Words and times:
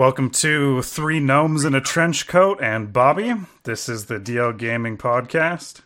Welcome 0.00 0.30
to 0.30 0.82
Three 0.82 1.20
Gnomes 1.20 1.64
in 1.64 1.74
a 1.74 1.80
Trench 1.80 2.26
Coat 2.26 2.58
and 2.62 2.92
Bobby. 2.92 3.34
This 3.64 3.88
is 3.88 4.06
the 4.06 4.18
DL 4.18 4.56
Gaming 4.56 4.96
Podcast. 4.96 5.82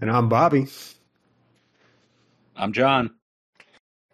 And 0.00 0.10
I'm 0.10 0.28
Bobby. 0.28 0.66
I'm 2.56 2.72
John. 2.72 3.10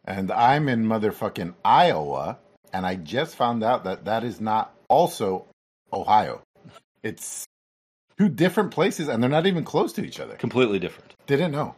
And 0.07 0.31
I'm 0.31 0.69
in 0.69 0.85
motherfucking 0.85 1.55
Iowa, 1.65 2.39
and 2.73 2.87
I 2.87 2.95
just 2.95 3.35
found 3.35 3.65
out 3.65 3.85
that 3.85 4.05
that 4.05 4.23
is 4.23 4.41
not 4.41 4.75
also 4.89 5.47
Ohio. 5.93 6.43
It's 7.03 7.47
two 8.19 8.29
different 8.29 8.71
places, 8.71 9.09
and 9.09 9.23
they're 9.23 9.31
not 9.31 9.47
even 9.47 9.65
close 9.65 9.93
to 9.95 10.05
each 10.05 10.21
other. 10.21 10.37
Completely 10.37 10.79
different. 10.79 11.15
Didn't 11.27 11.53
know. 11.53 11.75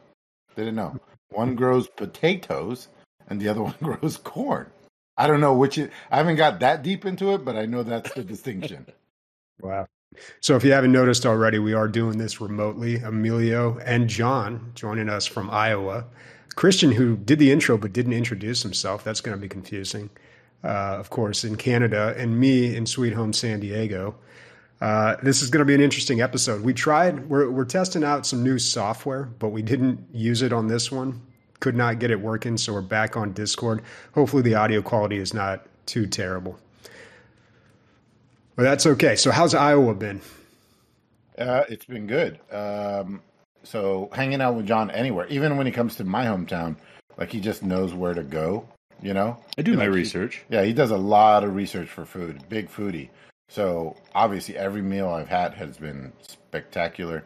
Didn't 0.57 0.75
know. 0.75 0.99
One 1.31 1.55
grows 1.55 1.89
potatoes, 1.89 2.89
and 3.29 3.41
the 3.41 3.49
other 3.49 3.63
one 3.71 3.77
grows 3.83 4.17
corn. 4.17 4.71
I 5.17 5.27
don't 5.27 5.41
know 5.41 5.55
which. 5.55 5.79
It, 5.79 5.91
I 6.11 6.19
haven't 6.19 6.37
got 6.37 6.61
that 6.61 6.83
deep 6.83 7.05
into 7.05 7.33
it, 7.35 7.45
but 7.45 7.57
I 7.57 7.67
know 7.67 7.83
that's 7.83 8.13
the 8.15 8.25
distinction. 8.25 8.87
Wow. 9.61 9.89
So 10.41 10.55
if 10.55 10.63
you 10.63 10.71
haven't 10.71 10.93
noticed 10.93 11.27
already, 11.27 11.59
we 11.59 11.75
are 11.75 11.89
doing 11.89 12.17
this 12.17 12.41
remotely. 12.41 12.99
Emilio 12.99 13.77
and 13.79 14.09
John 14.09 14.71
joining 14.77 15.09
us 15.09 15.27
from 15.27 15.51
Iowa. 15.51 16.05
Christian, 16.59 16.91
who 16.91 17.17
did 17.17 17.39
the 17.39 17.53
intro 17.53 17.79
but 17.79 17.93
didn't 17.93 18.15
introduce 18.15 18.65
himself, 18.65 19.05
that's 19.05 19.21
going 19.21 19.37
to 19.37 19.41
be 19.41 19.49
confusing. 19.49 20.11
Uh, 20.65 20.97
of 20.99 21.09
course, 21.09 21.45
in 21.45 21.55
Canada, 21.55 22.17
and 22.19 22.41
me 22.41 22.75
in 22.75 22.85
Sweet 22.85 23.13
Home 23.13 23.33
San 23.33 23.61
Diego. 23.61 24.17
Uh, 24.81 25.15
this 25.23 25.41
is 25.41 25.51
going 25.51 25.61
to 25.61 25.65
be 25.65 25.75
an 25.75 25.81
interesting 25.81 26.21
episode. 26.21 26.63
We 26.63 26.75
tried, 26.75 27.29
we're, 27.29 27.49
we're 27.49 27.65
testing 27.65 28.03
out 28.03 28.27
some 28.27 28.43
new 28.43 28.59
software, 28.59 29.27
but 29.39 29.51
we 29.51 29.63
didn't 29.63 30.05
use 30.13 30.43
it 30.43 30.53
on 30.53 30.67
this 30.67 30.91
one 30.91 31.23
could 31.61 31.77
not 31.77 32.01
get 32.01 32.11
it 32.11 32.21
working, 32.21 32.57
so 32.57 32.73
we're 32.73 32.81
back 32.81 33.17
on 33.17 33.33
Discord. 33.33 33.83
Hopefully, 34.15 34.43
the 34.43 34.55
audio 34.55 34.83
quality 34.83 35.19
is 35.19 35.35
not 35.35 35.67
too 35.87 36.07
terrible. 36.07 36.59
But 38.57 38.65
that's 38.65 38.87
okay. 38.87 39.17
So, 39.17 39.31
how's 39.31 39.55
Iowa 39.55 39.95
been? 39.95 40.21
Uh, 41.37 41.65
it's 41.69 41.85
been 41.85 42.07
good. 42.07 42.41
Um, 42.51 43.23
so, 43.69 44.09
hanging 44.15 44.41
out 44.41 44.55
with 44.55 44.67
John 44.67 44.91
anywhere, 44.91 45.27
even 45.27 45.59
when 45.59 45.67
he 45.67 45.73
comes 45.73 45.97
to 45.97 46.05
my 46.05 46.25
hometown, 46.25 46.77
like 47.19 47.31
he 47.31 47.39
just 47.39 47.63
knows 47.63 47.93
where 47.93 48.15
to 48.15 48.23
go. 48.23 48.67
You 49.03 49.13
know, 49.13 49.37
I 49.59 49.63
do 49.63 49.73
like 49.73 49.81
my 49.81 49.85
he- 49.85 49.91
research. 49.91 50.43
yeah, 50.49 50.63
he 50.65 50.73
does 50.73 50.91
a 50.91 50.97
lot 50.97 51.45
of 51.45 51.55
research 51.55 51.91
for 51.91 52.07
food. 52.07 52.49
Big 52.49 52.71
foodie. 52.71 53.11
So 53.51 53.95
obviously, 54.15 54.57
every 54.57 54.81
meal 54.81 55.11
I've 55.11 55.29
had 55.29 55.53
has 55.53 55.77
been 55.77 56.15
spectacular. 56.23 57.25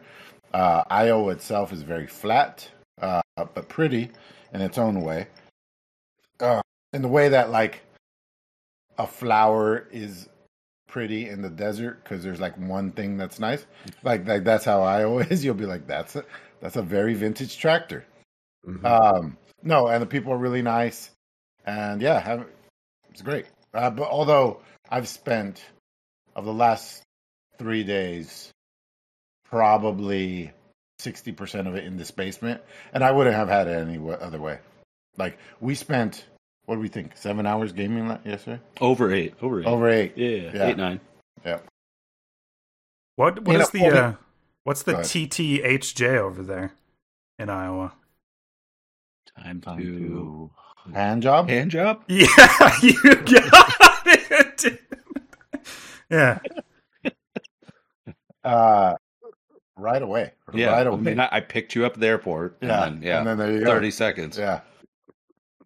Uh, 0.53 0.83
Iowa 0.89 1.31
itself 1.31 1.71
is 1.71 1.81
very 1.81 2.07
flat, 2.07 2.69
uh, 3.01 3.21
but 3.37 3.69
pretty 3.69 4.11
in 4.53 4.59
its 4.59 4.77
own 4.77 4.99
way. 4.99 5.27
Uh, 6.41 6.61
in 6.91 7.01
the 7.01 7.07
way 7.07 7.29
that 7.29 7.51
like 7.51 7.83
a 8.97 9.07
flower 9.07 9.87
is 9.93 10.27
pretty 10.93 11.27
in 11.27 11.41
the 11.41 11.49
desert 11.49 12.03
because 12.03 12.23
there's 12.23 12.39
like 12.39 12.55
one 12.55 12.91
thing 12.91 13.17
that's 13.17 13.39
nice. 13.39 13.65
Like 14.03 14.27
like 14.27 14.43
that's 14.43 14.63
how 14.63 14.83
I 14.83 15.03
always. 15.09 15.43
You'll 15.43 15.55
be 15.55 15.65
like, 15.65 15.87
that's 15.87 16.15
a 16.15 16.23
that's 16.61 16.75
a 16.75 16.83
very 16.83 17.15
vintage 17.15 17.57
tractor. 17.57 18.05
Mhm. 18.65 18.85
Um, 18.85 19.37
no, 19.63 19.87
and 19.87 20.01
the 20.01 20.05
people 20.05 20.31
are 20.31 20.37
really 20.37 20.61
nice, 20.61 21.09
and 21.65 21.99
yeah, 22.01 22.19
have, 22.19 22.45
it's 23.09 23.23
great. 23.23 23.47
Uh, 23.73 23.89
but 23.89 24.07
although 24.07 24.61
I've 24.87 25.07
spent 25.07 25.63
of 26.35 26.45
the 26.45 26.53
last 26.53 27.01
three 27.57 27.83
days, 27.83 28.51
probably 29.45 30.51
sixty 30.99 31.31
percent 31.31 31.67
of 31.67 31.75
it 31.75 31.85
in 31.85 31.97
this 31.97 32.11
basement, 32.11 32.61
and 32.93 33.03
I 33.03 33.11
wouldn't 33.11 33.35
have 33.35 33.49
had 33.49 33.67
it 33.67 33.79
any 33.79 33.97
other 34.21 34.39
way. 34.39 34.59
Like 35.17 35.39
we 35.59 35.73
spent, 35.73 36.23
what 36.65 36.75
do 36.75 36.81
we 36.81 36.87
think? 36.87 37.15
Seven 37.17 37.45
hours 37.45 37.71
gaming 37.73 38.07
la- 38.07 38.19
yesterday. 38.25 38.61
Over 38.81 39.11
eight. 39.13 39.33
Over 39.41 39.61
eight. 39.61 39.65
Over 39.65 39.89
eight. 39.89 40.13
Yeah, 40.17 40.51
Yeah. 40.53 40.67
eight 40.67 40.77
nine. 40.77 40.99
Yeah. 41.45 41.59
What 43.15 43.43
what 43.43 43.53
You 43.55 43.61
is 43.61 43.73
know, 43.73 43.79
the 43.91 43.97
uh, 44.05 44.13
what's 44.63 44.83
the 44.83 44.93
Go. 44.93 44.99
TTHJ 44.99 46.17
over 46.17 46.41
there 46.43 46.73
in 47.37 47.49
Iowa? 47.49 47.93
Time, 49.37 49.61
Time 49.61 49.77
to 49.79 49.83
to 49.83 50.51
hand 50.93 51.21
job. 51.23 51.49
hand 51.49 51.71
job. 51.71 52.03
Yeah, 52.07 52.27
you 52.81 52.93
got 53.03 54.01
it. 54.05 54.81
yeah, 56.09 56.39
Uh, 58.43 58.95
right 59.77 60.01
away. 60.01 60.31
Yeah, 60.53 60.67
right 60.67 60.85
I, 60.85 60.89
away. 60.89 60.99
mean, 61.01 61.19
I, 61.19 61.29
I 61.31 61.39
picked 61.39 61.75
you 61.75 61.85
up 61.85 61.93
at 61.93 61.99
the 62.01 62.07
airport. 62.07 62.57
yeah, 62.61 62.85
and 62.85 62.97
then, 62.97 63.03
yeah, 63.03 63.17
and 63.19 63.27
then 63.27 63.37
there 63.37 63.51
you 63.51 63.59
go. 63.61 63.65
thirty 63.67 63.89
seconds. 63.91 64.37
Yeah. 64.37 64.61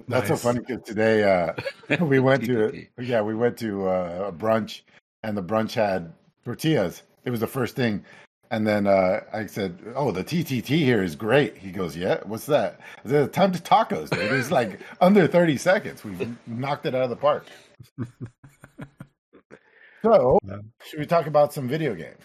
That's 0.08 0.30
Nice. 0.30 0.42
so 0.42 0.48
funny 0.48 0.60
because 0.66 0.84
today 0.84 1.24
uh, 1.24 1.54
we 2.06 2.20
went 2.20 2.46
to 2.46 2.86
yeah 3.00 3.22
we 3.22 3.36
went 3.36 3.58
to 3.58 3.88
uh, 3.90 4.26
a 4.28 4.32
brunch 4.32 4.82
and 5.24 5.36
the 5.38 5.44
brunch 5.44 5.74
had 5.74 6.14
tortillas. 6.46 7.04
It 7.26 7.30
was 7.32 7.42
the 7.42 7.48
first 7.48 7.76
thing, 7.76 8.06
and 8.52 8.66
then 8.66 8.88
uh, 8.88 9.20
I 9.34 9.48
said, 9.48 9.78
"Oh, 9.96 10.12
the 10.12 10.24
TTT 10.24 10.64
here 10.64 11.04
is 11.04 11.16
great." 11.18 11.58
He 11.58 11.72
goes, 11.72 11.98
"Yeah, 11.98 12.22
what's 12.24 12.46
that?" 12.46 12.80
I 13.04 13.10
said, 13.10 13.34
"Time 13.34 13.52
to 13.52 13.60
tacos, 13.60 14.10
dude. 14.10 14.32
It's 14.32 14.50
like 14.52 14.80
under 15.02 15.28
thirty 15.28 15.58
seconds. 15.58 16.06
We've 16.06 16.38
knocked 16.48 16.86
it 16.86 16.96
out 16.96 17.04
of 17.04 17.10
the 17.10 17.18
park." 17.18 17.48
so, 20.02 20.40
should 20.86 21.00
we 21.00 21.06
talk 21.06 21.28
about 21.28 21.54
some 21.54 21.68
video 21.68 21.94
games? 21.96 22.24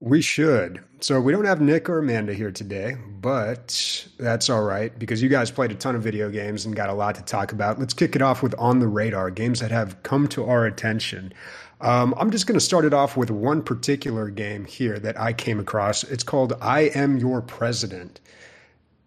We 0.00 0.20
should. 0.20 0.84
So 1.00 1.20
we 1.20 1.32
don't 1.32 1.46
have 1.46 1.60
Nick 1.60 1.88
or 1.88 1.98
Amanda 1.98 2.34
here 2.34 2.50
today, 2.50 2.96
but 3.20 4.06
that's 4.18 4.50
all 4.50 4.62
right 4.62 4.96
because 4.98 5.22
you 5.22 5.28
guys 5.28 5.50
played 5.50 5.70
a 5.70 5.74
ton 5.74 5.94
of 5.94 6.02
video 6.02 6.30
games 6.30 6.66
and 6.66 6.76
got 6.76 6.90
a 6.90 6.94
lot 6.94 7.14
to 7.14 7.22
talk 7.22 7.52
about. 7.52 7.78
Let's 7.78 7.94
kick 7.94 8.14
it 8.14 8.22
off 8.22 8.42
with 8.42 8.54
On 8.58 8.78
the 8.78 8.88
Radar, 8.88 9.30
games 9.30 9.60
that 9.60 9.70
have 9.70 10.02
come 10.02 10.28
to 10.28 10.44
our 10.44 10.66
attention. 10.66 11.32
Um, 11.80 12.14
I'm 12.18 12.30
just 12.30 12.46
going 12.46 12.58
to 12.58 12.64
start 12.64 12.84
it 12.84 12.94
off 12.94 13.16
with 13.16 13.30
one 13.30 13.62
particular 13.62 14.28
game 14.30 14.64
here 14.64 14.98
that 14.98 15.18
I 15.18 15.32
came 15.32 15.60
across. 15.60 16.04
It's 16.04 16.24
called 16.24 16.54
I 16.60 16.90
Am 16.94 17.16
Your 17.18 17.40
President. 17.42 18.20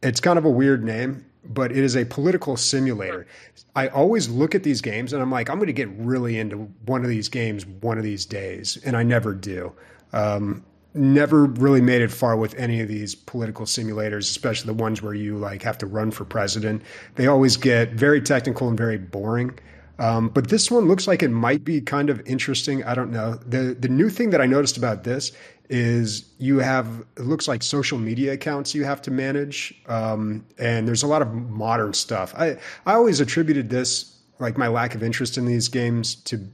It's 0.01 0.19
kind 0.19 0.37
of 0.37 0.45
a 0.45 0.49
weird 0.49 0.83
name, 0.83 1.25
but 1.43 1.71
it 1.71 1.77
is 1.77 1.95
a 1.95 2.05
political 2.05 2.57
simulator. 2.57 3.27
I 3.75 3.87
always 3.89 4.29
look 4.29 4.55
at 4.55 4.63
these 4.63 4.81
games 4.81 5.13
and 5.13 5.21
I'm 5.21 5.31
like, 5.31 5.49
I'm 5.49 5.57
going 5.57 5.67
to 5.67 5.73
get 5.73 5.89
really 5.97 6.39
into 6.39 6.57
one 6.85 7.03
of 7.03 7.09
these 7.09 7.29
games 7.29 7.65
one 7.65 7.97
of 7.97 8.03
these 8.03 8.25
days, 8.25 8.77
and 8.85 8.95
I 8.97 9.03
never 9.03 9.33
do. 9.33 9.71
Um, 10.13 10.63
never 10.93 11.45
really 11.45 11.81
made 11.81 12.01
it 12.01 12.11
far 12.11 12.35
with 12.35 12.55
any 12.55 12.81
of 12.81 12.87
these 12.87 13.15
political 13.15 13.65
simulators, 13.65 14.21
especially 14.21 14.67
the 14.67 14.81
ones 14.81 15.01
where 15.01 15.13
you 15.13 15.37
like 15.37 15.61
have 15.61 15.77
to 15.79 15.85
run 15.85 16.11
for 16.11 16.25
president. 16.25 16.81
They 17.15 17.27
always 17.27 17.57
get 17.57 17.91
very 17.91 18.21
technical 18.21 18.67
and 18.67 18.77
very 18.77 18.97
boring. 18.97 19.57
Um, 19.99 20.29
but 20.29 20.49
this 20.49 20.71
one 20.71 20.87
looks 20.87 21.07
like 21.07 21.21
it 21.21 21.29
might 21.29 21.63
be 21.63 21.81
kind 21.81 22.09
of 22.09 22.25
interesting. 22.25 22.83
I 22.85 22.95
don't 22.95 23.11
know. 23.11 23.35
the 23.35 23.75
The 23.79 23.89
new 23.89 24.09
thing 24.09 24.29
that 24.31 24.41
I 24.41 24.45
noticed 24.45 24.77
about 24.77 25.03
this 25.03 25.31
is 25.69 26.25
you 26.39 26.57
have 26.59 27.05
it 27.17 27.23
looks 27.25 27.47
like 27.47 27.61
social 27.61 27.99
media 27.99 28.33
accounts 28.33 28.73
you 28.73 28.83
have 28.85 29.01
to 29.03 29.11
manage, 29.11 29.75
um, 29.87 30.43
and 30.57 30.87
there's 30.87 31.03
a 31.03 31.07
lot 31.07 31.21
of 31.21 31.31
modern 31.33 31.93
stuff. 31.93 32.33
I 32.35 32.57
I 32.85 32.93
always 32.93 33.19
attributed 33.19 33.69
this 33.69 34.15
like 34.39 34.57
my 34.57 34.69
lack 34.69 34.95
of 34.95 35.03
interest 35.03 35.37
in 35.37 35.45
these 35.45 35.67
games 35.67 36.15
to 36.15 36.47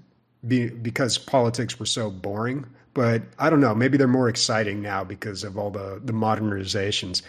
be 0.48 0.70
because 0.70 1.18
politics 1.18 1.80
were 1.80 1.86
so 1.86 2.10
boring. 2.10 2.66
But 2.96 3.22
I 3.38 3.52
don't 3.52 3.60
know. 3.60 3.76
Maybe 3.76 3.98
they're 3.98 4.08
more 4.08 4.30
exciting 4.30 4.82
now 4.82 5.04
because 5.04 5.44
of 5.44 5.58
all 5.58 5.70
the 5.70 6.02
the 6.04 6.14
modernizations. 6.14 7.22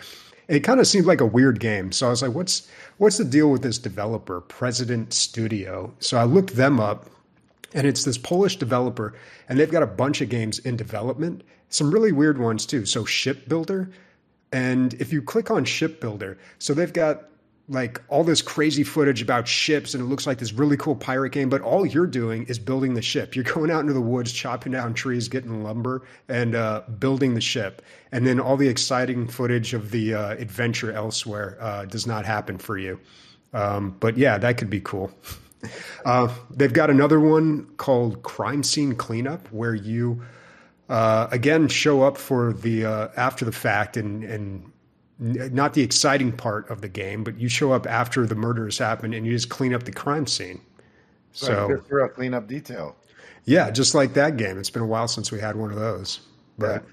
It 0.49 0.61
kind 0.61 0.79
of 0.81 0.87
seemed 0.87 1.07
like 1.07 1.21
a 1.21 1.27
weird 1.27 1.59
game, 1.59 1.93
so 1.93 2.07
I 2.07 2.11
was 2.11 2.23
like, 2.23 2.33
"What's 2.33 2.69
what's 2.97 3.19
the 3.19 3.25
deal 3.25 3.51
with 3.51 3.63
this 3.63 3.77
developer, 3.77 4.41
President 4.41 5.13
Studio?" 5.13 5.93
So 5.99 6.17
I 6.17 6.25
looked 6.25 6.55
them 6.55 6.79
up, 6.81 7.11
and 7.75 7.87
it's 7.87 8.05
this 8.05 8.17
Polish 8.17 8.57
developer, 8.57 9.13
and 9.49 9.59
they've 9.59 9.71
got 9.71 9.83
a 9.83 9.89
bunch 9.89 10.21
of 10.21 10.29
games 10.29 10.61
in 10.61 10.77
development. 10.77 11.43
Some 11.69 11.91
really 11.91 12.13
weird 12.13 12.39
ones 12.39 12.65
too. 12.65 12.87
So 12.87 13.05
Shipbuilder, 13.05 13.91
and 14.53 14.95
if 14.95 15.13
you 15.13 15.21
click 15.21 15.51
on 15.51 15.65
Shipbuilder, 15.65 16.39
so 16.61 16.75
they've 16.75 16.93
got 16.93 17.25
like 17.69 18.01
all 18.09 18.23
this 18.23 18.43
crazy 18.43 18.85
footage 18.85 19.21
about 19.21 19.49
ships 19.49 19.93
and 19.95 20.03
it 20.03 20.07
looks 20.07 20.27
like 20.27 20.39
this 20.39 20.53
really 20.53 20.77
cool 20.77 20.95
pirate 20.95 21.31
game 21.31 21.49
but 21.49 21.61
all 21.63 21.85
you're 21.85 22.07
doing 22.07 22.45
is 22.45 22.59
building 22.59 22.95
the 22.95 23.03
ship. 23.03 23.35
You're 23.35 23.45
going 23.45 23.71
out 23.71 23.81
into 23.81 23.93
the 23.93 24.01
woods 24.01 24.33
chopping 24.33 24.73
down 24.73 24.95
trees 24.95 25.29
getting 25.29 25.63
lumber 25.63 26.03
and 26.29 26.55
uh, 26.55 26.83
building 26.99 27.35
the 27.35 27.41
ship. 27.41 27.83
And 28.13 28.27
then 28.27 28.39
all 28.39 28.57
the 28.57 28.69
exciting 28.69 29.27
footage 29.27 29.75
of 29.75 29.91
the 29.91 30.15
uh, 30.15 30.31
adventure 30.35 30.93
elsewhere 30.93 31.59
uh, 31.61 31.87
does 31.87 32.07
not 32.07 32.25
happen 32.25 32.59
for 32.59 32.79
you. 32.79 33.01
Um, 33.53 33.97
but 33.99 34.17
yeah 34.17 34.39
that 34.39 34.59
could 34.59 34.71
be 34.71 34.81
cool. 34.81 35.11
Uh, 36.05 36.33
they've 36.51 36.75
got 36.75 36.91
another 36.91 37.19
one 37.19 37.67
called 37.77 38.23
crime 38.23 38.63
scene 38.63 38.95
cleanup 38.95 39.51
where 39.51 39.75
you 39.75 40.23
uh, 40.89 41.27
again 41.33 41.67
show 41.67 42.03
up 42.03 42.17
for 42.17 42.53
the 42.53 42.85
uh, 42.85 43.09
after 43.17 43.45
the 43.45 43.53
fact 43.53 43.97
and 43.97 44.23
and 44.23 44.71
not 45.19 45.75
the 45.75 45.83
exciting 45.83 46.33
part 46.33 46.69
of 46.71 46.81
the 46.83 46.89
game, 46.89 47.25
but 47.25 47.39
you 47.39 47.49
show 47.49 47.73
up 47.73 47.87
after 47.87 48.27
the 48.27 48.35
murders 48.35 48.79
happen 48.79 49.15
and 49.15 49.25
you 49.27 49.33
just 49.33 49.49
clean 49.49 49.73
up 49.75 49.85
the 49.85 49.93
crime 49.93 50.27
scene. 50.27 50.61
So 51.33 51.83
for 51.89 52.01
a 52.05 52.09
cleanup 52.09 52.47
detail. 52.47 52.97
yeah, 53.45 53.71
just 53.71 53.95
like 53.95 54.15
that 54.15 54.37
game. 54.37 54.59
It's 54.59 54.71
been 54.71 54.83
a 54.83 54.87
while 54.87 55.09
since 55.09 55.31
we 55.31 55.41
had 55.41 55.57
one 55.57 55.71
of 55.71 55.77
those. 55.79 56.21
But 56.59 56.85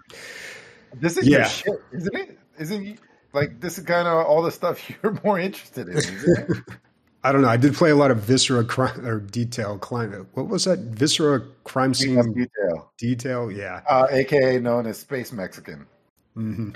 This 0.96 1.18
is 1.18 1.28
Yeah. 1.28 1.40
your 1.40 1.46
shit, 1.48 1.74
isn't 1.94 2.16
it? 2.16 2.40
Isn't 2.60 2.84
you, 2.84 2.98
like 3.34 3.60
this 3.60 3.78
is 3.78 3.86
kind 3.86 4.08
of 4.08 4.26
all 4.26 4.42
the 4.42 4.52
stuff 4.52 4.80
you're 5.04 5.20
more 5.24 5.40
interested 5.40 5.88
in? 5.88 5.98
Isn't 5.98 6.38
it? 6.50 6.58
I 7.26 7.32
don't 7.32 7.42
know. 7.42 7.48
I 7.48 7.56
did 7.56 7.74
play 7.74 7.90
a 7.90 7.96
lot 7.96 8.12
of 8.12 8.18
Viscera 8.18 8.66
crime 8.66 9.06
or 9.08 9.22
detail 9.22 9.78
crime. 9.80 10.28
What 10.34 10.50
was 10.50 10.66
that? 10.66 10.80
Viscera 10.80 11.42
crime 11.64 11.94
scene 11.94 12.34
detail, 12.34 12.92
detail. 12.98 13.50
Yeah. 13.50 13.80
uh, 13.90 14.08
aka 14.12 14.60
known 14.60 14.86
as 14.88 14.98
Space 15.00 15.32
Mexican. 15.32 15.88
hmm 16.34 16.72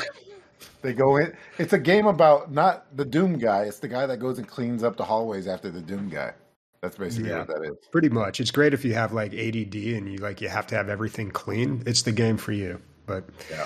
They 0.81 0.93
go 0.93 1.17
in. 1.17 1.35
It's 1.57 1.73
a 1.73 1.79
game 1.79 2.07
about 2.07 2.51
not 2.51 2.95
the 2.95 3.05
Doom 3.05 3.37
guy. 3.37 3.63
It's 3.63 3.79
the 3.79 3.87
guy 3.87 4.05
that 4.05 4.17
goes 4.17 4.37
and 4.37 4.47
cleans 4.47 4.83
up 4.83 4.97
the 4.97 5.03
hallways 5.05 5.47
after 5.47 5.69
the 5.69 5.81
Doom 5.81 6.09
guy. 6.09 6.33
That's 6.81 6.97
basically 6.97 7.29
Yeah. 7.29 7.39
what 7.39 7.47
that 7.47 7.63
is. 7.63 7.77
Pretty 7.91 8.09
much. 8.09 8.39
It's 8.39 8.51
great 8.51 8.73
if 8.73 8.85
you 8.85 8.93
have 8.93 9.11
like 9.13 9.33
ADD 9.33 9.95
and 9.95 10.07
you 10.11 10.17
like 10.19 10.41
you 10.41 10.47
have 10.49 10.67
to 10.67 10.75
have 10.75 10.89
everything 10.89 11.31
clean. 11.31 11.83
It's 11.85 12.03
the 12.03 12.11
game 12.11 12.37
for 12.37 12.51
you. 12.51 12.79
But 13.07 13.25
Yeah. 13.49 13.65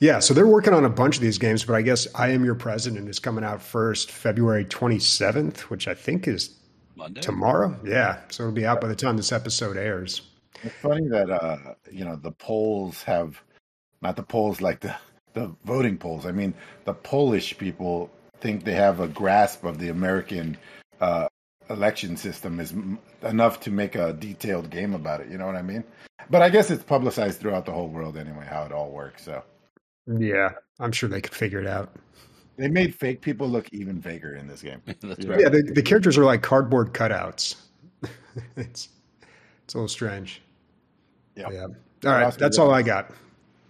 yeah, 0.00 0.18
so 0.18 0.34
they're 0.34 0.46
working 0.46 0.74
on 0.74 0.84
a 0.84 0.90
bunch 0.90 1.16
of 1.16 1.22
these 1.22 1.38
games, 1.38 1.64
but 1.64 1.74
I 1.74 1.82
guess 1.82 2.08
I 2.14 2.30
Am 2.30 2.44
Your 2.44 2.54
President 2.56 3.08
is 3.08 3.18
coming 3.18 3.44
out 3.44 3.62
first 3.62 4.10
February 4.10 4.64
27th, 4.64 5.60
which 5.70 5.86
I 5.86 5.94
think 5.94 6.26
is 6.26 6.56
Monday. 6.96 7.20
tomorrow. 7.20 7.78
Yeah, 7.84 8.18
so 8.30 8.42
it'll 8.44 8.52
be 8.54 8.66
out 8.66 8.80
by 8.80 8.88
the 8.88 8.96
time 8.96 9.16
this 9.16 9.30
episode 9.32 9.76
airs. 9.76 10.22
It's 10.64 10.74
funny 10.74 11.06
that 11.08 11.30
uh, 11.30 11.74
you 11.92 12.04
know 12.04 12.16
the 12.16 12.32
polls 12.32 13.04
have 13.04 13.40
not 14.02 14.16
the 14.16 14.24
polls 14.24 14.60
like 14.60 14.80
the 14.80 14.96
the 15.38 15.54
voting 15.64 15.96
polls. 15.96 16.26
I 16.26 16.32
mean, 16.32 16.54
the 16.84 16.94
Polish 16.94 17.56
people 17.58 18.10
think 18.40 18.64
they 18.64 18.74
have 18.74 19.00
a 19.00 19.08
grasp 19.08 19.64
of 19.64 19.78
the 19.78 19.88
American 19.88 20.56
uh, 21.00 21.28
election 21.70 22.16
system 22.16 22.60
is 22.60 22.72
m- 22.72 22.98
enough 23.22 23.60
to 23.60 23.70
make 23.70 23.94
a 23.94 24.12
detailed 24.12 24.70
game 24.70 24.94
about 24.94 25.20
it. 25.20 25.28
You 25.30 25.38
know 25.38 25.46
what 25.46 25.56
I 25.56 25.62
mean? 25.62 25.84
But 26.30 26.42
I 26.42 26.48
guess 26.48 26.70
it's 26.70 26.82
publicized 26.82 27.40
throughout 27.40 27.64
the 27.66 27.72
whole 27.72 27.88
world 27.88 28.16
anyway 28.16 28.46
how 28.48 28.64
it 28.64 28.72
all 28.72 28.90
works. 28.90 29.24
So 29.24 29.42
Yeah, 30.06 30.50
I'm 30.80 30.92
sure 30.92 31.08
they 31.08 31.20
could 31.20 31.34
figure 31.34 31.60
it 31.60 31.66
out. 31.66 31.94
they 32.56 32.68
made 32.68 32.94
fake 32.94 33.20
people 33.20 33.48
look 33.48 33.68
even 33.72 34.02
faker 34.02 34.34
in 34.34 34.46
this 34.48 34.62
game. 34.62 34.82
Yeah. 34.86 35.28
right. 35.28 35.40
Yeah, 35.40 35.48
the, 35.48 35.62
the 35.74 35.82
characters 35.82 36.18
are 36.18 36.24
like 36.24 36.42
cardboard 36.42 36.92
cutouts. 36.92 37.56
it's 38.56 38.88
it's 39.64 39.74
a 39.74 39.78
little 39.78 39.88
strange. 39.88 40.42
Yeah. 41.34 41.48
Yeah. 41.52 41.66
All 42.04 42.12
right, 42.12 42.32
that's 42.38 42.58
all 42.58 42.70
I 42.70 42.82
got. 42.82 43.10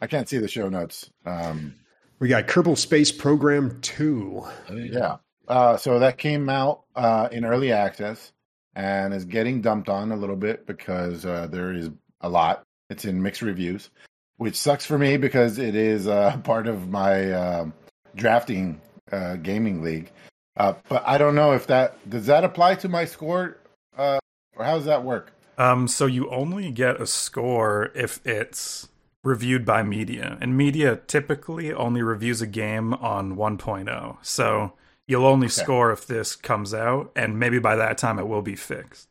I 0.01 0.07
can't 0.07 0.29
see 0.29 0.39
the 0.39 0.49
show 0.49 0.69
notes. 0.69 1.11
Um, 1.27 1.75
We 2.21 2.29
got 2.29 2.47
Kerbal 2.49 2.77
Space 2.77 3.13
Program 3.13 3.81
2. 3.81 4.43
Oh, 4.71 4.75
Yeah. 4.75 5.17
Uh, 5.47 5.77
so 5.77 5.99
that 5.99 6.19
came 6.19 6.49
out 6.49 6.83
uh, 6.95 7.29
in 7.33 7.45
early 7.45 7.73
access 7.73 8.33
and 8.75 9.15
is 9.15 9.25
getting 9.25 9.61
dumped 9.63 9.89
on 9.89 10.13
a 10.13 10.17
little 10.17 10.37
bit 10.37 10.67
because 10.67 11.25
uh, 11.25 11.47
there 11.51 11.73
is 11.73 11.91
a 12.21 12.29
lot. 12.29 12.65
It's 12.91 13.05
in 13.05 13.23
mixed 13.23 13.41
reviews, 13.43 13.91
which 14.37 14.57
sucks 14.57 14.85
for 14.85 14.99
me 14.99 15.17
because 15.17 15.59
it 15.59 15.75
is 15.75 16.07
uh, 16.07 16.37
part 16.45 16.67
of 16.67 16.89
my 16.89 17.33
um 17.33 17.73
drafting 18.15 18.81
uh, 19.11 19.37
gaming 19.37 19.83
league. 19.83 20.11
Uh, 20.57 20.75
but 20.89 21.03
I 21.07 21.19
don't 21.19 21.35
know 21.35 21.53
if 21.53 21.67
that 21.69 21.97
does 22.11 22.27
that 22.27 22.45
apply 22.45 22.75
to 22.77 22.89
my 22.89 23.05
score, 23.05 23.59
uh, 23.97 24.19
or 24.57 24.65
how 24.65 24.75
does 24.77 24.85
that 24.87 25.03
work? 25.05 25.33
Um, 25.57 25.89
so 25.89 26.07
you 26.07 26.29
only 26.31 26.71
get 26.71 27.01
a 27.01 27.07
score 27.07 27.91
if 27.95 28.25
it's 28.27 28.89
reviewed 29.29 29.65
by 29.65 29.83
media, 29.83 30.39
and 30.41 30.57
media 30.57 30.97
typically 31.07 31.73
only 31.73 32.03
reviews 32.03 32.41
a 32.43 32.47
game 32.47 32.95
on 32.95 33.37
1.0. 33.37 34.17
So 34.23 34.73
you'll 35.07 35.27
only 35.27 35.47
Okay. 35.47 35.63
score 35.63 35.93
if 35.93 36.07
this 36.07 36.35
comes 36.35 36.73
out, 36.75 37.13
and 37.15 37.39
maybe 37.39 37.59
by 37.59 37.77
that 37.77 37.99
time 37.99 38.19
it 38.19 38.27
will 38.27 38.43
be 38.43 38.57
fixed. 38.57 39.09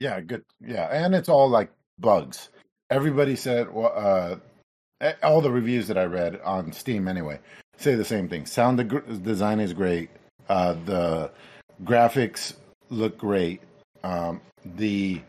Yeah, 0.00 0.20
good. 0.20 0.44
Yeah, 0.60 0.84
and 0.86 1.14
it's 1.14 1.28
all 1.28 1.48
like 1.48 1.70
bugs. 1.98 2.50
Everybody 2.90 3.36
said, 3.36 3.72
well, 3.72 3.92
uh, 5.02 5.12
all 5.22 5.40
the 5.40 5.50
reviews 5.50 5.88
that 5.88 5.98
I 5.98 6.04
read 6.04 6.40
on 6.44 6.72
Steam 6.72 7.08
anyway 7.08 7.40
say 7.76 7.94
the 7.94 8.04
same 8.04 8.28
thing. 8.28 8.46
Sound 8.46 8.78
de- 8.78 9.00
design 9.18 9.60
is 9.60 9.72
great. 9.72 10.10
Uh, 10.48 10.74
the 10.84 11.30
graphics 11.84 12.54
look 12.90 13.18
great. 13.18 13.60
Um, 14.02 14.40
the 14.64 15.20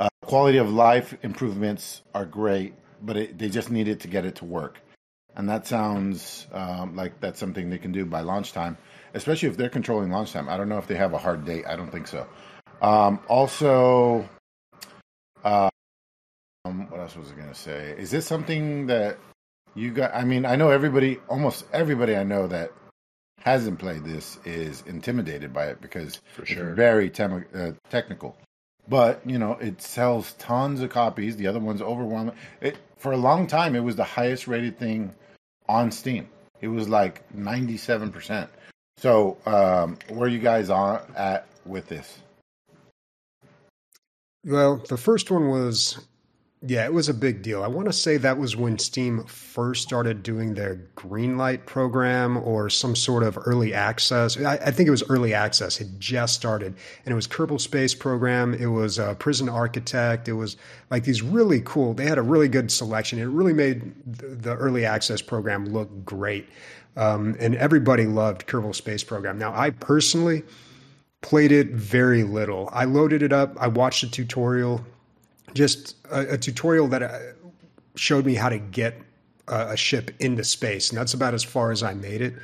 uh, 0.00 0.08
quality 0.22 0.58
of 0.58 0.70
life 0.72 1.14
improvements 1.22 2.02
are 2.14 2.24
great, 2.24 2.74
but 3.02 3.16
it, 3.16 3.38
they 3.38 3.48
just 3.48 3.70
needed 3.70 4.00
to 4.00 4.08
get 4.08 4.24
it 4.24 4.36
to 4.36 4.44
work. 4.44 4.78
And 5.36 5.48
that 5.48 5.66
sounds 5.66 6.46
um, 6.52 6.96
like 6.96 7.20
that's 7.20 7.38
something 7.38 7.70
they 7.70 7.78
can 7.78 7.92
do 7.92 8.04
by 8.04 8.20
launch 8.20 8.52
time, 8.52 8.76
especially 9.14 9.48
if 9.48 9.56
they're 9.56 9.68
controlling 9.68 10.10
launch 10.10 10.32
time. 10.32 10.48
I 10.48 10.56
don't 10.56 10.68
know 10.68 10.78
if 10.78 10.86
they 10.86 10.96
have 10.96 11.12
a 11.12 11.18
hard 11.18 11.44
date. 11.44 11.64
I 11.66 11.76
don't 11.76 11.90
think 11.90 12.08
so. 12.08 12.26
Um, 12.82 13.20
also, 13.28 14.28
uh, 15.44 15.68
um, 16.64 16.90
what 16.90 17.00
else 17.00 17.16
was 17.16 17.30
I 17.30 17.34
going 17.34 17.48
to 17.48 17.54
say? 17.54 17.94
Is 17.98 18.10
this 18.10 18.26
something 18.26 18.86
that 18.86 19.18
you 19.74 19.90
got? 19.90 20.14
I 20.14 20.24
mean, 20.24 20.44
I 20.44 20.56
know 20.56 20.70
everybody, 20.70 21.18
almost 21.28 21.66
everybody 21.72 22.16
I 22.16 22.24
know 22.24 22.46
that 22.48 22.72
hasn't 23.40 23.78
played 23.78 24.04
this 24.04 24.38
is 24.44 24.82
intimidated 24.86 25.52
by 25.52 25.66
it 25.66 25.80
because 25.80 26.20
For 26.34 26.42
it's 26.42 26.52
very 26.52 27.10
tem- 27.10 27.46
uh, 27.54 27.72
technical. 27.90 28.36
But 28.88 29.20
you 29.26 29.38
know, 29.38 29.52
it 29.54 29.82
sells 29.82 30.32
tons 30.34 30.80
of 30.80 30.90
copies. 30.90 31.36
The 31.36 31.46
other 31.46 31.60
one's 31.60 31.82
overwhelming. 31.82 32.34
It 32.60 32.76
for 32.96 33.12
a 33.12 33.16
long 33.16 33.46
time, 33.46 33.76
it 33.76 33.80
was 33.80 33.96
the 33.96 34.04
highest 34.04 34.48
rated 34.48 34.78
thing 34.78 35.14
on 35.68 35.90
Steam. 35.90 36.28
It 36.60 36.68
was 36.68 36.88
like 36.88 37.22
ninety 37.34 37.76
seven 37.76 38.10
percent. 38.10 38.50
So, 38.96 39.36
um, 39.46 39.96
where 40.08 40.26
are 40.26 40.28
you 40.28 40.40
guys 40.40 40.70
on 40.70 41.00
at 41.16 41.46
with 41.64 41.86
this? 41.88 42.18
Well, 44.44 44.82
the 44.88 44.96
first 44.96 45.30
one 45.30 45.48
was, 45.48 46.00
yeah, 46.66 46.84
it 46.84 46.92
was 46.92 47.08
a 47.08 47.14
big 47.14 47.42
deal. 47.42 47.62
I 47.62 47.68
want 47.68 47.86
to 47.86 47.92
say 47.92 48.16
that 48.16 48.36
was 48.36 48.56
when 48.56 48.78
Steam 48.78 49.22
first 49.24 49.82
started 49.82 50.24
doing 50.24 50.54
their 50.54 50.80
Greenlight 50.96 51.66
program 51.66 52.36
or 52.36 52.68
some 52.68 52.96
sort 52.96 53.22
of 53.22 53.38
early 53.46 53.72
access. 53.72 54.36
I, 54.36 54.54
I 54.54 54.70
think 54.72 54.88
it 54.88 54.90
was 54.90 55.08
early 55.08 55.34
access. 55.34 55.80
It 55.80 55.86
just 56.00 56.34
started, 56.34 56.74
and 57.04 57.12
it 57.12 57.14
was 57.14 57.28
Kerbal 57.28 57.60
Space 57.60 57.94
program. 57.94 58.54
It 58.54 58.66
was 58.66 58.98
uh, 58.98 59.14
Prison 59.14 59.48
Architect. 59.48 60.28
It 60.28 60.32
was 60.32 60.56
like 60.90 61.04
these 61.04 61.22
really 61.22 61.62
cool. 61.64 61.94
They 61.94 62.06
had 62.06 62.18
a 62.18 62.22
really 62.22 62.48
good 62.48 62.72
selection. 62.72 63.20
It 63.20 63.26
really 63.26 63.52
made 63.52 63.92
the, 64.04 64.26
the 64.26 64.56
early 64.56 64.84
access 64.84 65.22
program 65.22 65.66
look 65.66 66.04
great, 66.04 66.48
um, 66.96 67.36
and 67.38 67.54
everybody 67.54 68.06
loved 68.06 68.48
Kerbal 68.48 68.74
Space 68.74 69.04
program. 69.04 69.38
Now, 69.38 69.54
I 69.54 69.70
personally 69.70 70.42
played 71.20 71.52
it 71.52 71.68
very 71.68 72.24
little. 72.24 72.68
I 72.72 72.84
loaded 72.84 73.22
it 73.22 73.32
up. 73.32 73.56
I 73.60 73.68
watched 73.68 74.02
a 74.02 74.10
tutorial, 74.10 74.84
just 75.54 75.96
a, 76.10 76.34
a 76.34 76.38
tutorial 76.38 76.88
that 76.88 77.02
uh, 77.02 77.18
showed 77.96 78.26
me 78.26 78.34
how 78.34 78.48
to 78.48 78.58
get 78.58 79.00
a, 79.48 79.68
a 79.70 79.76
ship 79.76 80.10
into 80.20 80.44
space, 80.44 80.90
and 80.90 80.98
that's 80.98 81.14
about 81.14 81.34
as 81.34 81.44
far 81.44 81.70
as 81.70 81.82
I 81.82 81.94
made 81.94 82.20
it. 82.20 82.34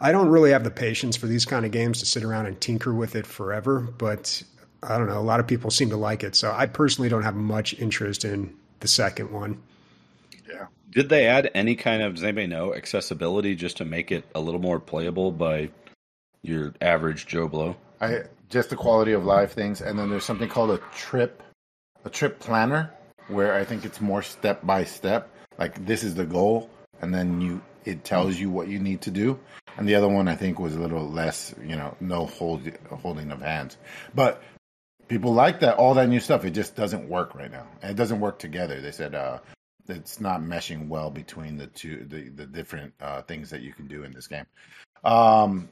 I 0.00 0.12
don't 0.12 0.28
really 0.28 0.50
have 0.50 0.64
the 0.64 0.70
patience 0.70 1.16
for 1.16 1.26
these 1.26 1.44
kind 1.44 1.66
of 1.66 1.72
games 1.72 1.98
to 2.00 2.06
sit 2.06 2.24
around 2.24 2.46
and 2.46 2.58
tinker 2.60 2.94
with 2.94 3.16
it 3.16 3.26
forever, 3.26 3.80
but 3.80 4.42
I 4.82 4.96
don't 4.96 5.08
know. 5.08 5.18
A 5.18 5.20
lot 5.20 5.40
of 5.40 5.46
people 5.46 5.70
seem 5.70 5.90
to 5.90 5.96
like 5.96 6.24
it, 6.24 6.34
so 6.34 6.52
I 6.52 6.66
personally 6.66 7.10
don't 7.10 7.22
have 7.22 7.36
much 7.36 7.74
interest 7.78 8.24
in 8.24 8.54
the 8.80 8.88
second 8.88 9.30
one. 9.30 9.60
Yeah. 10.48 10.66
Did 10.90 11.10
they 11.10 11.26
add 11.26 11.50
any 11.54 11.76
kind 11.76 12.02
of, 12.02 12.14
does 12.14 12.24
anybody 12.24 12.46
know, 12.46 12.74
accessibility 12.74 13.54
just 13.54 13.76
to 13.76 13.84
make 13.84 14.10
it 14.10 14.24
a 14.34 14.40
little 14.40 14.60
more 14.60 14.80
playable 14.80 15.32
by 15.32 15.70
your 16.42 16.72
average 16.80 17.26
Joe 17.26 17.46
Blow? 17.46 17.76
I 18.00 18.22
just 18.48 18.70
the 18.70 18.76
quality 18.76 19.12
of 19.12 19.24
life 19.24 19.52
things, 19.52 19.82
and 19.82 19.98
then 19.98 20.08
there's 20.08 20.24
something 20.24 20.48
called 20.48 20.70
a 20.70 20.78
trip, 20.94 21.42
a 22.04 22.10
trip 22.10 22.38
planner, 22.38 22.92
where 23.28 23.54
I 23.54 23.64
think 23.64 23.84
it's 23.84 24.00
more 24.00 24.22
step 24.22 24.64
by 24.64 24.84
step. 24.84 25.30
Like 25.58 25.84
this 25.86 26.02
is 26.02 26.14
the 26.14 26.24
goal, 26.24 26.70
and 27.00 27.14
then 27.14 27.40
you 27.40 27.60
it 27.84 28.04
tells 28.04 28.38
you 28.38 28.50
what 28.50 28.68
you 28.68 28.78
need 28.78 29.00
to 29.02 29.10
do. 29.10 29.38
And 29.76 29.88
the 29.88 29.94
other 29.94 30.08
one 30.08 30.28
I 30.28 30.36
think 30.36 30.58
was 30.58 30.76
a 30.76 30.80
little 30.80 31.08
less, 31.08 31.54
you 31.62 31.76
know, 31.76 31.96
no 32.00 32.26
hold 32.26 32.70
holding 32.90 33.30
of 33.30 33.40
hands. 33.40 33.76
But 34.14 34.42
people 35.08 35.32
like 35.32 35.60
that 35.60 35.76
all 35.76 35.94
that 35.94 36.08
new 36.08 36.20
stuff. 36.20 36.44
It 36.44 36.50
just 36.50 36.76
doesn't 36.76 37.08
work 37.08 37.34
right 37.34 37.50
now. 37.50 37.66
And 37.82 37.90
it 37.90 37.96
doesn't 37.96 38.20
work 38.20 38.38
together. 38.38 38.80
They 38.80 38.92
said 38.92 39.14
uh, 39.14 39.38
it's 39.88 40.20
not 40.20 40.40
meshing 40.40 40.88
well 40.88 41.10
between 41.10 41.56
the 41.56 41.66
two 41.66 42.06
the 42.08 42.28
the 42.28 42.46
different 42.46 42.94
uh, 43.00 43.22
things 43.22 43.50
that 43.50 43.62
you 43.62 43.72
can 43.72 43.86
do 43.86 44.04
in 44.04 44.12
this 44.12 44.26
game. 44.26 44.46
Um, 45.04 45.68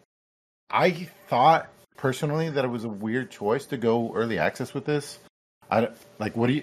I 0.70 1.08
thought 1.28 1.68
personally 1.97 2.50
that 2.50 2.64
it 2.64 2.68
was 2.68 2.85
a 2.85 2.88
weird 2.88 3.30
choice 3.30 3.66
to 3.66 3.76
go 3.76 4.12
early 4.14 4.38
access 4.38 4.75
with 4.75 4.85
this. 4.85 5.18
I 5.70 5.80
don't- 5.82 5.96
like 6.18 6.37
what 6.37 6.46
do 6.48 6.54
you 6.54 6.62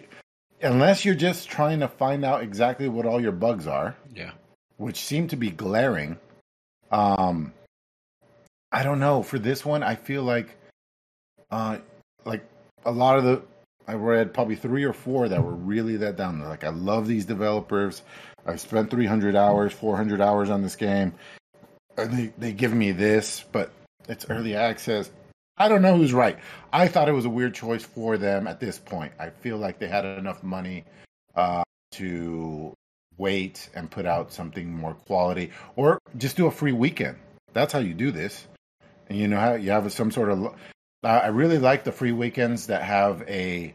unless 0.61 1.05
you're 1.05 1.15
just 1.15 1.49
trying 1.49 1.79
to 1.81 1.87
find 1.87 2.23
out 2.25 2.41
exactly 2.41 2.87
what 2.87 3.05
all 3.05 3.21
your 3.21 3.31
bugs 3.33 3.67
are, 3.67 3.95
Yeah. 4.13 4.31
which 4.77 4.97
seem 5.03 5.27
to 5.29 5.35
be 5.35 5.49
glaring. 5.51 6.17
Um 6.91 7.53
I 8.71 8.83
don't 8.83 8.99
know, 8.99 9.23
for 9.23 9.39
this 9.39 9.63
one 9.65 9.83
I 9.83 9.95
feel 9.95 10.23
like 10.23 10.55
uh 11.51 11.77
like 12.25 12.43
a 12.85 12.91
lot 12.91 13.17
of 13.17 13.23
the 13.23 13.41
I 13.87 13.93
read 13.93 14.33
probably 14.33 14.55
3 14.55 14.83
or 14.83 14.93
4 14.93 15.29
that 15.29 15.43
were 15.43 15.53
really 15.53 15.97
that 15.97 16.15
down. 16.15 16.39
Like 16.41 16.63
I 16.63 16.69
love 16.69 17.05
these 17.07 17.25
developers. 17.25 18.01
I've 18.47 18.59
spent 18.59 18.89
300 18.89 19.35
hours, 19.35 19.73
400 19.73 20.21
hours 20.21 20.49
on 20.49 20.61
this 20.63 20.75
game 20.75 21.13
uh, 21.97 22.05
they 22.07 22.33
they 22.37 22.51
give 22.51 22.73
me 22.73 22.91
this, 22.91 23.43
but 23.51 23.71
it's 24.09 24.25
early 24.29 24.55
access. 24.55 25.09
I 25.57 25.69
don't 25.69 25.81
know 25.81 25.97
who's 25.97 26.13
right. 26.13 26.37
I 26.73 26.87
thought 26.87 27.07
it 27.07 27.13
was 27.13 27.25
a 27.25 27.29
weird 27.29 27.53
choice 27.53 27.83
for 27.83 28.17
them 28.17 28.47
at 28.47 28.59
this 28.59 28.77
point. 28.77 29.13
I 29.19 29.29
feel 29.29 29.57
like 29.57 29.79
they 29.79 29.87
had 29.87 30.05
enough 30.05 30.43
money 30.43 30.83
uh, 31.35 31.63
to 31.93 32.73
wait 33.17 33.69
and 33.73 33.89
put 33.89 34.05
out 34.05 34.33
something 34.33 34.73
more 34.73 34.93
quality, 34.93 35.51
or 35.75 35.99
just 36.17 36.35
do 36.35 36.47
a 36.47 36.51
free 36.51 36.73
weekend. 36.73 37.17
That's 37.53 37.71
how 37.71 37.79
you 37.79 37.93
do 37.93 38.11
this. 38.11 38.45
And 39.07 39.17
you 39.17 39.27
know 39.27 39.39
how 39.39 39.53
you 39.53 39.71
have 39.71 39.91
some 39.93 40.11
sort 40.11 40.29
of. 40.29 40.45
Uh, 40.45 41.07
I 41.07 41.27
really 41.27 41.59
like 41.59 41.83
the 41.83 41.91
free 41.91 42.11
weekends 42.11 42.67
that 42.67 42.83
have 42.83 43.23
a. 43.27 43.73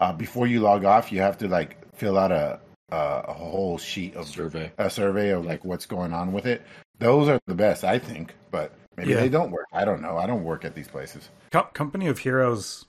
Uh, 0.00 0.12
before 0.12 0.46
you 0.46 0.60
log 0.60 0.84
off, 0.84 1.12
you 1.12 1.20
have 1.20 1.38
to 1.38 1.48
like 1.48 1.76
fill 1.94 2.16
out 2.16 2.32
a 2.32 2.60
a, 2.92 3.24
a 3.28 3.32
whole 3.32 3.78
sheet 3.78 4.14
of 4.16 4.28
Survey. 4.28 4.72
a 4.78 4.90
survey 4.90 5.30
of 5.30 5.44
like 5.44 5.64
what's 5.64 5.86
going 5.86 6.12
on 6.12 6.32
with 6.32 6.46
it. 6.46 6.62
Those 6.98 7.28
are 7.28 7.40
the 7.46 7.54
best, 7.54 7.84
I 7.84 7.98
think. 7.98 8.34
But 8.50 8.72
maybe 8.96 9.10
Yeah. 9.10 9.20
they 9.20 9.28
don't 9.28 9.50
work. 9.50 9.66
I 9.72 9.84
don't 9.84 10.00
know. 10.02 10.16
I 10.18 10.26
don't 10.26 10.44
work 10.44 10.64
at 10.64 10.74
these 10.74 10.88
places. 10.88 11.28
Co- 11.50 11.68
Company 11.74 12.06
of 12.08 12.20
Heroes 12.20 12.84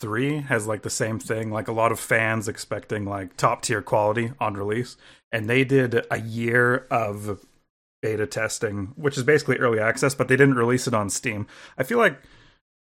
3 0.00 0.38
has 0.42 0.66
like 0.66 0.82
the 0.82 0.90
same 0.90 1.18
thing, 1.18 1.50
like 1.50 1.68
a 1.68 1.72
lot 1.72 1.92
of 1.92 2.00
fans 2.00 2.48
expecting 2.48 3.04
like 3.04 3.36
top 3.36 3.62
tier 3.62 3.82
quality 3.82 4.32
on 4.40 4.54
release. 4.54 4.96
And 5.32 5.48
they 5.48 5.64
did 5.64 6.06
a 6.10 6.20
year 6.20 6.86
of 6.90 7.44
beta 8.02 8.26
testing, 8.26 8.92
which 8.96 9.16
is 9.16 9.22
basically 9.22 9.56
early 9.58 9.80
access, 9.80 10.14
but 10.14 10.28
they 10.28 10.36
didn't 10.36 10.56
release 10.56 10.86
it 10.86 10.94
on 10.94 11.08
Steam. 11.10 11.46
I 11.78 11.82
feel 11.84 11.98
like 11.98 12.18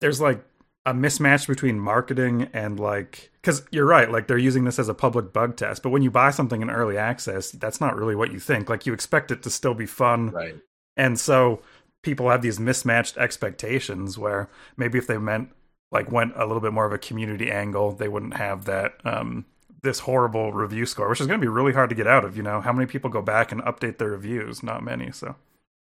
there's 0.02 0.20
like 0.22 0.44
a 0.86 0.94
mismatch 0.94 1.48
between 1.48 1.80
marketing 1.80 2.48
and 2.54 2.80
like 2.80 3.30
because 3.42 3.62
you're 3.72 3.86
right 3.86 4.10
like 4.10 4.28
they're 4.28 4.38
using 4.38 4.64
this 4.64 4.80
as 4.80 4.88
a 4.88 4.94
public 4.94 5.34
bug 5.34 5.58
test 5.58 5.84
but 5.84 5.90
when 5.90 6.02
you 6.02 6.10
buy 6.10 6.32
something 6.32 6.62
in 6.62 6.70
early 6.70 6.98
access 6.98 7.52
that's 7.52 7.82
not 7.82 7.98
really 7.98 8.16
what 8.16 8.32
you 8.32 8.40
think 8.40 8.70
like 8.70 8.86
you 8.86 8.94
expect 8.94 9.30
it 9.30 9.44
to 9.44 9.50
still 9.50 9.74
be 9.74 9.86
fun 9.86 10.30
Right. 10.30 10.56
and 10.96 11.20
so 11.20 11.62
people 12.08 12.30
have 12.30 12.42
these 12.42 12.60
mismatched 12.60 13.18
expectations 13.18 14.18
where 14.18 14.50
maybe 14.78 14.98
if 14.98 15.08
they 15.08 15.18
meant 15.18 15.50
like 15.92 16.12
went 16.12 16.34
a 16.36 16.46
little 16.46 16.62
bit 16.62 16.74
more 16.74 16.86
of 16.86 16.94
a 16.94 16.98
community 16.98 17.52
angle, 17.52 17.92
they 17.92 18.08
wouldn't 18.08 18.36
have 18.38 18.66
that 18.66 18.94
um 19.06 19.46
this 19.84 20.00
horrible 20.00 20.54
review 20.54 20.86
score, 20.86 21.10
which 21.10 21.22
is 21.22 21.28
going 21.28 21.40
to 21.40 21.44
be 21.46 21.50
really 21.50 21.74
hard 21.74 21.90
to 21.90 21.96
get 21.96 22.08
out 22.08 22.26
of. 22.26 22.38
You 22.38 22.44
know, 22.44 22.62
how 22.62 22.74
many 22.74 22.88
people 22.88 23.10
go 23.10 23.22
back 23.22 23.52
and 23.52 23.62
update 23.64 23.98
their 23.98 24.12
reviews? 24.12 24.64
Not 24.64 24.84
many. 24.84 25.12
So 25.12 25.36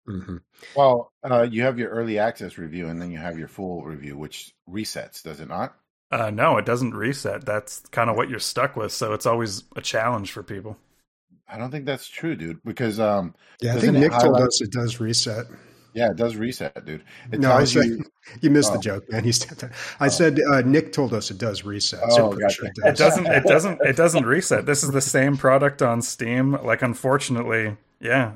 hmm 0.08 0.38
Well, 0.74 1.12
uh, 1.30 1.44
you 1.50 1.64
have 1.64 1.78
your 1.80 1.90
early 1.90 2.18
access 2.20 2.58
review, 2.58 2.88
and 2.88 3.02
then 3.02 3.12
you 3.12 3.18
have 3.20 3.38
your 3.38 3.48
full 3.48 3.84
review, 3.84 4.18
which 4.18 4.54
resets, 4.70 5.22
does 5.24 5.40
it 5.40 5.50
not? 5.50 5.76
uh, 6.12 6.30
no, 6.30 6.58
it 6.58 6.66
doesn't 6.66 6.94
reset. 6.94 7.46
That's 7.46 7.82
kind 7.92 8.10
of 8.10 8.16
what 8.16 8.30
you're 8.30 8.40
stuck 8.40 8.76
with. 8.76 8.92
So 8.92 9.14
it's 9.14 9.26
always 9.26 9.64
a 9.76 9.82
challenge 9.82 10.32
for 10.32 10.44
people. 10.44 10.78
I 11.48 11.58
don't 11.58 11.72
think 11.72 11.86
that's 11.86 12.08
true, 12.08 12.36
dude. 12.36 12.62
Because 12.64 13.00
um, 13.00 13.34
Yeah, 13.62 13.74
I 13.74 13.78
think 13.78 13.94
it 13.96 14.00
Nick 14.00 14.18
told 14.18 14.40
us 14.40 14.62
it 14.62 14.72
does 14.72 15.00
reset. 15.00 15.46
Yeah, 15.98 16.12
it 16.12 16.16
does 16.18 16.36
reset, 16.36 16.86
dude. 16.86 17.04
It 17.32 17.40
no, 17.40 17.52
I 17.52 17.58
tells 17.58 17.74
said 17.74 17.86
you. 17.86 18.06
you 18.42 18.50
missed 18.50 18.72
Oh. 18.72 18.76
the 18.76 18.82
joke, 18.82 19.12
man. 19.12 19.26
You 19.26 19.32
stepped 19.34 19.64
on- 19.64 19.72
I 20.00 20.08
said 20.08 20.40
uh, 20.40 20.62
Nick 20.62 20.94
told 20.94 21.14
us 21.14 21.32
it 21.32 21.38
does 21.38 21.64
reset. 21.66 22.00
so 22.12 22.28
Oh, 22.28 22.32
I'm 22.32 22.40
gotcha. 22.40 22.54
sure 22.56 22.66
it 22.68 22.74
It 22.78 22.96
does. 22.96 22.98
doesn't. 22.98 23.26
It 23.28 23.44
doesn't. 23.44 23.82
It 23.82 23.96
doesn't 23.96 24.26
reset. 24.26 24.66
This 24.66 24.84
is 24.84 24.92
the 24.92 25.02
same 25.02 25.36
product 25.38 25.82
on 25.82 26.02
Steam. 26.02 26.54
Like, 26.64 26.82
unfortunately, 26.84 27.76
yeah. 28.00 28.34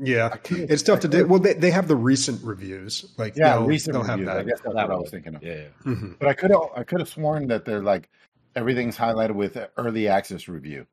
Yeah, 0.00 0.34
it's 0.50 0.82
tough 0.82 0.98
to 1.00 1.08
do. 1.08 1.26
Well, 1.28 1.38
they, 1.38 1.52
they 1.54 1.70
have 1.70 1.86
the 1.86 1.94
recent 1.94 2.42
reviews. 2.42 3.12
Like 3.16 3.36
Yeah, 3.36 3.52
they'll, 3.58 3.66
recent 3.66 3.92
they'll 3.94 4.02
reviews. 4.02 4.28
have 4.28 4.38
I 4.38 4.42
guess 4.42 4.60
that's 4.60 4.74
That 4.74 4.88
what 4.88 4.96
I 4.96 4.98
was 4.98 5.10
thinking 5.10 5.36
of. 5.36 5.42
Yeah. 5.44 5.54
yeah. 5.54 5.92
Mhm. 5.92 6.18
But 6.18 6.28
I 6.28 6.32
could 6.34 6.50
have 6.50 6.60
I 6.76 6.82
could 6.82 6.98
have 6.98 7.08
sworn 7.08 7.46
that 7.48 7.64
they're 7.64 7.80
like 7.82 8.08
everything's 8.56 8.96
highlighted 8.96 9.36
with 9.36 9.56
early 9.76 10.08
access 10.08 10.48
review, 10.48 10.86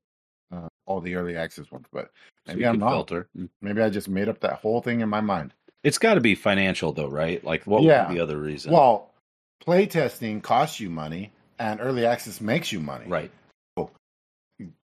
all 0.92 1.02
the 1.02 1.16
early 1.16 1.36
access 1.36 1.72
ones. 1.72 1.86
But 1.92 2.12
maybe 2.48 2.62
you 2.62 2.68
I'm 2.68 2.80
wrong. 2.80 2.92
filter. 2.92 3.28
Mm. 3.38 3.50
Maybe 3.62 3.82
I 3.82 3.90
just 3.90 4.10
made 4.10 4.30
up 4.30 4.40
that 4.42 4.54
whole 4.54 4.82
thing 4.82 5.02
in 5.02 5.10
my 5.10 5.22
mind. 5.22 5.54
It's 5.84 5.98
got 5.98 6.14
to 6.16 6.22
be 6.22 6.36
financial, 6.36 6.92
though, 6.92 7.08
right? 7.08 7.44
Like, 7.44 7.66
what 7.66 7.82
Yeah. 7.84 8.04
would 8.08 8.10
be 8.14 8.16
the 8.20 8.24
other 8.24 8.38
reason? 8.38 8.72
Well, 8.72 9.12
playtesting 9.66 10.44
costs 10.44 10.80
you 10.80 10.90
money, 10.90 11.32
and 11.58 11.80
early 11.82 12.06
access 12.06 12.40
makes 12.42 12.72
you 12.72 12.80
money. 12.80 13.06
right. 13.08 13.32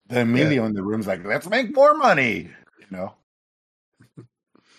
The 0.10 0.20
Emilio 0.22 0.66
in 0.66 0.74
the 0.74 0.84
room's 0.84 1.08
like, 1.08 1.24
let's 1.26 1.48
make 1.50 1.74
more 1.74 1.94
money. 1.96 2.50
You 2.80 2.86
know. 2.92 3.14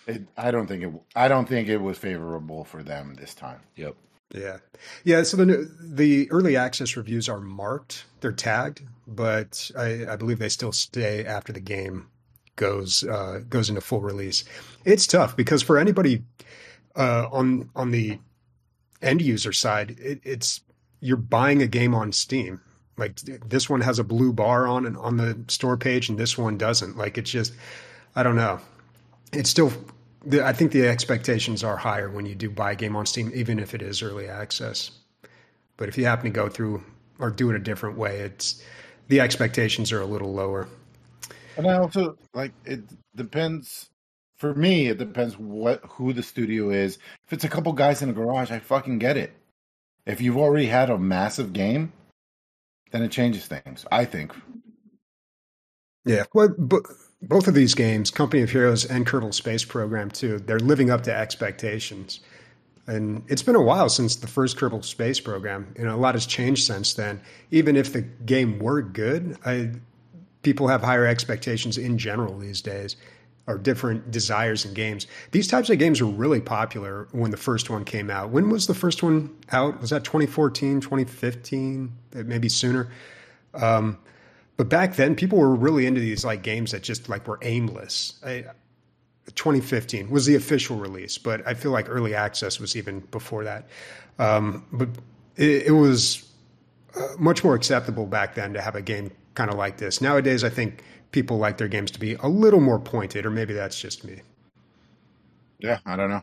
It, 0.07 0.21
I 0.37 0.51
don't 0.51 0.67
think 0.67 0.83
it. 0.83 0.93
I 1.15 1.27
don't 1.27 1.49
think 1.49 1.67
it 1.67 1.77
was 1.79 1.97
favorable 1.97 2.63
for 2.63 2.83
them 2.83 3.15
this 3.15 3.33
time. 3.33 3.59
Yep. 3.75 3.95
Yeah, 4.35 4.57
yeah. 5.03 5.23
So 5.23 5.37
the 5.37 5.71
the 5.81 6.29
early 6.31 6.57
access 6.57 6.97
reviews 6.97 7.29
are 7.29 7.39
marked; 7.39 8.05
they're 8.19 8.31
tagged, 8.31 8.81
but 9.07 9.71
I, 9.77 10.05
I 10.09 10.15
believe 10.17 10.39
they 10.39 10.49
still 10.49 10.73
stay 10.73 11.25
after 11.25 11.53
the 11.53 11.61
game 11.61 12.07
goes 12.55 13.03
uh, 13.03 13.41
goes 13.49 13.69
into 13.69 13.81
full 13.81 14.01
release. 14.01 14.43
It's 14.83 15.07
tough 15.07 15.37
because 15.37 15.61
for 15.61 15.77
anybody 15.77 16.23
uh, 16.95 17.27
on 17.31 17.69
on 17.75 17.91
the 17.91 18.19
end 19.01 19.21
user 19.21 19.53
side, 19.53 19.97
it, 19.99 20.19
it's 20.23 20.61
you're 20.99 21.17
buying 21.17 21.61
a 21.61 21.67
game 21.67 21.93
on 21.93 22.11
Steam. 22.11 22.61
Like 22.97 23.15
this 23.21 23.69
one 23.69 23.81
has 23.81 23.99
a 23.99 24.03
blue 24.03 24.33
bar 24.33 24.67
on 24.67 24.85
it 24.85 24.95
on 24.97 25.17
the 25.17 25.37
store 25.47 25.77
page, 25.77 26.09
and 26.09 26.17
this 26.17 26.37
one 26.37 26.57
doesn't. 26.57 26.97
Like 26.97 27.17
it's 27.17 27.29
just, 27.29 27.53
I 28.15 28.23
don't 28.23 28.37
know. 28.37 28.59
It's 29.33 29.49
still, 29.49 29.71
the, 30.25 30.45
I 30.45 30.53
think 30.53 30.71
the 30.71 30.87
expectations 30.87 31.63
are 31.63 31.77
higher 31.77 32.09
when 32.09 32.25
you 32.25 32.35
do 32.35 32.49
buy 32.49 32.71
a 32.71 32.75
game 32.75 32.95
on 32.95 33.05
Steam, 33.05 33.31
even 33.33 33.59
if 33.59 33.73
it 33.73 33.81
is 33.81 34.01
early 34.01 34.27
access. 34.27 34.91
But 35.77 35.89
if 35.89 35.97
you 35.97 36.05
happen 36.05 36.25
to 36.25 36.31
go 36.31 36.49
through 36.49 36.83
or 37.19 37.29
do 37.29 37.49
it 37.49 37.55
a 37.55 37.59
different 37.59 37.97
way, 37.97 38.19
it's 38.19 38.63
the 39.07 39.19
expectations 39.19 39.91
are 39.91 40.01
a 40.01 40.05
little 40.05 40.33
lower. 40.33 40.67
And 41.57 41.67
I 41.67 41.75
also 41.75 42.17
like 42.33 42.53
it 42.65 42.81
depends. 43.15 43.89
For 44.37 44.53
me, 44.53 44.87
it 44.87 44.97
depends 44.97 45.37
what 45.37 45.81
who 45.83 46.11
the 46.11 46.23
studio 46.23 46.69
is. 46.69 46.97
If 47.25 47.33
it's 47.33 47.45
a 47.45 47.49
couple 47.49 47.71
guys 47.73 48.01
in 48.01 48.09
a 48.09 48.13
garage, 48.13 48.51
I 48.51 48.59
fucking 48.59 48.99
get 48.99 49.15
it. 49.15 49.31
If 50.05 50.21
you've 50.21 50.37
already 50.37 50.65
had 50.65 50.89
a 50.89 50.97
massive 50.97 51.53
game, 51.53 51.93
then 52.91 53.01
it 53.01 53.11
changes 53.11 53.47
things. 53.47 53.85
I 53.91 54.05
think. 54.05 54.33
Yeah, 56.03 56.25
well, 56.33 56.49
but 56.57 56.83
both 57.27 57.47
of 57.47 57.53
these 57.53 57.73
games, 57.73 58.11
Company 58.11 58.43
of 58.43 58.51
Heroes 58.51 58.85
and 58.85 59.05
Kerbal 59.05 59.33
Space 59.33 59.65
Program 59.65 60.11
2, 60.11 60.39
they're 60.39 60.59
living 60.59 60.89
up 60.91 61.03
to 61.03 61.15
expectations. 61.15 62.19
And 62.87 63.23
it's 63.27 63.41
been 63.41 63.55
a 63.55 63.61
while 63.61 63.89
since 63.89 64.15
the 64.15 64.27
first 64.27 64.57
Kerbal 64.57 64.85
Space 64.85 65.19
Program. 65.19 65.73
You 65.77 65.85
know, 65.85 65.95
a 65.95 65.97
lot 65.97 66.13
has 66.13 66.27
changed 66.27 66.65
since 66.65 66.93
then. 66.93 67.19
Even 67.49 67.75
if 67.75 67.93
the 67.93 68.01
game 68.01 68.59
were 68.59 68.81
good, 68.83 69.37
I, 69.43 69.71
people 70.43 70.67
have 70.67 70.83
higher 70.83 71.05
expectations 71.05 71.79
in 71.79 71.97
general 71.97 72.37
these 72.37 72.61
days, 72.61 72.95
or 73.47 73.57
different 73.57 74.11
desires 74.11 74.65
in 74.65 74.75
games. 74.75 75.07
These 75.31 75.47
types 75.47 75.71
of 75.71 75.79
games 75.79 76.01
were 76.01 76.11
really 76.11 76.41
popular 76.41 77.07
when 77.11 77.31
the 77.31 77.37
first 77.37 77.71
one 77.71 77.85
came 77.85 78.11
out. 78.11 78.29
When 78.29 78.49
was 78.49 78.67
the 78.67 78.75
first 78.75 79.01
one 79.01 79.35
out? 79.51 79.81
Was 79.81 79.89
that 79.89 80.03
2014, 80.03 80.79
2015, 80.79 81.91
maybe 82.13 82.49
sooner? 82.49 82.91
Um, 83.55 83.97
but 84.57 84.69
back 84.69 84.95
then, 84.95 85.15
people 85.15 85.37
were 85.37 85.55
really 85.55 85.85
into 85.85 86.01
these 86.01 86.23
like 86.25 86.41
games 86.43 86.71
that 86.71 86.83
just 86.83 87.09
like 87.09 87.27
were 87.27 87.39
aimless. 87.41 88.13
I, 88.25 88.45
2015 89.35 90.09
was 90.09 90.25
the 90.25 90.35
official 90.35 90.77
release, 90.77 91.17
but 91.17 91.45
I 91.47 91.53
feel 91.53 91.71
like 91.71 91.89
early 91.89 92.13
access 92.15 92.59
was 92.59 92.75
even 92.75 92.99
before 93.11 93.43
that. 93.43 93.67
Um, 94.19 94.65
but 94.71 94.89
it, 95.35 95.67
it 95.67 95.71
was 95.71 96.31
uh, 96.95 97.07
much 97.19 97.43
more 97.43 97.55
acceptable 97.55 98.05
back 98.05 98.35
then 98.35 98.53
to 98.53 98.61
have 98.61 98.75
a 98.75 98.81
game 98.81 99.11
kind 99.35 99.49
of 99.51 99.57
like 99.57 99.77
this. 99.77 100.01
Nowadays, 100.01 100.43
I 100.43 100.49
think 100.49 100.83
people 101.11 101.37
like 101.37 101.57
their 101.57 101.67
games 101.67 101.91
to 101.91 101.99
be 101.99 102.15
a 102.15 102.27
little 102.27 102.61
more 102.61 102.79
pointed, 102.79 103.25
or 103.25 103.31
maybe 103.31 103.53
that's 103.53 103.79
just 103.79 104.03
me. 104.03 104.21
Yeah, 105.59 105.79
I 105.85 105.95
don't 105.95 106.09
know. 106.09 106.21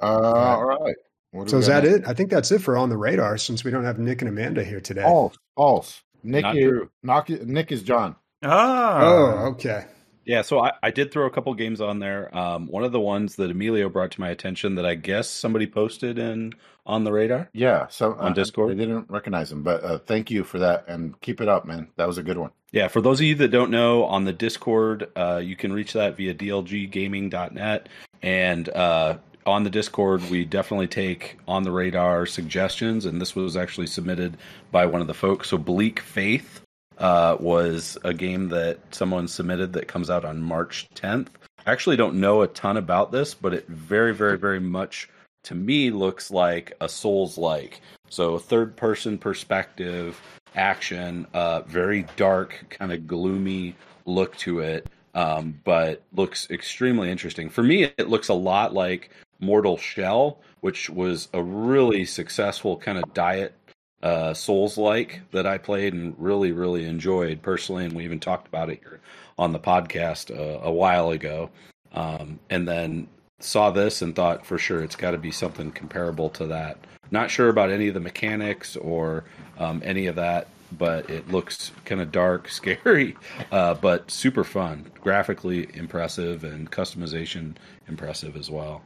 Uh, 0.00 0.58
all 0.58 0.64
right. 0.64 0.96
What 1.30 1.48
So 1.48 1.58
is 1.58 1.66
that 1.66 1.84
next? 1.84 2.00
it? 2.02 2.04
I 2.06 2.14
think 2.14 2.30
that's 2.30 2.50
it 2.52 2.60
for 2.60 2.76
on 2.76 2.88
the 2.90 2.96
radar. 2.96 3.38
Since 3.38 3.64
we 3.64 3.70
don't 3.70 3.84
have 3.84 3.98
Nick 3.98 4.22
and 4.22 4.28
Amanda 4.28 4.64
here 4.64 4.80
today. 4.80 5.02
False. 5.02 5.36
False. 5.56 6.02
Nick 6.24 6.42
Not 6.42 6.56
is 6.56 6.64
true. 6.64 6.90
Knock, 7.02 7.28
Nick 7.28 7.70
is 7.70 7.82
John. 7.82 8.16
Ah, 8.42 9.00
oh, 9.02 9.26
okay. 9.52 9.86
Yeah, 10.26 10.42
so 10.42 10.60
I, 10.60 10.72
I 10.82 10.90
did 10.90 11.12
throw 11.12 11.26
a 11.26 11.30
couple 11.30 11.52
games 11.54 11.80
on 11.80 11.98
there. 11.98 12.34
Um, 12.36 12.66
one 12.66 12.82
of 12.82 12.92
the 12.92 13.00
ones 13.00 13.36
that 13.36 13.50
Emilio 13.50 13.88
brought 13.88 14.10
to 14.12 14.20
my 14.20 14.30
attention 14.30 14.74
that 14.76 14.86
I 14.86 14.94
guess 14.94 15.28
somebody 15.28 15.66
posted 15.66 16.18
in 16.18 16.54
on 16.86 17.04
the 17.04 17.12
radar. 17.12 17.50
Yeah. 17.52 17.86
So 17.88 18.14
On 18.14 18.32
uh, 18.32 18.34
Discord? 18.34 18.72
I 18.72 18.74
didn't 18.74 19.10
recognize 19.10 19.52
him, 19.52 19.62
but 19.62 19.84
uh, 19.84 19.98
thank 19.98 20.30
you 20.30 20.44
for 20.44 20.58
that, 20.58 20.84
and 20.88 21.18
keep 21.20 21.40
it 21.40 21.48
up, 21.48 21.66
man. 21.66 21.88
That 21.96 22.06
was 22.06 22.18
a 22.18 22.22
good 22.22 22.38
one. 22.38 22.50
Yeah, 22.72 22.88
for 22.88 23.00
those 23.00 23.20
of 23.20 23.26
you 23.26 23.34
that 23.36 23.48
don't 23.48 23.70
know, 23.70 24.04
on 24.04 24.24
the 24.24 24.32
Discord, 24.32 25.10
uh, 25.14 25.40
you 25.44 25.56
can 25.56 25.72
reach 25.72 25.92
that 25.92 26.16
via 26.16 26.34
dlggaming.net. 26.34 27.88
And 28.22 28.68
uh, 28.70 29.18
on 29.46 29.64
the 29.64 29.70
Discord, 29.70 30.22
we 30.30 30.44
definitely 30.44 30.86
take 30.88 31.38
on 31.46 31.62
the 31.62 31.70
radar 31.72 32.26
suggestions. 32.26 33.04
And 33.06 33.20
this 33.20 33.34
was 33.36 33.56
actually 33.56 33.86
submitted 33.86 34.36
by 34.70 34.86
one 34.86 35.00
of 35.00 35.06
the 35.06 35.14
folks. 35.14 35.48
So, 35.50 35.58
Bleak 35.58 36.00
Faith 36.00 36.60
uh, 36.98 37.36
was 37.40 37.98
a 38.04 38.14
game 38.14 38.48
that 38.50 38.78
someone 38.90 39.28
submitted 39.28 39.72
that 39.74 39.88
comes 39.88 40.10
out 40.10 40.24
on 40.24 40.40
March 40.40 40.88
10th. 40.94 41.28
I 41.66 41.72
actually 41.72 41.96
don't 41.96 42.20
know 42.20 42.42
a 42.42 42.46
ton 42.48 42.76
about 42.76 43.10
this, 43.12 43.34
but 43.34 43.54
it 43.54 43.66
very, 43.68 44.14
very, 44.14 44.38
very 44.38 44.60
much 44.60 45.08
to 45.44 45.54
me 45.54 45.90
looks 45.90 46.30
like 46.30 46.72
a 46.80 46.88
Souls 46.88 47.36
like. 47.38 47.80
So, 48.08 48.38
third 48.38 48.76
person 48.76 49.18
perspective 49.18 50.20
action, 50.54 51.26
uh, 51.34 51.62
very 51.62 52.06
dark, 52.16 52.66
kind 52.70 52.92
of 52.92 53.06
gloomy 53.06 53.74
look 54.06 54.36
to 54.38 54.60
it. 54.60 54.88
um, 55.14 55.60
but 55.64 56.02
looks 56.12 56.50
extremely 56.50 57.10
interesting. 57.10 57.48
For 57.48 57.62
me, 57.62 57.84
it 57.84 58.08
looks 58.08 58.28
a 58.28 58.34
lot 58.34 58.74
like 58.74 59.10
Mortal 59.40 59.76
Shell, 59.76 60.38
which 60.60 60.88
was 60.90 61.28
a 61.32 61.42
really 61.42 62.04
successful 62.04 62.76
kind 62.76 62.98
of 62.98 63.14
diet 63.14 63.54
uh, 64.02 64.34
Souls 64.34 64.76
like 64.76 65.22
that 65.32 65.46
I 65.46 65.58
played 65.58 65.94
and 65.94 66.14
really, 66.18 66.52
really 66.52 66.84
enjoyed 66.84 67.42
personally. 67.42 67.86
And 67.86 67.94
we 67.94 68.04
even 68.04 68.20
talked 68.20 68.46
about 68.46 68.68
it 68.70 68.80
here 68.80 69.00
on 69.38 69.52
the 69.52 69.58
podcast 69.58 70.30
uh, 70.30 70.60
a 70.62 70.70
while 70.70 71.10
ago. 71.10 71.50
Um, 71.92 72.38
and 72.50 72.68
then 72.68 73.08
saw 73.40 73.70
this 73.70 74.02
and 74.02 74.14
thought 74.14 74.44
for 74.44 74.58
sure 74.58 74.82
it's 74.82 74.96
got 74.96 75.12
to 75.12 75.18
be 75.18 75.30
something 75.30 75.70
comparable 75.72 76.28
to 76.30 76.46
that. 76.46 76.78
Not 77.10 77.30
sure 77.30 77.48
about 77.48 77.70
any 77.70 77.88
of 77.88 77.94
the 77.94 78.00
mechanics 78.00 78.76
or 78.76 79.24
um, 79.58 79.80
any 79.84 80.06
of 80.06 80.16
that, 80.16 80.48
but 80.72 81.08
it 81.08 81.28
looks 81.28 81.70
kind 81.84 82.00
of 82.00 82.12
dark, 82.12 82.48
scary, 82.50 83.16
uh, 83.52 83.74
but 83.74 84.10
super 84.10 84.44
fun. 84.44 84.90
Graphically 85.00 85.68
impressive 85.74 86.44
and 86.44 86.70
customization 86.70 87.54
impressive 87.88 88.36
as 88.36 88.50
well. 88.50 88.82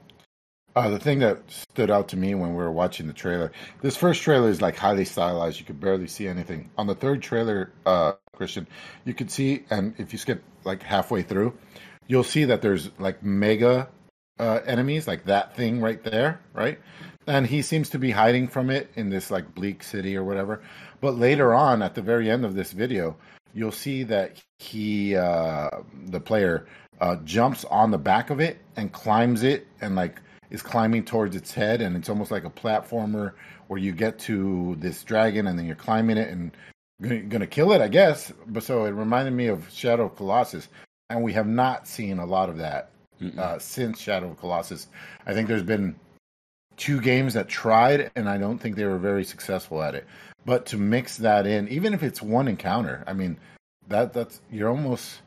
Uh, 0.76 0.90
the 0.90 0.98
thing 0.98 1.18
that 1.18 1.42
stood 1.48 1.90
out 1.90 2.08
to 2.08 2.16
me 2.16 2.34
when 2.34 2.50
we 2.50 2.56
were 2.56 2.70
watching 2.70 3.06
the 3.06 3.12
trailer, 3.12 3.50
this 3.80 3.96
first 3.96 4.22
trailer 4.22 4.48
is 4.48 4.62
like 4.62 4.76
highly 4.76 5.04
stylized. 5.04 5.58
You 5.58 5.66
could 5.66 5.80
barely 5.80 6.06
see 6.06 6.28
anything. 6.28 6.70
On 6.78 6.86
the 6.86 6.94
third 6.94 7.22
trailer, 7.22 7.72
uh, 7.84 8.12
Christian, 8.36 8.68
you 9.04 9.14
could 9.14 9.30
see, 9.30 9.64
and 9.70 9.94
if 9.98 10.12
you 10.12 10.18
skip 10.18 10.42
like 10.64 10.82
halfway 10.82 11.22
through, 11.22 11.56
you'll 12.06 12.24
see 12.24 12.44
that 12.44 12.62
there's 12.62 12.90
like 12.98 13.22
mega 13.22 13.88
uh, 14.38 14.60
enemies, 14.66 15.08
like 15.08 15.24
that 15.24 15.56
thing 15.56 15.80
right 15.80 16.02
there, 16.04 16.40
right? 16.54 16.78
And 17.26 17.46
he 17.46 17.62
seems 17.62 17.90
to 17.90 17.98
be 17.98 18.10
hiding 18.10 18.48
from 18.48 18.70
it 18.70 18.90
in 18.94 19.10
this 19.10 19.30
like 19.30 19.54
bleak 19.54 19.82
city 19.82 20.16
or 20.16 20.24
whatever. 20.24 20.62
But 21.00 21.16
later 21.18 21.54
on, 21.54 21.82
at 21.82 21.94
the 21.94 22.02
very 22.02 22.30
end 22.30 22.44
of 22.44 22.54
this 22.54 22.72
video, 22.72 23.16
you'll 23.52 23.72
see 23.72 24.04
that 24.04 24.40
he, 24.58 25.16
uh, 25.16 25.70
the 26.06 26.20
player, 26.20 26.66
uh, 27.00 27.16
jumps 27.24 27.64
on 27.64 27.90
the 27.90 27.98
back 27.98 28.30
of 28.30 28.40
it 28.40 28.58
and 28.76 28.92
climbs 28.92 29.42
it 29.42 29.66
and 29.80 29.94
like 29.96 30.20
is 30.50 30.62
climbing 30.62 31.04
towards 31.04 31.36
its 31.36 31.52
head, 31.52 31.82
and 31.82 31.96
it's 31.96 32.08
almost 32.08 32.30
like 32.30 32.44
a 32.44 32.50
platformer 32.50 33.32
where 33.66 33.78
you 33.78 33.92
get 33.92 34.18
to 34.18 34.76
this 34.78 35.04
dragon 35.04 35.46
and 35.46 35.58
then 35.58 35.66
you're 35.66 35.76
climbing 35.76 36.16
it 36.16 36.28
and 36.28 36.52
going 37.00 37.40
to 37.40 37.46
kill 37.46 37.72
it, 37.72 37.80
I 37.80 37.88
guess. 37.88 38.32
But 38.46 38.62
so 38.62 38.84
it 38.84 38.90
reminded 38.90 39.32
me 39.32 39.46
of 39.46 39.70
Shadow 39.70 40.06
of 40.06 40.16
Colossus, 40.16 40.68
and 41.10 41.22
we 41.22 41.32
have 41.34 41.46
not 41.46 41.86
seen 41.86 42.18
a 42.18 42.26
lot 42.26 42.48
of 42.48 42.58
that 42.58 42.90
uh, 43.36 43.58
since 43.58 44.00
Shadow 44.00 44.30
of 44.30 44.38
Colossus. 44.38 44.88
I 45.26 45.34
think 45.34 45.48
there's 45.48 45.62
been 45.62 45.96
two 46.76 47.00
games 47.00 47.34
that 47.34 47.48
tried, 47.48 48.10
and 48.16 48.28
I 48.28 48.38
don't 48.38 48.58
think 48.58 48.76
they 48.76 48.84
were 48.84 48.98
very 48.98 49.24
successful 49.24 49.82
at 49.82 49.94
it. 49.94 50.06
But 50.46 50.66
to 50.66 50.76
mix 50.78 51.16
that 51.18 51.46
in, 51.46 51.68
even 51.68 51.92
if 51.92 52.02
it's 52.02 52.22
one 52.22 52.48
encounter, 52.48 53.04
I 53.06 53.12
mean, 53.12 53.38
that 53.88 54.12
that's 54.12 54.40
you're 54.50 54.70
almost 54.70 55.20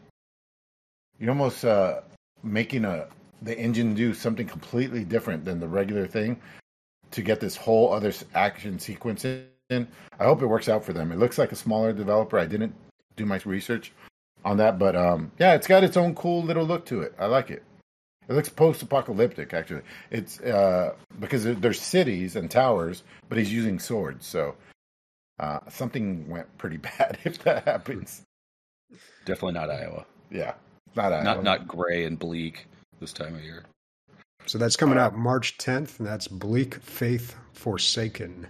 you're 1.20 1.30
almost 1.30 1.64
uh, 1.64 2.02
making 2.42 2.86
a 2.86 3.08
the 3.42 3.58
engine 3.58 3.94
do 3.94 4.14
something 4.14 4.48
completely 4.48 5.04
different 5.04 5.46
than 5.46 5.60
the 5.60 5.68
regular 5.68 6.08
thing 6.08 6.40
to 7.12 7.22
get 7.22 7.40
this 7.40 7.56
whole 7.56 7.94
other 7.94 8.14
action 8.34 8.80
sequence 8.80 9.26
in. 9.26 9.88
I 10.20 10.24
hope 10.24 10.42
it 10.42 10.48
works 10.48 10.70
out 10.70 10.84
for 10.84 10.94
them. 10.94 11.12
It 11.12 11.18
looks 11.18 11.38
like 11.38 11.52
a 11.52 11.56
smaller 11.56 11.94
developer. 11.94 12.38
I 12.38 12.46
didn't 12.46 12.76
do 13.16 13.26
my 13.26 13.40
research 13.46 13.92
on 14.44 14.58
that, 14.58 14.80
but 14.80 14.96
um, 14.96 15.32
yeah, 15.40 15.54
it's 15.54 15.68
got 15.68 15.84
its 15.84 15.98
own 15.98 16.16
cool 16.16 16.44
little 16.44 16.66
look 16.66 16.86
to 16.88 17.02
it. 17.02 17.14
I 17.18 17.26
like 17.26 17.52
it. 17.52 17.64
It 18.30 18.34
looks 18.34 18.50
post-apocalyptic, 18.50 19.54
actually. 19.54 19.82
It's 20.10 20.40
uh, 20.40 20.94
because 21.20 21.44
there's 21.44 21.82
cities 21.82 22.36
and 22.36 22.50
towers, 22.50 23.04
but 23.28 23.38
he's 23.38 23.52
using 23.52 23.80
swords, 23.80 24.26
so 24.26 24.56
uh, 25.40 25.60
something 25.70 26.30
went 26.30 26.58
pretty 26.58 26.78
bad 27.00 27.18
if 27.24 27.40
that 27.40 27.66
happens. 27.66 28.22
Definitely 29.26 29.54
not 29.54 29.70
Iowa. 29.70 30.06
Yeah, 30.30 30.54
not 30.96 31.12
Iowa. 31.12 31.24
Not 31.24 31.44
not 31.44 31.68
gray 31.68 32.06
and 32.06 32.18
bleak 32.18 32.68
this 33.02 33.12
time 33.12 33.36
of 33.36 33.44
year. 33.44 33.66
So 34.46 34.58
that's 34.58 34.78
coming 34.78 34.98
out 34.98 35.18
March 35.18 35.58
10th, 35.58 36.00
and 36.00 36.08
that's 36.08 36.28
Bleak 36.28 36.76
Faith 36.76 37.36
Forsaken. 37.54 38.48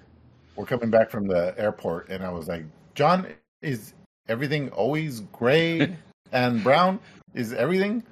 We're 0.55 0.65
coming 0.65 0.91
back 0.91 1.10
from 1.10 1.27
the 1.27 1.55
airport, 1.58 2.09
and 2.09 2.24
I 2.24 2.29
was 2.29 2.48
like, 2.48 2.66
John, 2.94 3.27
is 3.61 3.94
everything 4.27 4.70
always 4.70 5.22
gray 5.22 5.96
and 6.31 6.64
brown? 6.64 7.00
Is 7.33 7.53
everything? 7.53 8.03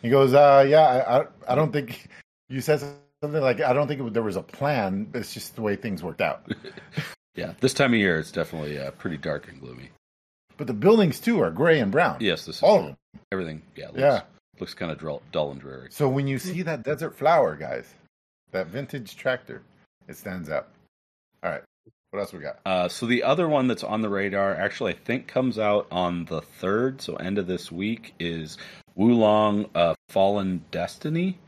He 0.00 0.10
goes, 0.10 0.34
uh, 0.34 0.66
yeah, 0.68 0.80
I, 0.80 1.20
I, 1.20 1.26
I 1.48 1.54
don't 1.54 1.72
think 1.72 2.08
you 2.48 2.60
said 2.60 2.82
something 3.22 3.40
like, 3.40 3.60
I 3.60 3.72
don't 3.72 3.86
think 3.86 4.00
it, 4.00 4.12
there 4.12 4.22
was 4.22 4.36
a 4.36 4.42
plan. 4.42 5.08
It's 5.14 5.32
just 5.32 5.54
the 5.54 5.62
way 5.62 5.76
things 5.76 6.02
worked 6.02 6.20
out. 6.20 6.50
yeah, 7.34 7.52
this 7.60 7.74
time 7.74 7.92
of 7.92 8.00
year, 8.00 8.18
it's 8.18 8.32
definitely 8.32 8.78
uh, 8.78 8.90
pretty 8.92 9.16
dark 9.16 9.48
and 9.48 9.60
gloomy. 9.60 9.90
But 10.56 10.66
the 10.66 10.74
buildings 10.74 11.20
too 11.20 11.40
are 11.40 11.50
gray 11.50 11.80
and 11.80 11.92
brown. 11.92 12.18
Yes, 12.20 12.46
this 12.46 12.56
is 12.56 12.62
all 12.62 12.78
of 12.78 12.84
them. 12.86 12.96
Everything, 13.30 13.62
yeah, 13.76 13.86
looks, 13.86 13.98
yeah, 13.98 14.22
looks 14.60 14.74
kind 14.74 14.92
of 14.92 14.98
dull, 14.98 15.22
dull 15.32 15.52
and 15.52 15.60
dreary. 15.60 15.88
So 15.90 16.08
when 16.08 16.26
you 16.26 16.38
see 16.38 16.62
that 16.62 16.82
desert 16.82 17.14
flower, 17.14 17.56
guys, 17.56 17.86
that 18.50 18.66
vintage 18.66 19.16
tractor, 19.16 19.62
it 20.08 20.16
stands 20.16 20.50
out. 20.50 20.68
All 21.42 21.50
right, 21.50 21.62
what 22.10 22.20
else 22.20 22.32
we 22.32 22.40
got? 22.40 22.60
Uh, 22.64 22.88
so 22.88 23.06
the 23.06 23.22
other 23.22 23.48
one 23.48 23.66
that's 23.66 23.82
on 23.82 24.02
the 24.02 24.08
radar, 24.08 24.54
actually, 24.54 24.92
I 24.92 24.96
think 24.96 25.26
comes 25.26 25.58
out 25.58 25.86
on 25.90 26.26
the 26.26 26.40
third, 26.40 27.00
so 27.00 27.16
end 27.16 27.38
of 27.38 27.46
this 27.46 27.72
week, 27.72 28.14
is 28.20 28.58
Wo 28.94 29.06
Long 29.06 29.68
uh, 29.74 29.94
Fallen 30.08 30.64
Destiny. 30.70 31.38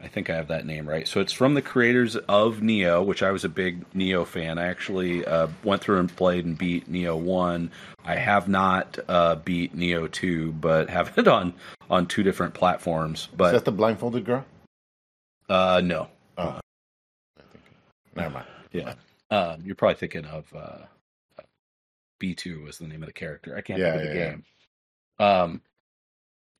I 0.00 0.06
think 0.06 0.30
I 0.30 0.36
have 0.36 0.48
that 0.48 0.64
name 0.64 0.88
right. 0.88 1.08
So 1.08 1.20
it's 1.20 1.32
from 1.32 1.54
the 1.54 1.62
creators 1.62 2.14
of 2.14 2.58
Nioh, 2.58 3.04
which 3.04 3.22
I 3.22 3.32
was 3.32 3.44
a 3.44 3.48
big 3.48 3.84
Nioh 3.92 4.26
fan. 4.26 4.56
I 4.58 4.68
actually 4.68 5.24
uh, 5.26 5.48
went 5.64 5.82
through 5.82 5.98
and 5.98 6.14
played 6.14 6.44
and 6.44 6.56
beat 6.56 6.90
Nioh 6.90 7.18
one. 7.18 7.72
I 8.04 8.14
have 8.14 8.48
not 8.48 8.98
uh, 9.08 9.36
beat 9.36 9.76
Nioh 9.76 10.10
two, 10.10 10.52
but 10.52 10.88
have 10.90 11.16
it 11.18 11.26
on 11.26 11.54
on 11.90 12.06
two 12.06 12.22
different 12.22 12.54
platforms. 12.54 13.28
But 13.36 13.46
is 13.46 13.60
that 13.60 13.64
the 13.64 13.72
blindfolded 13.72 14.24
girl? 14.24 14.44
Uh, 15.48 15.80
no. 15.82 16.08
Oh, 16.36 16.60
never 18.14 18.30
mind. 18.30 18.46
Yeah, 18.70 18.94
um, 19.30 19.62
you're 19.64 19.74
probably 19.74 19.96
thinking 19.96 20.26
of 20.26 20.44
uh, 20.54 20.78
B 22.20 22.34
two 22.34 22.62
was 22.62 22.78
the 22.78 22.86
name 22.86 23.02
of 23.02 23.06
the 23.06 23.12
character. 23.12 23.56
I 23.56 23.62
can't 23.62 23.80
Yeah, 23.80 23.92
think 23.92 24.04
of 24.04 24.10
the 24.10 24.16
yeah, 24.18 24.30
game. 24.30 24.44
Um, 25.18 25.62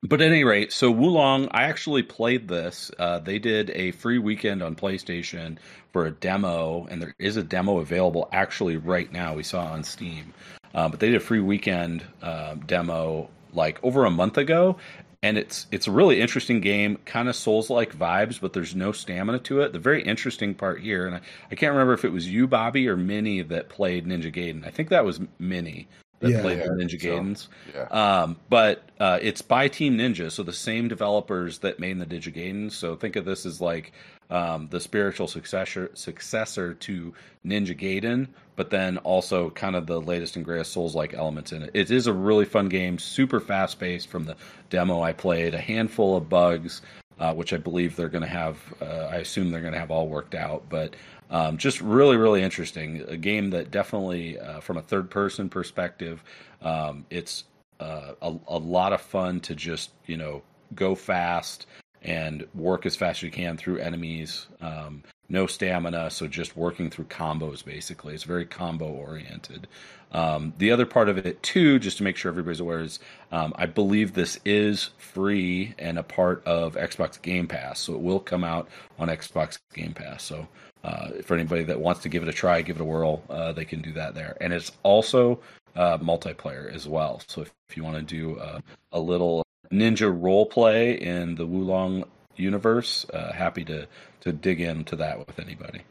but 0.02 0.20
at 0.20 0.30
any 0.30 0.44
rate, 0.44 0.72
so 0.72 0.90
Wo 0.90 1.08
Long, 1.08 1.48
I 1.50 1.64
actually 1.64 2.02
played 2.02 2.46
this. 2.46 2.90
Uh, 2.98 3.18
they 3.18 3.38
did 3.38 3.70
a 3.70 3.90
free 3.92 4.18
weekend 4.18 4.62
on 4.62 4.76
PlayStation 4.76 5.58
for 5.92 6.06
a 6.06 6.10
demo, 6.10 6.86
and 6.88 7.02
there 7.02 7.14
is 7.18 7.36
a 7.36 7.42
demo 7.42 7.78
available 7.78 8.28
actually 8.32 8.76
right 8.76 9.12
now. 9.12 9.34
We 9.34 9.42
saw 9.42 9.64
on 9.64 9.82
Steam, 9.82 10.32
uh, 10.74 10.88
but 10.88 11.00
they 11.00 11.08
did 11.08 11.16
a 11.16 11.24
free 11.24 11.40
weekend 11.40 12.04
uh, 12.22 12.54
demo 12.66 13.28
like 13.52 13.82
over 13.82 14.04
a 14.04 14.10
month 14.10 14.38
ago, 14.38 14.76
and 15.24 15.36
it's 15.36 15.66
it's 15.72 15.88
a 15.88 15.90
really 15.90 16.20
interesting 16.20 16.60
game, 16.60 16.98
kind 17.04 17.28
of 17.28 17.34
Souls 17.34 17.68
like 17.68 17.96
vibes, 17.96 18.40
but 18.40 18.52
there's 18.52 18.76
no 18.76 18.92
stamina 18.92 19.40
to 19.40 19.62
it. 19.62 19.72
The 19.72 19.80
very 19.80 20.02
interesting 20.02 20.54
part 20.54 20.80
here, 20.80 21.06
and 21.06 21.16
I, 21.16 21.20
I 21.50 21.56
can't 21.56 21.72
remember 21.72 21.94
if 21.94 22.04
it 22.04 22.12
was 22.12 22.28
you, 22.28 22.46
Bobby, 22.46 22.86
or 22.88 22.96
Minnie 22.96 23.42
that 23.42 23.68
played 23.68 24.06
Ninja 24.06 24.32
Gaiden. 24.32 24.64
I 24.64 24.70
think 24.70 24.90
that 24.90 25.04
was 25.04 25.20
Minnie 25.40 25.88
that 26.20 26.30
Yeah, 26.30 26.40
played 26.40 26.58
yeah, 26.58 26.66
Ninja 26.66 26.90
think 26.90 27.02
so. 27.02 27.08
Gaidens. 27.08 27.48
Yeah. 27.74 27.82
Um, 28.22 28.36
but 28.48 28.88
uh, 28.98 29.18
it's 29.22 29.42
by 29.42 29.68
Team 29.68 29.96
Ninja, 29.96 30.30
so 30.30 30.42
the 30.42 30.52
same 30.52 30.88
developers 30.88 31.58
that 31.58 31.78
made 31.78 31.98
the 31.98 32.06
Ninja 32.06 32.34
Gaiden. 32.34 32.72
So 32.72 32.96
think 32.96 33.16
of 33.16 33.24
this 33.24 33.46
as 33.46 33.60
like 33.60 33.92
um, 34.30 34.68
the 34.70 34.80
spiritual 34.80 35.26
successor 35.28 35.90
successor 35.94 36.74
to 36.74 37.14
Ninja 37.46 37.78
Gaiden, 37.78 38.28
but 38.56 38.70
then 38.70 38.98
also 38.98 39.50
kind 39.50 39.76
of 39.76 39.86
the 39.86 40.00
latest 40.00 40.36
and 40.36 40.44
greatest 40.44 40.72
Souls 40.72 40.94
like 40.94 41.14
elements 41.14 41.52
in 41.52 41.62
it. 41.62 41.70
It 41.74 41.90
is 41.90 42.06
a 42.06 42.12
really 42.12 42.44
fun 42.44 42.68
game, 42.68 42.98
super 42.98 43.40
fast 43.40 43.78
paced. 43.78 44.08
From 44.08 44.24
the 44.24 44.36
demo 44.70 45.02
I 45.02 45.12
played, 45.12 45.54
a 45.54 45.60
handful 45.60 46.16
of 46.16 46.28
bugs. 46.28 46.82
Uh, 47.20 47.34
which 47.34 47.52
I 47.52 47.56
believe 47.56 47.96
they're 47.96 48.08
going 48.08 48.22
to 48.22 48.28
have. 48.28 48.58
Uh, 48.80 49.08
I 49.10 49.16
assume 49.16 49.50
they're 49.50 49.60
going 49.60 49.72
to 49.72 49.78
have 49.80 49.90
all 49.90 50.06
worked 50.06 50.36
out, 50.36 50.62
but 50.68 50.94
um, 51.30 51.58
just 51.58 51.80
really, 51.80 52.16
really 52.16 52.42
interesting. 52.42 53.04
A 53.08 53.16
game 53.16 53.50
that 53.50 53.70
definitely, 53.70 54.38
uh, 54.38 54.60
from 54.60 54.76
a 54.76 54.82
third 54.82 55.10
person 55.10 55.48
perspective, 55.48 56.22
um, 56.62 57.04
it's 57.10 57.44
uh, 57.80 58.12
a, 58.22 58.34
a 58.48 58.58
lot 58.58 58.92
of 58.92 59.00
fun 59.00 59.40
to 59.40 59.54
just 59.54 59.90
you 60.06 60.16
know 60.16 60.42
go 60.74 60.94
fast 60.94 61.66
and 62.02 62.46
work 62.54 62.86
as 62.86 62.96
fast 62.96 63.18
as 63.18 63.22
you 63.24 63.30
can 63.30 63.56
through 63.56 63.78
enemies. 63.78 64.46
Um, 64.60 65.02
no 65.28 65.46
stamina, 65.46 66.10
so 66.10 66.26
just 66.26 66.56
working 66.56 66.90
through 66.90 67.04
combos 67.06 67.64
basically. 67.64 68.14
It's 68.14 68.24
very 68.24 68.46
combo 68.46 68.86
oriented. 68.86 69.66
Um, 70.10 70.54
the 70.56 70.70
other 70.70 70.86
part 70.86 71.10
of 71.10 71.18
it 71.18 71.42
too, 71.42 71.78
just 71.78 71.98
to 71.98 72.02
make 72.02 72.16
sure 72.16 72.30
everybody's 72.30 72.60
aware, 72.60 72.80
is 72.80 72.98
um, 73.30 73.52
I 73.56 73.66
believe 73.66 74.14
this 74.14 74.38
is 74.46 74.90
free 74.96 75.74
and 75.78 75.98
a 75.98 76.02
part 76.02 76.42
of 76.46 76.76
Xbox 76.76 77.20
Game 77.20 77.46
Pass, 77.46 77.80
so 77.80 77.94
it 77.94 78.00
will 78.00 78.20
come 78.20 78.42
out 78.42 78.68
on 78.98 79.08
Xbox 79.08 79.58
Game 79.74 79.92
Pass. 79.92 80.22
So 80.22 80.48
uh, 80.84 81.10
for 81.24 81.34
anybody 81.34 81.64
that 81.64 81.80
wants 81.80 82.02
to 82.02 82.08
give 82.08 82.22
it 82.22 82.28
a 82.28 82.32
try, 82.32 82.62
give 82.62 82.76
it 82.76 82.82
a 82.82 82.84
whirl, 82.84 83.22
uh, 83.28 83.52
they 83.52 83.64
can 83.64 83.80
do 83.82 83.92
that 83.92 84.14
there. 84.14 84.36
And 84.40 84.52
it's 84.52 84.72
also 84.82 85.40
uh, 85.76 85.98
multiplayer 85.98 86.72
as 86.72 86.86
well. 86.88 87.20
So 87.26 87.42
if, 87.42 87.52
if 87.68 87.76
you 87.76 87.84
want 87.84 87.96
to 87.96 88.02
do 88.02 88.38
uh, 88.38 88.60
a 88.92 89.00
little 89.00 89.42
ninja 89.72 90.10
role 90.10 90.46
play 90.46 90.94
in 91.00 91.34
the 91.34 91.46
Wo 91.46 91.58
Long 91.60 92.04
universe, 92.36 93.06
uh, 93.12 93.32
happy 93.32 93.64
to 93.64 93.86
to 94.20 94.32
dig 94.32 94.60
into 94.60 94.96
that 94.96 95.18
with 95.18 95.38
anybody. 95.38 95.82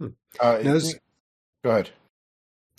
Uh, 0.00 0.08
Now, 0.40 0.72
this- 0.72 0.98
go 1.64 1.70
ahead. 1.70 1.90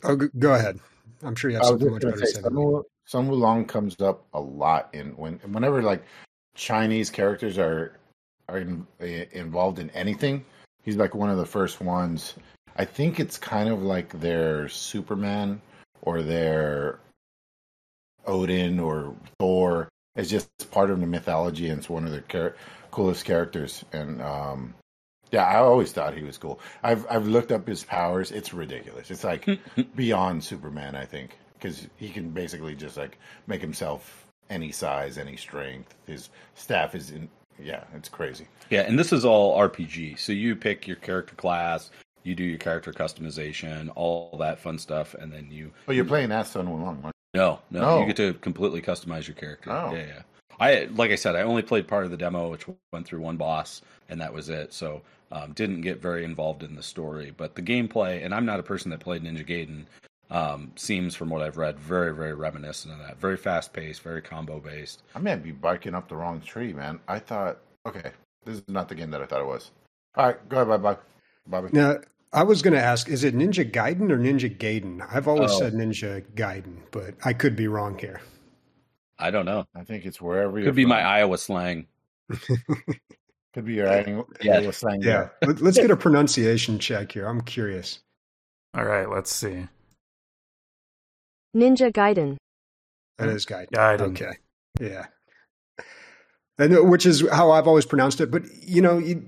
Oh, 0.03 0.15
go 0.15 0.53
ahead. 0.53 0.79
I'm 1.23 1.35
sure 1.35 1.49
you 1.49 1.57
have 1.57 1.65
something 1.65 1.91
much 1.91 2.01
better 2.03 2.13
to 2.15 2.19
to 2.21 2.27
say, 2.27 2.33
say. 2.33 2.41
some 2.41 2.57
of, 2.57 2.85
Sun 3.05 3.29
Wulong 3.29 3.67
comes 3.67 3.99
up 4.01 4.25
a 4.33 4.39
lot 4.39 4.89
in 4.93 5.17
when 5.17 5.39
whenever 5.51 5.81
like 5.81 6.03
Chinese 6.55 7.09
characters 7.09 7.57
are 7.57 7.97
are 8.49 8.59
in, 8.59 8.85
eh, 8.99 9.25
involved 9.31 9.79
in 9.79 9.89
anything. 9.91 10.45
He's 10.87 10.95
like 10.95 11.13
one 11.13 11.29
of 11.29 11.37
the 11.37 11.45
first 11.45 11.81
ones. 11.81 12.33
I 12.77 12.85
think 12.85 13.19
it's 13.19 13.37
kind 13.37 13.67
of 13.67 13.83
like 13.83 14.17
their 14.21 14.69
Superman 14.69 15.61
or 16.01 16.21
their 16.21 16.99
Odin 18.25 18.79
or 18.79 19.13
Thor. 19.37 19.89
It's 20.15 20.29
just 20.29 20.47
part 20.71 20.89
of 20.89 21.01
the 21.01 21.05
mythology, 21.05 21.67
and 21.67 21.79
it's 21.79 21.89
one 21.89 22.05
of 22.05 22.11
the 22.11 22.21
char- 22.21 22.55
coolest 22.89 23.25
characters. 23.25 23.83
And 23.91 24.21
um, 24.21 24.75
yeah, 25.29 25.43
I 25.43 25.57
always 25.57 25.91
thought 25.91 26.15
he 26.15 26.23
was 26.23 26.37
cool. 26.37 26.61
I've 26.81 27.05
I've 27.09 27.27
looked 27.27 27.51
up 27.51 27.67
his 27.67 27.83
powers. 27.83 28.31
It's 28.31 28.53
ridiculous. 28.53 29.11
It's 29.11 29.25
like 29.25 29.45
beyond 29.97 30.41
Superman, 30.41 30.95
I 30.95 31.03
think, 31.03 31.37
because 31.55 31.85
he 31.97 32.07
can 32.07 32.29
basically 32.29 32.75
just 32.75 32.95
like 32.95 33.17
make 33.45 33.59
himself 33.59 34.25
any 34.49 34.71
size, 34.71 35.17
any 35.17 35.35
strength. 35.35 35.93
His 36.05 36.29
staff 36.55 36.95
is 36.95 37.11
in. 37.11 37.27
Yeah, 37.61 37.83
it's 37.95 38.09
crazy. 38.09 38.47
Yeah, 38.69 38.81
and 38.81 38.97
this 38.97 39.11
is 39.13 39.25
all 39.25 39.57
RPG. 39.59 40.19
So 40.19 40.31
you 40.31 40.55
pick 40.55 40.87
your 40.87 40.97
character 40.97 41.35
class, 41.35 41.89
you 42.23 42.35
do 42.35 42.43
your 42.43 42.57
character 42.59 42.91
customization, 42.93 43.89
all 43.95 44.37
that 44.39 44.59
fun 44.59 44.77
stuff, 44.77 45.13
and 45.15 45.31
then 45.31 45.47
you. 45.51 45.71
Oh, 45.87 45.91
you're 45.91 46.05
playing 46.05 46.31
as 46.31 46.49
Sun 46.49 46.67
Wulong. 46.67 47.11
No, 47.33 47.59
no, 47.71 47.81
No. 47.81 47.99
you 47.99 48.05
get 48.07 48.15
to 48.17 48.33
completely 48.35 48.81
customize 48.81 49.27
your 49.27 49.35
character. 49.35 49.71
Oh. 49.71 49.93
Yeah, 49.93 50.05
yeah. 50.05 50.21
I 50.59 50.87
like 50.95 51.11
I 51.11 51.15
said, 51.15 51.35
I 51.35 51.41
only 51.43 51.61
played 51.61 51.87
part 51.87 52.05
of 52.05 52.11
the 52.11 52.17
demo, 52.17 52.49
which 52.49 52.65
went 52.91 53.05
through 53.05 53.21
one 53.21 53.37
boss, 53.37 53.81
and 54.09 54.19
that 54.21 54.33
was 54.33 54.49
it. 54.49 54.73
So 54.73 55.01
um, 55.31 55.53
didn't 55.53 55.81
get 55.81 56.01
very 56.01 56.23
involved 56.23 56.63
in 56.63 56.75
the 56.75 56.81
story. 56.83 57.31
But 57.35 57.55
the 57.55 57.61
gameplay, 57.61 58.23
and 58.25 58.33
I'm 58.33 58.45
not 58.45 58.59
a 58.59 58.63
person 58.63 58.89
that 58.91 58.99
played 58.99 59.23
Ninja 59.23 59.47
Gaiden, 59.47 59.85
um, 60.29 60.71
seems 60.75 61.15
from 61.15 61.29
what 61.29 61.41
I've 61.41 61.57
read 61.57 61.79
very, 61.79 62.13
very 62.13 62.33
reminiscent 62.33 62.93
of 62.93 62.99
that. 62.99 63.19
Very 63.19 63.37
fast 63.37 63.73
paced, 63.73 64.01
very 64.01 64.21
combo 64.21 64.59
based. 64.59 65.03
I 65.15 65.19
may 65.19 65.35
be 65.35 65.51
barking 65.51 65.95
up 65.95 66.09
the 66.09 66.15
wrong 66.15 66.41
tree, 66.41 66.73
man. 66.73 66.99
I 67.07 67.19
thought, 67.19 67.59
okay, 67.85 68.11
this 68.45 68.57
is 68.57 68.63
not 68.67 68.89
the 68.89 68.95
game 68.95 69.11
that 69.11 69.21
I 69.21 69.25
thought 69.25 69.41
it 69.41 69.47
was. 69.47 69.71
All 70.15 70.25
right, 70.25 70.49
go 70.49 70.57
ahead, 70.57 70.67
bye 70.67 70.77
bye, 70.77 70.99
Bobby. 71.47 71.69
Now, 71.71 71.97
I 72.33 72.43
was 72.43 72.61
going 72.61 72.73
to 72.73 72.81
ask, 72.83 73.07
is 73.07 73.23
it 73.23 73.35
Ninja 73.35 73.69
Gaiden 73.71 74.11
or 74.11 74.17
Ninja 74.17 74.53
Gaiden? 74.55 75.05
I've 75.13 75.27
always 75.27 75.51
Oh. 75.51 75.59
said 75.59 75.73
Ninja 75.73 76.21
Gaiden, 76.35 76.77
but 76.91 77.15
I 77.23 77.33
could 77.33 77.55
be 77.55 77.67
wrong 77.67 77.97
here. 77.97 78.19
I 79.19 79.31
don't 79.31 79.45
know. 79.45 79.65
I 79.75 79.83
think 79.83 80.05
it's 80.05 80.19
wherever 80.21 80.59
you're 80.59 80.67
Could 80.67 80.75
be 80.75 80.83
from. 80.83 80.89
my 80.89 81.01
Iowa 81.01 81.37
slang. 81.37 81.87
Could 83.53 83.65
be 83.65 83.75
your 83.75 83.89
Iowa 83.89 84.25
Yeah. 84.41 84.57
Iowa 84.59 84.73
slang. 84.73 85.01
Yeah, 85.01 85.29
Let- 85.41 85.61
let's 85.61 85.77
get 85.77 85.89
a 85.89 85.95
pronunciation 85.97 86.77
check 86.79 87.13
here. 87.13 87.25
I'm 87.27 87.41
curious. 87.41 87.99
All 88.75 88.85
right, 88.85 89.09
let's 89.09 89.31
see. 89.33 89.67
Ninja 91.57 91.91
Gaiden. 91.91 92.37
That 93.17 93.29
is 93.29 93.45
Gaiden. 93.45 93.69
Gaiden. 93.71 94.01
Okay. 94.11 94.33
Yeah. 94.79 95.07
And, 96.59 96.77
uh, 96.77 96.83
which 96.83 97.05
is 97.05 97.27
how 97.31 97.51
I've 97.51 97.67
always 97.67 97.85
pronounced 97.85 98.21
it. 98.21 98.29
But, 98.29 98.43
you 98.61 98.81
know, 98.81 98.99
you, 98.99 99.25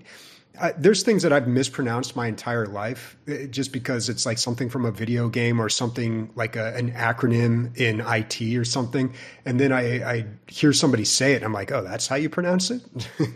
I, 0.61 0.73
there's 0.73 1.03
things 1.03 1.23
that 1.23 1.33
I've 1.33 1.47
mispronounced 1.47 2.15
my 2.15 2.27
entire 2.27 2.67
life 2.67 3.17
uh, 3.27 3.45
just 3.45 3.73
because 3.73 4.09
it's 4.09 4.25
like 4.25 4.37
something 4.37 4.69
from 4.69 4.85
a 4.85 4.91
video 4.91 5.27
game 5.29 5.59
or 5.59 5.69
something 5.69 6.29
like 6.35 6.55
a, 6.55 6.75
an 6.75 6.91
acronym 6.91 7.75
in 7.77 8.01
IT 8.01 8.55
or 8.55 8.65
something. 8.65 9.13
And 9.45 9.59
then 9.59 9.71
I, 9.71 10.11
I 10.11 10.25
hear 10.47 10.71
somebody 10.71 11.05
say 11.05 11.33
it. 11.33 11.37
And 11.37 11.45
I'm 11.45 11.53
like, 11.53 11.71
oh, 11.71 11.83
that's 11.83 12.07
how 12.07 12.15
you 12.15 12.29
pronounce 12.29 12.71
it? 12.71 12.83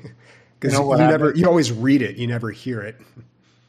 Because 0.60 0.80
You 0.80 0.86
know 0.86 0.94
you, 0.94 1.08
never, 1.08 1.36
you 1.36 1.46
always 1.46 1.74
read 1.74 2.02
it, 2.02 2.16
you 2.16 2.26
never 2.26 2.50
hear 2.50 2.80
it. 2.80 2.96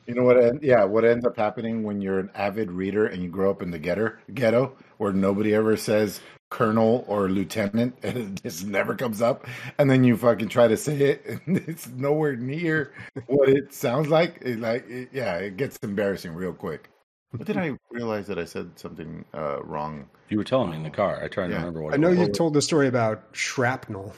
You 0.06 0.14
know 0.14 0.22
what? 0.22 0.62
Yeah, 0.62 0.84
what 0.84 1.04
ends 1.04 1.24
up 1.26 1.36
happening 1.36 1.82
when 1.82 2.00
you're 2.00 2.20
an 2.20 2.30
avid 2.36 2.70
reader 2.70 3.06
and 3.06 3.20
you 3.20 3.28
grow 3.28 3.50
up 3.50 3.62
in 3.62 3.72
the 3.72 3.80
ghetto, 3.80 4.12
ghetto 4.32 4.76
where 4.98 5.12
nobody 5.12 5.54
ever 5.54 5.76
says 5.76 6.20
colonel 6.50 7.04
or 7.08 7.28
lieutenant, 7.28 7.96
and 8.02 8.16
it 8.16 8.42
just 8.42 8.66
never 8.66 8.94
comes 8.94 9.20
up, 9.20 9.46
and 9.78 9.90
then 9.90 10.04
you 10.04 10.16
fucking 10.16 10.48
try 10.48 10.68
to 10.68 10.76
say 10.76 10.96
it, 10.96 11.40
and 11.46 11.56
it's 11.68 11.88
nowhere 11.88 12.36
near 12.36 12.92
what 13.26 13.48
it 13.48 13.74
sounds 13.74 14.08
like. 14.08 14.38
It, 14.42 14.60
like, 14.60 14.88
it, 14.88 15.08
yeah, 15.12 15.36
it 15.36 15.56
gets 15.56 15.76
embarrassing 15.82 16.34
real 16.34 16.52
quick. 16.52 16.90
But 17.32 17.48
then 17.48 17.58
I 17.58 17.76
realized 17.90 18.28
that 18.28 18.38
I 18.38 18.44
said 18.44 18.78
something 18.78 19.24
uh, 19.34 19.60
wrong. 19.64 20.08
You 20.28 20.38
were 20.38 20.44
telling 20.44 20.70
me 20.70 20.76
in 20.76 20.84
the 20.84 20.90
car. 20.90 21.20
I 21.20 21.26
try 21.26 21.48
to 21.48 21.54
remember 21.54 21.82
what 21.82 21.92
I 21.92 21.96
it 21.96 22.00
know 22.00 22.10
was. 22.10 22.18
you 22.20 22.28
told 22.28 22.54
the 22.54 22.62
story 22.62 22.86
about 22.86 23.24
shrapnel. 23.32 24.14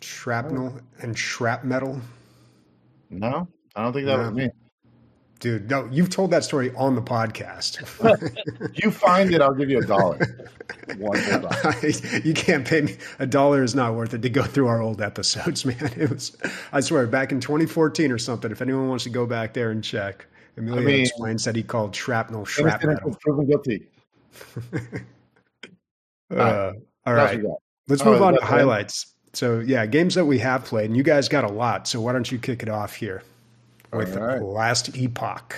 Shrapnel 0.00 0.80
and 1.02 1.14
shrapmetal. 1.14 2.00
No, 3.10 3.46
I 3.74 3.82
don't 3.82 3.92
think 3.92 4.06
that 4.06 4.18
was 4.18 4.32
me. 4.32 4.48
Dude, 5.38 5.68
no, 5.68 5.86
you've 5.92 6.08
told 6.08 6.30
that 6.30 6.44
story 6.44 6.72
on 6.76 6.94
the 6.94 7.02
podcast. 7.02 7.82
You 8.82 8.90
find 8.90 9.32
it, 9.34 9.40
I'll 9.40 9.54
give 9.54 9.70
you 9.70 9.78
a 9.80 9.84
dollar. 9.86 10.18
One 10.98 11.18
you 12.24 12.34
can't 12.34 12.66
pay 12.66 12.82
me 12.82 12.96
a 13.18 13.26
dollar 13.26 13.62
is 13.62 13.74
not 13.74 13.94
worth 13.94 14.12
it 14.14 14.22
to 14.22 14.30
go 14.30 14.42
through 14.42 14.66
our 14.66 14.80
old 14.82 15.00
episodes, 15.00 15.64
man. 15.66 15.92
It 15.96 16.10
was 16.10 16.36
I 16.72 16.80
swear 16.80 17.06
back 17.06 17.32
in 17.32 17.40
2014 17.40 18.10
or 18.12 18.18
something. 18.18 18.50
If 18.50 18.60
anyone 18.62 18.88
wants 18.88 19.04
to 19.04 19.10
go 19.10 19.26
back 19.26 19.52
there 19.54 19.70
and 19.70 19.82
check, 19.84 20.26
Emilio 20.56 20.80
I 20.80 20.84
mean- 20.84 21.00
explains 21.02 21.44
that 21.44 21.54
he 21.56 21.62
called 21.62 21.94
shrapnel 21.94 22.44
shrapnel. 22.44 22.96
proven 23.20 23.46
guilty. 23.46 23.86
Uh, 26.34 26.72
all 27.06 27.14
right, 27.14 27.40
let's 27.88 28.02
Oh, 28.02 28.12
move 28.12 28.22
on 28.22 28.34
to 28.34 28.40
that's 28.40 28.50
right. 28.50 28.58
highlights. 28.60 29.14
So 29.32 29.60
yeah, 29.60 29.86
games 29.86 30.14
that 30.14 30.24
we 30.24 30.38
have 30.40 30.64
played, 30.64 30.86
and 30.86 30.96
you 30.96 31.02
guys 31.02 31.28
got 31.28 31.44
a 31.44 31.52
lot. 31.52 31.86
So 31.88 32.00
why 32.00 32.12
don't 32.12 32.30
you 32.30 32.38
kick 32.38 32.62
it 32.62 32.68
off 32.68 32.94
here 32.94 33.22
with 33.96 34.16
All 34.16 34.26
right. 34.26 34.42
Last 34.42 34.96
Epoch? 34.96 35.56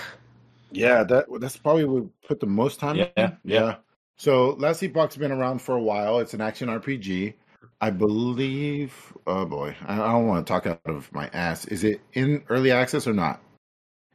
Yeah, 0.71 1.03
that 1.03 1.25
that's 1.39 1.57
probably 1.57 1.85
what 1.85 2.03
we 2.03 2.09
put 2.27 2.39
the 2.39 2.45
most 2.45 2.79
time. 2.79 2.95
Yeah, 2.95 3.07
in. 3.15 3.37
yeah. 3.43 3.75
So 4.17 4.51
Last 4.51 4.83
Epoch's 4.83 5.17
been 5.17 5.31
around 5.31 5.61
for 5.61 5.75
a 5.75 5.81
while. 5.81 6.19
It's 6.19 6.33
an 6.33 6.41
action 6.41 6.69
RPG. 6.69 7.33
I 7.81 7.89
believe. 7.89 9.13
Oh 9.25 9.45
boy, 9.45 9.75
I 9.85 9.93
I 9.93 10.11
don't 10.11 10.27
want 10.27 10.45
to 10.45 10.51
talk 10.51 10.67
out 10.67 10.81
of 10.85 11.11
my 11.13 11.29
ass. 11.33 11.65
Is 11.65 11.83
it 11.83 12.01
in 12.13 12.43
early 12.49 12.71
access 12.71 13.07
or 13.07 13.13
not? 13.13 13.41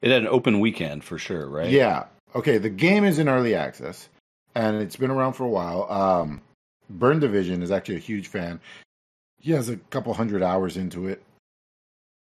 It 0.02 0.10
had 0.10 0.22
an 0.22 0.28
open 0.28 0.60
weekend 0.60 1.02
for 1.02 1.18
sure, 1.18 1.48
right? 1.48 1.70
Yeah. 1.70 2.04
Okay. 2.34 2.58
The 2.58 2.70
game 2.70 3.04
is 3.04 3.18
in 3.18 3.28
early 3.28 3.54
access, 3.54 4.08
and 4.54 4.76
it's 4.76 4.96
been 4.96 5.10
around 5.10 5.32
for 5.32 5.44
a 5.44 5.48
while. 5.48 5.90
Um, 5.90 6.42
Burn 6.90 7.20
Division 7.20 7.62
is 7.62 7.70
actually 7.70 7.96
a 7.96 8.00
huge 8.00 8.28
fan. 8.28 8.60
He 9.40 9.52
has 9.52 9.68
a 9.68 9.76
couple 9.76 10.12
hundred 10.14 10.42
hours 10.42 10.76
into 10.76 11.08
it. 11.08 11.22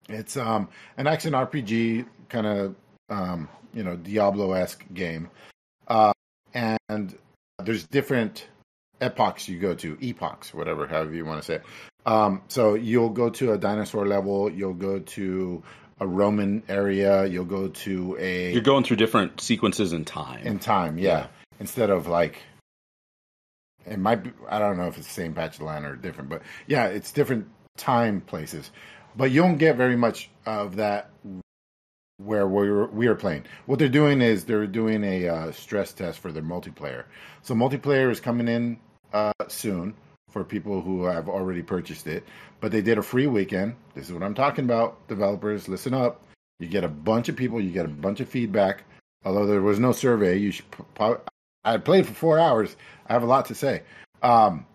It's 0.10 0.38
um 0.38 0.70
an 0.98 1.08
action 1.08 1.34
RPG 1.34 2.06
kind 2.30 2.48
of 2.48 2.76
um 3.10 3.50
you 3.74 3.84
know 3.84 3.96
Diablo 3.96 4.54
esque 4.54 4.84
game, 4.94 5.30
uh, 5.88 6.13
and 6.54 7.18
there's 7.63 7.86
different 7.86 8.48
epochs 9.02 9.48
you 9.50 9.60
go 9.60 9.74
to, 9.76 9.98
epochs, 10.02 10.54
whatever, 10.54 10.88
however 10.88 11.13
you 11.13 11.26
want 11.26 11.42
to 11.42 11.46
say. 11.46 11.56
It. 11.56 11.63
Um, 12.06 12.42
so 12.48 12.74
you'll 12.74 13.10
go 13.10 13.30
to 13.30 13.54
a 13.54 13.58
dinosaur 13.58 14.06
level, 14.06 14.50
you'll 14.50 14.74
go 14.74 15.00
to 15.00 15.63
a 16.00 16.08
Roman 16.08 16.63
area, 16.68 17.26
you'll 17.26 17.46
go 17.46 17.70
to 17.70 18.18
a 18.20 18.52
You're 18.52 18.62
going 18.62 18.84
through 18.84 18.98
different 18.98 19.39
sequences 19.42 19.94
in 19.94 20.06
time. 20.06 20.46
in 20.46 20.60
time, 20.60 20.98
yeah. 20.98 21.28
Instead 21.60 21.89
of 21.89 22.08
like, 22.08 22.42
it 23.86 24.00
might 24.00 24.24
be. 24.24 24.32
I 24.50 24.60
don't 24.60 24.78
know 24.78 24.88
if 24.88 24.98
it's 24.98 25.08
the 25.08 25.13
same 25.13 25.34
patch 25.34 25.56
of 25.56 25.62
land 25.62 25.86
or 25.86 25.96
different, 25.96 26.30
but 26.30 26.42
yeah, 26.68 26.88
it's 26.88 27.12
different 27.12 27.48
time 27.78 28.22
places. 28.22 28.72
But 29.15 29.32
you 29.32 29.41
don't 29.41 29.58
get 29.58 29.76
very 29.76 29.95
much 29.95 30.30
of 30.45 30.76
that 30.78 31.10
where 32.17 32.47
we 32.47 32.69
were, 32.69 32.88
we 32.88 33.08
are 33.08 33.15
playing. 33.15 33.45
What 33.65 33.80
they're 33.80 33.89
doing 33.89 34.21
is 34.21 34.45
they're 34.45 34.67
doing 34.67 35.04
a 35.04 35.28
uh, 35.28 35.52
stress 35.52 35.93
test 35.93 36.19
for 36.19 36.32
their 36.32 36.43
multiplayer. 36.43 37.06
So 37.41 37.54
multiplayer 37.54 38.12
is 38.12 38.19
coming 38.19 38.47
in 38.47 38.80
uh, 39.13 39.34
soon 39.47 39.93
for 40.30 40.43
people 40.43 40.82
who 40.82 41.04
have 41.04 41.30
already 41.30 41.62
purchased 41.62 42.08
it. 42.08 42.23
But 42.60 42.71
they 42.71 42.82
did 42.82 42.97
a 42.97 43.04
free 43.04 43.28
weekend. 43.28 43.76
This 43.93 44.08
is 44.08 44.13
what 44.13 44.23
I'm 44.23 44.34
talking 44.34 44.65
about. 44.65 45.08
Developers, 45.08 45.67
listen 45.67 45.93
up. 45.93 46.21
You 46.60 46.67
get 46.67 46.84
a 46.84 46.89
bunch 46.89 47.30
of 47.30 47.36
people. 47.36 47.60
You 47.62 47.71
get 47.71 47.86
a 47.86 47.89
bunch 47.89 48.19
of 48.19 48.30
feedback. 48.30 48.84
Although 49.26 49.45
there 49.45 49.62
was 49.62 49.80
no 49.80 49.91
survey, 49.91 50.38
you 50.38 50.52
should. 50.52 50.65
pro- 50.95 51.21
I 51.63 51.78
played 51.78 52.06
for 52.06 52.13
four 52.13 52.39
hours. 52.39 52.76
I 53.08 53.13
have 53.13 53.23
a 53.23 53.28
lot 53.28 53.45
to 53.45 53.56
say. 53.56 53.84
Um, 54.21 54.65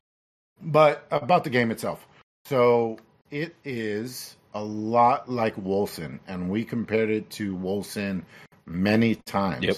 but 0.60 1.06
about 1.10 1.44
the 1.44 1.50
game 1.50 1.70
itself. 1.70 2.06
So 2.44 2.98
it 3.30 3.54
is 3.64 4.36
a 4.54 4.62
lot 4.62 5.30
like 5.30 5.56
Wolcen, 5.56 6.18
and 6.26 6.50
we 6.50 6.64
compared 6.64 7.10
it 7.10 7.30
to 7.30 7.56
Wolcen 7.56 8.22
many 8.66 9.16
times. 9.26 9.64
Yep. 9.64 9.76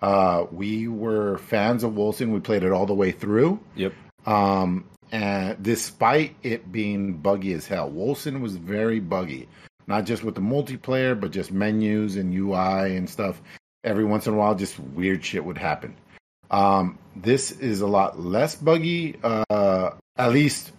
Uh, 0.00 0.46
we 0.50 0.88
were 0.88 1.38
fans 1.38 1.84
of 1.84 1.92
Wolcen. 1.92 2.32
We 2.32 2.40
played 2.40 2.64
it 2.64 2.72
all 2.72 2.86
the 2.86 2.94
way 2.94 3.12
through. 3.12 3.60
Yep. 3.76 3.92
Um, 4.26 4.84
and 5.10 5.62
despite 5.62 6.36
it 6.42 6.72
being 6.72 7.14
buggy 7.18 7.52
as 7.52 7.66
hell, 7.66 7.90
Wolcen 7.90 8.40
was 8.40 8.56
very 8.56 9.00
buggy. 9.00 9.48
Not 9.86 10.06
just 10.06 10.22
with 10.22 10.34
the 10.34 10.40
multiplayer, 10.40 11.18
but 11.18 11.32
just 11.32 11.52
menus 11.52 12.16
and 12.16 12.32
UI 12.32 12.96
and 12.96 13.08
stuff. 13.08 13.40
Every 13.84 14.04
once 14.04 14.26
in 14.26 14.34
a 14.34 14.36
while, 14.36 14.54
just 14.54 14.78
weird 14.78 15.24
shit 15.24 15.44
would 15.44 15.58
happen. 15.58 15.96
Um, 16.50 16.98
this 17.16 17.50
is 17.50 17.80
a 17.80 17.86
lot 17.86 18.18
less 18.18 18.54
buggy. 18.54 19.16
Uh, 19.22 19.90
at 20.16 20.32
least 20.32 20.72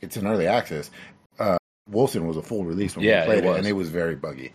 it's 0.00 0.16
an 0.16 0.26
early 0.26 0.46
access. 0.46 0.90
Wolcen 1.90 2.26
was 2.26 2.36
a 2.36 2.42
full 2.42 2.64
release 2.64 2.96
when 2.96 3.04
Yeah, 3.04 3.22
we 3.22 3.26
played 3.26 3.44
it 3.44 3.48
it, 3.48 3.56
and 3.58 3.66
it 3.66 3.72
was 3.72 3.90
very 3.90 4.16
buggy. 4.16 4.52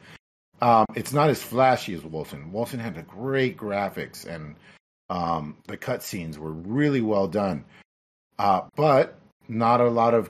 Um, 0.61 0.85
it's 0.95 1.13
not 1.13 1.29
as 1.29 1.41
flashy 1.41 1.93
as 1.93 2.01
Wolcen. 2.01 2.51
Wolcen 2.51 2.79
had 2.79 2.97
a 2.97 3.03
great 3.03 3.57
graphics 3.57 4.25
and 4.25 4.55
Um, 5.09 5.55
the 5.67 5.77
cutscenes 5.77 6.37
were 6.37 6.51
really 6.51 6.99
well 6.99 7.29
done, 7.29 7.63
uh, 8.39 8.61
but 8.75 9.17
not 9.47 9.79
a 9.79 9.89
lot 9.89 10.13
of 10.13 10.29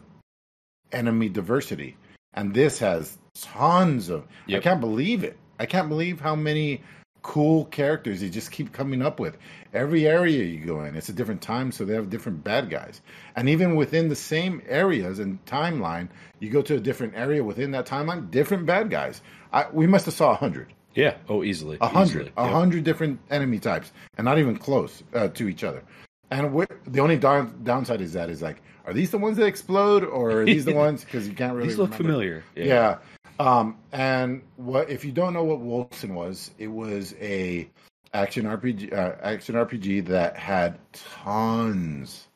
enemy 0.91 1.29
diversity. 1.29 1.97
And 2.33 2.53
this 2.53 2.77
has 2.79 3.17
tons 3.33 4.09
of. 4.09 4.27
Yep. 4.45 4.59
I 4.59 4.63
can't 4.63 4.79
believe 4.79 5.23
it. 5.23 5.37
I 5.59 5.65
can't 5.65 5.89
believe 5.89 6.19
how 6.19 6.35
many 6.35 6.83
cool 7.27 7.65
characters 7.65 8.21
they 8.21 8.29
just 8.29 8.51
keep 8.51 8.71
coming 8.71 9.01
up 9.01 9.19
with. 9.19 9.37
Every 9.73 10.07
area 10.07 10.43
you 10.45 10.65
go 10.65 10.81
in, 10.85 10.95
it's 10.95 11.09
a 11.09 11.13
different 11.13 11.41
time, 11.41 11.71
so 11.73 11.83
they 11.83 11.93
have 11.93 12.09
different 12.09 12.41
bad 12.43 12.69
guys. 12.69 13.01
And 13.35 13.49
even 13.49 13.75
within 13.75 14.07
the 14.07 14.15
same 14.15 14.61
areas 14.67 15.19
and 15.19 15.43
timeline, 15.45 16.07
you 16.39 16.49
go 16.49 16.61
to 16.61 16.75
a 16.75 16.79
different 16.79 17.15
area 17.15 17.43
within 17.43 17.71
that 17.71 17.85
timeline, 17.85 18.31
different 18.31 18.65
bad 18.65 18.89
guys. 18.89 19.21
I, 19.51 19.65
we 19.71 19.87
must 19.87 20.05
have 20.05 20.15
saw 20.15 20.31
a 20.31 20.35
hundred, 20.35 20.73
Yeah. 20.95 21.15
Oh, 21.27 21.43
easily. 21.43 21.77
a 21.81 21.87
hundred, 21.89 22.31
a 22.37 22.47
hundred 22.47 22.85
different 22.85 23.19
enemy 23.29 23.59
types, 23.59 23.91
and 24.17 24.23
not 24.25 24.39
even 24.39 24.55
close 24.57 25.03
uh, 25.13 25.27
to 25.27 25.49
each 25.49 25.63
other. 25.65 25.83
And 26.31 26.65
the 26.87 26.99
only 27.01 27.17
down, 27.17 27.59
downside 27.63 27.99
is 28.01 28.13
that 28.13 28.29
is 28.29 28.41
like, 28.41 28.61
are 28.85 28.93
these 28.93 29.11
the 29.11 29.17
ones 29.17 29.35
that 29.37 29.45
explode, 29.47 30.05
or 30.05 30.31
are 30.41 30.45
these 30.45 30.63
the 30.63 30.73
ones 30.85 31.03
because 31.03 31.27
you 31.27 31.33
can't 31.33 31.53
really 31.55 31.67
These 31.67 31.77
look 31.77 31.91
remember. 31.91 32.03
familiar. 32.13 32.43
Yeah. 32.55 32.97
Um, 33.39 33.77
and 33.91 34.41
what 34.55 34.89
if 34.89 35.05
you 35.05 35.11
don't 35.11 35.33
know 35.33 35.43
what 35.43 35.59
Wolcen 35.59 36.13
was? 36.13 36.51
It 36.57 36.67
was 36.67 37.13
a 37.19 37.69
action 38.13 38.45
RPG, 38.45 38.93
uh, 38.93 39.15
action 39.21 39.55
RPG 39.55 40.05
that 40.07 40.37
had 40.37 40.79
tons 40.93 42.27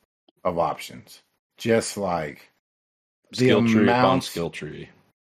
of 0.43 0.59
options, 0.59 1.21
just 1.57 1.97
like 1.97 2.51
the 3.31 3.37
Skill 3.37 3.67
tree 3.67 3.89
upon 3.89 4.21
skill 4.21 4.49
tree. 4.49 4.89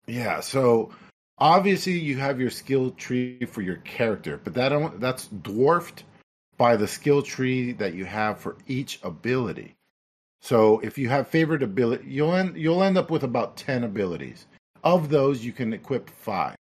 yeah. 0.07 0.40
So 0.40 0.90
obviously 1.38 1.98
you 1.98 2.16
have 2.18 2.40
your 2.40 2.50
skill 2.50 2.90
tree 2.90 3.44
for 3.46 3.62
your 3.62 3.77
character, 3.77 4.40
but 4.42 4.55
that 4.55 4.68
don't- 4.70 5.00
that's 5.00 5.29
dwarfed 5.29 6.05
by 6.57 6.77
the 6.77 6.87
skill 6.88 7.22
tree 7.22 7.72
that 7.72 7.94
you 7.94 8.05
have 8.05 8.38
for 8.38 8.57
each 8.66 9.00
ability. 9.03 9.74
So 10.42 10.81
if 10.81 10.98
you 10.98 11.09
have 11.09 11.29
favorite 11.29 11.62
ability, 11.62 12.05
you'll 12.09 12.35
end 12.35 12.57
you'll 12.59 12.83
end 12.83 12.98
up 12.98 13.11
with 13.11 13.22
about 13.22 13.57
ten 13.57 13.83
abilities. 13.83 14.46
Of 14.84 15.08
those, 15.08 15.44
you 15.44 15.52
can 15.52 15.72
equip 15.72 16.08
five. 16.08 16.54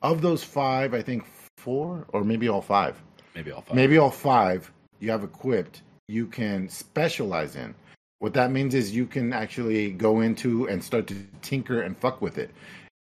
Of 0.00 0.22
those 0.22 0.42
five, 0.42 0.94
I 0.94 1.02
think 1.02 1.24
four 1.58 2.06
or 2.12 2.24
maybe 2.24 2.48
all 2.48 2.62
five. 2.62 3.00
Maybe 3.34 3.50
all 3.50 3.60
five. 3.60 3.74
Maybe 3.74 3.98
all 3.98 4.10
five 4.10 4.70
you 5.00 5.10
have 5.10 5.22
equipped, 5.22 5.82
you 6.08 6.26
can 6.26 6.68
specialize 6.68 7.56
in. 7.56 7.74
What 8.18 8.34
that 8.34 8.50
means 8.50 8.74
is 8.74 8.94
you 8.94 9.06
can 9.06 9.32
actually 9.32 9.90
go 9.90 10.20
into 10.20 10.68
and 10.68 10.82
start 10.82 11.06
to 11.08 11.16
tinker 11.42 11.82
and 11.82 11.96
fuck 11.96 12.22
with 12.22 12.38
it. 12.38 12.50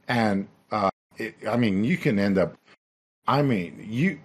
And 0.08 0.48
uh, 0.70 0.90
it, 1.16 1.34
I 1.48 1.56
mean, 1.56 1.84
you 1.84 1.96
can 1.96 2.18
end 2.18 2.38
up. 2.38 2.56
I 3.28 3.42
mean, 3.42 3.86
you, 3.88 4.18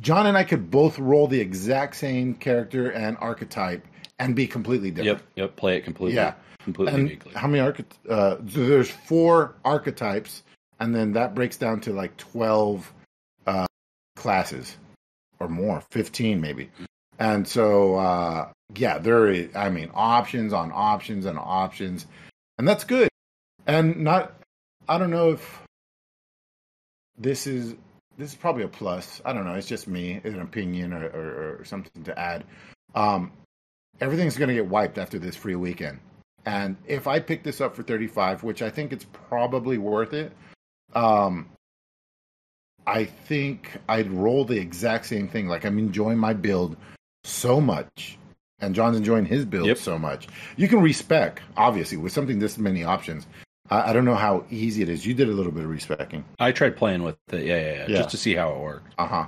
John 0.00 0.26
and 0.26 0.36
I 0.36 0.44
could 0.44 0.70
both 0.70 0.98
roll 0.98 1.26
the 1.26 1.40
exact 1.40 1.96
same 1.96 2.34
character 2.34 2.90
and 2.90 3.16
archetype 3.20 3.84
and 4.18 4.36
be 4.36 4.46
completely 4.46 4.90
different. 4.90 5.18
Yep. 5.18 5.28
Yep. 5.36 5.56
Play 5.56 5.76
it 5.78 5.84
completely. 5.84 6.16
Yeah. 6.16 6.34
Completely 6.64 6.94
And 6.94 7.02
uniquely. 7.08 7.32
how 7.34 7.48
many 7.48 7.62
archety- 7.62 8.08
uh 8.08 8.36
there's 8.40 8.90
four 8.90 9.54
archetypes 9.64 10.42
and 10.80 10.94
then 10.94 11.12
that 11.12 11.34
breaks 11.34 11.56
down 11.56 11.80
to 11.80 11.92
like 11.92 12.16
12 12.16 12.92
uh 13.46 13.66
classes 14.16 14.76
or 15.40 15.48
more 15.48 15.82
15 15.90 16.40
maybe. 16.40 16.70
And 17.18 17.46
so 17.46 17.96
uh 17.96 18.50
yeah 18.76 18.98
there 18.98 19.28
is 19.28 19.54
i 19.54 19.68
mean 19.68 19.90
options 19.92 20.52
on 20.52 20.70
options 20.74 21.26
and 21.26 21.38
options 21.38 22.06
and 22.58 22.66
that's 22.68 22.84
good. 22.84 23.08
And 23.66 23.98
not 24.04 24.34
i 24.88 24.98
don't 24.98 25.10
know 25.10 25.32
if 25.32 25.62
this 27.18 27.46
is 27.46 27.74
this 28.18 28.30
is 28.30 28.36
probably 28.36 28.62
a 28.62 28.68
plus. 28.68 29.22
I 29.24 29.32
don't 29.32 29.44
know. 29.46 29.54
It's 29.54 29.66
just 29.66 29.88
me 29.88 30.20
an 30.22 30.40
opinion 30.40 30.92
or, 30.92 31.06
or, 31.06 31.58
or 31.60 31.64
something 31.64 32.04
to 32.04 32.18
add. 32.18 32.44
Um 32.94 33.32
everything's 34.00 34.36
going 34.38 34.48
to 34.48 34.54
get 34.54 34.66
wiped 34.66 34.98
after 34.98 35.18
this 35.18 35.36
free 35.36 35.54
weekend 35.54 35.98
and 36.46 36.76
if 36.86 37.06
I 37.06 37.20
pick 37.20 37.42
this 37.44 37.60
up 37.60 37.76
for 37.76 37.82
35, 37.82 38.42
which 38.42 38.62
I 38.62 38.70
think 38.70 38.92
it's 38.92 39.06
probably 39.28 39.78
worth 39.78 40.12
it, 40.12 40.32
um, 40.94 41.48
I 42.86 43.04
think 43.04 43.70
I'd 43.88 44.10
roll 44.10 44.44
the 44.44 44.58
exact 44.58 45.06
same 45.06 45.28
thing. 45.28 45.46
Like 45.48 45.64
I'm 45.64 45.78
enjoying 45.78 46.18
my 46.18 46.32
build 46.34 46.76
so 47.24 47.60
much, 47.60 48.18
and 48.60 48.74
John's 48.74 48.96
enjoying 48.96 49.24
his 49.24 49.44
build 49.44 49.66
Yep. 49.68 49.78
so 49.78 49.98
much. 49.98 50.26
You 50.56 50.66
can 50.68 50.80
respec, 50.80 51.40
obviously, 51.56 51.96
with 51.96 52.12
something 52.12 52.38
this 52.40 52.58
many 52.58 52.82
options. 52.82 53.26
I, 53.70 53.90
I 53.90 53.92
don't 53.92 54.04
know 54.04 54.16
how 54.16 54.44
easy 54.50 54.82
it 54.82 54.88
is. 54.88 55.06
You 55.06 55.14
did 55.14 55.28
a 55.28 55.32
little 55.32 55.52
bit 55.52 55.62
of 55.64 55.70
respecing. 55.70 56.24
I 56.40 56.50
tried 56.50 56.76
playing 56.76 57.04
with 57.04 57.16
it. 57.32 57.44
Yeah, 57.44 57.56
yeah, 57.60 57.72
yeah. 57.72 57.86
Yeah. 57.88 57.96
Just 57.98 58.10
to 58.10 58.16
see 58.16 58.34
how 58.34 58.52
it 58.52 58.58
worked. 58.60 58.92
Uh-huh. 58.98 59.26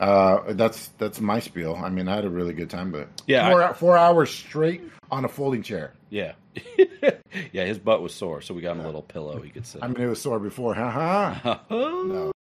Uh 0.00 0.54
That's 0.54 0.88
that's 0.98 1.20
my 1.20 1.38
spiel. 1.40 1.76
I 1.76 1.90
mean, 1.90 2.08
I 2.08 2.14
had 2.16 2.24
a 2.24 2.30
really 2.30 2.54
good 2.54 2.70
time, 2.70 2.90
but 2.90 3.08
Yeah, 3.26 3.50
four, 3.50 3.74
four 3.74 3.96
hours 3.98 4.30
straight 4.30 4.82
on 5.10 5.24
a 5.26 5.28
folding 5.28 5.62
chair. 5.62 5.92
Yeah. 6.08 6.32
yeah. 7.52 7.64
His 7.64 7.78
butt 7.78 8.02
was 8.02 8.14
sore, 8.14 8.40
so 8.40 8.54
we 8.54 8.62
got 8.62 8.76
him 8.76 8.80
a 8.80 8.86
little 8.86 9.02
pillow 9.02 9.40
he 9.40 9.50
could 9.50 9.66
sit. 9.66 9.82
I 9.82 9.88
mean, 9.88 10.00
it 10.00 10.06
was 10.06 10.20
sore 10.20 10.38
before. 10.38 10.74
Haha. 10.74 11.58
no. 11.70 12.32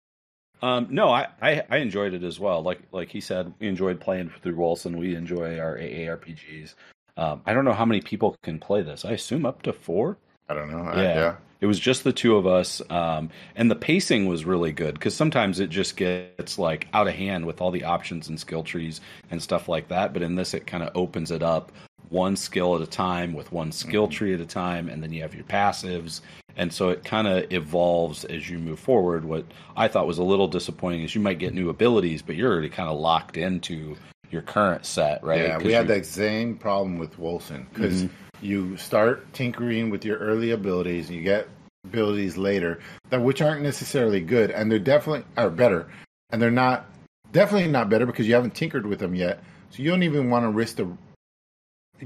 Um, 0.62 0.88
no, 0.89 1.10
I, 1.10 1.28
I, 1.41 1.63
I 1.69 1.78
enjoyed 1.78 2.13
it 2.13 2.24
as 2.24 2.39
well. 2.39 2.62
Like 2.62 2.82
like 2.91 3.10
he 3.10 3.22
said, 3.22 3.54
we 3.60 3.67
enjoyed 3.67 4.00
playing 4.00 4.32
through 4.41 4.56
Wolcen. 4.56 4.98
We 4.98 5.15
enjoy 5.15 5.60
our 5.60 5.78
AARPGs. 5.78 6.76
Um, 7.17 7.41
I 7.45 7.54
don't 7.54 7.65
know 7.65 7.74
how 7.74 7.86
many 7.86 8.02
people 8.02 8.36
can 8.43 8.60
play 8.60 8.82
this. 8.82 9.06
I 9.06 9.12
assume 9.12 9.45
up 9.45 9.62
to 9.63 9.74
four. 9.74 10.17
I 10.48 10.54
don't 10.54 10.72
know. 10.72 10.84
Yeah. 10.84 10.91
I, 10.91 11.04
yeah. 11.04 11.36
It 11.62 11.65
was 11.65 11.80
just 11.80 12.06
the 12.06 12.13
two 12.13 12.38
of 12.38 12.48
us, 12.48 12.82
um, 12.89 13.32
and 13.54 13.69
the 13.69 13.76
pacing 13.76 14.28
was 14.28 14.45
really 14.45 14.72
good 14.72 14.93
because 14.93 15.13
sometimes 15.13 15.60
it 15.60 15.69
just 15.69 15.98
gets 15.98 16.58
like 16.58 16.88
out 16.93 17.10
of 17.10 17.15
hand 17.15 17.45
with 17.45 17.60
all 17.60 17.69
the 17.69 17.84
options 17.84 18.30
and 18.30 18.39
skill 18.39 18.63
trees 18.63 19.02
and 19.30 19.43
stuff 19.43 19.67
like 19.67 19.89
that. 19.89 20.13
But 20.13 20.22
in 20.22 20.36
this, 20.36 20.54
it 20.54 20.65
kind 20.65 20.84
of 20.84 20.91
opens 20.95 21.32
it 21.32 21.43
up 21.43 21.74
one 22.10 22.36
skill 22.36 22.76
at 22.76 22.82
a 22.82 22.88
time 22.88 23.34
with 23.34 23.52
one 23.52 23.72
skill 23.72 24.08
tree 24.08 24.34
at 24.34 24.41
a 24.41 24.45
time, 24.45 24.89
and 24.89 25.02
then 25.04 25.13
you 25.13 25.22
have 25.22 25.36
your 25.36 25.43
passives, 25.45 26.22
and 26.58 26.74
so 26.74 26.89
it 26.89 27.04
kind 27.04 27.28
of 27.28 27.52
evolves 27.54 28.26
as 28.26 28.50
you 28.50 28.60
move 28.60 28.80
forward. 28.80 29.26
What 29.26 29.45
I 29.78 29.88
thought 29.88 30.08
was 30.08 30.17
a 30.17 30.24
little 30.24 30.48
disappointing 30.48 31.04
is 31.04 31.13
you 31.15 31.22
might 31.22 31.39
get 31.39 31.54
new 31.54 31.69
abilities, 31.69 32.22
but 32.22 32.36
you're 32.36 32.52
already 32.52 32.69
kind 32.69 32.89
of 32.89 32.98
locked 33.00 33.38
into 33.38 33.95
your 34.32 34.41
current 34.43 34.86
set, 34.86 35.24
right? 35.24 35.41
yeah 35.41 35.58
we 35.58 35.72
had 35.72 35.88
that 35.88 36.06
same 36.06 36.56
problem 36.56 36.98
with 37.00 37.17
Wolcen 37.17 37.65
because 37.74 38.04
Mm-hmm. 38.04 38.45
you 38.45 38.78
start 38.78 39.32
tinkering 39.34 39.89
with 39.89 40.06
your 40.06 40.17
early 40.17 40.52
abilities 40.52 41.08
and 41.10 41.17
you 41.17 41.24
get 41.24 41.48
abilities 41.84 42.38
later 42.38 42.80
that 43.10 43.22
which 43.22 43.41
aren't 43.41 43.62
necessarily 43.63 44.22
good 44.22 44.52
and 44.52 44.72
they're 44.72 44.78
definitely 44.78 45.24
are 45.38 45.50
better 45.50 45.88
and 46.30 46.39
they're 46.41 46.52
not 46.52 46.86
definitely 47.32 47.67
not 47.72 47.89
better 47.89 48.06
because 48.06 48.28
you 48.28 48.34
haven't 48.36 48.54
tinkered 48.54 48.86
with 48.86 49.00
them 49.00 49.15
yet 49.15 49.41
so 49.72 49.82
you 49.82 49.89
don't 49.89 50.04
even 50.04 50.30
want 50.30 50.43
to 50.45 50.50
risk 50.50 50.76
the 50.76 50.88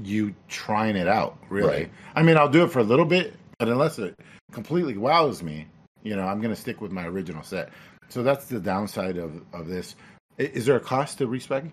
you 0.02 0.34
trying 0.48 0.96
it 0.96 1.06
out 1.08 1.36
really 1.50 1.68
Right. 1.68 1.90
i 2.14 2.22
mean 2.22 2.36
i'll 2.36 2.48
do 2.48 2.64
it 2.64 2.70
for 2.70 2.80
a 2.80 2.84
little 2.84 3.04
bit 3.04 3.34
but 3.58 3.68
unless 3.68 3.98
it 3.98 4.18
completely 4.52 4.96
wows 4.96 5.42
me 5.42 5.66
you 6.02 6.16
know 6.16 6.26
i'm 6.26 6.40
going 6.40 6.54
to 6.54 6.60
stick 6.60 6.80
with 6.80 6.90
my 6.92 7.06
original 7.06 7.42
set 7.42 7.70
so 8.08 8.22
that's 8.22 8.46
the 8.46 8.60
downside 8.60 9.16
of 9.16 9.42
of 9.52 9.66
this 9.68 9.96
is 10.38 10.66
there 10.66 10.76
a 10.76 10.80
cost 10.80 11.18
to 11.18 11.26
respec 11.26 11.64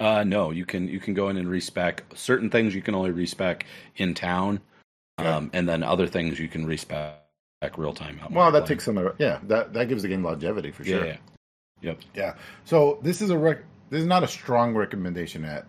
Uh, 0.00 0.24
no, 0.24 0.50
you 0.50 0.64
can 0.64 0.88
you 0.88 0.98
can 0.98 1.12
go 1.14 1.28
in 1.28 1.36
and 1.36 1.48
respec 1.48 2.02
certain 2.14 2.48
things. 2.48 2.74
You 2.74 2.80
can 2.80 2.94
only 2.94 3.10
respec 3.10 3.66
in 3.96 4.14
town, 4.14 4.60
Yeah. 5.20 5.36
um, 5.36 5.50
and 5.52 5.68
then 5.68 5.82
other 5.82 6.06
things 6.06 6.38
you 6.40 6.48
can 6.48 6.64
respec 6.66 7.20
real 7.76 7.92
time. 7.92 8.18
Well, 8.30 8.50
that 8.50 8.64
takes 8.64 8.84
some. 8.84 8.96
of- 8.96 9.14
Yeah, 9.18 9.40
that 9.44 9.74
that 9.74 9.88
gives 9.88 10.00
the 10.02 10.08
game 10.08 10.24
longevity 10.24 10.70
for 10.72 10.84
yeah, 10.84 10.96
sure. 10.96 11.06
yeah. 11.06 11.16
Yep. 11.82 11.98
Yeah. 12.14 12.34
So 12.64 12.98
this 13.02 13.20
is 13.20 13.28
a 13.28 13.36
rec- 13.36 13.64
this 13.90 14.00
is 14.00 14.06
not 14.06 14.22
a 14.22 14.28
strong 14.28 14.74
recommendation 14.74 15.44
at 15.44 15.66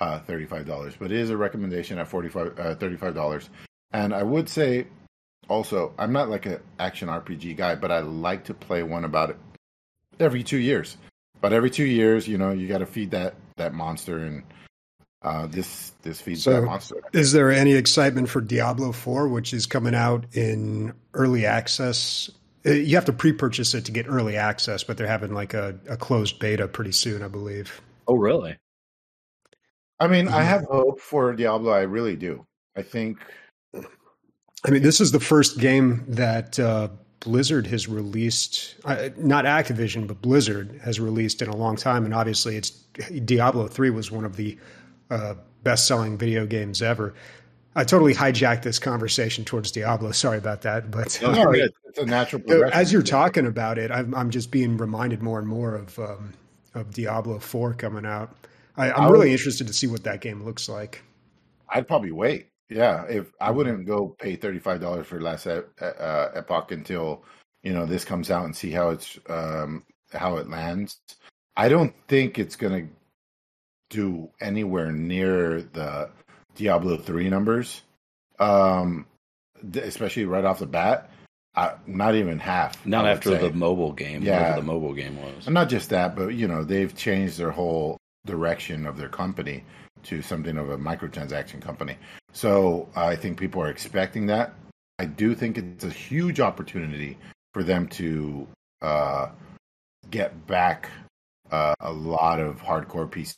uh, 0.00 0.18
thirty 0.20 0.46
five 0.46 0.66
dollars, 0.66 0.94
but 0.98 1.12
it 1.12 1.18
is 1.18 1.30
a 1.30 1.36
recommendation 1.36 1.98
at 1.98 2.08
forty 2.08 2.28
five 2.28 2.58
uh, 2.58 2.74
thirty 2.74 2.96
five 2.96 3.14
dollars. 3.14 3.48
And 3.92 4.14
I 4.14 4.22
would 4.22 4.48
say 4.48 4.86
also, 5.48 5.92
I'm 5.98 6.12
not 6.12 6.28
like 6.28 6.46
an 6.46 6.60
action 6.78 7.08
RPG 7.08 7.56
guy, 7.56 7.74
but 7.74 7.90
I 7.90 8.00
like 8.00 8.44
to 8.44 8.54
play 8.54 8.82
one 8.82 9.04
about 9.04 9.30
it 9.30 9.36
every 10.18 10.42
two 10.42 10.58
years. 10.58 10.96
But 11.40 11.52
every 11.52 11.70
two 11.70 11.84
years, 11.84 12.28
you 12.28 12.38
know, 12.38 12.50
you 12.52 12.68
got 12.68 12.78
to 12.78 12.86
feed 12.86 13.10
that 13.12 13.34
that 13.56 13.74
monster, 13.74 14.18
and 14.18 14.42
uh, 15.22 15.46
this 15.46 15.92
this 16.02 16.20
feeds 16.20 16.42
So- 16.44 16.52
that 16.52 16.62
monster. 16.62 16.96
Is 17.12 17.32
there 17.32 17.50
any 17.50 17.72
excitement 17.72 18.28
for 18.28 18.40
Diablo 18.40 18.92
4, 18.92 19.28
which 19.28 19.52
is 19.52 19.66
coming 19.66 19.94
out 19.94 20.24
in 20.34 20.92
early 21.14 21.46
access? 21.46 22.30
Uh, 22.64 22.70
You 22.72 22.94
have 22.94 23.06
to 23.06 23.12
pre 23.12 23.32
purchase 23.32 23.74
it 23.74 23.86
to 23.86 23.92
get 23.92 24.06
early 24.08 24.36
access, 24.36 24.84
but 24.84 24.96
they're 24.98 25.06
having 25.06 25.32
like 25.34 25.54
a, 25.54 25.78
a 25.88 25.96
closed 25.96 26.38
beta 26.38 26.68
pretty 26.68 26.92
soon, 26.92 27.22
I 27.22 27.28
believe. 27.28 27.80
Oh, 28.06 28.16
really? 28.16 28.56
I 30.00 30.08
mean, 30.08 30.28
I 30.28 30.42
have 30.42 30.64
hope 30.64 31.00
for 31.00 31.32
Diablo. 31.34 31.72
I 31.72 31.82
really 31.82 32.16
do. 32.16 32.46
I 32.76 32.82
think 32.82 33.18
I 34.64 34.70
mean, 34.70 34.82
this 34.82 35.00
is 35.00 35.12
the 35.12 35.20
first 35.20 35.58
game 35.58 36.04
that 36.08 36.58
uh, 36.58 36.88
Blizzard 37.20 37.66
has 37.68 37.88
released, 37.88 38.76
uh, 38.84 39.08
not 39.16 39.44
Activision, 39.44 40.06
but 40.06 40.20
Blizzard 40.20 40.80
has 40.82 41.00
released 41.00 41.40
in 41.40 41.48
a 41.48 41.56
long 41.56 41.76
time. 41.76 42.04
And 42.04 42.12
obviously, 42.12 42.56
it's 42.56 42.70
Diablo 43.24 43.68
3 43.68 43.90
was 43.90 44.10
one 44.10 44.24
of 44.24 44.36
the 44.36 44.58
uh, 45.10 45.34
best 45.62 45.86
selling 45.86 46.18
video 46.18 46.46
games 46.46 46.82
ever. 46.82 47.14
I 47.74 47.84
totally 47.84 48.14
hijacked 48.14 48.62
this 48.62 48.78
conversation 48.78 49.44
towards 49.44 49.70
Diablo. 49.70 50.12
Sorry 50.12 50.38
about 50.38 50.62
that. 50.62 50.90
But 50.90 51.18
No, 51.22 51.32
no, 51.32 51.50
it's, 51.52 51.74
it's 51.84 51.98
a 51.98 52.04
natural 52.04 52.42
Uh, 52.44 52.46
progression. 52.46 52.78
As 52.78 52.92
you're 52.92 53.02
talking 53.02 53.46
about 53.46 53.78
it, 53.78 53.90
I'm, 53.90 54.14
I'm 54.14 54.30
just 54.30 54.50
being 54.50 54.76
reminded 54.76 55.22
more 55.22 55.38
and 55.38 55.48
more 55.48 55.74
of 55.74 55.98
um, 55.98 56.32
of 56.74 56.92
Diablo 56.94 57.38
4 57.38 57.74
coming 57.74 58.04
out. 58.04 58.34
I, 58.76 58.90
I'm 58.92 59.02
I 59.04 59.10
really 59.10 59.32
interested 59.32 59.66
to 59.66 59.72
see 59.72 59.86
what 59.86 60.04
that 60.04 60.20
game 60.20 60.44
looks 60.44 60.68
like. 60.68 61.02
I'd 61.68 61.86
probably 61.88 62.12
wait. 62.12 62.48
Yeah, 62.68 63.04
if 63.08 63.32
I 63.40 63.50
wouldn't 63.50 63.86
go 63.86 64.14
pay 64.20 64.36
thirty 64.36 64.58
five 64.60 64.80
dollars 64.80 65.06
for 65.06 65.20
Last 65.20 65.46
e- 65.46 65.60
uh, 65.80 66.28
Epoch 66.34 66.70
until 66.72 67.24
you 67.62 67.72
know 67.72 67.84
this 67.86 68.04
comes 68.04 68.30
out 68.30 68.44
and 68.44 68.54
see 68.54 68.70
how 68.70 68.90
it's 68.90 69.18
um, 69.28 69.84
how 70.12 70.36
it 70.36 70.48
lands. 70.48 70.98
I 71.56 71.68
don't 71.68 71.92
think 72.06 72.38
it's 72.38 72.56
gonna 72.56 72.86
do 73.90 74.30
anywhere 74.40 74.92
near 74.92 75.62
the 75.62 76.10
Diablo 76.54 76.96
three 76.96 77.28
numbers, 77.28 77.82
um, 78.38 79.06
especially 79.74 80.24
right 80.26 80.44
off 80.44 80.60
the 80.60 80.66
bat. 80.66 81.10
Uh, 81.56 81.74
not 81.88 82.14
even 82.14 82.38
half. 82.38 82.86
Not 82.86 83.06
after 83.06 83.30
say. 83.30 83.48
the 83.48 83.52
mobile 83.52 83.92
game, 83.92 84.22
Yeah. 84.22 84.54
the 84.54 84.62
mobile 84.62 84.94
game 84.94 85.20
was. 85.20 85.46
And 85.46 85.54
not 85.54 85.68
just 85.68 85.90
that, 85.90 86.14
but 86.14 86.28
you 86.28 86.46
know, 86.46 86.62
they've 86.62 86.94
changed 86.94 87.36
their 87.38 87.50
whole 87.50 87.96
direction 88.26 88.86
of 88.86 88.96
their 88.96 89.08
company 89.08 89.64
to 90.04 90.22
something 90.22 90.56
of 90.56 90.70
a 90.70 90.78
microtransaction 90.78 91.60
company. 91.60 91.96
So 92.32 92.88
I 92.96 93.16
think 93.16 93.38
people 93.38 93.62
are 93.62 93.68
expecting 93.70 94.26
that. 94.26 94.54
I 94.98 95.04
do 95.06 95.34
think 95.34 95.58
it's 95.58 95.84
a 95.84 95.90
huge 95.90 96.40
opportunity 96.40 97.18
for 97.54 97.62
them 97.62 97.86
to 97.88 98.46
uh, 98.82 99.28
get 100.10 100.46
back 100.46 100.88
uh, 101.50 101.74
a 101.80 101.92
lot 101.92 102.38
of 102.40 102.60
hardcore 102.62 103.08
PC 103.10 103.34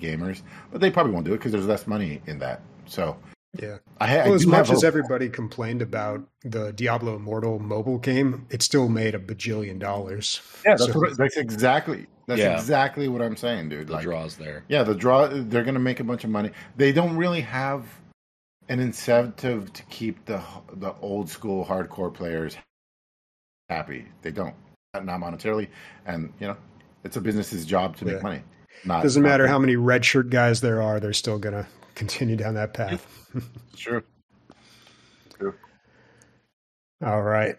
gamers, 0.00 0.42
but 0.70 0.80
they 0.80 0.90
probably 0.90 1.12
won't 1.12 1.26
do 1.26 1.32
it 1.34 1.38
because 1.38 1.52
there's 1.52 1.66
less 1.66 1.86
money 1.86 2.20
in 2.26 2.38
that. 2.38 2.60
So 2.86 3.16
Yeah. 3.60 3.78
I, 4.00 4.18
I 4.18 4.24
Well, 4.26 4.34
as 4.34 4.46
much 4.46 4.70
as 4.70 4.84
everybody 4.84 5.28
complained 5.28 5.82
about 5.82 6.26
the 6.44 6.72
Diablo 6.72 7.16
Immortal 7.16 7.58
mobile 7.58 7.98
game, 7.98 8.46
it 8.50 8.62
still 8.62 8.88
made 8.88 9.14
a 9.14 9.18
bajillion 9.18 9.78
dollars. 9.78 10.40
yeah, 10.64 10.72
that's, 10.76 10.92
So- 10.92 10.98
what, 11.00 11.16
that's 11.16 11.36
exactly 11.36 12.06
that's 12.26 12.40
Yeah. 12.40 12.54
exactly 12.54 13.08
what 13.08 13.22
I'm 13.22 13.36
saying, 13.36 13.68
dude. 13.68 13.86
The 13.88 13.94
Like, 13.94 14.04
draws 14.04 14.36
there. 14.36 14.64
Yeah, 14.68 14.82
the 14.82 14.94
draw. 14.94 15.26
They're 15.28 15.62
going 15.64 15.74
to 15.74 15.80
make 15.80 16.00
a 16.00 16.04
bunch 16.04 16.24
of 16.24 16.30
money. 16.30 16.50
They 16.76 16.92
don't 16.92 17.16
really 17.16 17.40
have 17.42 17.84
an 18.68 18.80
incentive 18.80 19.72
to 19.72 19.82
keep 19.84 20.24
the 20.24 20.42
the 20.74 20.92
old 21.00 21.28
school 21.30 21.64
hardcore 21.64 22.12
players 22.12 22.56
happy. 23.68 24.06
They 24.22 24.30
don't, 24.32 24.54
not 24.94 25.20
monetarily, 25.20 25.68
and 26.04 26.32
you 26.40 26.48
know, 26.48 26.56
it's 27.04 27.16
a 27.16 27.20
business's 27.20 27.64
job 27.64 27.96
to 27.98 28.04
Yeah. 28.04 28.12
make 28.14 28.22
money. 28.22 28.42
Not 28.84 29.02
Doesn't 29.02 29.22
not- 29.22 29.28
matter 29.28 29.46
how 29.46 29.58
many 29.58 29.76
red 29.76 30.04
shirt 30.04 30.30
guys 30.30 30.60
there 30.60 30.82
are, 30.82 30.98
they're 31.00 31.12
still 31.12 31.38
going 31.38 31.54
to 31.54 31.66
continue 31.94 32.36
down 32.36 32.54
that 32.54 32.74
path. 32.74 33.06
Sure. 33.76 34.02
All 37.04 37.22
right. 37.22 37.56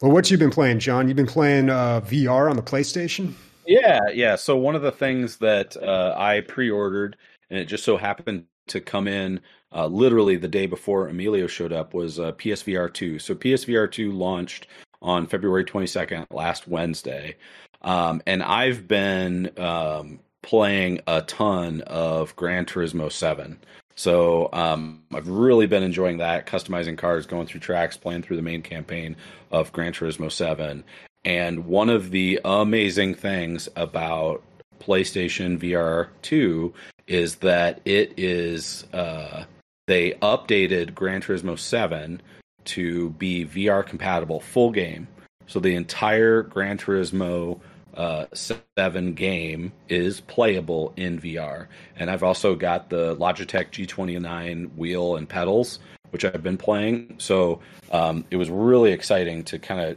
Well, 0.00 0.10
what 0.12 0.30
you 0.30 0.38
been 0.38 0.50
playing, 0.50 0.78
John? 0.78 1.08
You've 1.08 1.16
been 1.16 1.26
playing 1.26 1.68
uh, 1.70 2.00
VR 2.00 2.48
on 2.50 2.56
the 2.56 2.62
PlayStation? 2.62 3.32
Yeah, 3.66 4.00
yeah. 4.12 4.36
So 4.36 4.56
one 4.56 4.74
of 4.74 4.82
the 4.82 4.92
things 4.92 5.36
that 5.38 5.76
uh, 5.76 6.14
I 6.16 6.40
pre-ordered, 6.42 7.16
and 7.50 7.58
it 7.58 7.66
just 7.66 7.84
so 7.84 7.96
happened 7.96 8.44
to 8.68 8.80
come 8.80 9.08
in 9.08 9.40
uh, 9.72 9.86
literally 9.86 10.36
the 10.36 10.48
day 10.48 10.66
before 10.66 11.08
Emilio 11.08 11.46
showed 11.46 11.72
up, 11.72 11.94
was 11.94 12.18
uh, 12.20 12.32
PSVR 12.32 12.92
2. 12.92 13.18
So 13.18 13.34
PSVR 13.34 13.90
2 13.90 14.12
launched 14.12 14.68
on 15.02 15.26
February 15.26 15.64
22nd, 15.64 16.26
last 16.30 16.66
Wednesday, 16.68 17.36
um, 17.82 18.22
and 18.26 18.42
I've 18.42 18.88
been 18.88 19.50
um, 19.58 20.20
playing 20.42 21.00
a 21.06 21.22
ton 21.22 21.82
of 21.82 22.34
Gran 22.36 22.64
Turismo 22.64 23.10
7. 23.10 23.58
So 23.96 24.48
um, 24.52 25.02
I've 25.14 25.28
really 25.28 25.66
been 25.66 25.82
enjoying 25.82 26.18
that, 26.18 26.46
customizing 26.46 26.98
cars, 26.98 27.26
going 27.26 27.46
through 27.46 27.60
tracks, 27.60 27.96
playing 27.96 28.22
through 28.22 28.36
the 28.36 28.42
main 28.42 28.62
campaign 28.62 29.16
of 29.50 29.72
Gran 29.72 29.92
Turismo 29.92 30.30
7. 30.30 30.84
And 31.26 31.66
one 31.66 31.90
of 31.90 32.12
the 32.12 32.40
amazing 32.44 33.16
things 33.16 33.68
about 33.74 34.44
PlayStation 34.78 35.58
VR 35.58 36.06
2 36.22 36.72
is 37.08 37.36
that 37.36 37.80
it 37.84 38.14
is, 38.16 38.86
uh, 38.92 39.44
they 39.88 40.12
updated 40.22 40.94
Gran 40.94 41.20
Turismo 41.20 41.58
7 41.58 42.22
to 42.66 43.10
be 43.10 43.44
VR 43.44 43.84
compatible 43.84 44.38
full 44.38 44.70
game. 44.70 45.08
So 45.48 45.58
the 45.58 45.74
entire 45.74 46.42
Gran 46.42 46.78
Turismo 46.78 47.58
uh, 47.94 48.26
7 48.32 49.14
game 49.14 49.72
is 49.88 50.20
playable 50.20 50.92
in 50.96 51.20
VR. 51.20 51.66
And 51.96 52.08
I've 52.08 52.22
also 52.22 52.54
got 52.54 52.88
the 52.88 53.16
Logitech 53.16 53.70
G29 53.72 54.76
wheel 54.76 55.16
and 55.16 55.28
pedals, 55.28 55.80
which 56.10 56.24
I've 56.24 56.44
been 56.44 56.58
playing. 56.58 57.16
So 57.18 57.58
um, 57.90 58.24
it 58.30 58.36
was 58.36 58.48
really 58.48 58.92
exciting 58.92 59.42
to 59.44 59.58
kind 59.58 59.80
of 59.80 59.96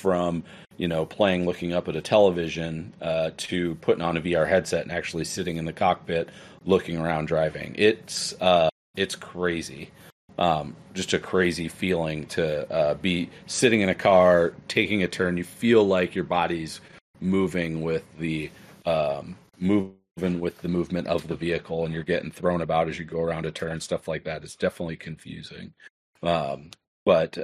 from 0.00 0.42
you 0.76 0.88
know 0.88 1.04
playing 1.04 1.44
looking 1.46 1.72
up 1.72 1.88
at 1.88 1.96
a 1.96 2.00
television 2.00 2.92
uh, 3.02 3.30
to 3.36 3.74
putting 3.76 4.02
on 4.02 4.16
a 4.16 4.20
VR 4.20 4.48
headset 4.48 4.82
and 4.82 4.92
actually 4.92 5.24
sitting 5.24 5.56
in 5.56 5.64
the 5.64 5.72
cockpit 5.72 6.30
looking 6.64 6.96
around 6.98 7.26
driving. 7.26 7.74
It's 7.76 8.34
uh, 8.40 8.70
it's 8.96 9.14
crazy. 9.14 9.90
Um, 10.38 10.74
just 10.94 11.12
a 11.12 11.18
crazy 11.18 11.68
feeling 11.68 12.24
to 12.28 12.70
uh, 12.72 12.94
be 12.94 13.28
sitting 13.46 13.82
in 13.82 13.90
a 13.90 13.94
car, 13.94 14.54
taking 14.68 15.02
a 15.02 15.08
turn. 15.08 15.36
You 15.36 15.44
feel 15.44 15.86
like 15.86 16.14
your 16.14 16.24
body's 16.24 16.80
moving 17.20 17.82
with 17.82 18.04
the 18.18 18.50
um, 18.86 19.36
moving 19.58 20.40
with 20.40 20.58
the 20.62 20.68
movement 20.68 21.08
of 21.08 21.28
the 21.28 21.36
vehicle, 21.36 21.84
and 21.84 21.92
you're 21.92 22.02
getting 22.02 22.30
thrown 22.30 22.62
about 22.62 22.88
as 22.88 22.98
you 22.98 23.04
go 23.04 23.20
around 23.20 23.44
a 23.44 23.50
turn. 23.50 23.80
Stuff 23.80 24.08
like 24.08 24.24
that 24.24 24.42
is 24.42 24.56
definitely 24.56 24.96
confusing. 24.96 25.74
Um, 26.22 26.70
but 27.04 27.36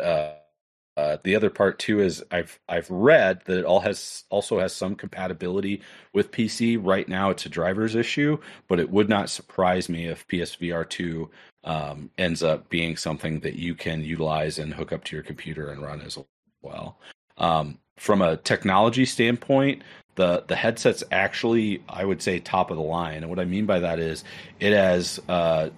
uh, 0.96 1.18
the 1.24 1.36
other 1.36 1.50
part 1.50 1.78
too 1.78 2.00
is 2.00 2.24
I've 2.30 2.58
I've 2.68 2.90
read 2.90 3.42
that 3.44 3.58
it 3.58 3.64
all 3.64 3.80
has 3.80 4.24
also 4.30 4.58
has 4.60 4.72
some 4.72 4.94
compatibility 4.94 5.82
with 6.14 6.32
PC. 6.32 6.78
Right 6.80 7.06
now, 7.06 7.28
it's 7.28 7.44
a 7.44 7.50
driver's 7.50 7.94
issue, 7.94 8.38
but 8.66 8.80
it 8.80 8.90
would 8.90 9.08
not 9.08 9.28
surprise 9.28 9.90
me 9.90 10.06
if 10.06 10.26
PSVR 10.28 10.88
two 10.88 11.30
um, 11.64 12.10
ends 12.16 12.42
up 12.42 12.70
being 12.70 12.96
something 12.96 13.40
that 13.40 13.56
you 13.56 13.74
can 13.74 14.02
utilize 14.02 14.58
and 14.58 14.72
hook 14.72 14.90
up 14.90 15.04
to 15.04 15.16
your 15.16 15.22
computer 15.22 15.68
and 15.68 15.82
run 15.82 16.00
as 16.00 16.16
well. 16.62 16.98
Um, 17.36 17.78
from 17.98 18.22
a 18.22 18.38
technology 18.38 19.04
standpoint, 19.04 19.82
the 20.14 20.44
the 20.48 20.56
headset's 20.56 21.04
actually 21.12 21.82
I 21.90 22.06
would 22.06 22.22
say 22.22 22.40
top 22.40 22.70
of 22.70 22.78
the 22.78 22.82
line, 22.82 23.18
and 23.18 23.28
what 23.28 23.38
I 23.38 23.44
mean 23.44 23.66
by 23.66 23.80
that 23.80 23.98
is 23.98 24.24
it 24.60 24.72
has. 24.72 25.20
Uh, 25.28 25.68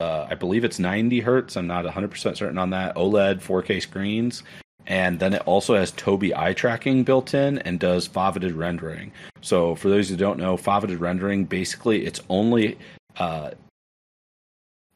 uh, 0.00 0.26
I 0.28 0.34
believe 0.34 0.64
it's 0.64 0.80
90 0.80 1.20
hertz. 1.20 1.56
I'm 1.56 1.68
not 1.68 1.84
100% 1.84 2.36
certain 2.36 2.58
on 2.58 2.70
that. 2.70 2.96
OLED 2.96 3.40
4K 3.40 3.80
screens. 3.80 4.42
And 4.86 5.20
then 5.20 5.34
it 5.34 5.42
also 5.46 5.74
has 5.74 5.92
Tobii 5.92 6.36
eye 6.36 6.54
tracking 6.54 7.04
built 7.04 7.34
in 7.34 7.58
and 7.58 7.78
does 7.78 8.08
foveated 8.08 8.56
rendering. 8.56 9.12
So, 9.40 9.74
for 9.74 9.88
those 9.88 10.08
who 10.08 10.16
don't 10.16 10.38
know, 10.38 10.56
foveated 10.56 11.00
rendering 11.00 11.44
basically 11.44 12.04
it's 12.04 12.20
only 12.28 12.78
uh, 13.16 13.52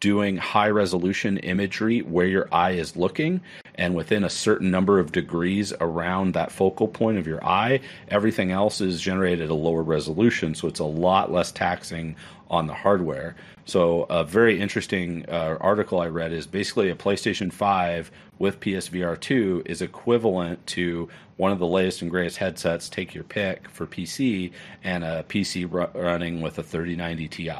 doing 0.00 0.36
high 0.36 0.68
resolution 0.68 1.38
imagery 1.38 2.00
where 2.00 2.26
your 2.26 2.48
eye 2.52 2.72
is 2.72 2.96
looking 2.96 3.40
and 3.76 3.94
within 3.94 4.24
a 4.24 4.30
certain 4.30 4.70
number 4.70 4.98
of 4.98 5.10
degrees 5.10 5.72
around 5.80 6.34
that 6.34 6.52
focal 6.52 6.86
point 6.86 7.16
of 7.16 7.26
your 7.26 7.42
eye 7.44 7.80
everything 8.08 8.50
else 8.50 8.80
is 8.82 9.00
generated 9.00 9.46
at 9.46 9.50
a 9.50 9.54
lower 9.54 9.82
resolution 9.82 10.54
so 10.54 10.68
it's 10.68 10.80
a 10.80 10.84
lot 10.84 11.32
less 11.32 11.50
taxing 11.50 12.14
on 12.50 12.66
the 12.66 12.74
hardware 12.74 13.34
so 13.64 14.04
a 14.10 14.24
very 14.24 14.60
interesting 14.60 15.24
uh, 15.28 15.56
article 15.60 16.00
i 16.00 16.06
read 16.06 16.32
is 16.32 16.46
basically 16.46 16.90
a 16.90 16.94
playstation 16.94 17.52
5 17.52 18.10
with 18.38 18.60
psvr 18.60 19.18
2 19.18 19.62
is 19.66 19.82
equivalent 19.82 20.64
to 20.66 21.08
one 21.36 21.52
of 21.52 21.58
the 21.58 21.66
latest 21.66 22.02
and 22.02 22.10
greatest 22.10 22.36
headsets 22.38 22.88
take 22.88 23.14
your 23.14 23.24
pick 23.24 23.68
for 23.70 23.86
pc 23.86 24.52
and 24.84 25.04
a 25.04 25.24
pc 25.28 25.70
ru- 25.70 26.00
running 26.00 26.40
with 26.40 26.58
a 26.58 26.62
3090 26.62 27.28
ti 27.28 27.50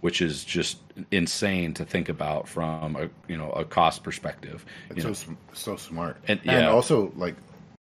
which 0.00 0.22
is 0.22 0.44
just 0.44 0.78
insane 1.10 1.74
to 1.74 1.84
think 1.84 2.08
about 2.08 2.48
from 2.48 2.96
a 2.96 3.08
you 3.30 3.36
know 3.36 3.50
a 3.50 3.64
cost 3.64 4.04
perspective. 4.04 4.64
It's 4.90 5.02
so 5.02 5.12
sm- 5.12 5.34
so 5.52 5.76
smart, 5.76 6.18
And- 6.28 6.40
and, 6.44 6.66
also 6.66 7.12
like 7.16 7.36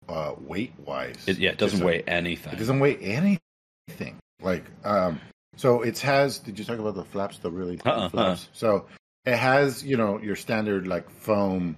uh, 0.10 0.34
weight 0.40 0.74
wise, 0.86 1.24
it, 1.28 1.38
yeah, 1.38 1.52
it 1.52 1.58
doesn't 1.58 1.84
weigh 1.86 2.02
anything. 2.04 2.54
It 2.54 2.60
doesn't 2.60 2.80
weigh 2.80 2.98
anything. 2.98 4.18
Like, 4.42 4.64
um, 4.84 5.20
so 5.58 5.82
it 5.82 6.00
has. 6.00 6.40
Did 6.40 6.58
you 6.58 6.64
talk 6.64 6.80
about 6.80 6.96
the 6.96 7.04
flaps? 7.04 7.38
The 7.40 7.52
really 7.52 7.80
Uh-uh, 7.86 8.08
flaps. 8.10 8.48
So 8.54 8.86
it 9.26 9.36
has, 9.36 9.84
you 9.84 9.98
know, 9.98 10.20
your 10.20 10.38
standard 10.38 10.88
like 10.88 11.10
foam 11.10 11.76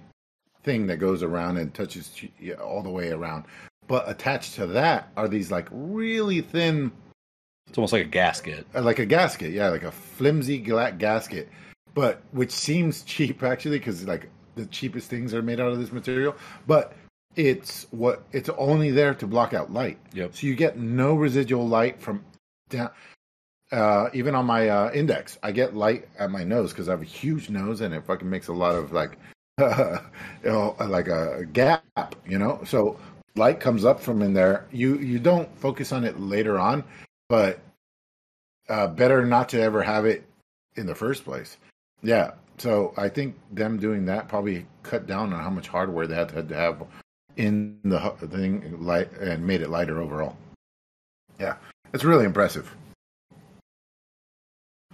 thing 0.62 0.86
that 0.86 0.98
goes 0.98 1.22
around 1.24 1.56
and 1.56 1.74
touches 1.74 2.12
all 2.62 2.82
the 2.82 2.90
way 2.90 3.10
around. 3.10 3.44
But 3.88 4.08
attached 4.08 4.54
to 4.54 4.66
that 4.68 5.08
are 5.16 5.26
these 5.26 5.50
like 5.50 5.66
really 5.72 6.42
thin, 6.42 6.92
It's 7.68 7.76
almost 7.78 7.92
like 7.92 8.06
a 8.06 8.08
gasket. 8.08 8.66
uh, 8.74 8.82
like 8.82 8.98
a 9.00 9.06
gasket. 9.06 9.50
Yeah, 9.52 9.68
like 9.70 9.82
a 9.82 9.90
flimsy 9.90 10.58
gasket, 10.58 11.48
but 11.94 12.22
which 12.32 12.52
seems 12.52 13.02
cheap 13.12 13.42
actually 13.42 13.78
because 13.78 14.06
like 14.06 14.28
the 14.54 14.66
cheapest 14.66 15.08
things 15.10 15.32
are 15.34 15.42
made 15.42 15.58
out 15.60 15.72
of 15.72 15.78
this 15.80 15.90
material. 15.92 16.36
But 16.68 16.92
it's 17.36 17.86
what 17.90 18.24
it's 18.32 18.48
only 18.58 18.90
there 18.90 19.14
to 19.14 19.26
block 19.26 19.54
out 19.54 19.72
light. 19.72 19.98
Yep. 20.12 20.34
So 20.36 20.46
you 20.46 20.54
get 20.54 20.78
no 20.78 21.14
residual 21.14 21.66
light 21.66 22.00
from 22.00 22.22
down. 22.68 22.90
Uh, 23.72 24.10
even 24.12 24.34
on 24.34 24.46
my 24.46 24.68
uh, 24.68 24.90
index, 24.92 25.38
I 25.42 25.52
get 25.52 25.76
light 25.76 26.08
at 26.18 26.30
my 26.30 26.42
nose 26.42 26.72
because 26.72 26.88
I 26.88 26.92
have 26.92 27.02
a 27.02 27.04
huge 27.04 27.50
nose 27.50 27.80
and 27.80 27.94
it 27.94 28.04
fucking 28.04 28.28
makes 28.28 28.48
a 28.48 28.52
lot 28.52 28.74
of 28.74 28.92
like, 28.92 29.16
you 29.58 30.00
know, 30.44 30.74
like 30.80 31.08
a 31.08 31.44
gap, 31.52 32.16
you 32.26 32.38
know. 32.38 32.60
So 32.64 32.98
light 33.36 33.60
comes 33.60 33.84
up 33.84 34.00
from 34.00 34.22
in 34.22 34.32
there. 34.34 34.66
You 34.72 34.98
you 34.98 35.18
don't 35.18 35.48
focus 35.58 35.92
on 35.92 36.04
it 36.04 36.18
later 36.18 36.58
on, 36.58 36.82
but 37.28 37.60
uh, 38.68 38.88
better 38.88 39.24
not 39.24 39.48
to 39.50 39.60
ever 39.60 39.82
have 39.82 40.04
it 40.04 40.24
in 40.76 40.86
the 40.86 40.94
first 40.94 41.24
place. 41.24 41.56
Yeah. 42.02 42.32
So 42.58 42.92
I 42.96 43.08
think 43.08 43.36
them 43.52 43.78
doing 43.78 44.04
that 44.06 44.28
probably 44.28 44.66
cut 44.82 45.06
down 45.06 45.32
on 45.32 45.42
how 45.42 45.50
much 45.50 45.68
hardware 45.68 46.06
they 46.06 46.14
had 46.14 46.28
to, 46.30 46.34
had 46.34 46.48
to 46.50 46.56
have 46.56 46.86
in 47.36 47.78
the 47.84 47.98
thing 48.28 48.84
light 48.84 49.10
and 49.18 49.46
made 49.46 49.62
it 49.62 49.70
lighter 49.70 50.00
overall. 50.00 50.36
Yeah, 51.38 51.56
it's 51.94 52.04
really 52.04 52.26
impressive. 52.26 52.74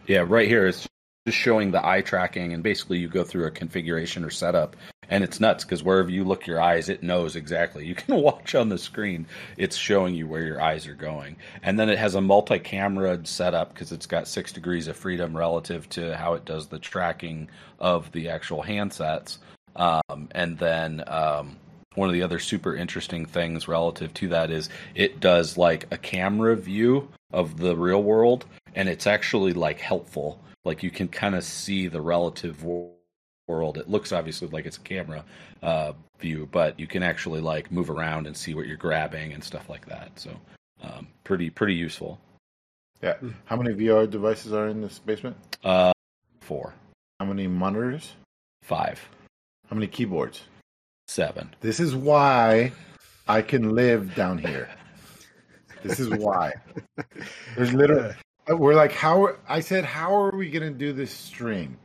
Yeah, 0.06 0.24
right 0.26 0.46
here 0.46 0.66
it's 0.66 0.86
just 1.26 1.36
showing 1.36 1.72
the 1.72 1.84
eye 1.84 2.00
tracking, 2.00 2.52
and 2.52 2.62
basically 2.62 2.98
you 2.98 3.08
go 3.08 3.24
through 3.24 3.46
a 3.46 3.50
configuration 3.50 4.24
or 4.24 4.30
setup, 4.30 4.76
and 5.08 5.24
it's 5.24 5.40
nuts 5.40 5.64
because 5.64 5.82
wherever 5.82 6.08
you 6.08 6.22
look 6.22 6.46
your 6.46 6.60
eyes, 6.60 6.88
it 6.88 7.02
knows 7.02 7.34
exactly. 7.34 7.84
You 7.84 7.96
can 7.96 8.14
watch 8.22 8.54
on 8.54 8.68
the 8.68 8.78
screen; 8.78 9.26
it's 9.56 9.76
showing 9.76 10.14
you 10.14 10.28
where 10.28 10.44
your 10.44 10.60
eyes 10.60 10.86
are 10.86 10.94
going, 10.94 11.36
and 11.62 11.78
then 11.78 11.88
it 11.90 11.98
has 11.98 12.14
a 12.14 12.20
multi-camera 12.20 13.26
setup 13.26 13.74
because 13.74 13.90
it's 13.90 14.06
got 14.06 14.28
six 14.28 14.52
degrees 14.52 14.86
of 14.86 14.96
freedom 14.96 15.36
relative 15.36 15.88
to 15.90 16.16
how 16.16 16.34
it 16.34 16.44
does 16.44 16.68
the 16.68 16.78
tracking 16.78 17.48
of 17.80 18.12
the 18.12 18.28
actual 18.28 18.62
handsets, 18.62 19.38
um, 19.74 20.28
and 20.32 20.58
then. 20.58 21.02
Um, 21.06 21.56
one 21.94 22.10
of 22.10 22.12
the 22.12 22.24
other 22.24 22.38
super 22.38 22.76
interesting 22.76 23.24
things 23.24 23.68
relative 23.68 24.12
to 24.12 24.28
that 24.28 24.50
is 24.50 24.68
it 24.94 25.18
does 25.18 25.56
like 25.56 25.86
a 25.90 25.96
camera 25.96 26.54
view 26.54 27.08
of 27.32 27.56
the 27.56 27.74
real 27.74 28.02
world 28.02 28.44
and 28.76 28.88
it's 28.88 29.06
actually 29.06 29.52
like 29.52 29.80
helpful 29.80 30.40
like 30.64 30.82
you 30.82 30.90
can 30.90 31.08
kind 31.08 31.34
of 31.34 31.42
see 31.42 31.88
the 31.88 32.00
relative 32.00 32.62
world 32.62 33.78
it 33.78 33.88
looks 33.88 34.12
obviously 34.12 34.46
like 34.48 34.66
it's 34.66 34.76
a 34.76 34.80
camera 34.80 35.24
uh, 35.62 35.92
view 36.20 36.48
but 36.52 36.78
you 36.78 36.86
can 36.86 37.02
actually 37.02 37.40
like 37.40 37.72
move 37.72 37.90
around 37.90 38.26
and 38.26 38.36
see 38.36 38.54
what 38.54 38.66
you're 38.66 38.76
grabbing 38.76 39.32
and 39.32 39.42
stuff 39.42 39.68
like 39.68 39.84
that 39.86 40.10
so 40.14 40.30
um, 40.82 41.08
pretty 41.24 41.50
pretty 41.50 41.74
useful 41.74 42.20
Yeah. 43.02 43.16
How 43.44 43.56
many 43.56 43.74
VR 43.74 44.08
devices 44.08 44.52
are 44.52 44.68
in 44.68 44.80
this 44.80 44.98
basement? 44.98 45.36
uh, 45.64 45.92
four 46.40 46.74
How 47.20 47.26
many 47.26 47.46
monitors? 47.46 48.14
five 48.62 49.00
How 49.70 49.74
many 49.74 49.86
keyboards? 49.86 50.42
seven 51.08 51.54
This 51.60 51.78
is 51.80 51.94
why 51.94 52.72
I 53.28 53.42
can 53.42 53.74
live 53.74 54.14
down 54.14 54.38
here. 54.38 54.68
This 55.82 56.00
is 56.00 56.08
why. 56.10 56.52
There's 57.56 57.72
literally 57.72 58.14
we're 58.48 58.74
like 58.74 58.92
how 58.92 59.34
I 59.48 59.60
said 59.60 59.84
how 59.84 60.14
are 60.14 60.36
we 60.36 60.50
going 60.50 60.70
to 60.72 60.78
do 60.78 60.92
this 60.92 61.10
stream? 61.10 61.76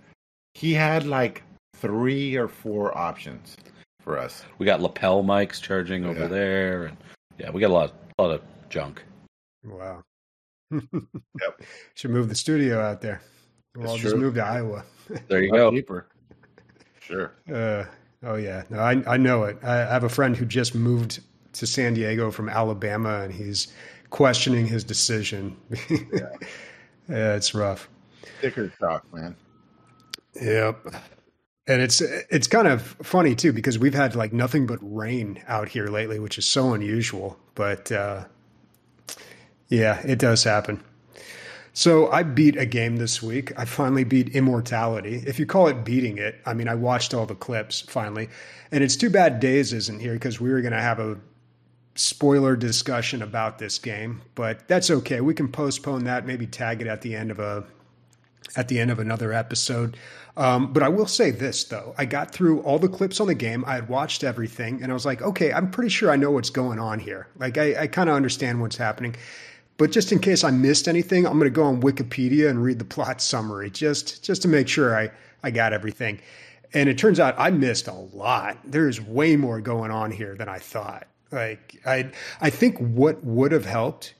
He 0.53 0.73
had 0.73 1.05
like 1.05 1.43
3 1.77 2.35
or 2.35 2.47
4 2.47 2.97
options 2.97 3.57
for 4.01 4.17
us. 4.17 4.43
we 4.57 4.65
got 4.65 4.81
lapel 4.81 5.23
mics 5.23 5.61
charging 5.61 6.05
over 6.05 6.21
Yeah. 6.21 6.27
there 6.27 6.83
and 6.85 6.97
yeah 7.37 7.49
we 7.51 7.61
got 7.61 7.69
a 7.71 7.73
lot 7.73 7.93
a 8.19 8.21
lot 8.23 8.31
of 8.31 8.41
junk 8.69 9.03
Wow. 9.63 10.01
Yep. 10.71 11.61
Should 11.95 12.11
move 12.11 12.29
the 12.29 12.35
studio 12.35 12.79
out 12.81 13.01
there. 13.01 13.21
We'll 13.75 13.83
That's 13.83 13.91
all 13.91 13.97
just 13.99 14.15
move 14.15 14.35
to 14.35 14.43
Iowa. 14.43 14.83
there 15.27 15.41
you 15.43 15.51
go 15.51 15.69
cheaper. 15.71 16.07
Sure. 16.99 17.31
Uh, 17.53 17.85
oh 18.23 18.35
yeah, 18.35 18.63
no, 18.69 18.79
I 18.79 19.03
I 19.07 19.17
know 19.17 19.43
it. 19.43 19.57
I 19.63 19.75
have 19.77 20.03
a 20.03 20.09
friend 20.09 20.35
who 20.35 20.45
just 20.45 20.73
moved 20.75 21.19
to 21.53 21.67
San 21.67 21.93
Diego 21.93 22.31
from 22.31 22.47
Alabama, 22.49 23.21
and 23.21 23.33
he's 23.33 23.67
questioning 24.11 24.67
his 24.67 24.83
decision. 24.83 25.57
yeah, 25.89 26.29
it's 27.09 27.55
rough. 27.55 27.89
Sticker 28.37 28.71
shock, 28.79 29.11
man. 29.11 29.35
Yep. 30.39 30.95
And 31.67 31.81
it's 31.81 32.01
it's 32.01 32.47
kind 32.47 32.67
of 32.67 32.81
funny 33.01 33.35
too 33.35 33.53
because 33.53 33.79
we've 33.79 33.93
had 33.93 34.15
like 34.15 34.33
nothing 34.33 34.67
but 34.67 34.79
rain 34.81 35.41
out 35.47 35.69
here 35.69 35.87
lately, 35.87 36.19
which 36.19 36.37
is 36.37 36.45
so 36.45 36.73
unusual. 36.73 37.37
But 37.55 37.91
uh, 37.91 38.25
yeah, 39.69 40.01
it 40.05 40.19
does 40.19 40.43
happen. 40.43 40.83
So 41.73 42.11
I 42.11 42.23
beat 42.23 42.57
a 42.57 42.65
game 42.65 42.97
this 42.97 43.23
week. 43.23 43.57
I 43.57 43.63
finally 43.63 44.03
beat 44.03 44.35
Immortality. 44.35 45.23
If 45.25 45.39
you 45.39 45.45
call 45.45 45.67
it 45.67 45.85
beating 45.85 46.17
it, 46.17 46.35
I 46.45 46.53
mean 46.53 46.67
I 46.67 46.75
watched 46.75 47.13
all 47.13 47.25
the 47.25 47.35
clips 47.35 47.81
finally, 47.81 48.27
and 48.71 48.83
it's 48.83 48.97
too 48.97 49.09
bad 49.09 49.39
Days 49.39 49.71
isn't 49.71 49.99
here 49.99 50.13
because 50.13 50.41
we 50.41 50.49
were 50.49 50.61
going 50.61 50.73
to 50.73 50.81
have 50.81 50.99
a 50.99 51.17
spoiler 51.95 52.55
discussion 52.55 53.21
about 53.21 53.59
this 53.59 53.77
game, 53.77 54.21
but 54.35 54.67
that's 54.67 54.89
okay. 54.89 55.21
We 55.21 55.33
can 55.33 55.51
postpone 55.51 56.05
that, 56.05 56.25
maybe 56.25 56.47
tag 56.47 56.81
it 56.81 56.87
at 56.87 57.01
the 57.01 57.15
end 57.15 57.31
of 57.31 57.39
a 57.39 57.65
at 58.55 58.67
the 58.67 58.79
end 58.79 58.91
of 58.91 58.99
another 58.99 59.31
episode. 59.31 59.97
Um, 60.37 60.73
but 60.73 60.83
I 60.83 60.89
will 60.89 61.07
say 61.07 61.31
this 61.31 61.63
though, 61.65 61.93
I 61.97 62.05
got 62.05 62.31
through 62.31 62.61
all 62.61 62.79
the 62.79 62.89
clips 62.89 63.19
on 63.19 63.27
the 63.27 63.35
game. 63.35 63.63
I 63.65 63.75
had 63.75 63.89
watched 63.89 64.23
everything, 64.23 64.81
and 64.81 64.91
I 64.91 64.93
was 64.93 65.05
like, 65.05 65.21
okay, 65.21 65.51
I'm 65.51 65.69
pretty 65.69 65.89
sure 65.89 66.11
I 66.11 66.15
know 66.15 66.31
what's 66.31 66.49
going 66.49 66.79
on 66.79 66.99
here. 66.99 67.27
Like 67.37 67.57
I, 67.57 67.81
I 67.81 67.87
kind 67.87 68.09
of 68.09 68.15
understand 68.15 68.61
what's 68.61 68.77
happening. 68.77 69.15
But 69.77 69.91
just 69.91 70.11
in 70.11 70.19
case 70.19 70.43
I 70.43 70.51
missed 70.51 70.87
anything, 70.87 71.25
I'm 71.25 71.39
going 71.39 71.51
to 71.51 71.55
go 71.55 71.63
on 71.63 71.81
Wikipedia 71.81 72.49
and 72.49 72.63
read 72.63 72.79
the 72.79 72.85
plot 72.85 73.21
summary 73.31 73.69
just 73.69 74.23
just 74.23 74.41
to 74.43 74.47
make 74.47 74.67
sure 74.67 74.97
I 74.97 75.11
I 75.43 75.51
got 75.51 75.73
everything. 75.73 76.19
And 76.73 76.87
it 76.87 76.97
turns 76.97 77.19
out 77.19 77.35
I 77.37 77.49
missed 77.49 77.87
a 77.87 77.93
lot. 77.93 78.57
There's 78.63 79.01
way 79.01 79.35
more 79.35 79.59
going 79.59 79.91
on 79.91 80.11
here 80.11 80.35
than 80.35 80.47
I 80.47 80.59
thought. 80.59 81.07
Like 81.31 81.81
I 81.85 82.11
I 82.41 82.49
think 82.49 82.77
what 82.77 83.23
would 83.23 83.51
have 83.51 83.65
helped 83.65 84.13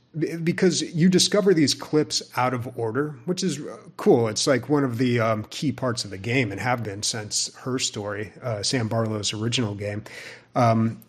because 0.43 0.82
you 0.93 1.07
discover 1.07 1.53
these 1.53 1.74
clips 1.74 2.22
out 2.36 2.53
of 2.53 2.78
order, 2.78 3.16
which 3.26 3.43
is 3.43 3.62
cool. 3.95 4.28
It's 4.28 4.45
like 4.45 4.68
one 4.68 4.84
of 4.84 4.97
the 4.97 5.22
um, 5.22 5.45
key 5.49 5.72
parts 5.72 6.03
of 6.03 6.12
the 6.12 6.18
game 6.18 6.51
and 6.51 6.59
have 6.59 6.84
been 6.84 7.01
since 7.01 7.53
her 7.59 7.80
story, 7.80 8.34
uh, 8.43 8.62
Sam 8.62 8.89
Barlow's 8.89 9.32
original 9.34 9.74
game. 9.74 10.03
Um, 10.53 11.01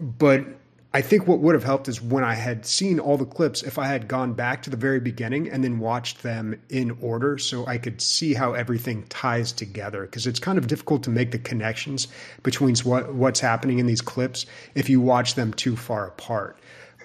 but 0.00 0.46
I 0.94 1.02
think 1.02 1.26
what 1.26 1.40
would 1.40 1.54
have 1.54 1.64
helped 1.64 1.86
is 1.86 2.00
when 2.00 2.24
I 2.24 2.32
had 2.32 2.64
seen 2.64 2.98
all 2.98 3.18
the 3.18 3.26
clips, 3.26 3.62
if 3.62 3.78
I 3.78 3.88
had 3.88 4.08
gone 4.08 4.32
back 4.32 4.62
to 4.62 4.70
the 4.70 4.76
very 4.76 5.00
beginning 5.00 5.50
and 5.50 5.62
then 5.62 5.80
watched 5.80 6.22
them 6.22 6.58
in 6.70 6.96
order 7.02 7.36
so 7.36 7.66
I 7.66 7.76
could 7.76 8.00
see 8.00 8.32
how 8.32 8.54
everything 8.54 9.04
ties 9.10 9.52
together. 9.52 10.02
Because 10.02 10.26
it's 10.26 10.40
kind 10.40 10.56
of 10.56 10.66
difficult 10.66 11.02
to 11.02 11.10
make 11.10 11.30
the 11.30 11.38
connections 11.38 12.08
between 12.42 12.74
what, 12.84 13.14
what's 13.14 13.38
happening 13.38 13.80
in 13.80 13.86
these 13.86 14.00
clips 14.00 14.46
if 14.74 14.88
you 14.88 14.98
watch 15.02 15.34
them 15.34 15.52
too 15.52 15.76
far 15.76 16.06
apart. 16.06 16.58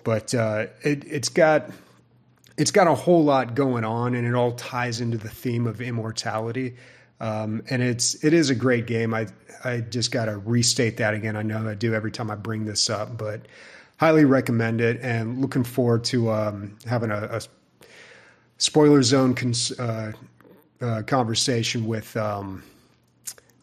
But 0.06 0.34
uh, 0.34 0.68
it, 0.84 1.04
it's 1.06 1.30
got 1.30 1.70
it's 2.58 2.72
got 2.72 2.88
a 2.88 2.96
whole 2.96 3.24
lot 3.24 3.54
going 3.56 3.84
on, 3.84 4.16
and 4.16 4.26
it 4.26 4.34
all 4.34 4.54
ties 4.54 5.02
into 5.02 5.18
the 5.18 5.30
theme 5.30 5.68
of 5.68 5.82
immortality. 5.82 6.76
Um, 7.20 7.64
and 7.70 7.82
it's 7.82 8.24
it 8.24 8.34
is 8.34 8.50
a 8.50 8.56
great 8.56 8.88
game. 8.88 9.14
I 9.14 9.28
I 9.64 9.82
just 9.82 10.12
got 10.12 10.26
to 10.26 10.38
restate 10.38 10.98
that 10.98 11.14
again. 11.14 11.36
I 11.36 11.42
know 11.42 11.68
I 11.68 11.76
do 11.76 11.94
every 11.94 12.12
time 12.12 12.32
I 12.32 12.36
bring 12.36 12.66
this 12.66 12.90
up, 12.90 13.18
but 13.18 13.48
highly 13.98 14.26
recommend 14.26 14.82
it, 14.82 15.00
and 15.02 15.40
looking 15.42 15.64
forward 15.64 16.04
to 16.06 16.32
um, 16.32 16.78
having 16.86 17.12
a, 17.12 17.24
a 17.24 17.42
spoiler 18.58 19.04
zone 19.04 19.34
cons- 19.36 19.78
uh, 19.80 20.12
uh, 20.82 21.02
conversation 21.04 21.86
with 21.86 22.16
um, 22.18 22.64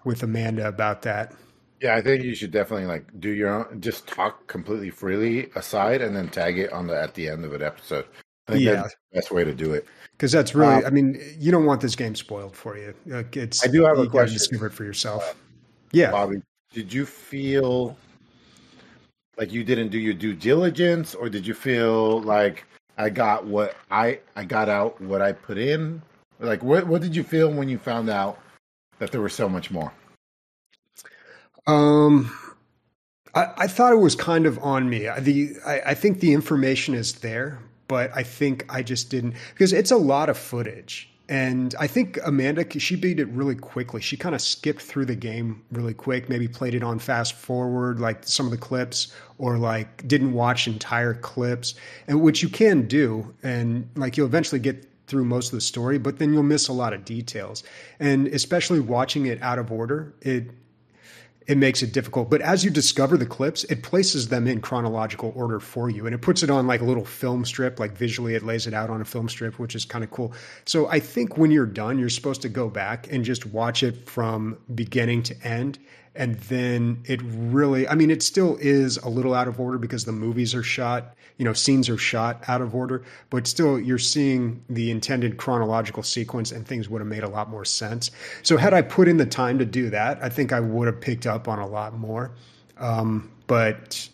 with 0.04 0.22
Amanda 0.22 0.66
about 0.68 1.02
that. 1.02 1.34
Yeah, 1.80 1.94
I 1.94 2.02
think 2.02 2.24
you 2.24 2.34
should 2.34 2.50
definitely 2.50 2.86
like 2.86 3.06
do 3.20 3.30
your 3.30 3.48
own, 3.48 3.80
just 3.80 4.06
talk 4.06 4.46
completely 4.46 4.90
freely 4.90 5.50
aside, 5.54 6.02
and 6.02 6.14
then 6.14 6.28
tag 6.28 6.58
it 6.58 6.72
on 6.72 6.86
the 6.86 7.00
at 7.00 7.14
the 7.14 7.28
end 7.28 7.44
of 7.44 7.54
an 7.54 7.62
episode. 7.62 8.04
I 8.48 8.52
think 8.52 8.64
Yeah. 8.64 8.74
that's 8.74 8.94
the 9.12 9.18
best 9.18 9.30
way 9.30 9.44
to 9.44 9.54
do 9.54 9.72
it. 9.72 9.86
Because 10.12 10.32
that's 10.32 10.54
really, 10.54 10.74
Um, 10.74 10.84
I 10.84 10.90
mean, 10.90 11.18
you 11.38 11.50
don't 11.50 11.64
want 11.64 11.80
this 11.80 11.94
game 11.94 12.14
spoiled 12.14 12.54
for 12.54 12.76
you. 12.76 12.92
Like, 13.06 13.36
It's 13.36 13.64
I 13.64 13.68
do 13.68 13.84
have 13.84 13.98
a 13.98 14.06
question. 14.06 14.36
Discover 14.36 14.66
it 14.66 14.72
for 14.72 14.84
yourself. 14.84 15.36
Yeah. 15.92 16.10
Bobby, 16.10 16.42
did 16.72 16.92
you 16.92 17.06
feel 17.06 17.96
like 19.40 19.52
you 19.52 19.64
didn't 19.64 19.88
do 19.88 19.98
your 19.98 20.12
due 20.12 20.34
diligence, 20.34 21.14
or 21.14 21.30
did 21.30 21.46
you 21.46 21.54
feel 21.54 22.20
like 22.20 22.66
I 22.98 23.08
got 23.08 23.46
what 23.46 23.74
I 23.90 24.20
I 24.36 24.44
got 24.44 24.68
out 24.68 25.00
what 25.00 25.22
I 25.22 25.32
put 25.32 25.56
in? 25.56 26.02
Like, 26.38 26.62
what 26.62 26.86
what 26.86 27.00
did 27.00 27.16
you 27.16 27.24
feel 27.24 27.50
when 27.50 27.66
you 27.70 27.78
found 27.78 28.10
out 28.10 28.38
that 28.98 29.12
there 29.12 29.22
was 29.22 29.32
so 29.32 29.48
much 29.48 29.70
more? 29.70 29.94
Um, 31.66 32.30
I, 33.34 33.46
I 33.56 33.66
thought 33.66 33.94
it 33.94 33.96
was 34.00 34.14
kind 34.14 34.44
of 34.44 34.58
on 34.58 34.90
me. 34.90 35.08
The 35.18 35.56
I, 35.66 35.80
I 35.86 35.94
think 35.94 36.20
the 36.20 36.34
information 36.34 36.94
is 36.94 37.14
there, 37.14 37.60
but 37.88 38.10
I 38.14 38.22
think 38.22 38.66
I 38.68 38.82
just 38.82 39.08
didn't 39.08 39.36
because 39.54 39.72
it's 39.72 39.90
a 39.90 39.96
lot 39.96 40.28
of 40.28 40.36
footage. 40.36 41.08
And 41.30 41.76
I 41.78 41.86
think 41.86 42.18
Amanda, 42.24 42.66
she 42.80 42.96
beat 42.96 43.20
it 43.20 43.28
really 43.28 43.54
quickly. 43.54 44.00
She 44.00 44.16
kind 44.16 44.34
of 44.34 44.40
skipped 44.40 44.82
through 44.82 45.04
the 45.04 45.14
game 45.14 45.62
really 45.70 45.94
quick, 45.94 46.28
maybe 46.28 46.48
played 46.48 46.74
it 46.74 46.82
on 46.82 46.98
fast 46.98 47.34
forward, 47.34 48.00
like 48.00 48.24
some 48.24 48.46
of 48.46 48.50
the 48.50 48.58
clips, 48.58 49.14
or 49.38 49.56
like 49.56 50.06
didn't 50.08 50.32
watch 50.32 50.66
entire 50.66 51.14
clips, 51.14 51.74
and 52.08 52.20
which 52.20 52.42
you 52.42 52.48
can 52.48 52.88
do. 52.88 53.32
And 53.44 53.88
like 53.94 54.16
you'll 54.16 54.26
eventually 54.26 54.58
get 54.58 54.90
through 55.06 55.24
most 55.24 55.46
of 55.46 55.52
the 55.52 55.60
story, 55.60 55.98
but 55.98 56.18
then 56.18 56.32
you'll 56.32 56.42
miss 56.42 56.66
a 56.66 56.72
lot 56.72 56.92
of 56.92 57.04
details. 57.04 57.62
And 58.00 58.26
especially 58.26 58.80
watching 58.80 59.26
it 59.26 59.40
out 59.40 59.60
of 59.60 59.70
order, 59.70 60.12
it 60.22 60.50
it 61.46 61.58
makes 61.58 61.82
it 61.82 61.92
difficult. 61.92 62.30
But 62.30 62.42
as 62.42 62.64
you 62.64 62.70
discover 62.70 63.16
the 63.16 63.26
clips, 63.26 63.64
it 63.64 63.82
places 63.82 64.28
them 64.28 64.46
in 64.46 64.60
chronological 64.60 65.32
order 65.34 65.58
for 65.58 65.90
you. 65.90 66.06
And 66.06 66.14
it 66.14 66.20
puts 66.20 66.42
it 66.42 66.50
on 66.50 66.66
like 66.66 66.80
a 66.80 66.84
little 66.84 67.04
film 67.04 67.44
strip, 67.44 67.80
like 67.80 67.92
visually 67.92 68.34
it 68.34 68.44
lays 68.44 68.66
it 68.66 68.74
out 68.74 68.90
on 68.90 69.00
a 69.00 69.04
film 69.04 69.28
strip, 69.28 69.58
which 69.58 69.74
is 69.74 69.84
kind 69.84 70.04
of 70.04 70.10
cool. 70.10 70.32
So 70.64 70.86
I 70.88 71.00
think 71.00 71.38
when 71.38 71.50
you're 71.50 71.66
done, 71.66 71.98
you're 71.98 72.08
supposed 72.08 72.42
to 72.42 72.48
go 72.48 72.68
back 72.68 73.10
and 73.12 73.24
just 73.24 73.46
watch 73.46 73.82
it 73.82 74.08
from 74.08 74.58
beginning 74.74 75.22
to 75.24 75.46
end 75.46 75.78
and 76.14 76.34
then 76.36 77.02
it 77.04 77.20
really 77.24 77.86
i 77.88 77.94
mean 77.94 78.10
it 78.10 78.22
still 78.22 78.56
is 78.60 78.96
a 78.98 79.08
little 79.08 79.34
out 79.34 79.48
of 79.48 79.60
order 79.60 79.78
because 79.78 80.04
the 80.04 80.12
movies 80.12 80.54
are 80.54 80.62
shot 80.62 81.14
you 81.38 81.44
know 81.44 81.52
scenes 81.52 81.88
are 81.88 81.96
shot 81.96 82.42
out 82.48 82.60
of 82.60 82.74
order 82.74 83.02
but 83.30 83.46
still 83.46 83.78
you're 83.78 83.98
seeing 83.98 84.62
the 84.68 84.90
intended 84.90 85.36
chronological 85.36 86.02
sequence 86.02 86.52
and 86.52 86.66
things 86.66 86.88
would 86.88 87.00
have 87.00 87.08
made 87.08 87.22
a 87.22 87.28
lot 87.28 87.48
more 87.48 87.64
sense. 87.64 88.10
So 88.42 88.56
had 88.56 88.74
i 88.74 88.82
put 88.82 89.08
in 89.08 89.16
the 89.16 89.26
time 89.26 89.58
to 89.58 89.64
do 89.64 89.88
that 89.90 90.22
i 90.22 90.28
think 90.28 90.52
i 90.52 90.60
would 90.60 90.86
have 90.86 91.00
picked 91.00 91.26
up 91.26 91.48
on 91.48 91.58
a 91.58 91.66
lot 91.66 91.96
more. 91.96 92.32
Um, 92.76 93.30
but 93.46 94.08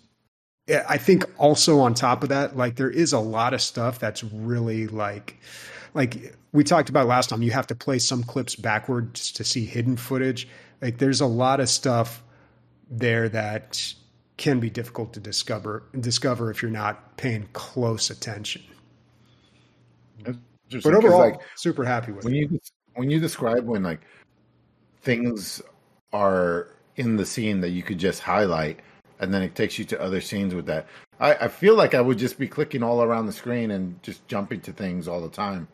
i 0.88 0.98
think 0.98 1.24
also 1.38 1.78
on 1.80 1.94
top 1.94 2.22
of 2.22 2.28
that 2.28 2.56
like 2.56 2.76
there 2.76 2.90
is 2.90 3.12
a 3.12 3.20
lot 3.20 3.54
of 3.54 3.62
stuff 3.62 3.98
that's 3.98 4.22
really 4.24 4.86
like 4.88 5.38
like 5.94 6.36
we 6.52 6.64
talked 6.64 6.88
about 6.88 7.06
last 7.06 7.30
time 7.30 7.42
you 7.42 7.50
have 7.50 7.66
to 7.66 7.74
play 7.74 7.98
some 7.98 8.22
clips 8.22 8.56
backwards 8.56 9.30
to 9.32 9.44
see 9.44 9.64
hidden 9.64 9.96
footage 9.96 10.48
like 10.80 10.98
there's 10.98 11.20
a 11.20 11.26
lot 11.26 11.60
of 11.60 11.68
stuff 11.68 12.22
there 12.90 13.28
that 13.28 13.94
can 14.36 14.60
be 14.60 14.70
difficult 14.70 15.12
to 15.14 15.20
discover 15.20 15.84
discover 16.00 16.50
if 16.50 16.62
you're 16.62 16.70
not 16.70 17.16
paying 17.16 17.48
close 17.52 18.10
attention. 18.10 18.62
But 20.24 20.86
overall, 20.86 21.18
like, 21.18 21.40
super 21.54 21.84
happy 21.84 22.12
with 22.12 22.24
when 22.24 22.34
it. 22.34 22.50
you 22.50 22.60
when 22.94 23.10
you 23.10 23.20
describe 23.20 23.64
when 23.66 23.82
like 23.82 24.00
things 25.02 25.62
are 26.12 26.68
in 26.96 27.16
the 27.16 27.26
scene 27.26 27.60
that 27.60 27.70
you 27.70 27.82
could 27.82 27.98
just 27.98 28.22
highlight 28.22 28.80
and 29.20 29.32
then 29.32 29.42
it 29.42 29.54
takes 29.54 29.78
you 29.78 29.84
to 29.84 30.00
other 30.00 30.20
scenes 30.20 30.54
with 30.54 30.66
that. 30.66 30.86
I, 31.20 31.34
I 31.34 31.48
feel 31.48 31.74
like 31.74 31.94
I 31.94 32.00
would 32.00 32.18
just 32.18 32.38
be 32.38 32.48
clicking 32.48 32.82
all 32.82 33.02
around 33.02 33.26
the 33.26 33.32
screen 33.32 33.70
and 33.70 34.02
just 34.02 34.26
jumping 34.28 34.60
to 34.62 34.72
things 34.72 35.08
all 35.08 35.20
the 35.20 35.30
time. 35.30 35.68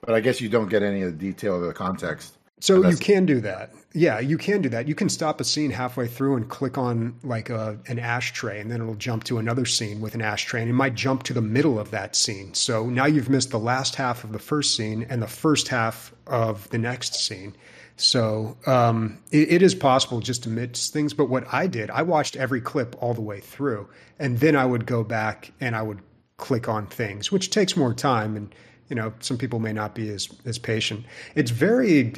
But 0.00 0.14
I 0.14 0.20
guess 0.20 0.40
you 0.40 0.48
don't 0.48 0.68
get 0.68 0.82
any 0.82 1.02
of 1.02 1.12
the 1.12 1.18
detail 1.18 1.56
or 1.56 1.66
the 1.66 1.74
context. 1.74 2.35
So 2.60 2.88
you 2.88 2.96
can 2.96 3.26
do 3.26 3.40
that. 3.40 3.72
Yeah, 3.92 4.18
you 4.18 4.38
can 4.38 4.62
do 4.62 4.70
that. 4.70 4.88
You 4.88 4.94
can 4.94 5.10
stop 5.10 5.40
a 5.40 5.44
scene 5.44 5.70
halfway 5.70 6.06
through 6.06 6.36
and 6.36 6.48
click 6.48 6.78
on 6.78 7.18
like 7.22 7.50
a, 7.50 7.78
an 7.86 7.98
ashtray, 7.98 8.60
and 8.60 8.70
then 8.70 8.80
it'll 8.80 8.94
jump 8.94 9.24
to 9.24 9.38
another 9.38 9.66
scene 9.66 10.00
with 10.00 10.14
an 10.14 10.22
ashtray, 10.22 10.62
and 10.62 10.70
it 10.70 10.74
might 10.74 10.94
jump 10.94 11.22
to 11.24 11.34
the 11.34 11.42
middle 11.42 11.78
of 11.78 11.90
that 11.90 12.16
scene. 12.16 12.54
So 12.54 12.86
now 12.86 13.04
you've 13.04 13.28
missed 13.28 13.50
the 13.50 13.58
last 13.58 13.94
half 13.94 14.24
of 14.24 14.32
the 14.32 14.38
first 14.38 14.74
scene 14.74 15.06
and 15.08 15.22
the 15.22 15.26
first 15.26 15.68
half 15.68 16.14
of 16.26 16.68
the 16.70 16.78
next 16.78 17.14
scene. 17.14 17.54
So 17.96 18.56
um, 18.66 19.18
it, 19.30 19.52
it 19.52 19.62
is 19.62 19.74
possible 19.74 20.20
just 20.20 20.42
to 20.44 20.48
miss 20.48 20.88
things. 20.88 21.12
But 21.12 21.28
what 21.28 21.52
I 21.52 21.66
did, 21.66 21.90
I 21.90 22.02
watched 22.02 22.36
every 22.36 22.60
clip 22.62 22.96
all 23.02 23.12
the 23.12 23.22
way 23.22 23.40
through, 23.40 23.88
and 24.18 24.38
then 24.38 24.56
I 24.56 24.64
would 24.64 24.86
go 24.86 25.04
back 25.04 25.52
and 25.60 25.76
I 25.76 25.82
would 25.82 26.00
click 26.38 26.68
on 26.68 26.86
things, 26.86 27.30
which 27.30 27.50
takes 27.50 27.76
more 27.76 27.94
time 27.94 28.36
and 28.36 28.54
you 28.88 28.96
know 28.96 29.12
some 29.20 29.38
people 29.38 29.58
may 29.58 29.72
not 29.72 29.94
be 29.94 30.08
as 30.10 30.28
as 30.44 30.58
patient. 30.58 31.04
It's 31.34 31.50
very 31.50 32.14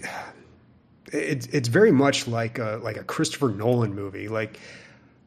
it's 1.13 1.47
it's 1.47 1.69
very 1.69 1.93
much 1.93 2.29
like 2.29 2.59
a 2.59 2.81
like 2.83 2.97
a 2.97 3.05
Christopher 3.05 3.49
Nolan 3.49 3.95
movie. 3.95 4.29
Like 4.29 4.59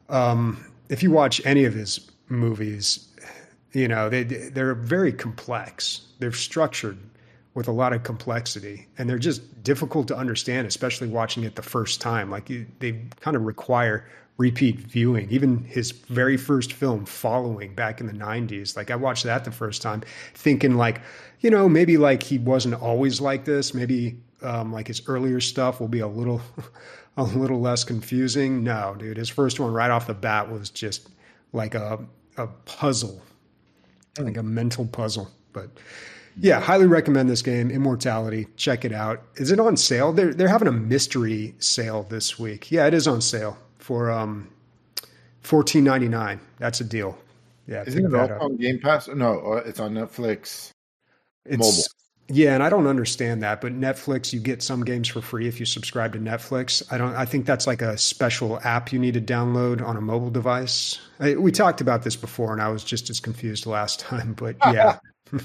um, 0.08 0.64
if 0.88 1.02
you 1.02 1.10
watch 1.10 1.44
any 1.44 1.64
of 1.64 1.74
his 1.74 2.10
movies, 2.28 3.08
you 3.72 3.88
know 3.88 4.08
they 4.08 4.24
they're 4.24 4.74
very 4.74 5.12
complex. 5.12 6.02
They're 6.18 6.32
structured 6.32 6.98
with 7.54 7.68
a 7.68 7.72
lot 7.72 7.92
of 7.92 8.02
complexity, 8.02 8.86
and 8.96 9.08
they're 9.10 9.18
just 9.18 9.62
difficult 9.62 10.08
to 10.08 10.16
understand, 10.16 10.66
especially 10.66 11.08
watching 11.08 11.44
it 11.44 11.56
the 11.56 11.62
first 11.62 12.00
time. 12.00 12.30
Like 12.30 12.48
you, 12.48 12.66
they 12.78 13.02
kind 13.20 13.36
of 13.36 13.42
require 13.42 14.08
repeat 14.42 14.80
viewing. 14.80 15.30
Even 15.30 15.64
his 15.64 15.92
very 15.92 16.36
first 16.36 16.72
film, 16.72 17.06
Following, 17.06 17.74
back 17.74 18.00
in 18.00 18.06
the 18.08 18.12
'90s, 18.12 18.76
like 18.76 18.90
I 18.90 18.96
watched 18.96 19.22
that 19.24 19.44
the 19.44 19.52
first 19.52 19.80
time, 19.82 20.02
thinking 20.34 20.74
like, 20.74 21.00
you 21.40 21.50
know, 21.50 21.68
maybe 21.68 21.96
like 21.96 22.24
he 22.24 22.38
wasn't 22.38 22.74
always 22.74 23.20
like 23.20 23.44
this. 23.44 23.72
Maybe 23.72 24.16
um, 24.42 24.72
like 24.72 24.88
his 24.88 25.02
earlier 25.06 25.40
stuff 25.40 25.78
will 25.78 25.88
be 25.88 26.00
a 26.00 26.08
little, 26.08 26.42
a 27.16 27.22
little 27.22 27.60
less 27.60 27.84
confusing. 27.84 28.64
No, 28.64 28.96
dude, 28.98 29.16
his 29.16 29.28
first 29.28 29.60
one 29.60 29.72
right 29.72 29.90
off 29.90 30.08
the 30.08 30.14
bat 30.14 30.50
was 30.50 30.70
just 30.70 31.08
like 31.52 31.76
a 31.76 32.00
a 32.36 32.48
puzzle, 32.48 33.22
like 34.18 34.36
a 34.36 34.42
mental 34.42 34.86
puzzle. 34.86 35.30
But 35.52 35.70
yeah, 36.36 36.58
highly 36.58 36.86
recommend 36.86 37.30
this 37.30 37.42
game, 37.42 37.70
Immortality. 37.70 38.48
Check 38.56 38.84
it 38.84 38.92
out. 38.92 39.22
Is 39.36 39.52
it 39.52 39.60
on 39.60 39.76
sale? 39.76 40.12
They're 40.12 40.34
they're 40.34 40.48
having 40.48 40.68
a 40.68 40.72
mystery 40.72 41.54
sale 41.60 42.02
this 42.08 42.40
week. 42.40 42.72
Yeah, 42.72 42.86
it 42.88 42.94
is 42.94 43.06
on 43.06 43.20
sale 43.20 43.56
for 43.82 44.10
um, 44.10 44.48
fourteen 45.40 45.84
ninety 45.84 46.08
nine. 46.08 46.40
That's 46.58 46.80
a 46.80 46.84
deal. 46.84 47.18
Yeah, 47.66 47.84
isn't 47.86 48.14
it 48.14 48.14
on 48.14 48.56
Game 48.56 48.80
Pass? 48.80 49.08
No, 49.08 49.40
uh, 49.40 49.62
it's 49.64 49.80
on 49.80 49.94
Netflix. 49.94 50.72
It's, 51.44 51.58
mobile. 51.58 51.82
Yeah, 52.28 52.54
and 52.54 52.62
I 52.62 52.70
don't 52.70 52.86
understand 52.86 53.42
that, 53.42 53.60
but 53.60 53.78
Netflix, 53.78 54.32
you 54.32 54.40
get 54.40 54.62
some 54.62 54.84
games 54.84 55.08
for 55.08 55.20
free 55.20 55.48
if 55.48 55.60
you 55.60 55.66
subscribe 55.66 56.12
to 56.14 56.18
Netflix. 56.18 56.82
I 56.90 56.98
don't. 56.98 57.14
I 57.14 57.24
think 57.24 57.46
that's 57.46 57.66
like 57.66 57.82
a 57.82 57.98
special 57.98 58.58
app 58.64 58.92
you 58.92 58.98
need 58.98 59.14
to 59.14 59.20
download 59.20 59.86
on 59.86 59.96
a 59.96 60.00
mobile 60.00 60.30
device. 60.30 61.00
I, 61.20 61.34
we 61.34 61.52
talked 61.52 61.80
about 61.80 62.04
this 62.04 62.16
before, 62.16 62.52
and 62.52 62.62
I 62.62 62.68
was 62.68 62.84
just 62.84 63.10
as 63.10 63.20
confused 63.20 63.66
last 63.66 64.00
time. 64.08 64.34
But 64.34 64.56
yeah, 64.72 64.98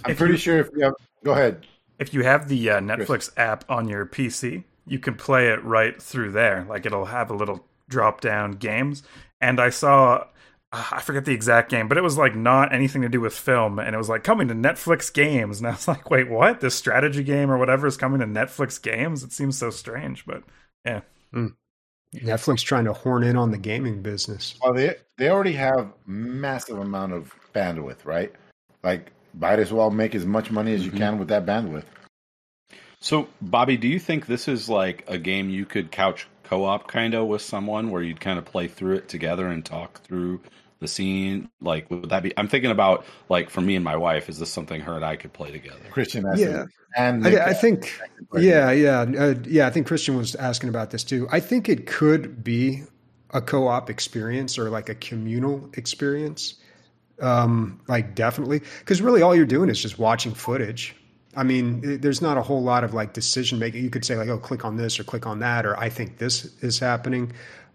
I'm 0.05 0.15
pretty 0.15 0.35
you, 0.35 0.37
sure 0.37 0.59
if 0.59 0.69
you 0.75 0.83
have, 0.83 0.93
go 1.23 1.31
ahead. 1.33 1.65
If 1.99 2.13
you 2.13 2.23
have 2.23 2.47
the 2.47 2.69
uh, 2.69 2.79
Netflix 2.79 3.07
Chris. 3.07 3.31
app 3.37 3.65
on 3.69 3.89
your 3.89 4.05
PC, 4.05 4.63
you 4.85 4.99
can 4.99 5.15
play 5.15 5.47
it 5.47 5.63
right 5.63 6.01
through 6.01 6.31
there. 6.31 6.65
Like 6.69 6.85
it'll 6.85 7.05
have 7.05 7.31
a 7.31 7.35
little 7.35 7.65
drop 7.89 8.21
down 8.21 8.51
games. 8.51 9.03
And 9.39 9.59
I 9.59 9.69
saw 9.69 10.25
uh, 10.71 10.83
I 10.91 11.01
forget 11.01 11.25
the 11.25 11.33
exact 11.33 11.71
game, 11.71 11.87
but 11.87 11.97
it 11.97 12.03
was 12.03 12.17
like 12.17 12.35
not 12.35 12.73
anything 12.73 13.01
to 13.03 13.09
do 13.09 13.21
with 13.21 13.33
film, 13.33 13.79
and 13.79 13.95
it 13.95 13.97
was 13.97 14.09
like 14.09 14.23
coming 14.23 14.49
to 14.49 14.53
Netflix 14.53 15.13
games, 15.13 15.59
and 15.59 15.67
I 15.67 15.71
was 15.71 15.87
like, 15.87 16.09
wait, 16.09 16.29
what? 16.29 16.59
This 16.59 16.75
strategy 16.75 17.23
game 17.23 17.49
or 17.49 17.57
whatever 17.57 17.87
is 17.87 17.97
coming 17.97 18.19
to 18.19 18.25
Netflix 18.25 18.81
games? 18.81 19.23
It 19.23 19.31
seems 19.31 19.57
so 19.57 19.69
strange, 19.69 20.25
but 20.25 20.43
yeah. 20.85 21.01
Mm. 21.33 21.55
Netflix 22.15 22.63
trying 22.63 22.85
to 22.85 22.93
horn 22.93 23.23
in 23.23 23.35
on 23.35 23.51
the 23.51 23.57
gaming 23.57 24.01
business. 24.01 24.55
Well, 24.61 24.73
they 24.73 24.95
they 25.17 25.29
already 25.29 25.53
have 25.53 25.91
massive 26.05 26.79
amount 26.79 27.13
of 27.13 27.33
bandwidth, 27.53 28.05
right? 28.05 28.33
Like, 28.83 29.11
might 29.33 29.59
as 29.59 29.71
well 29.71 29.91
make 29.91 30.15
as 30.15 30.25
much 30.25 30.51
money 30.51 30.73
as 30.73 30.83
you 30.83 30.91
mm-hmm. 30.91 30.99
can 30.99 31.19
with 31.19 31.27
that 31.29 31.45
bandwidth. 31.45 31.83
So, 32.99 33.27
Bobby, 33.41 33.77
do 33.77 33.87
you 33.87 33.99
think 33.99 34.25
this 34.25 34.47
is 34.47 34.67
like 34.67 35.03
a 35.07 35.17
game 35.17 35.49
you 35.49 35.65
could 35.65 35.91
couch 35.91 36.27
co-op 36.47 36.87
kind 36.87 37.13
of 37.13 37.27
with 37.27 37.41
someone 37.41 37.91
where 37.91 38.01
you'd 38.01 38.21
kind 38.21 38.39
of 38.39 38.45
play 38.45 38.67
through 38.67 38.95
it 38.95 39.09
together 39.09 39.47
and 39.47 39.65
talk 39.65 40.01
through 40.01 40.41
the 40.79 40.87
scene? 40.87 41.49
Like, 41.61 41.89
would 41.89 42.09
that 42.09 42.23
be? 42.23 42.33
I'm 42.37 42.47
thinking 42.47 42.71
about 42.71 43.05
like 43.29 43.49
for 43.49 43.61
me 43.61 43.75
and 43.75 43.83
my 43.83 43.95
wife. 43.95 44.29
Is 44.29 44.39
this 44.39 44.49
something 44.49 44.81
her 44.81 44.95
and 44.95 45.05
I 45.05 45.15
could 45.15 45.33
play 45.33 45.51
together? 45.51 45.79
Christian, 45.91 46.25
yeah, 46.35 46.65
and 46.95 47.27
I, 47.27 47.47
I 47.47 47.53
think, 47.53 47.99
yeah, 48.37 48.71
yeah, 48.71 49.01
uh, 49.01 49.35
yeah. 49.43 49.67
I 49.67 49.69
think 49.69 49.87
Christian 49.87 50.17
was 50.17 50.35
asking 50.35 50.69
about 50.69 50.91
this 50.91 51.03
too. 51.03 51.27
I 51.31 51.39
think 51.39 51.69
it 51.69 51.87
could 51.87 52.43
be 52.43 52.83
a 53.31 53.41
co-op 53.41 53.89
experience 53.89 54.57
or 54.57 54.69
like 54.69 54.89
a 54.89 54.95
communal 54.95 55.69
experience. 55.73 56.55
Um, 57.19 57.81
like 57.87 58.13
definitely, 58.13 58.61
because 58.79 59.01
really 59.01 59.21
all 59.23 59.35
you're 59.35 59.45
doing 59.45 59.69
is 59.69 59.81
just 59.81 59.97
watching 59.97 60.33
footage 60.33 60.95
I 61.37 61.43
mean, 61.43 62.01
there's 62.01 62.19
not 62.19 62.35
a 62.37 62.41
whole 62.41 62.63
lot 62.63 62.83
of 62.83 62.95
like 62.95 63.13
decision 63.13 63.59
making. 63.59 63.83
You 63.83 63.91
could 63.91 64.03
say 64.03 64.15
like, 64.15 64.27
oh, 64.27 64.39
click 64.39 64.65
on 64.65 64.75
this 64.75 64.99
or 64.99 65.03
click 65.03 65.27
on 65.27 65.39
that, 65.39 65.67
or 65.67 65.79
I 65.79 65.87
think 65.87 66.17
this 66.17 66.45
is 66.63 66.79
happening. 66.79 67.31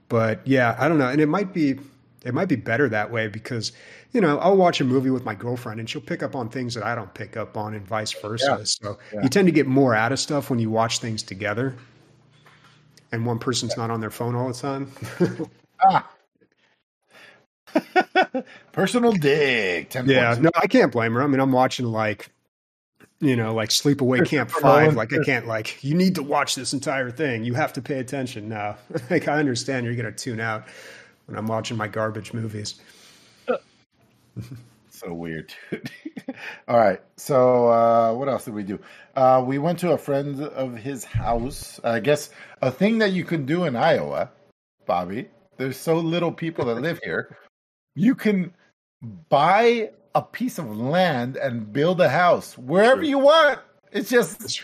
But 0.08 0.44
yeah, 0.44 0.76
I 0.80 0.88
don't 0.88 0.98
know. 0.98 1.08
And 1.08 1.20
it 1.20 1.28
might 1.28 1.54
be 1.54 1.78
it 2.24 2.34
might 2.34 2.48
be 2.48 2.56
better 2.56 2.88
that 2.88 3.12
way 3.12 3.28
because 3.28 3.70
you 4.12 4.20
know 4.20 4.38
I'll 4.38 4.56
watch 4.56 4.80
a 4.80 4.84
movie 4.84 5.10
with 5.10 5.24
my 5.24 5.36
girlfriend 5.36 5.78
and 5.78 5.88
she'll 5.88 6.02
pick 6.02 6.24
up 6.24 6.34
on 6.34 6.48
things 6.48 6.74
that 6.74 6.82
I 6.82 6.96
don't 6.96 7.14
pick 7.14 7.36
up 7.36 7.56
on, 7.56 7.74
and 7.74 7.86
vice 7.86 8.12
versa. 8.12 8.56
Yeah. 8.58 8.64
So 8.64 8.98
yeah. 9.14 9.22
you 9.22 9.28
tend 9.28 9.46
to 9.46 9.52
get 9.52 9.68
more 9.68 9.94
out 9.94 10.10
of 10.10 10.18
stuff 10.18 10.50
when 10.50 10.58
you 10.58 10.68
watch 10.68 10.98
things 10.98 11.22
together, 11.22 11.76
and 13.12 13.24
one 13.24 13.38
person's 13.38 13.76
not 13.76 13.92
on 13.92 14.00
their 14.00 14.10
phone 14.10 14.34
all 14.34 14.48
the 14.48 14.54
time. 14.54 14.90
ah. 15.84 16.10
Personal 18.72 19.12
dig. 19.12 19.94
yeah, 20.04 20.34
points. 20.34 20.42
no, 20.42 20.50
I 20.56 20.66
can't 20.66 20.90
blame 20.90 21.14
her. 21.14 21.22
I 21.22 21.28
mean, 21.28 21.40
I'm 21.40 21.52
watching 21.52 21.86
like 21.86 22.28
you 23.22 23.36
know, 23.36 23.54
like 23.54 23.68
Sleepaway 23.68 24.26
Camp 24.26 24.50
Five. 24.50 24.96
Like 24.96 25.12
I 25.12 25.22
can't 25.24 25.46
like 25.46 25.82
you 25.82 25.94
need 25.94 26.16
to 26.16 26.22
watch 26.24 26.56
this 26.56 26.72
entire 26.72 27.10
thing. 27.10 27.44
You 27.44 27.54
have 27.54 27.72
to 27.74 27.80
pay 27.80 28.00
attention 28.00 28.48
now. 28.48 28.76
like 29.10 29.28
I 29.28 29.38
understand 29.38 29.86
you're 29.86 29.94
gonna 29.94 30.10
tune 30.10 30.40
out 30.40 30.66
when 31.26 31.38
I'm 31.38 31.46
watching 31.46 31.76
my 31.76 31.86
garbage 31.86 32.34
movies. 32.34 32.80
so 34.90 35.14
weird, 35.14 35.54
dude. 35.70 35.88
All 36.68 36.76
right. 36.76 37.00
So 37.16 37.68
uh, 37.68 38.12
what 38.14 38.28
else 38.28 38.44
did 38.44 38.54
we 38.54 38.64
do? 38.64 38.80
Uh, 39.14 39.42
we 39.46 39.58
went 39.58 39.78
to 39.80 39.92
a 39.92 39.98
friend 39.98 40.42
of 40.42 40.76
his 40.76 41.04
house. 41.04 41.78
I 41.84 42.00
guess 42.00 42.30
a 42.60 42.72
thing 42.72 42.98
that 42.98 43.12
you 43.12 43.24
can 43.24 43.46
do 43.46 43.64
in 43.64 43.76
Iowa, 43.76 44.30
Bobby. 44.84 45.28
There's 45.58 45.76
so 45.76 45.96
little 45.96 46.32
people 46.32 46.64
that 46.64 46.80
live 46.80 46.98
here. 47.04 47.36
You 47.94 48.16
can 48.16 48.52
buy 49.28 49.90
a 50.14 50.22
piece 50.22 50.58
of 50.58 50.76
land 50.76 51.36
and 51.36 51.72
build 51.72 52.00
a 52.00 52.08
house 52.08 52.56
wherever 52.58 53.02
you 53.02 53.18
want. 53.18 53.60
It's 53.92 54.10
just 54.10 54.62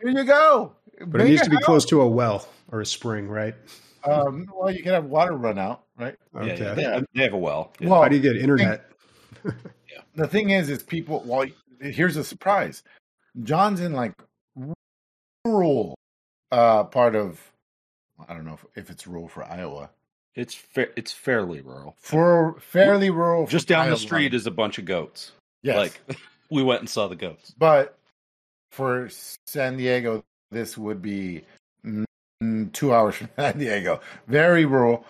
here 0.00 0.10
you 0.10 0.24
go. 0.24 0.72
But 0.98 1.12
Make 1.12 1.26
it 1.26 1.30
needs 1.30 1.42
to 1.42 1.50
be 1.50 1.56
house. 1.56 1.64
close 1.64 1.84
to 1.86 2.02
a 2.02 2.06
well 2.06 2.46
or 2.70 2.80
a 2.80 2.86
spring, 2.86 3.28
right? 3.28 3.54
Um, 4.04 4.50
well, 4.54 4.70
you 4.70 4.82
can 4.82 4.92
have 4.92 5.04
water 5.06 5.32
run 5.34 5.58
out, 5.58 5.84
right? 5.98 6.16
Okay. 6.36 6.58
Yeah, 6.58 6.74
yeah. 6.78 7.00
They 7.14 7.22
have 7.22 7.32
a 7.32 7.38
well. 7.38 7.72
Yeah. 7.80 7.88
Well, 7.88 8.02
how 8.02 8.08
do 8.08 8.16
you 8.16 8.22
get 8.22 8.36
internet? 8.36 8.90
yeah. 9.44 9.52
The 10.14 10.26
thing 10.26 10.50
is, 10.50 10.68
is 10.68 10.82
people. 10.82 11.22
Well, 11.24 11.46
here's 11.80 12.16
a 12.16 12.24
surprise. 12.24 12.82
John's 13.42 13.80
in 13.80 13.92
like 13.92 14.12
rural 15.44 15.94
uh, 16.50 16.84
part 16.84 17.14
of 17.14 17.40
I 18.28 18.34
don't 18.34 18.44
know 18.44 18.54
if, 18.54 18.64
if 18.74 18.90
it's 18.90 19.06
rural 19.06 19.28
for 19.28 19.44
Iowa. 19.44 19.90
It's 20.36 20.54
fa- 20.54 20.88
it's 20.96 21.12
fairly 21.12 21.60
rural. 21.60 21.96
For 21.98 22.56
fairly 22.60 23.10
rural, 23.10 23.46
Just 23.46 23.68
down 23.68 23.90
the 23.90 23.96
street 23.96 24.32
is 24.34 24.46
a 24.46 24.50
bunch 24.50 24.78
of 24.78 24.84
goats. 24.84 25.32
yes. 25.62 25.76
Like 25.76 26.00
we 26.50 26.62
went 26.62 26.80
and 26.80 26.88
saw 26.88 27.08
the 27.08 27.16
goats. 27.16 27.52
but 27.58 27.96
for 28.72 29.08
San 29.46 29.76
Diego, 29.76 30.22
this 30.52 30.78
would 30.78 31.02
be 31.02 31.42
mm, 31.84 32.72
two 32.72 32.94
hours 32.94 33.14
from 33.16 33.28
San 33.36 33.58
Diego. 33.58 34.00
Very 34.28 34.64
rural. 34.64 35.04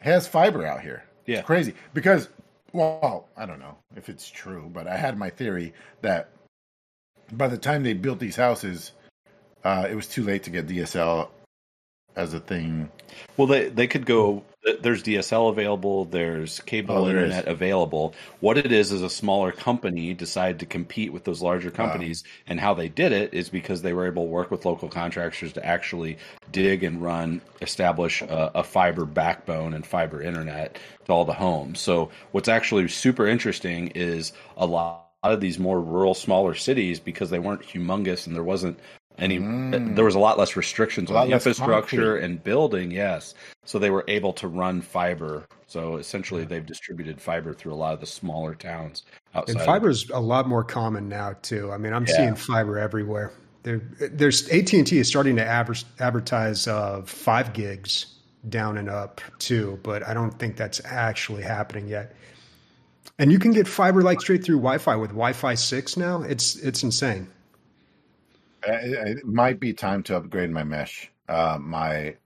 Has 0.00 0.28
fiber 0.28 0.66
out 0.66 0.80
here. 0.82 1.02
Yeah. 1.26 1.38
It's 1.38 1.46
crazy 1.46 1.74
because, 1.94 2.28
well, 2.72 3.28
I 3.36 3.46
don't 3.46 3.58
know 3.58 3.76
if 3.96 4.08
it's 4.08 4.28
true, 4.30 4.70
but 4.72 4.86
I 4.86 4.96
had 4.96 5.18
my 5.18 5.30
theory 5.30 5.72
that 6.02 6.28
by 7.32 7.48
the 7.48 7.58
time 7.58 7.82
they 7.82 7.94
built 7.94 8.18
these 8.18 8.36
houses, 8.36 8.92
uh, 9.64 9.86
it 9.90 9.94
was 9.94 10.06
too 10.06 10.22
late 10.22 10.42
to 10.44 10.50
get 10.50 10.66
DSL 10.68 11.28
as 12.18 12.34
a 12.34 12.40
thing. 12.40 12.90
Well, 13.36 13.46
they 13.46 13.68
they 13.68 13.86
could 13.86 14.04
go. 14.04 14.42
There's 14.82 15.02
DSL 15.02 15.50
available. 15.50 16.04
There's 16.04 16.60
cable 16.60 16.96
Oh, 16.96 17.04
there 17.06 17.16
internet 17.16 17.46
available. 17.46 18.14
What 18.40 18.58
it 18.58 18.70
is 18.70 18.92
is 18.92 19.02
a 19.02 19.08
smaller 19.08 19.52
company 19.52 20.12
decided 20.12 20.60
to 20.60 20.66
compete 20.66 21.12
with 21.12 21.24
those 21.24 21.40
larger 21.40 21.70
ah. 21.72 21.76
companies, 21.76 22.24
and 22.46 22.60
how 22.60 22.74
they 22.74 22.88
did 22.88 23.12
it 23.12 23.32
is 23.32 23.48
because 23.48 23.80
they 23.80 23.94
were 23.94 24.06
able 24.06 24.24
to 24.24 24.30
work 24.30 24.50
with 24.50 24.66
local 24.66 24.88
contractors 24.88 25.52
to 25.54 25.64
actually 25.64 26.18
dig 26.52 26.82
and 26.82 27.00
run, 27.00 27.40
establish 27.62 28.20
a, 28.20 28.50
a 28.56 28.64
fiber 28.64 29.04
backbone 29.06 29.72
and 29.72 29.86
fiber 29.86 30.20
internet 30.20 30.78
to 31.06 31.12
all 31.12 31.24
the 31.24 31.32
homes. 31.32 31.78
So 31.78 32.10
what's 32.32 32.48
actually 32.48 32.88
super 32.88 33.26
interesting 33.26 33.88
is 33.88 34.32
a 34.56 34.66
lot 34.66 35.06
of 35.22 35.40
these 35.40 35.58
more 35.58 35.80
rural, 35.80 36.14
smaller 36.14 36.54
cities 36.54 37.00
because 37.00 37.30
they 37.30 37.38
weren't 37.38 37.62
humongous 37.62 38.26
and 38.26 38.34
there 38.36 38.44
wasn't 38.44 38.78
any. 39.18 39.38
Mm. 39.38 39.94
There 39.96 40.04
was 40.04 40.14
a 40.14 40.18
lot 40.18 40.38
less 40.38 40.56
restrictions 40.56 41.10
A 41.10 41.14
on 41.16 41.32
infrastructure 41.32 42.16
and 42.16 42.42
building. 42.42 42.90
Yes, 42.90 43.34
so 43.64 43.78
they 43.78 43.90
were 43.90 44.04
able 44.08 44.32
to 44.34 44.48
run 44.48 44.80
fiber. 44.80 45.46
So 45.66 45.96
essentially, 45.96 46.44
they've 46.44 46.64
distributed 46.64 47.20
fiber 47.20 47.52
through 47.52 47.74
a 47.74 47.76
lot 47.76 47.92
of 47.94 48.00
the 48.00 48.06
smaller 48.06 48.54
towns 48.54 49.02
outside. 49.34 49.52
And 49.52 49.60
of- 49.60 49.66
fiber's 49.66 50.08
a 50.10 50.20
lot 50.20 50.48
more 50.48 50.64
common 50.64 51.08
now 51.08 51.34
too. 51.42 51.70
I 51.72 51.78
mean, 51.78 51.92
I'm 51.92 52.06
Yeah. 52.06 52.16
seeing 52.16 52.34
fiber 52.34 52.78
everywhere. 52.78 53.32
There, 53.64 53.82
there's 53.98 54.48
AT 54.50 54.72
and 54.78 54.86
T 54.86 54.98
is 54.98 55.08
starting 55.08 55.36
to 55.36 55.44
adver- 55.44 55.74
advertise 55.98 56.66
uh, 56.66 57.02
five 57.04 57.52
gigs 57.52 58.06
down 58.48 58.78
and 58.78 58.88
up 58.88 59.20
too, 59.40 59.78
but 59.82 60.06
I 60.06 60.14
don't 60.14 60.38
think 60.38 60.56
that's 60.56 60.80
actually 60.84 61.42
happening 61.42 61.88
yet. 61.88 62.14
And 63.18 63.32
you 63.32 63.38
can 63.40 63.52
get 63.52 63.66
fiber 63.66 64.00
like 64.00 64.20
straight 64.20 64.44
through 64.44 64.58
Wi-Fi 64.58 64.94
with 64.96 65.10
Wi-Fi 65.10 65.54
six 65.54 65.96
now. 65.96 66.22
It's 66.22 66.54
it's 66.56 66.82
insane. 66.84 67.26
Uh, 68.66 68.72
It, 68.72 69.18
it 69.18 69.26
might 69.26 69.60
be 69.60 69.72
time 69.72 70.02
to 70.04 70.16
upgrade 70.16 70.50
my 70.50 70.64
mesh. 70.64 71.10
Uh, 71.28 71.58
my 71.60 72.16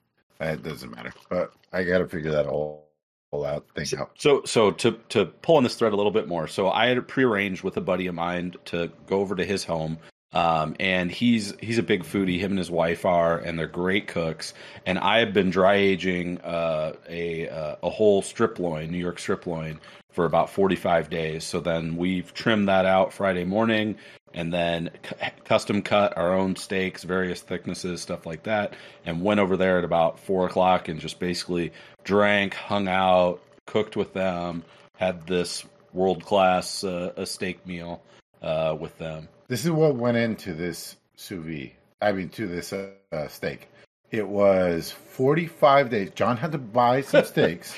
it 0.40 0.62
doesn't 0.62 0.90
matter, 0.90 1.12
but 1.30 1.52
I 1.72 1.84
got 1.84 1.98
to 1.98 2.08
figure 2.08 2.32
that 2.32 2.46
all, 2.46 2.88
whole 3.32 3.44
out 3.44 3.66
thing 3.74 3.86
out. 3.98 4.12
So, 4.18 4.42
so 4.44 4.70
to 4.72 4.92
to 5.10 5.26
pull 5.26 5.56
on 5.56 5.62
this 5.62 5.74
thread 5.74 5.92
a 5.92 5.96
little 5.96 6.12
bit 6.12 6.28
more. 6.28 6.46
So, 6.48 6.70
I 6.70 6.86
had 6.86 7.06
prearranged 7.06 7.62
with 7.62 7.76
a 7.76 7.80
buddy 7.80 8.06
of 8.06 8.14
mine 8.14 8.54
to 8.66 8.90
go 9.06 9.20
over 9.20 9.36
to 9.36 9.44
his 9.44 9.64
home, 9.64 9.98
um, 10.32 10.74
and 10.80 11.10
he's 11.10 11.54
he's 11.60 11.78
a 11.78 11.82
big 11.82 12.02
foodie. 12.02 12.38
Him 12.38 12.52
and 12.52 12.58
his 12.58 12.70
wife 12.70 13.04
are, 13.04 13.38
and 13.38 13.58
they're 13.58 13.66
great 13.66 14.08
cooks. 14.08 14.54
And 14.84 14.98
I 14.98 15.18
have 15.18 15.32
been 15.32 15.50
dry 15.50 15.74
aging 15.74 16.40
uh, 16.40 16.94
a 17.08 17.48
uh, 17.48 17.76
a 17.82 17.90
whole 17.90 18.22
strip 18.22 18.58
loin, 18.58 18.90
New 18.90 18.98
York 18.98 19.18
strip 19.18 19.46
loin, 19.46 19.80
for 20.12 20.24
about 20.24 20.50
forty 20.50 20.76
five 20.76 21.10
days. 21.10 21.44
So 21.44 21.60
then 21.60 21.96
we've 21.96 22.32
trimmed 22.34 22.68
that 22.68 22.86
out 22.86 23.12
Friday 23.12 23.44
morning. 23.44 23.96
And 24.34 24.52
then 24.52 24.90
cu- 25.02 25.16
custom 25.44 25.82
cut 25.82 26.16
our 26.16 26.34
own 26.34 26.56
steaks, 26.56 27.02
various 27.02 27.42
thicknesses, 27.42 28.00
stuff 28.00 28.24
like 28.24 28.44
that, 28.44 28.74
and 29.04 29.22
went 29.22 29.40
over 29.40 29.56
there 29.56 29.78
at 29.78 29.84
about 29.84 30.18
four 30.18 30.46
o'clock 30.46 30.88
and 30.88 31.00
just 31.00 31.18
basically 31.18 31.72
drank, 32.04 32.54
hung 32.54 32.88
out, 32.88 33.42
cooked 33.66 33.96
with 33.96 34.14
them, 34.14 34.64
had 34.96 35.26
this 35.26 35.64
world 35.92 36.24
class 36.24 36.84
uh, 36.84 37.12
a 37.16 37.26
steak 37.26 37.66
meal 37.66 38.02
uh, 38.40 38.76
with 38.78 38.96
them. 38.98 39.28
This 39.48 39.64
is 39.64 39.70
what 39.70 39.96
went 39.96 40.16
into 40.16 40.54
this 40.54 40.96
sous 41.16 41.44
vide. 41.44 41.72
I 42.00 42.12
mean, 42.12 42.30
to 42.30 42.46
this 42.46 42.72
uh, 42.72 43.28
steak. 43.28 43.68
It 44.10 44.26
was 44.26 44.90
45 44.90 45.90
days. 45.90 46.10
John 46.14 46.36
had 46.36 46.52
to 46.52 46.58
buy 46.58 47.02
some 47.02 47.24
steaks 47.26 47.74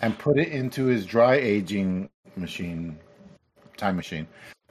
and 0.00 0.18
put 0.18 0.38
it 0.38 0.48
into 0.48 0.86
his 0.86 1.04
dry 1.06 1.34
aging 1.34 2.08
machine, 2.36 2.98
time 3.76 3.96
machine. 3.96 4.26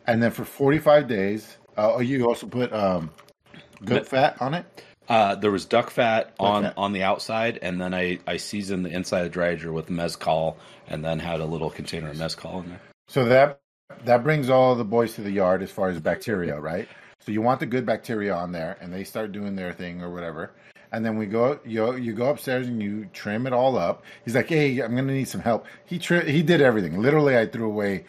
And 0.07 0.21
then 0.21 0.31
for 0.31 0.45
45 0.45 1.07
days, 1.07 1.57
uh, 1.77 1.93
oh, 1.95 1.99
you 1.99 2.25
also 2.27 2.47
put 2.47 2.73
um, 2.73 3.11
goat 3.85 4.07
fat 4.07 4.41
on 4.41 4.53
it? 4.53 4.65
Uh, 5.07 5.35
there 5.35 5.51
was 5.51 5.65
duck 5.65 5.89
fat 5.89 6.33
on 6.39 6.67
on 6.77 6.93
the 6.93 7.03
outside, 7.03 7.59
and 7.61 7.81
then 7.81 7.93
I 7.93 8.19
I 8.27 8.37
seasoned 8.37 8.85
the 8.85 8.89
inside 8.89 9.19
of 9.19 9.23
the 9.25 9.29
dryer 9.29 9.71
with 9.71 9.89
mezcal, 9.89 10.57
and 10.87 11.03
then 11.03 11.19
had 11.19 11.41
a 11.41 11.45
little 11.45 11.69
container 11.69 12.11
of 12.11 12.17
mezcal 12.17 12.59
in 12.61 12.69
there. 12.69 12.81
So 13.07 13.25
that 13.25 13.59
that 14.05 14.23
brings 14.23 14.49
all 14.49 14.75
the 14.75 14.85
boys 14.85 15.15
to 15.15 15.21
the 15.21 15.31
yard 15.31 15.63
as 15.63 15.71
far 15.71 15.89
as 15.89 15.99
bacteria, 15.99 16.59
right? 16.59 16.87
So 17.19 17.31
you 17.31 17.41
want 17.41 17.59
the 17.59 17.65
good 17.65 17.85
bacteria 17.85 18.33
on 18.33 18.51
there, 18.51 18.77
and 18.79 18.93
they 18.93 19.03
start 19.03 19.31
doing 19.31 19.55
their 19.55 19.73
thing 19.73 20.01
or 20.01 20.09
whatever. 20.09 20.51
And 20.91 21.05
then 21.05 21.17
we 21.17 21.25
go, 21.25 21.59
you 21.65 21.95
you 21.95 22.13
go 22.13 22.29
upstairs 22.29 22.67
and 22.67 22.81
you 22.81 23.09
trim 23.13 23.47
it 23.47 23.53
all 23.53 23.77
up. 23.77 24.03
He's 24.25 24.35
like, 24.35 24.49
"Hey, 24.49 24.79
I'm 24.81 24.95
gonna 24.95 25.13
need 25.13 25.27
some 25.27 25.41
help." 25.41 25.65
He 25.85 25.97
tri- 25.97 26.25
he 26.25 26.43
did 26.43 26.61
everything. 26.61 27.01
Literally, 27.01 27.37
I 27.37 27.45
threw 27.45 27.67
away 27.67 28.05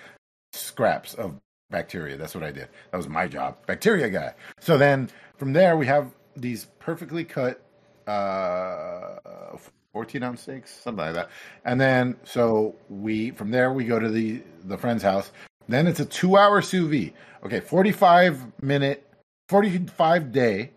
scraps 0.52 1.14
of 1.14 1.38
bacteria. 1.70 2.16
That's 2.16 2.34
what 2.34 2.44
I 2.44 2.50
did. 2.50 2.68
That 2.90 2.96
was 2.96 3.08
my 3.08 3.28
job, 3.28 3.56
bacteria 3.66 4.10
guy. 4.10 4.34
So 4.60 4.76
then 4.76 5.10
from 5.36 5.52
there, 5.52 5.76
we 5.76 5.86
have 5.86 6.10
these 6.36 6.66
perfectly 6.80 7.24
cut 7.24 7.60
uh 8.06 9.56
14 9.92 10.22
ounce 10.22 10.40
steaks 10.40 10.70
something 10.70 11.04
like 11.04 11.14
that 11.14 11.30
and 11.64 11.80
then 11.80 12.16
so 12.24 12.74
we 12.88 13.30
from 13.30 13.50
there 13.50 13.72
we 13.72 13.84
go 13.84 13.98
to 13.98 14.08
the 14.08 14.42
the 14.64 14.76
friend's 14.76 15.02
house 15.02 15.30
then 15.68 15.86
it's 15.86 16.00
a 16.00 16.04
two 16.04 16.36
hour 16.36 16.62
sous 16.62 16.88
vide 16.88 17.12
okay 17.44 17.60
45 17.60 18.60
minute 18.62 19.06
45 19.48 20.32
day 20.32 20.70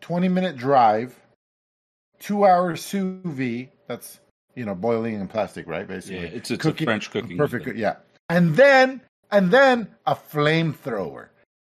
20 0.00 0.28
minute 0.28 0.56
drive 0.56 1.18
two 2.18 2.44
hour 2.44 2.76
sous 2.76 3.20
vide 3.24 3.70
that's 3.86 4.20
you 4.54 4.64
know 4.64 4.74
boiling 4.74 5.14
in 5.14 5.26
plastic 5.28 5.66
right 5.66 5.86
basically 5.86 6.20
Yeah, 6.20 6.26
it's 6.28 6.50
it's 6.50 6.62
Cooking- 6.62 6.86
a 6.86 6.90
French 6.90 7.10
cooking. 7.10 7.36
perfect 7.36 7.66
method. 7.66 7.78
yeah 7.80 7.96
and 8.28 8.54
then 8.56 9.00
and 9.30 9.50
then 9.50 9.88
a 10.06 10.14
flamethrower 10.14 11.28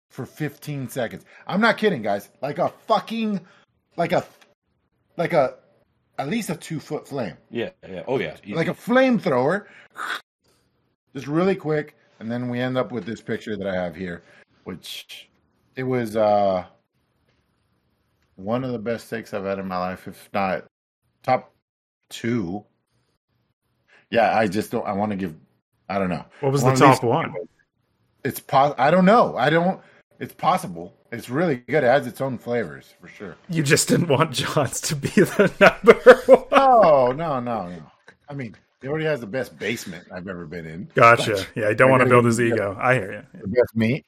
for 0.10 0.26
15 0.26 0.90
seconds 0.90 1.24
i'm 1.48 1.62
not 1.62 1.78
kidding 1.78 2.02
guys 2.02 2.30
like 2.42 2.58
a 2.60 2.70
fucking 2.88 3.40
like 3.96 4.12
a 4.12 4.26
like 5.18 5.34
a 5.34 5.56
at 6.18 6.28
least 6.30 6.50
a 6.50 6.56
two 6.56 6.80
foot 6.80 7.08
flame 7.08 7.36
Yeah, 7.50 7.70
yeah. 7.90 8.04
Oh 8.08 8.20
yeah. 8.20 8.36
Easy. 8.44 8.54
like 8.54 8.68
a 8.68 8.74
flamethrower 8.74 9.66
just 11.16 11.28
really 11.28 11.56
quick 11.56 11.96
and 12.20 12.30
then 12.32 12.50
we 12.50 12.60
end 12.60 12.78
up 12.78 12.92
with 12.92 13.06
this 13.06 13.22
picture 13.22 13.56
that 13.58 13.68
i 13.68 13.74
have 13.74 13.96
here 13.96 14.24
which 14.66 15.30
it 15.76 15.84
was 15.84 16.16
uh 16.16 16.66
one 18.44 18.64
of 18.64 18.72
the 18.72 18.80
best 18.80 19.08
steaks 19.08 19.34
i've 19.34 19.44
had 19.46 19.60
in 19.60 19.68
my 19.68 19.78
life 19.78 20.08
if 20.08 20.30
not 20.34 20.66
top 21.24 21.54
two 22.10 22.64
yeah 24.10 24.38
i 24.38 24.48
just 24.48 24.72
don't 24.72 24.86
i 24.88 24.92
want 24.92 25.12
to 25.12 25.16
give 25.18 25.36
i 25.90 25.98
don't 25.98 26.10
know 26.10 26.26
What 26.42 26.52
was 26.52 26.64
One 26.64 26.74
the 26.74 26.80
top 26.80 27.04
one? 27.04 27.34
it's 28.24 28.40
pos- 28.40 28.76
i 28.78 28.92
don't 28.92 29.06
know 29.06 29.36
i 29.38 29.50
don't 29.50 29.80
it's 30.20 30.34
possible 30.34 30.94
it's 31.12 31.30
really 31.30 31.58
good 31.68 31.84
it 31.84 31.88
has 31.88 32.08
its 32.08 32.22
own 32.22 32.38
flavors 32.38 32.94
for 33.02 33.08
sure 33.08 33.36
You 33.50 33.64
just 33.64 33.88
didn't 33.88 34.08
want 34.08 34.32
Johns 34.32 34.82
to 34.82 34.96
be 34.96 35.10
the 35.10 35.52
number 35.60 35.94
one. 36.26 36.46
no 36.52 37.12
no 37.12 37.40
no 37.40 37.70
no 37.70 37.84
i 38.30 38.34
mean 38.34 38.56
he 38.82 38.88
already 38.88 39.06
has 39.06 39.20
the 39.20 39.28
best 39.28 39.58
basement 39.60 40.06
i've 40.14 40.28
ever 40.28 40.46
been 40.46 40.66
in 40.66 40.90
Gotcha. 40.96 41.46
Yeah, 41.56 41.68
I 41.70 41.74
don't 41.74 41.90
want 41.92 42.02
to 42.04 42.10
build 42.10 42.26
his 42.26 42.40
ego. 42.42 42.76
I 42.80 42.96
hear 42.96 43.12
you. 43.34 43.40
the 43.42 43.48
best 43.48 43.76
meat. 43.76 44.06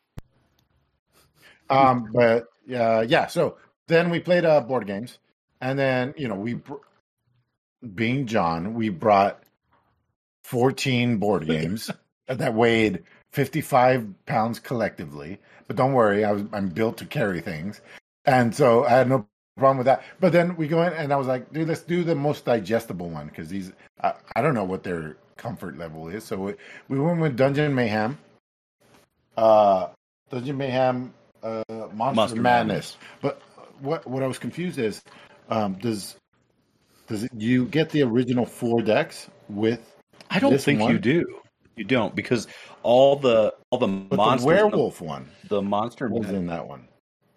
Um, 1.69 2.09
but 2.13 2.45
uh, 2.73 3.05
yeah, 3.07 3.27
so 3.27 3.57
then 3.88 4.09
we 4.09 4.19
played 4.19 4.45
uh, 4.45 4.61
board 4.61 4.88
games, 4.88 5.19
and 5.61 5.77
then 5.77 6.13
you 6.17 6.27
know 6.27 6.36
we, 6.36 6.55
br- 6.55 6.75
being 7.95 8.27
John, 8.27 8.73
we 8.73 8.89
brought 8.89 9.43
fourteen 10.43 11.17
board 11.17 11.47
games 11.47 11.91
that 12.27 12.53
weighed 12.53 13.03
fifty-five 13.34 14.25
pounds 14.25 14.59
collectively. 14.59 15.39
But 15.67 15.77
don't 15.77 15.93
worry, 15.93 16.25
I 16.25 16.31
was 16.31 16.43
I'm 16.53 16.69
built 16.69 16.97
to 16.97 17.05
carry 17.05 17.41
things, 17.41 17.81
and 18.25 18.55
so 18.55 18.86
I 18.86 18.91
had 18.91 19.09
no 19.09 19.27
problem 19.57 19.77
with 19.77 19.86
that. 19.86 20.03
But 20.19 20.34
then 20.34 20.55
we 20.55 20.67
go 20.67 20.84
in, 20.84 20.93
and 20.93 21.13
I 21.13 21.17
was 21.17 21.27
like, 21.27 21.51
dude, 21.53 21.67
let's 21.67 21.81
do 21.81 22.03
the 22.03 22.15
most 22.15 22.45
digestible 22.45 23.09
one 23.09 23.27
because 23.27 23.49
these 23.49 23.71
I, 24.01 24.13
I 24.36 24.41
don't 24.41 24.55
know 24.55 24.63
what 24.65 24.84
their 24.84 25.17
comfort 25.38 25.77
level 25.77 26.07
is. 26.09 26.23
So 26.23 26.38
we, 26.38 26.53
we 26.89 26.99
went 26.99 27.19
with 27.19 27.38
Dungeon 27.38 27.75
Mayhem. 27.75 28.17
Uh, 29.38 29.88
Dungeon 30.29 30.57
Mayhem, 30.57 31.13
uh, 31.43 31.63
Monster, 31.69 32.15
Monster 32.15 32.41
Madness. 32.41 32.97
But 33.21 33.41
what 33.80 34.05
what 34.07 34.24
I 34.24 34.28
was 34.28 34.39
confused 34.39 34.80
is, 34.80 35.01
um, 35.49 35.74
does 35.76 36.15
does 37.07 37.24
it, 37.24 37.32
you 37.36 37.65
get 37.65 37.89
the 37.89 38.01
original 38.03 38.45
four 38.45 38.82
decks 38.82 39.30
with? 39.49 39.80
I 40.30 40.39
don't 40.39 40.59
think 40.59 40.80
one? 40.82 40.91
you 40.91 40.99
do. 40.99 41.39
You 41.76 41.84
don't 41.84 42.15
because 42.15 42.47
all 42.84 43.15
the 43.15 43.53
all 43.71 43.80
the 43.80 43.88
But 43.88 44.17
monsters, 44.17 44.41
the 44.43 44.47
werewolf 44.47 45.01
one 45.01 45.28
the 45.49 45.61
monster, 45.61 46.07
was 46.07 46.30
in 46.30 46.47
that 46.47 46.67
one. 46.67 46.88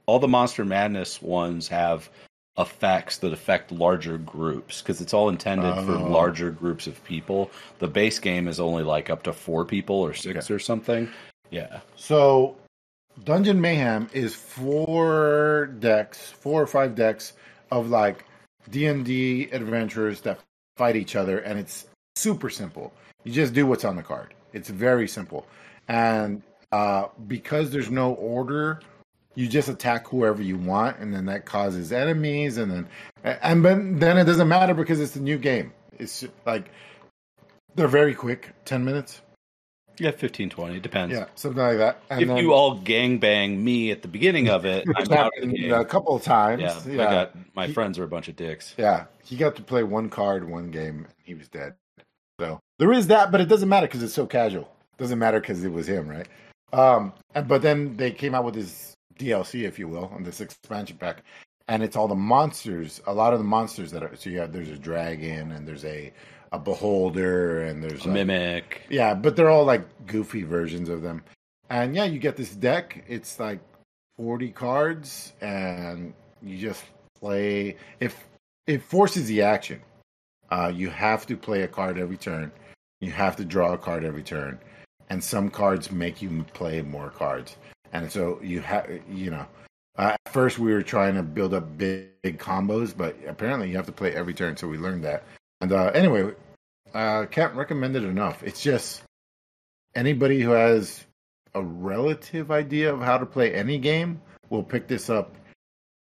all 0.07 0.19
the 0.19 0.29
monster 0.29 0.65
madness 0.65 1.21
ones 1.23 1.69
have 1.69 2.11
effects 2.59 3.19
that 3.19 3.33
affect 3.35 3.71
larger 3.73 4.17
groups 4.19 4.81
because 4.81 5.01
it's 5.03 5.13
all 5.13 5.29
intended 5.29 5.75
for 5.85 5.93
Oh. 5.93 6.09
larger 6.11 6.51
groups 6.51 6.87
of 6.87 7.03
people. 7.05 7.51
The 7.81 7.89
base 7.89 8.19
game 8.19 8.49
is 8.49 8.59
only 8.61 8.83
like 8.83 9.11
up 9.11 9.23
to 9.25 9.33
four 9.33 9.65
people 9.65 9.97
or 9.97 10.15
six 10.15 10.47
Okay. 10.47 10.55
or 10.55 10.59
something. 10.59 11.09
Yeah. 11.51 11.81
So, 11.97 12.57
Dungeon 13.25 13.61
Mayhem 13.61 14.09
is 14.13 14.35
four 14.35 15.71
decks, 15.79 16.31
four 16.31 16.63
or 16.63 16.67
five 16.67 16.95
decks 16.95 17.33
of 17.71 17.89
like 17.89 18.25
D 18.71 18.87
and 18.87 19.05
D 19.05 19.49
adventurers 19.53 20.21
that 20.23 20.41
fight 20.77 20.97
each 20.97 21.17
other, 21.17 21.39
and 21.39 21.59
it's 21.59 21.87
super 22.15 22.51
simple. 22.51 22.93
You 23.25 23.33
just 23.33 23.55
do 23.55 23.67
what's 23.67 23.85
on 23.85 23.97
the 23.97 24.03
card. 24.03 24.35
It's 24.53 24.69
very 24.69 25.09
simple, 25.09 25.47
and 25.89 26.43
uh, 26.73 27.07
because 27.27 27.71
there's 27.71 27.91
no 27.91 28.15
order, 28.15 28.81
you 29.35 29.49
just 29.49 29.69
attack 29.69 30.07
whoever 30.07 30.43
you 30.43 30.59
want, 30.59 30.99
and 30.99 31.13
then 31.13 31.27
that 31.27 31.47
causes 31.47 31.93
enemies, 31.93 32.59
and 32.59 32.71
then 32.71 32.89
and 33.25 33.65
then 33.65 33.99
then 33.99 34.19
it 34.19 34.25
doesn't 34.25 34.49
matter 34.49 34.75
because 34.75 35.01
it's 35.01 35.17
a 35.17 35.21
new 35.21 35.39
game. 35.39 35.73
It's 35.99 36.25
like 36.45 36.71
they're 37.75 37.89
very 37.89 38.15
quick, 38.15 38.51
ten 38.65 38.85
minutes. 38.85 39.23
Yeah, 39.99 40.11
15, 40.11 40.51
20, 40.51 40.81
depends. 40.81 41.15
Yeah, 41.15 41.27
something 41.35 41.63
like 41.63 41.79
that. 41.79 42.01
And 42.11 42.23
if 42.23 42.29
then- 42.29 42.37
you 42.39 42.53
all 42.53 42.79
gangbang 42.79 43.59
me 43.59 43.91
at 43.91 44.03
the 44.03 44.09
beginning 44.09 44.49
of 44.49 44.65
it, 44.67 44.85
I'm 44.97 45.13
out 45.13 45.33
of 45.41 45.49
the 45.51 45.57
game. 45.59 45.73
a 45.73 45.85
couple 45.85 46.15
of 46.17 46.23
times. 46.23 46.63
yeah, 46.63 46.81
Yeah, 46.87 47.09
I 47.09 47.11
got 47.11 47.37
my 47.55 47.67
He- 47.69 47.73
friends 47.73 47.99
are 47.99 48.05
a 48.05 48.09
bunch 48.09 48.29
of 48.29 48.37
dicks. 48.37 48.75
yeah. 48.77 49.05
He 49.25 49.37
got 49.37 49.57
to 49.57 49.63
play 49.63 49.83
one 49.83 50.09
card, 50.11 50.49
one 50.49 50.71
game, 50.71 50.99
and 50.99 51.15
he 51.25 51.35
was 51.35 51.49
dead. 51.49 51.75
So 52.39 52.61
there 52.79 52.93
is 52.93 53.07
that, 53.09 53.33
but 53.33 53.41
it 53.41 53.47
doesn't 53.49 53.69
matter 53.69 53.87
because 53.87 54.03
it's 54.03 54.15
so 54.15 54.27
casual. 54.27 54.69
Doesn't 54.99 55.19
matter 55.19 55.41
because 55.41 55.65
it 55.65 55.73
was 55.73 55.89
him, 55.89 56.09
right? 56.09 56.29
Um, 56.73 57.13
and 57.35 57.49
but 57.49 57.63
then 57.63 57.97
they 57.97 58.11
came 58.11 58.35
out 58.35 58.45
with 58.45 58.55
this 58.55 58.95
DLC, 59.19 59.65
if 59.65 59.79
you 59.79 59.89
will, 59.89 60.11
on 60.15 60.23
this 60.23 60.41
expansion 60.41 60.97
pack, 60.99 61.23
and 61.69 61.83
it's 61.83 61.97
all 61.97 62.09
the 62.09 62.15
monsters. 62.15 63.01
A 63.07 63.13
lot 63.15 63.33
of 63.33 63.39
the 63.39 63.45
monsters 63.45 63.91
that 63.93 64.03
are 64.03 64.15
so 64.17 64.29
you 64.31 64.39
have 64.41 64.53
there's 64.53 64.69
a 64.69 64.77
dragon 64.79 65.53
and 65.53 65.67
there's 65.67 65.85
a 65.85 66.13
a 66.53 66.59
beholder 66.59 67.63
and 67.63 67.83
there's 67.83 68.05
A 68.05 68.09
like- 68.09 68.15
mimic. 68.15 68.83
yeah, 68.89 69.15
but 69.15 69.37
they're 69.37 69.51
all 69.51 69.65
like 69.65 70.07
goofy 70.07 70.43
versions 70.43 70.89
of 70.89 71.03
them. 71.03 71.23
And 71.71 71.95
yeah, 71.97 72.05
you 72.05 72.19
get 72.19 72.37
this 72.37 72.55
deck. 72.55 73.05
It's 73.09 73.41
like 73.41 73.61
40 74.17 74.51
cards 74.53 75.33
and 75.41 76.15
you 76.43 76.59
just 76.59 76.85
play 77.19 77.77
if 78.01 78.27
it 78.67 78.83
forces 78.83 79.27
the 79.27 79.43
action. 79.43 79.81
Uh, 80.51 80.73
you 80.75 80.91
have 80.91 81.27
to 81.27 81.37
play 81.37 81.63
a 81.63 81.69
card 81.69 81.99
every 81.99 82.17
turn. 82.17 82.53
You 83.01 83.11
have 83.11 83.37
to 83.37 83.45
draw 83.45 83.73
a 83.73 83.79
card 83.79 84.05
every 84.05 84.23
turn. 84.23 84.59
And 85.11 85.23
some 85.23 85.51
cards 85.51 85.91
make 85.91 86.23
you 86.23 86.45
play 86.55 86.83
more 86.83 87.11
cards. 87.11 87.57
And 87.93 88.11
so 88.11 88.41
you 88.43 88.61
have, 88.61 88.89
you 89.11 89.31
know, 89.31 89.47
uh, 89.99 90.15
at 90.27 90.33
first 90.33 90.59
we 90.59 90.73
were 90.73 90.83
trying 90.83 91.15
to 91.15 91.23
build 91.23 91.55
up 91.55 91.77
big, 91.79 92.09
big 92.23 92.39
combos, 92.39 92.97
but 92.97 93.17
apparently 93.27 93.71
you 93.71 93.77
have 93.77 93.87
to 93.87 93.93
play 93.93 94.15
every 94.15 94.35
turn. 94.35 94.57
So 94.57 94.69
we 94.69 94.79
learned 94.79 95.05
that. 95.05 95.25
And 95.61 95.73
uh, 95.73 95.87
anyway, 95.95 96.33
uh, 96.95 97.27
can't 97.27 97.55
recommend 97.55 97.97
it 97.97 98.05
enough. 98.05 98.43
It's 98.43 98.63
just 98.63 99.03
anybody 99.95 100.41
who 100.41 100.51
has 100.51 101.05
a 101.55 101.63
relative 101.63 102.51
idea 102.51 102.93
of 102.93 103.01
how 103.01 103.19
to 103.19 103.27
play 103.27 103.55
any 103.55 103.79
game 103.79 104.21
will 104.51 104.63
pick 104.63 104.87
this 104.89 105.09
up 105.09 105.35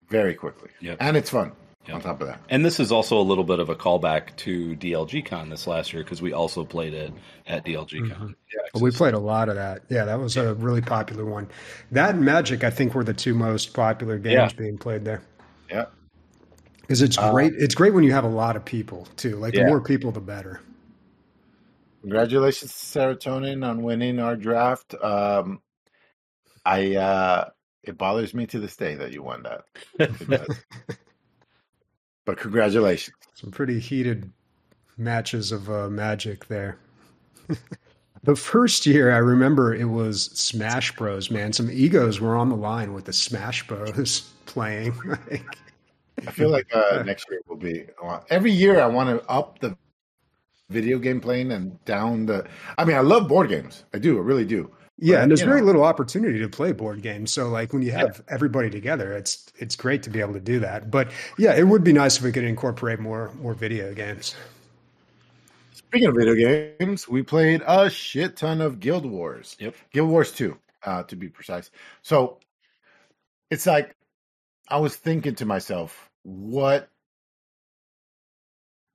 very 0.09 0.33
quickly. 0.33 0.69
Yep. 0.81 0.97
And 0.99 1.15
it's 1.17 1.29
fun 1.29 1.51
Yep. 1.87 1.95
on 1.95 2.01
top 2.01 2.21
of 2.21 2.27
that. 2.27 2.41
And 2.49 2.65
this 2.65 2.79
is 2.79 2.91
also 2.91 3.19
a 3.19 3.21
little 3.21 3.43
bit 3.43 3.59
of 3.59 3.69
a 3.69 3.75
callback 3.75 4.35
to 4.37 4.75
DLG 4.75 5.23
Con 5.23 5.49
this 5.49 5.67
last 5.67 5.93
year 5.93 6.03
because 6.03 6.19
we 6.19 6.33
also 6.33 6.65
played 6.65 6.95
it 6.95 7.13
at 7.45 7.63
DLG 7.63 8.01
Mm-hmm. 8.01 8.11
Con. 8.11 8.35
Well, 8.73 8.81
we 8.83 8.89
played 8.89 9.13
a 9.13 9.19
lot 9.19 9.49
of 9.49 9.55
that. 9.55 9.83
Yeah, 9.89 10.05
that 10.05 10.19
was 10.19 10.35
a 10.35 10.55
really 10.55 10.81
popular 10.81 11.23
one. 11.25 11.47
That 11.91 12.15
and 12.15 12.25
Magic, 12.25 12.63
I 12.63 12.71
think, 12.71 12.95
were 12.95 13.03
the 13.03 13.13
two 13.13 13.35
most 13.35 13.73
popular 13.75 14.17
games 14.17 14.33
Yeah. 14.53 14.57
being 14.57 14.79
played 14.79 15.05
there. 15.05 15.21
Yeah. 15.69 15.85
Because 16.87 17.01
it's 17.01 17.17
Uh, 17.17 17.31
great. 17.31 17.53
It's 17.57 17.75
great 17.75 17.93
when 17.93 18.03
you 18.03 18.11
have 18.11 18.23
a 18.23 18.29
lot 18.29 18.55
of 18.55 18.63
people 18.65 19.07
too. 19.15 19.37
Like 19.37 19.53
Yeah. 19.53 19.63
the 19.63 19.67
more 19.69 19.81
people, 19.81 20.11
the 20.11 20.19
better. 20.21 20.61
Congratulations 22.01 22.71
to 22.71 22.77
Serotonin 22.99 23.67
on 23.67 23.81
winning 23.81 24.19
our 24.19 24.35
draft. 24.35 24.93
Um, 25.03 25.61
I 26.65 26.95
uh, 26.95 27.49
it 27.83 27.97
bothers 27.97 28.33
me 28.33 28.45
to 28.47 28.59
this 28.59 28.75
day 28.75 28.95
that 28.95 29.11
you 29.11 29.23
won 29.23 29.43
that. 29.43 29.65
But 32.25 32.39
congratulations. 32.39 33.15
Some 33.35 33.51
pretty 33.51 33.79
heated 33.79 34.31
matches 34.97 35.51
of 35.51 35.69
uh, 35.69 35.89
Magic 35.89 36.47
there. 36.47 36.79
the 38.23 38.35
first 38.35 38.85
year, 38.87 39.11
I 39.11 39.17
remember 39.17 39.75
it 39.75 39.85
was 39.85 40.23
Smash 40.33 40.95
Bros. 40.95 41.29
Man, 41.29 41.53
some 41.53 41.69
egos 41.69 42.19
were 42.19 42.35
on 42.35 42.49
the 42.49 42.55
line 42.55 42.93
with 42.93 43.05
the 43.05 43.13
Smash 43.13 43.67
Bros. 43.67 44.21
playing. 44.47 44.95
Like, 45.29 45.45
I 46.27 46.31
feel 46.31 46.49
like 46.49 46.67
uh, 46.73 47.03
next 47.05 47.27
year 47.29 47.41
will 47.47 47.57
be 47.57 47.85
every 48.29 48.51
year. 48.51 48.79
I 48.79 48.87
want 48.87 49.09
to 49.09 49.27
up 49.29 49.59
the 49.59 49.77
video 50.69 50.97
game 50.97 51.21
playing 51.21 51.51
and 51.51 51.83
down 51.85 52.25
the. 52.25 52.47
I 52.77 52.85
mean, 52.85 52.95
I 52.95 53.01
love 53.01 53.27
board 53.27 53.49
games. 53.49 53.83
I 53.93 53.99
do. 53.99 54.17
I 54.17 54.21
really 54.21 54.45
do. 54.45 54.71
Yeah, 54.97 55.15
But, 55.15 55.21
and 55.23 55.31
there's 55.31 55.41
very 55.41 55.59
know. 55.59 55.67
little 55.67 55.83
opportunity 55.83 56.39
to 56.39 56.47
play 56.47 56.71
board 56.71 57.01
games. 57.01 57.31
So 57.31 57.49
like 57.49 57.73
when 57.73 57.81
you 57.81 57.91
have 57.91 58.23
everybody 58.29 58.69
together, 58.69 59.13
it's 59.13 59.51
it's 59.57 59.75
great 59.75 60.03
to 60.03 60.09
be 60.09 60.21
able 60.21 60.33
to 60.33 60.39
do 60.39 60.59
that. 60.59 60.89
But 60.89 61.11
yeah, 61.37 61.55
it 61.55 61.67
would 61.67 61.83
be 61.83 61.91
nice 61.91 62.17
if 62.17 62.23
we 62.23 62.31
could 62.31 62.45
incorporate 62.45 62.99
more 62.99 63.33
more 63.41 63.53
video 63.53 63.93
games. 63.93 64.35
Speaking 65.73 66.07
of 66.07 66.15
video 66.15 66.35
games, 66.79 67.07
we 67.07 67.23
played 67.23 67.61
a 67.65 67.89
shit 67.89 68.35
ton 68.37 68.61
of 68.61 68.79
Guild 68.79 69.05
Wars. 69.05 69.55
Yep. 69.59 69.75
Guild 69.93 70.09
Wars 70.09 70.31
2, 70.31 70.57
uh, 70.83 71.03
to 71.03 71.15
be 71.15 71.29
precise. 71.29 71.71
So 72.01 72.39
it's 73.49 73.65
like 73.65 73.95
I 74.67 74.77
was 74.77 74.95
thinking 74.95 75.35
to 75.35 75.45
myself, 75.45 76.09
what? 76.23 76.89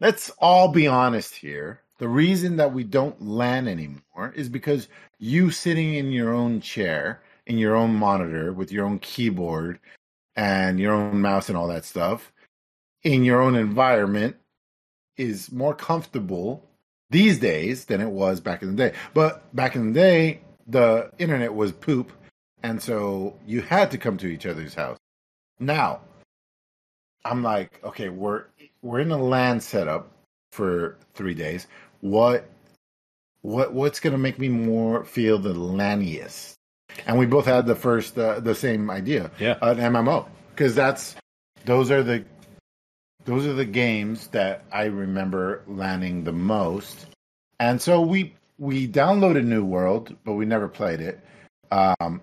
Let's 0.01 0.31
all 0.39 0.68
be 0.68 0.87
honest 0.87 1.35
here. 1.35 1.83
The 1.99 2.09
reason 2.09 2.57
that 2.57 2.73
we 2.73 2.85
don't 2.85 3.21
LAN 3.21 3.68
anymore 3.68 4.33
is 4.35 4.49
because 4.49 4.89
you 5.18 5.51
sitting 5.51 5.95
in 5.95 6.12
your 6.12 6.33
own 6.33 6.61
chair, 6.61 7.23
in 7.47 7.59
your 7.59 7.77
own 7.77 7.95
monitor, 7.95 8.53
with 8.53 8.73
your 8.73 8.87
own 8.87 8.99
keyboard 8.99 9.79
and 10.35 10.81
your 10.81 10.95
own 10.95 11.21
mouse 11.21 11.49
and 11.49 11.59
all 11.59 11.68
that 11.68 11.85
stuff, 11.85 12.33
in 13.03 13.23
your 13.23 13.43
own 13.43 13.55
environment, 13.55 14.37
is 15.16 15.53
more 15.53 15.75
comfortable 15.75 16.66
these 17.11 17.39
days 17.39 17.85
than 17.85 18.01
it 18.01 18.11
was 18.11 18.41
back 18.41 18.62
in 18.62 18.75
the 18.75 18.91
day. 18.91 18.97
But 19.12 19.55
back 19.55 19.77
in 19.77 19.89
the 19.89 19.93
day, 19.93 20.41
the 20.66 21.11
internet 21.18 21.55
was 21.55 21.73
poop, 21.73 22.12
and 22.62 22.83
so 22.83 23.37
you 23.47 23.61
had 23.61 23.91
to 23.91 23.99
come 23.99 24.16
to 24.18 24.27
each 24.27 24.47
other's 24.47 24.75
house. 24.75 24.99
Now, 25.61 26.00
I'm 27.24 27.42
like, 27.42 27.80
okay, 27.84 28.08
we're 28.08 28.44
we're 28.82 29.00
in 29.00 29.11
a 29.11 29.22
LAN 29.22 29.61
setup 29.61 30.11
for 30.52 30.96
three 31.14 31.34
days. 31.34 31.66
What 32.00 32.48
what 33.42 33.72
what's 33.72 34.00
gonna 34.00 34.18
make 34.18 34.38
me 34.38 34.48
more 34.48 35.04
feel 35.04 35.38
the 35.38 35.52
LANiest? 35.54 36.54
And 37.06 37.18
we 37.18 37.26
both 37.26 37.46
had 37.46 37.66
the 37.66 37.74
first 37.76 38.18
uh, 38.18 38.40
the 38.40 38.54
same 38.54 38.90
idea, 38.90 39.30
Yeah. 39.38 39.56
an 39.62 39.76
MMO, 39.78 40.26
because 40.50 40.74
that's 40.74 41.14
those 41.66 41.90
are 41.90 42.02
the 42.02 42.24
those 43.26 43.46
are 43.46 43.52
the 43.52 43.66
games 43.66 44.28
that 44.28 44.64
I 44.72 44.84
remember 44.86 45.62
landing 45.66 46.24
the 46.24 46.32
most. 46.32 47.06
And 47.61 47.80
so 47.80 48.00
we 48.00 48.34
we 48.58 48.88
downloaded 48.88 49.44
New 49.44 49.64
World, 49.64 50.16
but 50.24 50.34
we 50.34 50.46
never 50.46 50.68
played 50.68 51.00
it. 51.00 51.20
Um, 51.70 52.20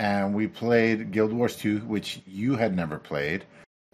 and 0.00 0.34
we 0.34 0.46
played 0.46 1.10
Guild 1.10 1.30
Wars 1.30 1.56
2, 1.56 1.80
which 1.80 2.22
you 2.26 2.56
had 2.56 2.74
never 2.74 2.98
played. 2.98 3.44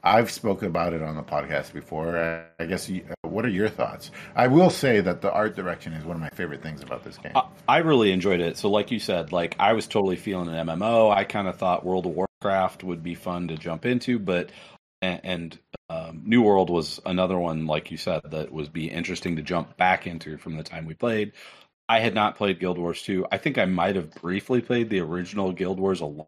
I've 0.05 0.31
spoken 0.31 0.69
about 0.69 0.93
it 0.93 1.03
on 1.03 1.17
the 1.17 1.23
podcast 1.25 1.73
before. 1.73 2.17
I, 2.61 2.65
guess. 2.65 2.89
Uh, 2.89 3.01
what 3.23 3.45
are 3.45 3.49
your 3.49 3.69
thoughts? 3.69 4.13
I 4.37 4.47
will 4.47 4.71
say 4.71 5.01
that 5.01 5.21
the 5.21 5.33
art 5.33 5.57
direction 5.57 5.93
is 5.95 6.05
one 6.05 6.15
of 6.15 6.23
my 6.23 6.29
favorite 6.29 6.63
things 6.63 6.81
about 6.81 7.03
this 7.03 7.19
game. 7.19 7.33
I, 7.67 7.79
really 7.79 8.13
enjoyed 8.13 8.41
it. 8.41 8.57
So, 8.57 8.71
like 8.71 8.93
you 8.93 9.01
said, 9.01 9.33
like 9.33 9.57
I 9.59 9.73
was 9.73 9.89
totally 9.89 10.15
feeling 10.15 10.49
an 10.49 10.69
MMO. 10.69 11.13
I 11.13 11.25
kind 11.25 11.49
of 11.49 11.57
thought 11.57 11.85
World 11.85 12.07
of 12.07 12.13
Warcraft 12.13 12.85
would 12.85 13.03
be 13.03 13.17
fun 13.17 13.49
to 13.49 13.57
jump 13.57 13.85
into, 13.85 14.21
but 14.21 14.51
and, 15.03 15.21
and 15.25 15.59
um, 15.91 16.23
New 16.25 16.43
World 16.43 16.71
was 16.71 17.01
another 17.05 17.37
one, 17.37 17.67
like 17.67 17.91
you 17.91 17.97
said, 17.97 18.21
that 18.31 18.53
was 18.53 18.69
be 18.69 18.89
interesting 18.89 19.37
to 19.37 19.43
jump 19.43 19.77
back 19.77 20.07
into 20.07 20.37
from 20.37 20.57
the 20.57 20.63
time 20.63 20.87
we 20.87 20.95
played. 20.95 21.33
I 21.89 22.01
had 22.01 22.15
not 22.15 22.37
played 22.37 22.61
Guild 22.61 22.79
Wars 22.79 23.03
2. 23.03 23.27
I 23.31 23.39
think 23.39 23.59
I 23.59 23.65
might 23.65 23.97
have 23.97 24.11
briefly 24.15 24.61
played 24.61 24.91
the 24.91 25.01
original 25.01 25.53
Guild 25.53 25.79
Wars 25.79 26.01
a 26.01 26.07
long, 26.07 26.27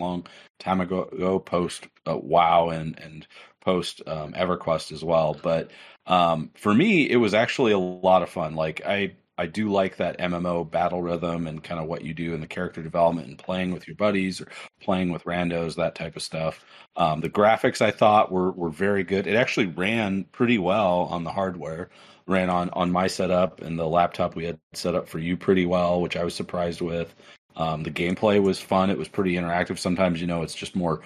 long 0.00 0.26
time 0.58 0.80
ago, 0.80 1.08
ago 1.12 1.38
post 1.38 1.86
uh, 2.06 2.16
WoW 2.16 2.70
and 2.70 2.98
and 3.00 3.26
post 3.60 4.02
um, 4.06 4.32
EverQuest 4.32 4.92
as 4.92 5.04
well. 5.04 5.34
But 5.42 5.70
um, 6.06 6.50
for 6.54 6.74
me, 6.74 7.08
it 7.08 7.16
was 7.16 7.34
actually 7.34 7.72
a 7.72 7.78
lot 7.78 8.22
of 8.22 8.30
fun. 8.30 8.54
Like 8.54 8.82
I 8.86 9.16
I 9.38 9.46
do 9.46 9.70
like 9.70 9.96
that 9.98 10.18
MMO 10.18 10.68
battle 10.68 11.00
rhythm 11.00 11.46
and 11.46 11.62
kind 11.62 11.80
of 11.80 11.86
what 11.86 12.02
you 12.02 12.12
do 12.12 12.34
in 12.34 12.40
the 12.40 12.46
character 12.46 12.82
development 12.82 13.28
and 13.28 13.38
playing 13.38 13.72
with 13.72 13.86
your 13.86 13.94
buddies 13.94 14.40
or 14.40 14.48
playing 14.80 15.12
with 15.12 15.24
randos, 15.24 15.76
that 15.76 15.94
type 15.94 16.16
of 16.16 16.22
stuff. 16.22 16.64
Um, 16.96 17.20
the 17.20 17.30
graphics 17.30 17.80
I 17.80 17.92
thought 17.92 18.32
were 18.32 18.50
were 18.52 18.70
very 18.70 19.04
good. 19.04 19.26
It 19.26 19.36
actually 19.36 19.66
ran 19.66 20.24
pretty 20.32 20.58
well 20.58 21.02
on 21.10 21.24
the 21.24 21.30
hardware. 21.30 21.90
Ran 22.28 22.50
on 22.50 22.70
on 22.70 22.92
my 22.92 23.06
setup 23.06 23.62
and 23.62 23.78
the 23.78 23.86
laptop 23.86 24.36
we 24.36 24.44
had 24.44 24.58
set 24.74 24.94
up 24.94 25.08
for 25.08 25.18
you 25.18 25.36
pretty 25.36 25.66
well, 25.66 26.00
which 26.00 26.16
I 26.16 26.24
was 26.24 26.34
surprised 26.34 26.80
with. 26.80 27.14
Um, 27.56 27.82
the 27.82 27.90
gameplay 27.90 28.40
was 28.40 28.60
fun. 28.60 28.90
It 28.90 28.98
was 28.98 29.08
pretty 29.08 29.34
interactive. 29.34 29.78
Sometimes 29.78 30.20
you 30.20 30.26
know 30.26 30.42
it's 30.42 30.54
just 30.54 30.76
more 30.76 31.00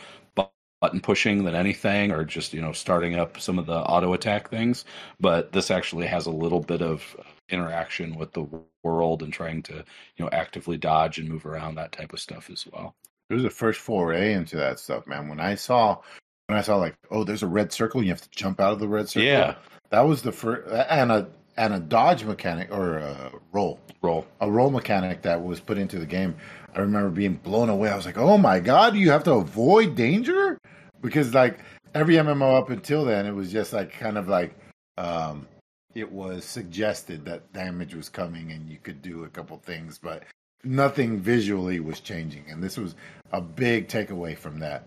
button 0.82 1.00
pushing 1.00 1.44
than 1.44 1.54
anything, 1.54 2.10
or 2.10 2.24
just 2.24 2.52
you 2.52 2.60
know 2.60 2.72
starting 2.72 3.14
up 3.14 3.40
some 3.40 3.58
of 3.58 3.66
the 3.66 3.78
auto 3.78 4.12
attack 4.12 4.50
things. 4.50 4.84
But 5.20 5.52
this 5.52 5.70
actually 5.70 6.06
has 6.08 6.26
a 6.26 6.30
little 6.30 6.60
bit 6.60 6.82
of 6.82 7.16
interaction 7.48 8.16
with 8.16 8.32
the 8.32 8.46
world 8.82 9.22
and 9.22 9.32
trying 9.32 9.62
to 9.62 9.74
you 9.74 10.24
know 10.24 10.28
actively 10.32 10.76
dodge 10.76 11.18
and 11.18 11.28
move 11.28 11.46
around 11.46 11.76
that 11.76 11.92
type 11.92 12.12
of 12.12 12.20
stuff 12.20 12.50
as 12.50 12.66
well. 12.66 12.96
It 13.30 13.34
was 13.34 13.44
the 13.44 13.50
first 13.50 13.80
foray 13.80 14.34
into 14.34 14.56
that 14.56 14.80
stuff, 14.80 15.06
man. 15.06 15.28
When 15.28 15.40
I 15.40 15.54
saw 15.54 16.00
when 16.48 16.58
I 16.58 16.62
saw 16.62 16.76
like, 16.76 16.96
oh, 17.10 17.24
there's 17.24 17.44
a 17.44 17.46
red 17.48 17.72
circle, 17.72 18.02
you 18.02 18.10
have 18.10 18.20
to 18.20 18.30
jump 18.30 18.60
out 18.60 18.72
of 18.72 18.80
the 18.80 18.88
red 18.88 19.08
circle. 19.08 19.26
Yeah, 19.26 19.54
that 19.92 20.00
was 20.00 20.22
the 20.22 20.32
first 20.32 20.68
and 20.88 21.12
a 21.12 21.28
and 21.56 21.74
a 21.74 21.78
dodge 21.78 22.24
mechanic 22.24 22.72
or 22.72 22.96
a 22.96 23.32
roll 23.52 23.78
roll 24.00 24.26
a 24.40 24.50
roll 24.50 24.70
mechanic 24.70 25.22
that 25.22 25.44
was 25.44 25.60
put 25.60 25.78
into 25.78 25.98
the 25.98 26.06
game. 26.06 26.34
I 26.74 26.80
remember 26.80 27.10
being 27.10 27.34
blown 27.34 27.68
away. 27.68 27.90
I 27.90 27.96
was 27.96 28.06
like, 28.06 28.16
oh 28.16 28.38
my 28.38 28.58
god, 28.58 28.96
you 28.96 29.10
have 29.10 29.24
to 29.24 29.34
avoid 29.34 29.94
danger 29.94 30.58
because 31.02 31.34
like 31.34 31.58
every 31.94 32.14
MMO 32.14 32.58
up 32.58 32.70
until 32.70 33.04
then, 33.04 33.26
it 33.26 33.34
was 33.34 33.52
just 33.52 33.74
like 33.74 33.92
kind 33.92 34.16
of 34.16 34.28
like 34.28 34.54
um, 34.96 35.46
it 35.94 36.10
was 36.10 36.46
suggested 36.46 37.26
that 37.26 37.52
damage 37.52 37.94
was 37.94 38.08
coming 38.08 38.50
and 38.50 38.70
you 38.70 38.78
could 38.82 39.02
do 39.02 39.24
a 39.24 39.28
couple 39.28 39.58
things, 39.58 39.98
but 39.98 40.22
nothing 40.64 41.20
visually 41.20 41.80
was 41.80 42.00
changing. 42.00 42.44
And 42.48 42.62
this 42.62 42.78
was 42.78 42.94
a 43.32 43.42
big 43.42 43.88
takeaway 43.88 44.38
from 44.38 44.58
that. 44.60 44.86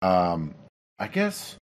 Um, 0.00 0.54
I 1.00 1.08
guess 1.08 1.56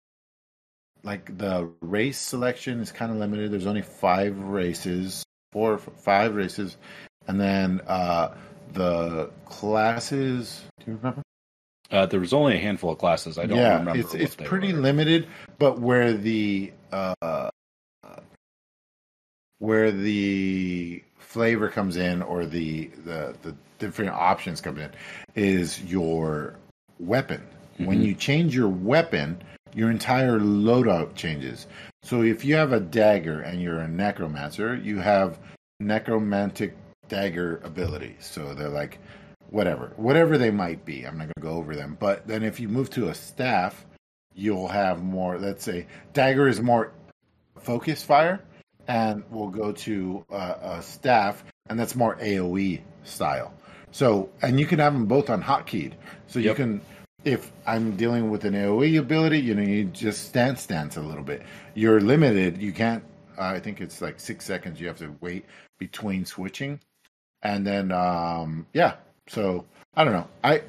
like 1.05 1.37
the 1.39 1.71
race 1.81 2.19
selection 2.19 2.81
is 2.81 2.93
kind 2.93 3.11
of 3.11 3.19
limited. 3.19 3.51
There's 3.51 3.67
only 3.67 3.83
five 3.83 4.39
races, 4.39 5.25
four, 5.53 5.79
five 5.79 6.35
races, 6.35 6.77
and 7.27 7.41
then 7.41 7.81
uh, 7.87 8.35
the 8.73 9.31
classes. 9.45 10.63
Do 10.81 10.91
you 10.93 10.97
remember? 10.97 11.23
Uh, 11.91 12.07
there 12.07 12.21
was 12.21 12.33
only 12.33 12.55
a 12.55 12.59
handful 12.59 12.93
of 12.93 12.99
classes. 12.99 13.37
I 13.39 13.47
don't 13.47 13.59
yeah, 13.59 13.79
remember. 13.79 14.01
it's 14.01 14.15
it's 14.15 14.35
pretty 14.35 14.73
were. 14.73 14.81
limited, 14.81 15.27
but 15.59 15.79
where 15.79 16.13
the 16.15 16.73
uh, 16.91 17.51
where 19.59 19.93
the 19.93 21.03
flavor 21.19 21.69
comes 21.69 21.97
in, 21.97 22.23
or 22.23 22.47
the 22.47 22.87
the 23.05 23.37
the 23.43 23.55
different 23.79 24.11
options 24.13 24.61
come 24.61 24.79
in, 24.79 24.91
is 25.35 25.83
your 25.85 26.57
weapon. 26.99 27.43
When 27.79 28.01
Mhm. 28.01 28.07
you 28.07 28.15
change 28.15 28.55
your 28.55 28.69
weapon, 28.69 29.43
your 29.75 29.91
entire 29.91 30.39
loadout 30.39 31.15
changes. 31.15 31.67
So 32.03 32.23
if 32.23 32.45
you 32.45 32.57
have 32.57 32.73
a 32.73 32.81
dagger 32.81 33.41
and 33.41 33.61
you're 33.61 33.81
a 33.81 33.89
necromancer, 33.89 34.75
you 34.77 34.99
have 34.99 35.39
necromantic 35.81 36.77
dagger 37.09 37.61
abilities. 37.65 38.27
So 38.31 38.55
they're 38.55 38.69
like 38.69 38.99
whatever, 39.51 39.93
whatever 39.97 40.39
they 40.39 40.51
might 40.51 40.85
be. 40.85 41.05
I'm 41.07 41.19
not 41.19 41.25
going 41.25 41.35
to 41.37 41.41
go 41.41 41.53
over 41.53 41.77
them. 41.77 41.97
But 41.99 42.27
then 42.27 42.43
if 42.43 42.59
you 42.59 42.69
move 42.69 42.91
to 42.91 43.09
a 43.09 43.15
staff, 43.15 43.85
you'll 44.35 44.69
have 44.69 45.03
more. 45.03 45.39
Let's 45.39 45.65
say 45.65 45.87
dagger 46.13 46.49
is 46.49 46.61
more 46.61 46.93
focus 47.61 48.03
fire, 48.03 48.41
and 48.89 49.23
we'll 49.31 49.51
go 49.51 49.73
to 49.73 50.25
uh, 50.31 50.55
a 50.63 50.83
staff, 50.83 51.45
and 51.69 51.79
that's 51.79 51.95
more 51.95 52.17
AOE 52.17 52.81
style. 53.05 53.55
So, 53.91 54.31
and 54.41 54.59
you 54.59 54.67
can 54.67 54.79
have 54.79 54.95
them 54.95 55.07
both 55.07 55.29
on 55.29 55.43
hotkeyed. 55.43 55.93
So 56.27 56.39
you 56.39 56.55
can, 56.55 56.81
if 57.25 57.53
I'm 57.67 57.97
dealing 57.97 58.31
with 58.31 58.45
an 58.45 58.55
AOE 58.55 58.99
ability, 58.99 59.41
you 59.41 59.55
know, 59.55 59.63
you 59.63 59.85
just 59.85 60.27
stance 60.27 60.63
stance 60.63 60.97
a 60.97 61.01
little 61.01 61.25
bit. 61.25 61.43
You're 61.75 62.01
limited. 62.01 62.59
You 62.59 62.73
can't. 62.73 63.05
I 63.39 63.61
think 63.61 63.81
it's 63.81 64.03
like 64.03 64.21
six 64.21 64.45
seconds. 64.45 64.81
You 64.81 64.89
have 64.89 64.99
to 64.99 65.15
wait 65.21 65.45
between 65.79 66.25
switching, 66.25 66.81
and 67.43 67.67
then 67.67 67.93
um, 67.93 68.67
yeah. 68.73 68.97
So 69.29 69.65
I 69.95 70.05
don't 70.05 70.13
know. 70.13 70.29
I 70.43 70.63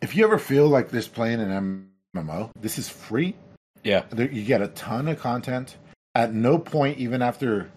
if 0.00 0.16
you 0.16 0.24
ever 0.24 0.38
feel 0.38 0.68
like 0.68 0.90
this 0.90 1.08
playing 1.08 1.40
an 1.40 1.88
MMO, 2.14 2.50
this 2.60 2.78
is 2.78 2.88
free. 2.88 3.34
Yeah, 3.84 4.04
There, 4.10 4.30
you 4.30 4.44
get 4.44 4.62
a 4.62 4.68
ton 4.68 5.08
of 5.08 5.18
content. 5.18 5.76
At 6.14 6.34
no 6.34 6.58
point, 6.58 6.98
even 6.98 7.22
after 7.22 7.70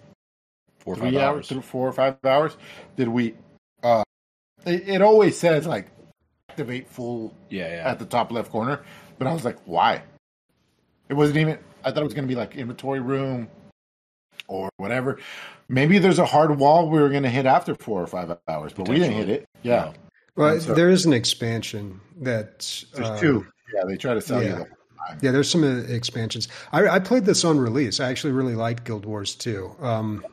four 0.80 0.93
or 0.93 0.98
three 0.98 1.12
five 1.12 1.22
hours, 1.22 1.36
hours. 1.36 1.48
through 1.48 1.62
four 1.62 1.88
or 1.88 1.93
five 1.93 2.18
hours, 2.24 2.58
did 2.96 3.08
we? 3.08 3.36
Uh, 3.82 4.04
it, 4.66 4.88
it 4.88 5.02
always 5.02 5.39
says 5.39 5.66
like 5.66 5.88
activate 6.56 6.89
full 6.89 7.34
Yeah, 7.49 7.68
yeah. 7.68 7.89
at 7.91 7.99
the 7.99 8.06
top 8.06 8.32
left 8.32 8.49
corner, 8.49 8.82
but 9.18 9.28
I 9.28 9.34
was 9.34 9.43
like, 9.43 9.58
why? 9.66 10.01
It 11.10 11.14
wasn't 11.14 11.38
even. 11.39 11.60
I 11.84 11.91
thought 11.91 11.99
it 11.99 12.06
was 12.06 12.14
going 12.14 12.28
to 12.28 12.34
be 12.34 12.36
like 12.36 12.56
inventory 12.56 13.01
room 13.01 13.49
or 14.47 14.70
whatever. 14.78 15.20
Maybe 15.68 15.99
there's 15.99 16.18
a 16.18 16.26
hard 16.26 16.58
wall 16.58 16.89
we 16.89 16.99
were 16.99 17.10
going 17.10 17.24
to 17.24 17.30
hit 17.30 17.45
after 17.45 17.76
four 17.76 18.01
or 18.01 18.08
five 18.08 18.36
hours, 18.47 18.72
but 18.72 18.88
we 18.88 18.95
didn't 18.95 19.14
hit 19.14 19.30
it. 19.30 19.45
Yeah, 19.64 19.91
Well, 20.38 20.60
so- 20.62 20.74
there 20.74 20.89
is 20.89 21.06
an 21.06 21.12
expansion 21.14 21.99
that 22.22 22.60
there's 22.93 23.10
uh, 23.10 23.20
two. 23.20 23.45
Yeah, 23.74 23.84
they 23.86 23.97
try 23.97 24.14
to 24.14 24.22
sell 24.22 24.41
you 24.41 24.49
yeah. 24.49 24.56
the 24.56 24.58
whole. 24.60 24.68
Yeah, 25.22 25.32
there's 25.32 25.49
some 25.49 25.64
uh, 25.64 25.84
expansions. 25.93 26.47
I, 26.72 26.88
I 26.88 26.99
played 26.99 27.26
this 27.26 27.43
on 27.43 27.60
release. 27.60 27.99
I 27.99 28.10
actually 28.10 28.34
really 28.34 28.56
liked 28.56 28.86
Guild 28.86 29.06
Wars 29.06 29.36
2. 29.36 29.76
Um, 29.80 30.26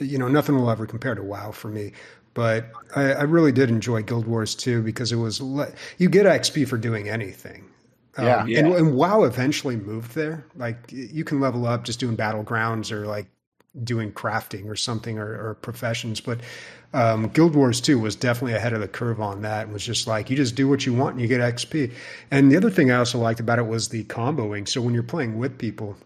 you 0.00 0.18
know, 0.18 0.26
nothing 0.26 0.56
will 0.56 0.68
ever 0.70 0.86
compare 0.86 1.14
to 1.14 1.22
WoW 1.22 1.52
for 1.52 1.68
me, 1.68 1.92
but 2.34 2.72
I, 2.96 3.12
I 3.12 3.22
really 3.22 3.52
did 3.52 3.68
enjoy 3.70 4.02
Guild 4.02 4.26
Wars 4.26 4.54
2 4.54 4.82
because 4.82 5.12
it 5.12 5.16
was 5.16 5.40
le- 5.40 5.72
you 5.98 6.08
get 6.08 6.26
XP 6.26 6.66
for 6.68 6.78
doing 6.78 7.08
anything. 7.08 7.64
Um, 8.16 8.26
Yeah. 8.26 8.40
And, 8.54 8.68
Yeah. 8.68 8.76
and 8.76 8.94
WoW 8.94 9.22
eventually 9.24 9.76
moved 9.76 10.14
there. 10.14 10.44
Like 10.56 10.90
you 10.90 11.24
can 11.24 11.40
level 11.40 11.66
up 11.66 11.84
just 11.84 12.00
doing 12.00 12.16
battlegrounds 12.16 12.92
or 12.92 13.06
like 13.06 13.26
doing 13.84 14.12
crafting 14.12 14.66
or 14.68 14.76
something 14.76 15.18
or, 15.18 15.26
or 15.50 15.54
professions, 15.54 16.20
but 16.20 16.40
um, 16.94 17.28
Guild 17.28 17.54
Wars 17.54 17.80
2 17.80 17.98
was 17.98 18.14
definitely 18.14 18.52
ahead 18.54 18.74
of 18.74 18.80
the 18.80 18.88
curve 18.88 19.18
on 19.20 19.40
that 19.42 19.64
and 19.64 19.72
was 19.72 19.84
just 19.84 20.06
like 20.06 20.28
you 20.28 20.36
just 20.36 20.54
do 20.54 20.68
what 20.68 20.84
you 20.84 20.92
want 20.92 21.12
and 21.12 21.22
you 21.22 21.26
get 21.28 21.40
XP. 21.40 21.90
And 22.30 22.52
the 22.52 22.56
other 22.58 22.70
thing 22.70 22.90
I 22.90 22.96
also 22.96 23.18
liked 23.18 23.40
about 23.40 23.58
it 23.58 23.66
was 23.66 23.88
the 23.88 24.04
comboing. 24.04 24.68
So 24.68 24.82
when 24.82 24.92
you're 24.92 25.02
playing 25.02 25.38
with 25.38 25.56
people, 25.56 25.96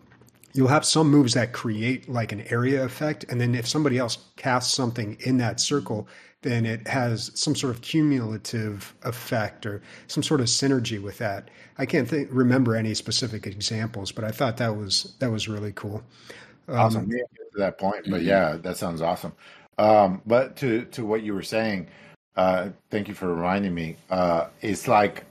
you'll 0.57 0.69
have 0.69 0.85
some 0.85 1.11
moves 1.11 1.35
that 1.35 1.53
create 1.53 2.09
like 2.09 2.33
an 2.33 2.41
area 2.49 2.83
effect. 2.85 3.25
And 3.29 3.41
then 3.41 3.55
if 3.55 3.69
somebody 3.69 3.99
else 3.99 4.19
casts 4.37 4.75
something 4.75 5.17
in 5.21 5.37
that 5.39 5.61
circle, 5.61 6.09
then 6.43 6.65
it 6.65 6.87
has 6.89 7.31
some 7.35 7.55
sort 7.55 7.75
of 7.75 7.83
cumulative 7.83 8.95
effect 9.03 9.67
or 9.67 9.83
some 10.07 10.23
sort 10.23 10.41
of 10.41 10.47
synergy 10.47 11.01
with 11.03 11.19
that. 11.19 11.51
I 11.79 11.85
can't 11.85 12.09
think, 12.09 12.29
remember 12.31 12.75
any 12.75 12.95
specific 12.95 13.47
examples, 13.47 14.13
but 14.13 14.25
I 14.25 14.31
thought 14.31 14.57
that 14.57 14.77
was 14.77 15.15
that 15.19 15.31
was 15.31 15.49
really 15.49 15.73
cool. 15.73 16.03
awesome. 16.69 17.09
We 17.09 17.17
to 17.17 17.59
that 17.59 17.79
point, 17.79 18.07
but 18.09 18.23
yeah, 18.23 18.57
that 18.57 18.77
sounds 18.77 19.03
awesome. 19.03 19.33
Um, 19.79 20.23
but 20.25 20.57
to 20.57 20.85
to 20.87 21.05
what 21.05 21.23
you 21.23 21.35
were 21.35 21.43
saying, 21.43 21.89
uh, 22.37 22.71
thank 22.91 23.09
you 23.09 23.15
for 23.15 23.35
reminding 23.35 23.75
me. 23.75 23.97
Uh, 24.09 24.47
it's 24.63 24.89
like 24.89 25.27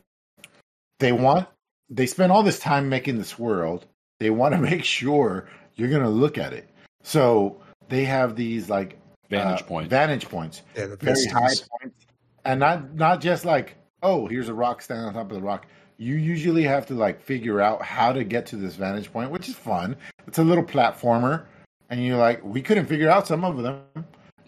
they 1.00 1.12
want 1.12 1.48
they 1.90 2.06
spend 2.06 2.32
all 2.32 2.44
this 2.44 2.60
time 2.60 2.90
making 2.90 3.18
this 3.18 3.40
world. 3.40 3.86
They 4.20 4.30
want 4.30 4.54
to 4.56 4.60
make 4.72 4.84
sure 4.84 5.48
you're 5.76 5.90
going 5.90 6.04
to 6.04 6.10
look 6.10 6.38
at 6.38 6.54
it. 6.54 6.70
So 7.04 7.62
they 7.90 8.06
have 8.06 8.36
these 8.36 8.70
like 8.70 9.00
Vantage 9.30 9.62
uh, 9.62 9.66
point. 9.66 9.90
vantage 9.90 10.30
points, 10.30 10.62
Yeah, 10.76 10.86
the 10.88 10.98
very 10.98 11.26
high 11.26 11.54
points, 11.82 12.06
and 12.46 12.60
not 12.60 12.94
not 12.94 13.22
just 13.22 13.44
like 13.44 13.76
oh 14.04 14.28
here's 14.28 14.50
a 14.50 14.54
rock 14.54 14.82
standing 14.84 15.08
on 15.08 15.14
top 15.16 15.32
of 15.32 15.36
the 15.36 15.42
rock. 15.42 15.66
You 15.98 16.16
usually 16.16 16.62
have 16.64 16.86
to 16.88 16.94
like 16.94 17.20
figure 17.22 17.60
out 17.60 17.82
how 17.82 18.12
to 18.14 18.24
get 18.24 18.46
to 18.48 18.56
this 18.56 18.76
vantage 18.76 19.12
point, 19.12 19.32
which 19.32 19.50
is 19.50 19.56
fun. 19.56 19.96
It's 20.28 20.38
a 20.38 20.44
little 20.44 20.64
platformer, 20.64 21.46
and 21.90 22.04
you're 22.06 22.18
like 22.18 22.44
we 22.44 22.62
couldn't 22.62 22.86
figure 22.86 23.10
out 23.10 23.26
some 23.26 23.44
of 23.44 23.58
them, 23.64 23.82
No. 23.96 24.04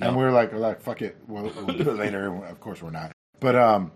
and 0.10 0.16
we 0.16 0.24
are 0.24 0.32
like 0.32 0.54
we're 0.54 0.60
like 0.60 0.80
fuck 0.80 1.02
it, 1.02 1.18
we'll, 1.28 1.52
we'll 1.66 1.76
do 1.78 1.90
it 1.90 1.98
later. 1.98 2.32
Of 2.46 2.60
course 2.60 2.82
we're 2.84 2.92
not, 2.92 3.12
but 3.40 3.56
um. 3.56 3.92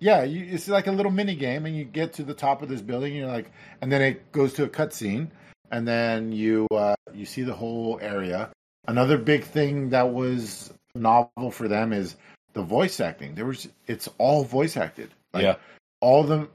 Yeah, 0.00 0.22
you, 0.22 0.46
it's 0.54 0.68
like 0.68 0.86
a 0.86 0.92
little 0.92 1.10
mini 1.12 1.34
game, 1.34 1.66
and 1.66 1.76
you 1.76 1.84
get 1.84 2.12
to 2.14 2.22
the 2.22 2.34
top 2.34 2.62
of 2.62 2.68
this 2.68 2.80
building. 2.82 3.12
And 3.12 3.20
you're 3.20 3.28
like, 3.32 3.50
and 3.80 3.90
then 3.90 4.00
it 4.02 4.30
goes 4.32 4.52
to 4.54 4.64
a 4.64 4.68
cutscene, 4.68 5.28
and 5.70 5.86
then 5.86 6.32
you 6.32 6.66
uh, 6.72 6.94
you 7.12 7.26
see 7.26 7.42
the 7.42 7.54
whole 7.54 7.98
area. 8.00 8.50
Another 8.86 9.18
big 9.18 9.44
thing 9.44 9.90
that 9.90 10.10
was 10.12 10.72
novel 10.94 11.50
for 11.50 11.68
them 11.68 11.92
is 11.92 12.16
the 12.52 12.62
voice 12.62 13.00
acting. 13.00 13.34
There 13.34 13.44
was 13.44 13.68
it's 13.86 14.08
all 14.18 14.44
voice 14.44 14.76
acted. 14.76 15.10
Like, 15.32 15.42
Yeah. 15.42 15.56
all 16.00 16.22
the 16.22 16.48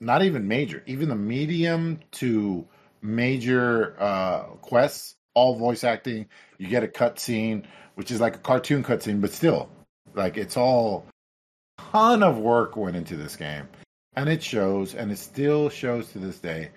not 0.00 0.22
even 0.22 0.48
major, 0.48 0.82
even 0.86 1.08
the 1.08 1.16
medium 1.16 2.00
to 2.12 2.66
major 3.02 3.96
uh, 4.00 4.44
quests, 4.62 5.14
all 5.34 5.56
voice 5.56 5.84
acting. 5.84 6.26
You 6.58 6.68
get 6.68 6.84
a 6.84 6.88
cutscene, 6.88 7.64
which 7.96 8.10
is 8.10 8.20
like 8.20 8.36
a 8.36 8.38
cartoon 8.38 8.82
cutscene, 8.82 9.20
but 9.20 9.32
still, 9.32 9.68
like 10.14 10.36
it's 10.36 10.56
all 10.56 11.04
ton 11.78 12.22
of 12.22 12.38
work 12.38 12.76
went 12.76 12.96
into 12.96 13.16
this 13.16 13.36
game, 13.36 13.68
and 14.16 14.28
it 14.28 14.42
shows, 14.42 14.94
and 14.94 15.10
it 15.10 15.18
still 15.18 15.68
shows 15.68 16.12
to 16.12 16.18
this 16.18 16.38
day. 16.38 16.70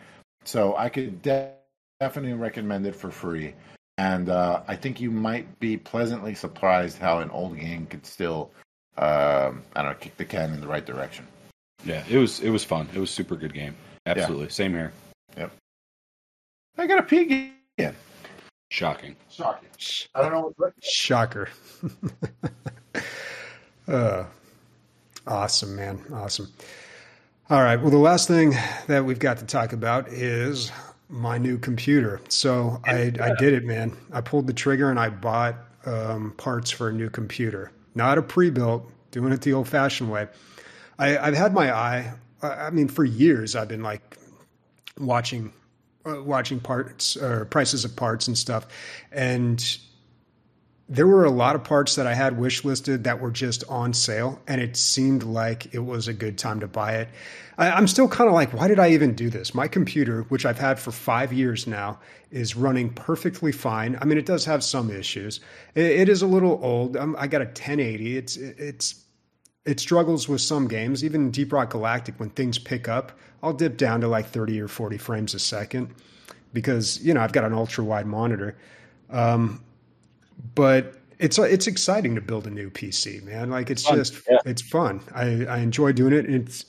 So 0.45 0.75
I 0.75 0.89
could 0.89 1.21
de- 1.21 1.51
definitely 1.99 2.33
recommend 2.33 2.87
it 2.87 2.95
for 2.95 3.11
free, 3.11 3.53
and 3.97 4.29
uh, 4.29 4.61
I 4.67 4.75
think 4.75 5.01
you 5.01 5.11
might 5.11 5.59
be 5.59 5.77
pleasantly 5.77 6.35
surprised 6.35 6.97
how 6.97 7.19
an 7.19 7.29
old 7.31 7.59
game 7.59 7.85
could 7.87 8.05
still, 8.05 8.51
um, 8.97 9.63
I 9.75 9.83
don't 9.83 9.91
know, 9.91 9.97
kick 9.99 10.17
the 10.17 10.25
can 10.25 10.53
in 10.53 10.61
the 10.61 10.67
right 10.67 10.85
direction. 10.85 11.27
Yeah, 11.83 12.03
it 12.09 12.17
was 12.17 12.39
it 12.39 12.49
was 12.49 12.63
fun. 12.63 12.87
It 12.93 12.99
was 12.99 13.09
super 13.09 13.35
good 13.35 13.53
game. 13.53 13.75
Absolutely. 14.05 14.49
Same 14.49 14.71
here. 14.71 14.93
Yep. 15.37 15.51
I 16.77 16.87
got 16.87 16.99
a 16.99 17.03
pee 17.03 17.53
again. 17.77 17.95
Shocking. 18.69 19.15
Shocking. 19.29 19.69
I 20.15 20.21
don't 20.21 20.31
know 20.31 20.53
what. 20.55 20.73
Shocker. 20.81 21.49
uh, 23.87 24.23
awesome, 25.27 25.75
man. 25.75 26.03
Awesome. 26.13 26.51
All 27.49 27.61
right. 27.61 27.75
Well, 27.75 27.91
the 27.91 27.97
last 27.97 28.27
thing 28.27 28.55
that 28.87 29.03
we've 29.03 29.19
got 29.19 29.37
to 29.39 29.45
talk 29.45 29.73
about 29.73 30.07
is 30.07 30.71
my 31.09 31.37
new 31.37 31.57
computer. 31.57 32.21
So 32.29 32.81
I, 32.85 33.11
I 33.19 33.35
did 33.37 33.53
it, 33.53 33.65
man. 33.65 33.97
I 34.13 34.21
pulled 34.21 34.47
the 34.47 34.53
trigger 34.53 34.89
and 34.89 34.99
I 34.99 35.09
bought 35.09 35.55
um, 35.85 36.33
parts 36.37 36.71
for 36.71 36.87
a 36.87 36.93
new 36.93 37.09
computer. 37.09 37.71
Not 37.93 38.17
a 38.17 38.21
pre-built, 38.21 38.89
doing 39.11 39.33
it 39.33 39.41
the 39.41 39.51
old-fashioned 39.51 40.09
way. 40.09 40.27
I, 40.97 41.17
I've 41.17 41.35
had 41.35 41.53
my 41.53 41.73
eye. 41.73 42.13
I 42.41 42.69
mean, 42.69 42.87
for 42.87 43.03
years 43.03 43.55
I've 43.55 43.67
been 43.67 43.83
like 43.83 44.17
watching, 44.97 45.51
uh, 46.05 46.23
watching 46.23 46.59
parts 46.61 47.17
or 47.17 47.45
prices 47.45 47.83
of 47.83 47.95
parts 47.95 48.27
and 48.27 48.37
stuff, 48.37 48.67
and 49.11 49.77
there 50.91 51.07
were 51.07 51.23
a 51.23 51.31
lot 51.31 51.55
of 51.55 51.63
parts 51.63 51.95
that 51.95 52.05
I 52.05 52.13
had 52.13 52.37
wish 52.37 52.65
listed 52.65 53.05
that 53.05 53.21
were 53.21 53.31
just 53.31 53.63
on 53.69 53.93
sale, 53.93 54.41
and 54.45 54.59
it 54.59 54.75
seemed 54.75 55.23
like 55.23 55.73
it 55.73 55.79
was 55.79 56.09
a 56.09 56.13
good 56.13 56.37
time 56.37 56.59
to 56.59 56.67
buy 56.67 56.97
it. 56.97 57.07
I, 57.57 57.77
am 57.77 57.87
still 57.87 58.09
kind 58.09 58.27
of 58.27 58.33
like, 58.33 58.51
why 58.51 58.67
did 58.67 58.77
I 58.77 58.89
even 58.89 59.15
do 59.15 59.29
this? 59.29 59.55
My 59.55 59.69
computer, 59.69 60.23
which 60.23 60.45
I've 60.45 60.59
had 60.59 60.79
for 60.79 60.91
five 60.91 61.31
years 61.31 61.65
now, 61.65 61.97
is 62.29 62.57
running 62.57 62.89
perfectly 62.89 63.53
fine. 63.53 63.97
I 64.01 64.05
mean, 64.05 64.17
it 64.17 64.25
does 64.25 64.43
have 64.43 64.65
some 64.65 64.91
issues. 64.91 65.39
it, 65.75 65.85
it 65.85 66.09
is 66.09 66.23
a 66.23 66.27
little 66.27 66.59
old. 66.61 66.97
I'm, 66.97 67.15
I 67.15 67.27
got 67.27 67.41
a 67.41 67.45
1080. 67.45 68.17
It's 68.17 68.35
it's 68.35 69.05
it 69.63 69.79
struggles 69.79 70.27
with 70.27 70.41
some 70.41 70.67
games. 70.67 71.05
Even 71.05 71.31
Deep 71.31 71.53
Rock 71.53 71.69
Galactic, 71.69 72.19
when 72.19 72.31
things 72.31 72.59
pick 72.59 72.89
up, 72.89 73.17
I'll 73.41 73.53
dip 73.53 73.77
down 73.77 74.01
to 74.01 74.09
like 74.09 74.25
30 74.25 74.59
or 74.59 74.67
40 74.67 74.97
frames 74.97 75.33
a 75.35 75.39
second 75.39 75.95
because 76.51 77.01
you 77.01 77.13
know 77.13 77.21
I've 77.21 77.31
got 77.31 77.45
an 77.45 77.53
ultra 77.53 77.85
wide 77.85 78.07
monitor. 78.07 78.57
Um, 79.09 79.63
but 80.55 80.95
it's 81.19 81.37
it's 81.37 81.67
exciting 81.67 82.15
to 82.15 82.21
build 82.21 82.47
a 82.47 82.49
new 82.49 82.69
PC, 82.69 83.23
man. 83.23 83.49
Like 83.49 83.69
it's 83.69 83.83
fun. 83.85 83.95
just 83.95 84.21
yeah. 84.29 84.39
it's 84.45 84.61
fun. 84.61 85.01
I, 85.13 85.45
I 85.45 85.57
enjoy 85.59 85.91
doing 85.91 86.13
it. 86.13 86.29
It's 86.29 86.65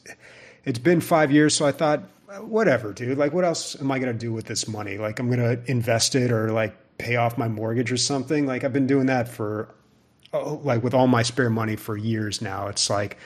it's 0.64 0.78
been 0.78 1.00
five 1.00 1.32
years, 1.32 1.54
so 1.54 1.66
I 1.66 1.72
thought, 1.72 2.02
whatever, 2.40 2.92
dude. 2.92 3.18
Like, 3.18 3.32
what 3.32 3.44
else 3.44 3.80
am 3.80 3.90
I 3.90 3.98
gonna 3.98 4.12
do 4.12 4.32
with 4.32 4.44
this 4.44 4.68
money? 4.68 4.98
Like, 4.98 5.18
I'm 5.18 5.30
gonna 5.30 5.58
invest 5.66 6.14
it 6.14 6.30
or 6.30 6.52
like 6.52 6.74
pay 6.98 7.16
off 7.16 7.38
my 7.38 7.48
mortgage 7.48 7.90
or 7.90 7.96
something. 7.96 8.46
Like, 8.46 8.62
I've 8.62 8.72
been 8.72 8.86
doing 8.86 9.06
that 9.06 9.26
for 9.26 9.74
oh, 10.32 10.60
like 10.62 10.82
with 10.82 10.94
all 10.94 11.06
my 11.06 11.22
spare 11.22 11.50
money 11.50 11.76
for 11.76 11.96
years 11.96 12.42
now. 12.42 12.68
It's 12.68 12.90
like 12.90 13.16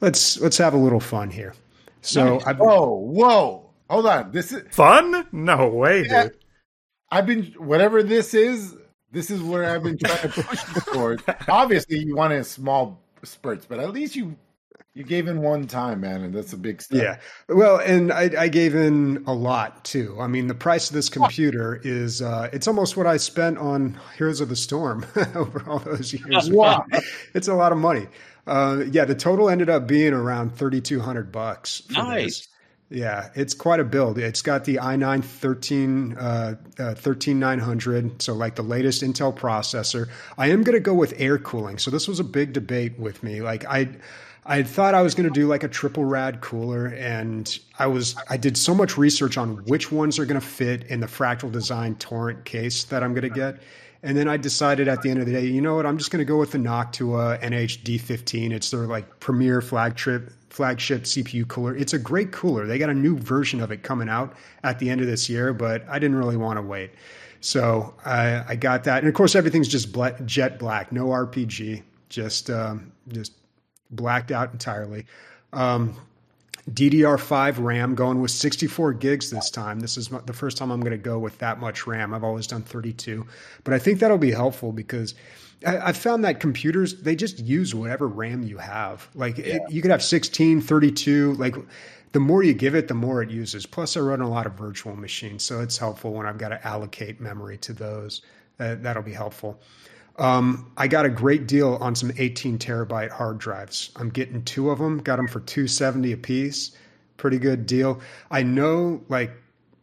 let's 0.00 0.40
let's 0.40 0.58
have 0.58 0.74
a 0.74 0.78
little 0.78 1.00
fun 1.00 1.30
here. 1.30 1.54
So, 2.00 2.38
nice. 2.38 2.56
whoa, 2.56 2.96
whoa, 2.96 3.70
hold 3.88 4.06
on. 4.06 4.32
This 4.32 4.52
is 4.52 4.62
fun? 4.74 5.26
No 5.32 5.68
way, 5.68 6.04
yeah. 6.04 6.24
dude. 6.24 6.38
I've 7.10 7.26
been 7.26 7.44
whatever 7.58 8.02
this 8.02 8.34
is. 8.34 8.74
This 9.12 9.30
is 9.30 9.42
where 9.42 9.64
I've 9.64 9.82
been 9.82 9.98
trying 9.98 10.22
to 10.22 10.28
push 10.42 10.62
the 10.64 10.80
towards. 10.80 11.22
Obviously, 11.48 11.98
you 11.98 12.16
want 12.16 12.32
in 12.32 12.42
small 12.44 12.98
spurts, 13.22 13.66
but 13.66 13.78
at 13.78 13.92
least 13.92 14.16
you 14.16 14.36
you 14.94 15.04
gave 15.04 15.26
in 15.26 15.40
one 15.40 15.66
time, 15.66 16.00
man, 16.00 16.22
and 16.22 16.34
that's 16.34 16.52
a 16.52 16.56
big 16.56 16.82
step. 16.82 17.02
Yeah. 17.02 17.54
Well, 17.54 17.78
and 17.78 18.12
I, 18.12 18.30
I 18.38 18.48
gave 18.48 18.74
in 18.74 19.24
a 19.26 19.32
lot 19.32 19.84
too. 19.84 20.16
I 20.20 20.26
mean, 20.26 20.48
the 20.48 20.54
price 20.54 20.90
of 20.90 20.94
this 20.94 21.08
computer 21.08 21.80
is 21.82 22.20
uh, 22.20 22.50
it's 22.52 22.68
almost 22.68 22.96
what 22.96 23.06
I 23.06 23.16
spent 23.16 23.58
on 23.58 23.98
Heroes 24.16 24.40
of 24.40 24.48
the 24.48 24.56
Storm 24.56 25.06
over 25.34 25.62
all 25.66 25.78
those 25.78 26.12
years. 26.12 26.50
Wow. 26.50 26.84
it's 27.34 27.48
a 27.48 27.54
lot 27.54 27.72
of 27.72 27.78
money. 27.78 28.06
Uh, 28.46 28.84
yeah, 28.90 29.04
the 29.04 29.14
total 29.14 29.48
ended 29.48 29.70
up 29.70 29.86
being 29.86 30.12
around 30.12 30.54
thirty 30.54 30.80
two 30.80 31.00
hundred 31.00 31.32
bucks. 31.32 31.82
nice. 31.90 32.40
This. 32.40 32.48
Yeah, 32.92 33.30
it's 33.34 33.54
quite 33.54 33.80
a 33.80 33.84
build. 33.84 34.18
It's 34.18 34.42
got 34.42 34.64
the 34.64 34.76
i9 34.76 35.24
13, 35.24 36.16
uh, 36.18 36.56
uh, 36.78 36.94
13900, 36.94 38.20
so 38.20 38.34
like 38.34 38.54
the 38.54 38.62
latest 38.62 39.02
Intel 39.02 39.34
processor. 39.34 40.10
I 40.36 40.50
am 40.50 40.62
going 40.62 40.74
to 40.74 40.80
go 40.80 40.92
with 40.92 41.14
air 41.16 41.38
cooling. 41.38 41.78
So 41.78 41.90
this 41.90 42.06
was 42.06 42.20
a 42.20 42.24
big 42.24 42.52
debate 42.52 42.98
with 42.98 43.22
me. 43.22 43.40
Like 43.40 43.64
I, 43.64 43.88
I 44.44 44.62
thought 44.62 44.94
I 44.94 45.00
was 45.00 45.14
going 45.14 45.26
to 45.26 45.32
do 45.32 45.46
like 45.46 45.62
a 45.62 45.68
triple 45.68 46.04
rad 46.04 46.42
cooler, 46.42 46.88
and 46.88 47.58
I 47.78 47.86
was 47.86 48.14
I 48.28 48.36
did 48.36 48.58
so 48.58 48.74
much 48.74 48.98
research 48.98 49.38
on 49.38 49.64
which 49.64 49.90
ones 49.90 50.18
are 50.18 50.26
going 50.26 50.40
to 50.40 50.46
fit 50.46 50.84
in 50.84 51.00
the 51.00 51.06
Fractal 51.06 51.50
Design 51.50 51.94
Torrent 51.94 52.44
case 52.44 52.84
that 52.84 53.02
I'm 53.02 53.14
going 53.14 53.22
to 53.22 53.30
get. 53.30 53.62
And 54.04 54.16
then 54.16 54.28
I 54.28 54.36
decided 54.36 54.88
at 54.88 55.00
the 55.02 55.10
end 55.10 55.20
of 55.20 55.26
the 55.26 55.32
day, 55.32 55.46
you 55.46 55.62
know 55.62 55.76
what? 55.76 55.86
I'm 55.86 55.96
just 55.96 56.10
going 56.10 56.18
to 56.18 56.24
go 56.24 56.36
with 56.36 56.50
the 56.50 56.58
Noctua 56.58 57.40
NH-D15. 57.40 58.50
It's 58.50 58.70
their 58.72 58.80
like 58.80 59.20
premier 59.20 59.60
flagship 59.60 60.32
flagship 60.52 61.04
CPU 61.04 61.48
cooler. 61.48 61.74
It's 61.74 61.94
a 61.94 61.98
great 61.98 62.30
cooler. 62.30 62.66
They 62.66 62.78
got 62.78 62.90
a 62.90 62.94
new 62.94 63.16
version 63.16 63.60
of 63.62 63.72
it 63.72 63.82
coming 63.82 64.08
out 64.08 64.34
at 64.62 64.78
the 64.78 64.90
end 64.90 65.00
of 65.00 65.06
this 65.06 65.28
year, 65.28 65.54
but 65.54 65.88
I 65.88 65.98
didn't 65.98 66.16
really 66.16 66.36
want 66.36 66.58
to 66.58 66.62
wait. 66.62 66.90
So 67.40 67.94
I, 68.04 68.44
I 68.46 68.56
got 68.56 68.84
that, 68.84 68.98
and 68.98 69.08
of 69.08 69.14
course 69.14 69.34
everything's 69.34 69.66
just 69.66 69.96
jet 70.26 70.58
black, 70.58 70.92
no 70.92 71.06
RGB, 71.06 71.82
just 72.08 72.50
um, 72.50 72.92
just 73.08 73.32
blacked 73.90 74.30
out 74.30 74.52
entirely. 74.52 75.06
Um, 75.52 75.96
DDR5 76.70 77.58
RAM 77.58 77.94
going 77.94 78.20
with 78.20 78.30
64 78.30 78.92
gigs 78.92 79.30
this 79.30 79.50
time. 79.50 79.80
This 79.80 79.96
is 79.96 80.08
the 80.08 80.32
first 80.32 80.56
time 80.56 80.70
I'm 80.70 80.80
going 80.80 80.92
to 80.92 80.98
go 80.98 81.18
with 81.18 81.36
that 81.38 81.58
much 81.58 81.86
RAM. 81.86 82.14
I've 82.14 82.22
always 82.22 82.46
done 82.46 82.62
32, 82.62 83.26
but 83.64 83.74
I 83.74 83.78
think 83.78 83.98
that'll 83.98 84.18
be 84.18 84.30
helpful 84.30 84.70
because 84.70 85.14
I, 85.66 85.86
have 85.86 85.96
found 85.96 86.24
that 86.24 86.40
computers 86.40 87.02
they 87.02 87.16
just 87.16 87.38
use 87.38 87.74
whatever 87.74 88.08
RAM 88.08 88.42
you 88.42 88.58
have. 88.58 89.08
Like 89.14 89.38
yeah. 89.38 89.56
it, 89.56 89.62
you 89.70 89.82
could 89.82 89.90
have 89.90 90.02
16, 90.02 90.60
32. 90.60 91.34
Like 91.34 91.56
the 92.12 92.20
more 92.20 92.42
you 92.42 92.54
give 92.54 92.74
it, 92.74 92.88
the 92.88 92.94
more 92.94 93.22
it 93.22 93.30
uses. 93.30 93.66
Plus, 93.66 93.96
I 93.96 94.00
run 94.00 94.20
a 94.20 94.28
lot 94.28 94.46
of 94.46 94.52
virtual 94.52 94.94
machines, 94.94 95.42
so 95.42 95.60
it's 95.60 95.78
helpful 95.78 96.12
when 96.12 96.26
I've 96.26 96.38
got 96.38 96.50
to 96.50 96.66
allocate 96.66 97.20
memory 97.20 97.56
to 97.58 97.72
those. 97.72 98.22
Uh, 98.60 98.76
that'll 98.80 99.02
be 99.02 99.14
helpful. 99.14 99.60
Um, 100.18 100.70
I 100.76 100.88
got 100.88 101.06
a 101.06 101.08
great 101.08 101.46
deal 101.46 101.78
on 101.80 101.94
some 101.94 102.12
18 102.16 102.58
terabyte 102.58 103.10
hard 103.10 103.38
drives. 103.38 103.90
I'm 103.96 104.10
getting 104.10 104.44
two 104.44 104.70
of 104.70 104.78
them. 104.78 104.98
Got 104.98 105.16
them 105.16 105.26
for 105.26 105.40
270 105.40 106.12
a 106.12 106.16
piece. 106.18 106.76
Pretty 107.16 107.38
good 107.38 107.66
deal. 107.66 108.00
I 108.30 108.42
know 108.42 109.02
like 109.08 109.32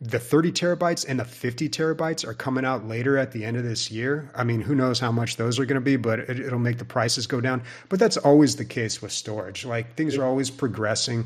the 0.02 0.20
30 0.20 0.54
terabytes 0.54 1.06
and 1.06 1.20
the 1.20 1.26
50 1.26 1.68
terabytes 1.68 2.26
are 2.26 2.34
coming 2.34 2.64
out 2.64 2.88
later 2.88 3.18
at 3.18 3.34
the 3.34 3.43
end 3.43 3.58
of 3.58 3.64
this 3.64 3.91
year. 3.91 4.32
I 4.34 4.45
mean, 4.45 4.62
who 4.62 4.74
knows 4.74 4.97
how 4.97 5.12
much 5.12 5.36
those 5.36 5.60
are 5.60 5.66
going 5.66 5.76
to 5.76 5.82
be, 5.82 5.97
but 5.97 6.20
it, 6.20 6.50
will 6.50 6.58
make 6.58 6.78
the 6.78 6.86
prices 6.86 7.28
go 7.28 7.41
down. 7.41 7.62
But 7.89 8.00
that's 8.00 8.16
always 8.16 8.56
the 8.56 8.64
case 8.64 9.02
with 9.02 9.12
storage. 9.12 9.66
Like 9.66 9.95
things 9.95 10.16
are 10.16 10.24
always 10.24 10.50
progressing. 10.50 11.26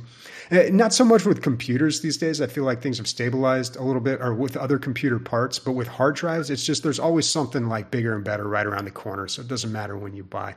Eh, 0.49 0.69
not 0.71 0.91
so 0.91 1.05
much 1.05 1.23
with 1.23 1.43
computers 1.43 2.01
these 2.01 2.17
days. 2.17 2.41
I 2.41 2.47
feel 2.47 2.63
like 2.63 2.81
things 2.81 2.97
have 2.97 3.07
stabilized 3.07 3.75
a 3.75 3.83
little 3.83 4.01
bit, 4.01 4.19
or 4.19 4.33
with 4.33 4.57
other 4.57 4.79
computer 4.79 5.19
parts. 5.19 5.59
But 5.59 5.73
with 5.73 5.87
hard 5.87 6.15
drives, 6.15 6.49
it's 6.49 6.65
just 6.65 6.81
there's 6.81 6.99
always 6.99 7.29
something 7.29 7.67
like 7.67 7.91
bigger 7.91 8.15
and 8.15 8.23
better 8.23 8.47
right 8.47 8.65
around 8.65 8.85
the 8.85 8.91
corner. 8.91 9.27
So 9.27 9.43
it 9.43 9.47
doesn't 9.47 9.71
matter 9.71 9.97
when 9.99 10.15
you 10.15 10.23
buy. 10.23 10.55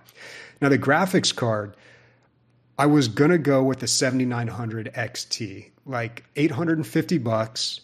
Now, 0.62 0.70
the 0.70 0.78
graphics 0.78 1.36
card, 1.36 1.76
I 2.78 2.86
was 2.86 3.08
going 3.08 3.30
to 3.30 3.38
go 3.38 3.62
with 3.62 3.80
the 3.80 3.86
7900 3.86 4.90
XT, 4.94 5.70
like 5.84 6.24
850 6.36 7.18
bucks 7.18 7.80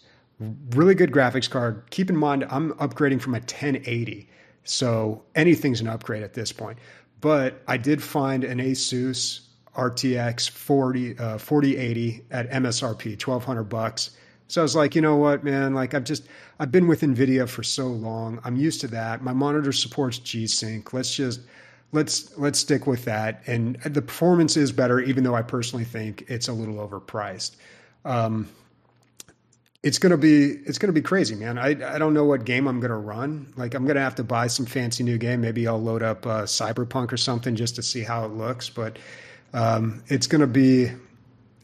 really 0.71 0.95
good 0.95 1.11
graphics 1.11 1.49
card. 1.49 1.83
Keep 1.89 2.09
in 2.09 2.17
mind, 2.17 2.45
I'm 2.49 2.73
upgrading 2.73 3.21
from 3.21 3.35
a 3.35 3.39
1080, 3.39 4.29
so 4.63 5.23
anything's 5.35 5.81
an 5.81 5.87
upgrade 5.87 6.23
at 6.23 6.33
this 6.33 6.51
point. 6.51 6.77
But 7.21 7.61
I 7.67 7.77
did 7.77 8.03
find 8.03 8.43
an 8.43 8.59
Asus 8.59 9.41
RTX 9.75 10.49
40 10.49 11.17
uh, 11.17 11.37
4080 11.37 12.25
at 12.31 12.49
MSRP, 12.51 13.11
1200 13.11 13.63
bucks. 13.63 14.11
So 14.47 14.61
I 14.61 14.63
was 14.63 14.75
like, 14.75 14.93
you 14.93 15.01
know 15.01 15.15
what, 15.15 15.43
man? 15.43 15.73
Like 15.73 15.93
I've 15.93 16.03
just 16.03 16.27
I've 16.59 16.71
been 16.71 16.87
with 16.87 17.01
Nvidia 17.01 17.47
for 17.49 17.63
so 17.63 17.87
long. 17.87 18.39
I'm 18.43 18.55
used 18.55 18.81
to 18.81 18.87
that. 18.89 19.23
My 19.23 19.33
monitor 19.33 19.71
supports 19.71 20.19
G-Sync. 20.19 20.93
Let's 20.93 21.15
just 21.15 21.41
let's 21.91 22.37
let's 22.37 22.59
stick 22.59 22.85
with 22.85 23.05
that. 23.05 23.41
And 23.47 23.77
the 23.77 24.01
performance 24.01 24.57
is 24.57 24.71
better, 24.71 24.99
even 24.99 25.23
though 25.23 25.35
I 25.35 25.41
personally 25.41 25.85
think 25.85 26.25
it's 26.27 26.47
a 26.47 26.53
little 26.53 26.75
overpriced. 26.75 27.55
Um, 28.05 28.49
it's 29.83 29.99
gonna 29.99 30.17
be 30.17 30.51
it's 30.65 30.77
gonna 30.77 30.93
be 30.93 31.01
crazy, 31.01 31.35
man. 31.35 31.57
I 31.57 31.69
I 31.95 31.97
don't 31.99 32.13
know 32.13 32.23
what 32.23 32.45
game 32.45 32.67
I'm 32.67 32.79
gonna 32.79 32.97
run. 32.97 33.53
Like 33.57 33.73
I'm 33.73 33.85
gonna 33.85 33.99
have 33.99 34.15
to 34.15 34.23
buy 34.23 34.47
some 34.47 34.65
fancy 34.65 35.03
new 35.03 35.17
game. 35.17 35.41
Maybe 35.41 35.67
I'll 35.67 35.81
load 35.81 36.01
up 36.01 36.25
uh, 36.25 36.43
Cyberpunk 36.43 37.11
or 37.11 37.17
something 37.17 37.55
just 37.55 37.75
to 37.75 37.83
see 37.83 38.01
how 38.01 38.25
it 38.25 38.29
looks. 38.31 38.69
But 38.69 38.97
um, 39.53 40.01
it's 40.07 40.25
gonna 40.25 40.47
be 40.47 40.89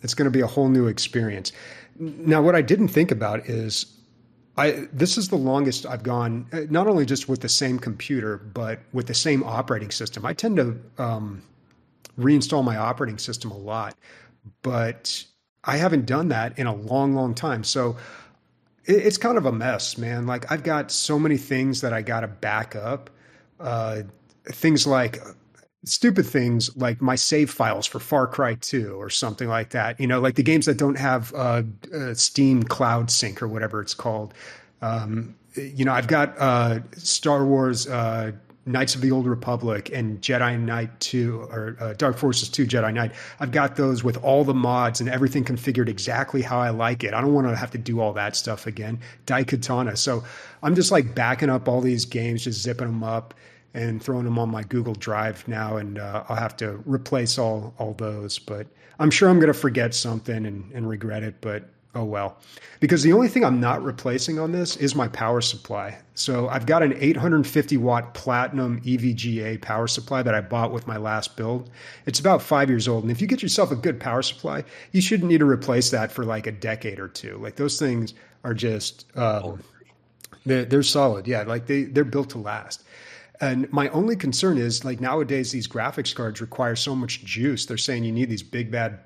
it's 0.04 0.14
gonna 0.14 0.30
be 0.30 0.42
a 0.42 0.48
whole 0.48 0.68
new 0.68 0.88
experience. 0.88 1.54
Now, 1.98 2.42
what 2.42 2.56
I 2.56 2.62
didn't 2.62 2.90
think 2.90 3.12
about 3.12 3.48
is 3.48 3.86
I 4.58 4.88
this 4.92 5.18
is 5.18 5.30
the 5.30 5.38
longest 5.38 5.86
I've 5.86 6.04
gone. 6.04 6.46
Uh, 6.52 6.62
not 6.70 6.88
only 6.88 7.06
just 7.06 7.30
with 7.30 7.40
the 7.40 7.50
same 7.50 7.80
computer, 7.80 8.38
but 8.38 8.80
with 8.92 9.08
the 9.08 9.14
same 9.14 9.44
operating 9.44 9.92
system. 9.92 10.26
I 10.26 10.34
tend 10.34 10.58
to 10.58 10.78
um, 10.98 11.42
reinstall 12.20 12.66
my 12.66 12.76
operating 12.76 13.18
system 13.18 13.52
a 13.52 13.58
lot, 13.58 13.96
but 14.62 15.24
I 15.64 15.78
haven't 15.78 16.06
done 16.06 16.30
that 16.30 16.58
in 16.58 16.68
a 16.68 16.76
long, 16.76 17.14
long 17.16 17.34
time. 17.36 17.64
So 17.64 17.98
it, 18.86 18.94
it's 18.94 19.18
kind 19.18 19.38
of 19.38 19.46
a 19.46 19.52
mess, 19.52 19.98
man. 19.98 20.26
Like 20.26 20.52
I've 20.52 20.64
got 20.64 20.92
so 20.92 21.20
many 21.20 21.38
things 21.38 21.82
that 21.82 21.94
I 21.94 22.02
got 22.02 22.22
to 22.22 22.28
back 22.28 22.76
up. 22.76 23.10
Uh, 23.60 24.04
things 24.46 24.88
like 24.88 25.20
stupid 25.86 26.26
things 26.26 26.76
like 26.76 27.02
my 27.02 27.16
save 27.16 27.50
files 27.50 27.86
for 27.86 28.00
Far 28.00 28.28
Cry 28.28 28.56
2 28.56 28.94
or 28.94 29.10
something 29.10 29.48
like 29.48 29.70
that. 29.72 30.00
You 30.00 30.08
know, 30.08 30.20
like 30.20 30.36
the 30.36 30.44
games 30.44 30.66
that 30.66 30.78
don't 30.78 30.98
have 30.98 31.34
uh, 31.34 31.64
uh, 31.94 32.14
Steam 32.14 32.64
Cloud 32.64 33.12
Sync 33.12 33.42
or 33.42 33.48
whatever 33.48 33.82
it's 33.82 33.94
called. 33.94 34.34
Um, 34.82 35.36
you 35.56 35.86
know, 35.86 35.94
I've 35.94 36.08
got 36.08 36.38
uh, 36.38 36.80
Star 36.96 37.46
Wars 37.46 37.88
uh, 37.88 38.32
Knights 38.66 38.94
of 38.94 39.02
the 39.02 39.12
Old 39.12 39.26
Republic 39.26 39.90
and 39.94 40.22
Jedi 40.22 40.60
Knight 40.60 41.00
2 41.00 41.42
or 41.50 41.78
uh, 41.80 41.94
Dark 41.94 42.18
Forces 42.18 42.50
2 42.50 42.68
Jedi 42.68 42.94
Knight. 42.94 43.14
I've 43.40 43.52
got 43.52 43.76
those 43.76 44.04
with 44.04 44.18
all 44.24 44.44
the 44.44 44.54
mods 44.54 45.00
and 45.00 45.10
everything 45.10 45.44
configured 45.44 45.90
exactly 45.90 46.42
how 46.42 46.60
I 46.60 46.70
like 46.70 47.04
it. 47.04 47.14
I 47.14 47.22
don't 47.22 47.34
want 47.34 47.48
to 47.48 47.56
have 47.56 47.72
to 47.72 47.78
do 47.78 48.00
all 48.00 48.14
that 48.14 48.36
stuff 48.36 48.68
again. 48.68 49.00
Daikatana. 49.26 49.98
So 49.98 50.24
I'm 50.62 50.76
just 50.76 50.92
like 50.92 51.16
backing 51.16 51.50
up 51.50 51.68
all 51.68 51.82
these 51.82 52.06
games, 52.06 52.44
just 52.44 52.62
zipping 52.62 52.88
them 52.88 53.04
up 53.04 53.34
and 53.74 54.02
throwing 54.02 54.26
them 54.26 54.40
on 54.40 54.50
my 54.50 54.64
Google 54.64 54.96
Drive 54.96 55.48
now, 55.48 55.78
and 55.78 56.00
uh, 56.00 56.24
I'll 56.28 56.36
have 56.36 56.58
to 56.58 56.82
replace 56.86 57.38
all 57.38 57.74
all 57.78 57.94
those. 57.94 58.40
But 58.40 58.68
I'm 59.00 59.12
sure 59.12 59.30
I'm 59.30 59.40
going 59.40 59.54
to 59.54 59.60
forget 59.60 59.94
something 59.94 60.46
and, 60.46 60.72
and 60.74 60.90
regret 60.90 61.24
it. 61.24 61.36
But 61.42 61.70
oh 61.96 62.04
well, 62.04 62.38
because 62.80 63.04
the 63.04 63.14
only 63.14 63.28
thing 63.28 63.44
I'm 63.44 63.60
not 63.60 63.84
replacing 63.84 64.40
on 64.40 64.52
this 64.52 64.76
is 64.78 64.96
my 64.96 65.08
power 65.08 65.42
supply. 65.42 65.98
So 66.14 66.48
I've 66.50 66.66
got 66.66 66.84
an 66.84 66.94
850 66.98 67.78
watt 67.78 68.14
platinum 68.14 68.82
EVGA 68.82 69.62
power 69.62 69.88
supply 69.88 70.22
that 70.24 70.36
I 70.36 70.42
bought 70.42 70.72
with 70.72 70.88
my 70.88 70.98
last 70.98 71.36
build. 71.36 71.70
It's 72.06 72.20
about 72.20 72.42
five 72.42 72.70
years 72.70 72.88
old, 72.88 73.04
and 73.04 73.12
if 73.12 73.22
you 73.22 73.28
get 73.28 73.42
yourself 73.42 73.72
a 73.72 73.76
good 73.76 74.00
power 74.00 74.22
supply, 74.22 74.64
you 74.92 75.02
shouldn't 75.02 75.30
need 75.30 75.40
to 75.40 75.46
replace 75.46 75.90
that 75.92 76.12
for 76.12 76.26
like 76.26 76.48
a 76.48 76.52
decade 76.52 77.00
or 77.00 77.08
two. 77.08 77.38
Like 77.38 77.56
those 77.56 77.80
things 77.80 78.14
are 78.44 78.54
just. 78.54 79.06
Um, 79.18 79.62
they're, 80.46 80.66
they're 80.66 80.84
solid, 80.84 81.28
yeah. 81.28 81.44
Like 81.44 81.68
they 81.68 81.84
they're 81.84 82.04
built 82.04 82.30
to 82.32 82.38
last. 82.38 82.84
And 83.42 83.72
my 83.72 83.88
only 83.90 84.16
concern 84.16 84.58
is 84.58 84.84
like 84.84 85.00
nowadays 85.00 85.52
these 85.52 85.68
graphics 85.68 86.14
cards 86.14 86.42
require 86.42 86.76
so 86.76 86.96
much 86.96 87.24
juice. 87.24 87.66
They're 87.66 87.78
saying 87.78 88.04
you 88.04 88.12
need 88.12 88.30
these 88.30 88.44
big 88.44 88.70
bad 88.70 89.00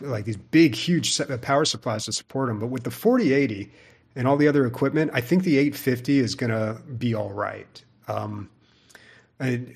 like 0.00 0.24
these 0.24 0.36
big 0.36 0.74
huge 0.74 1.20
power 1.42 1.64
supplies 1.64 2.04
to 2.06 2.12
support 2.12 2.48
them. 2.48 2.58
But 2.58 2.68
with 2.68 2.84
the 2.84 2.90
4080 2.90 3.70
and 4.16 4.26
all 4.26 4.36
the 4.36 4.48
other 4.48 4.66
equipment, 4.66 5.10
I 5.14 5.20
think 5.20 5.44
the 5.44 5.58
850 5.58 6.18
is 6.18 6.34
going 6.34 6.50
to 6.50 6.80
be 6.98 7.14
all 7.14 7.32
right. 7.32 7.82
Um, 8.06 8.50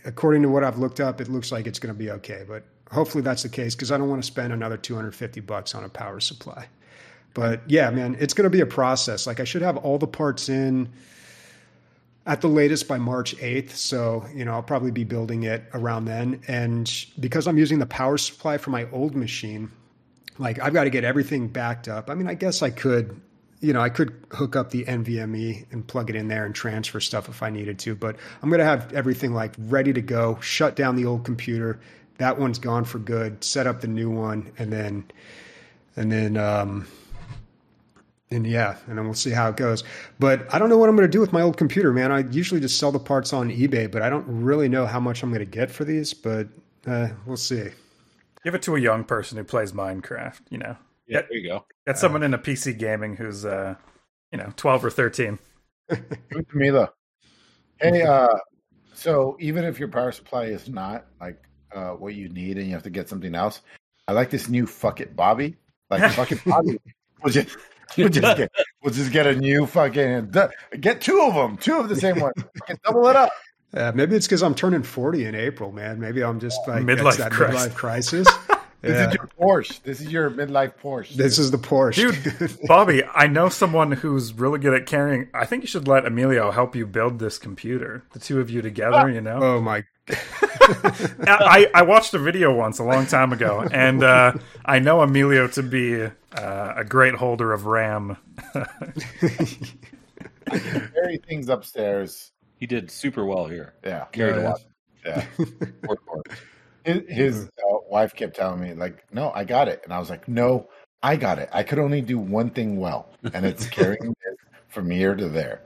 according 0.05 0.43
to 0.43 0.49
what 0.49 0.65
I've 0.65 0.79
looked 0.79 1.01
up, 1.01 1.21
it 1.21 1.29
looks 1.29 1.53
like 1.53 1.67
it's 1.67 1.79
going 1.79 1.95
to 1.95 1.99
be 1.99 2.11
okay. 2.11 2.45
But 2.47 2.65
hopefully 2.91 3.23
that's 3.23 3.43
the 3.43 3.49
case 3.49 3.75
because 3.75 3.93
I 3.93 3.99
don't 3.99 4.09
want 4.09 4.23
to 4.23 4.27
spend 4.27 4.53
another 4.53 4.77
250 4.77 5.41
bucks 5.41 5.75
on 5.75 5.85
a 5.85 5.89
power 5.89 6.21
supply. 6.21 6.67
But 7.35 7.63
yeah, 7.67 7.91
man, 7.91 8.17
it's 8.21 8.35
going 8.35 8.45
to 8.45 8.51
be 8.51 8.61
a 8.61 8.67
process. 8.67 9.27
Like 9.27 9.41
I 9.41 9.45
should 9.45 9.63
have 9.63 9.77
all 9.79 9.99
the 9.99 10.07
parts 10.07 10.49
in 10.49 10.93
at 12.27 12.41
the 12.41 12.49
latest 12.49 12.87
by 12.87 12.99
March 12.99 13.37
8th. 13.37 13.71
So, 13.71 14.25
you 14.35 14.45
know, 14.45 14.53
I'll 14.53 14.63
probably 14.63 14.91
be 14.91 15.05
building 15.05 15.43
it 15.43 15.65
around 15.75 16.05
then. 16.05 16.41
And 16.47 16.91
because 17.19 17.47
I'm 17.47 17.59
using 17.59 17.79
the 17.79 17.87
power 17.87 18.17
supply 18.17 18.59
for 18.59 18.71
my 18.71 18.89
old 18.93 19.15
machine, 19.15 19.71
like 20.39 20.61
I've 20.61 20.73
got 20.73 20.85
to 20.85 20.91
get 20.91 21.05
everything 21.05 21.49
backed 21.49 21.89
up. 21.89 22.09
I 22.11 22.15
mean, 22.15 22.29
I 22.29 22.35
guess 22.35 22.63
I 22.63 22.71
could, 22.71 23.21
you 23.61 23.73
know, 23.73 23.81
I 23.81 23.89
could 23.89 24.15
hook 24.31 24.57
up 24.57 24.71
the 24.71 24.85
NVMe 24.85 25.67
and 25.73 25.87
plug 25.87 26.11
it 26.11 26.17
in 26.17 26.29
there 26.29 26.45
and 26.45 26.55
transfer 26.55 27.01
stuff 27.01 27.29
if 27.29 27.43
I 27.43 27.51
needed 27.51 27.79
to, 27.81 27.95
but 27.95 28.17
I'm 28.43 28.49
going 28.49 28.61
to 28.61 28.65
have 28.65 28.93
everything 28.93 29.35
like 29.35 29.55
ready 29.59 29.93
to 29.93 30.03
go, 30.03 30.39
shut 30.41 30.77
down 30.77 30.97
the 30.97 31.07
old 31.07 31.25
computer. 31.25 31.81
That 32.19 32.39
one's 32.39 32.59
gone 32.59 32.85
for 32.85 32.99
good, 32.99 33.43
set 33.43 33.67
up 33.67 33.81
the 33.81 33.89
new 33.89 34.11
one, 34.11 34.53
and 34.59 34.73
then, 34.73 35.05
and 35.97 36.13
then, 36.13 36.37
um, 36.37 36.87
and 38.33 38.47
yeah, 38.47 38.77
and 38.87 38.99
then 38.99 39.05
we'll 39.05 39.15
see 39.15 39.31
how 39.31 39.49
it 39.49 39.57
goes. 39.57 39.85
But 40.19 40.53
I 40.53 40.59
don't 40.59 40.69
know 40.69 40.79
what 40.79 40.89
I'm 40.89 40.97
going 40.97 41.09
to 41.09 41.13
do 41.13 41.21
with 41.21 41.33
my 41.33 41.43
old 41.43 41.57
computer, 41.57 41.93
man. 41.93 42.11
I 42.11 42.21
usually 42.21 42.61
just 42.61 42.79
sell 42.79 42.91
the 42.91 42.99
parts 42.99 43.33
on 43.33 43.51
eBay, 43.51 43.91
but 43.91 44.03
I 44.03 44.11
don't 44.11 44.27
really 44.27 44.69
know 44.69 44.87
how 44.87 45.01
much 45.01 45.23
I'm 45.23 45.31
going 45.31 45.41
to 45.41 45.47
get 45.47 45.71
for 45.71 45.85
these. 45.85 46.15
But 46.15 46.49
uh, 46.87 47.09
we'll 47.27 47.37
see. 47.37 47.69
Give 48.45 48.55
it 48.55 48.63
to 48.63 48.77
a 48.77 48.81
young 48.81 49.05
person 49.05 49.39
who 49.39 49.45
plays 49.45 49.73
Minecraft. 49.73 50.41
You 50.51 50.59
know, 50.59 50.77
yeah, 51.07 51.19
get, 51.19 51.29
there 51.29 51.39
you 51.39 51.49
go. 51.49 51.65
Get 51.87 51.99
someone 51.99 52.23
uh, 52.23 52.27
in 52.27 52.35
a 52.35 52.39
PC 52.39 52.79
gaming 52.79 53.17
who's, 53.17 53.45
uh, 53.45 53.77
you 54.33 54.39
know, 54.39 54.53
12 54.57 54.85
or 54.85 54.91
13. 54.91 55.39
Give 55.91 56.01
it 56.31 56.49
to 56.49 56.57
me 56.57 56.71
though. 56.71 56.89
Hey, 57.81 58.03
uh, 58.03 58.29
so 58.95 59.37
even 59.41 59.65
if 59.65 59.79
your 59.79 59.89
power 59.89 60.13
supply 60.13 60.45
is 60.47 60.69
not 60.69 61.07
like 61.21 61.43
uh, 61.75 61.91
what 61.91 62.15
you 62.15 62.29
need, 62.29 62.59
and 62.59 62.67
you 62.67 62.73
have 62.73 62.83
to 62.85 62.91
get 62.91 63.09
something 63.09 63.35
else, 63.35 63.61
I 64.09 64.13
like 64.13 64.31
this 64.31 64.49
new 64.49 64.67
fuck 64.67 65.01
it 65.01 65.17
Bobby. 65.17 65.57
Like 65.91 66.13
fuck 66.13 66.33
it 66.33 66.41
Bobby 66.47 66.79
was 67.23 67.35
just 67.35 67.57
we'll 67.97 68.09
just 68.09 68.37
get 68.37 68.51
we'll 68.83 68.95
just 68.95 69.13
get 69.13 69.27
a 69.27 69.35
new 69.35 69.67
fucking 69.67 70.33
get 70.81 71.01
two 71.01 71.21
of 71.21 71.35
them, 71.35 71.57
two 71.57 71.77
of 71.77 71.89
the 71.89 71.97
same 71.97 72.21
one, 72.21 72.33
double 72.85 73.09
it 73.09 73.17
up. 73.17 73.31
Uh, 73.75 73.91
maybe 73.95 74.17
it's 74.17 74.27
because 74.27 74.43
I'm 74.43 74.55
turning 74.55 74.83
40 74.83 75.25
in 75.25 75.35
April, 75.35 75.73
man. 75.73 75.99
Maybe 75.99 76.23
I'm 76.23 76.41
just 76.41 76.59
like 76.69 76.83
midlife, 76.83 77.17
that 77.17 77.33
crisis. 77.33 77.69
midlife 77.69 77.75
crisis. 77.75 78.29
This 78.83 78.97
yeah. 78.97 79.09
is 79.11 79.15
your 79.15 79.29
Porsche. 79.41 79.83
This 79.85 80.01
is 80.01 80.09
your 80.09 80.29
midlife 80.29 80.73
Porsche. 80.83 81.15
This 81.15 81.39
is 81.39 81.53
the 81.53 81.57
Porsche. 81.57 82.39
Dude, 82.39 82.59
Bobby, 82.67 83.05
I 83.05 83.29
know 83.29 83.49
someone 83.49 83.93
who's 83.93 84.35
really 84.35 84.59
good 84.59 84.75
at 84.75 84.87
carrying. 84.87 85.29
I 85.33 85.47
think 85.47 85.63
you 85.63 85.69
should 85.69 85.87
let 85.87 86.05
Emilio 86.05 86.51
help 86.51 86.75
you 86.75 86.85
build 86.85 87.21
this 87.21 87.39
computer. 87.39 88.03
The 88.11 88.19
two 88.19 88.41
of 88.41 88.51
you 88.51 88.61
together, 88.61 89.09
you 89.09 89.21
know? 89.21 89.39
Oh, 89.41 89.61
my. 89.61 89.85
I, 90.09 91.71
I 91.73 91.83
watched 91.83 92.13
a 92.15 92.19
video 92.19 92.53
once 92.53 92.81
a 92.81 92.85
long 92.85 93.07
time 93.07 93.33
ago, 93.33 93.65
and 93.71 94.03
uh, 94.03 94.33
I 94.65 94.81
know 94.81 95.01
Emilio 95.01 95.47
to 95.47 95.63
be 95.63 96.09
uh, 96.37 96.75
a 96.77 96.85
great 96.85 97.15
holder 97.15 97.53
of 97.53 97.67
RAM. 97.67 98.17
carry 100.47 101.19
things 101.27 101.49
upstairs. 101.49 102.33
He 102.59 102.67
did 102.67 102.91
super 102.91 103.25
well 103.25 103.47
here. 103.47 103.75
Yeah. 103.85 104.05
Carried 104.13 104.37
a 104.37 104.51
lot. 104.51 104.61
Yeah. 105.05 105.25
His, 106.85 107.03
his 107.09 107.45
uh, 107.45 107.77
wife 107.89 108.13
kept 108.13 108.35
telling 108.35 108.61
me, 108.61 108.75
like, 108.75 109.05
no, 109.13 109.31
I 109.33 109.45
got 109.45 109.69
it. 109.69 109.83
And 109.85 109.93
I 109.93 110.01
was 110.01 110.11
like, 110.11 110.27
no, 110.27 110.69
I 111.01 111.15
got 111.15 111.39
it. 111.39 111.49
I 111.53 111.63
could 111.63 111.79
only 111.79 112.01
do 112.01 112.19
one 112.19 112.51
thing 112.51 112.77
well, 112.77 113.09
and 113.33 113.47
it's 113.47 113.67
carrying 113.69 114.11
it 114.11 114.39
from 114.67 114.91
here 114.91 115.15
to 115.15 115.29
there. 115.29 115.63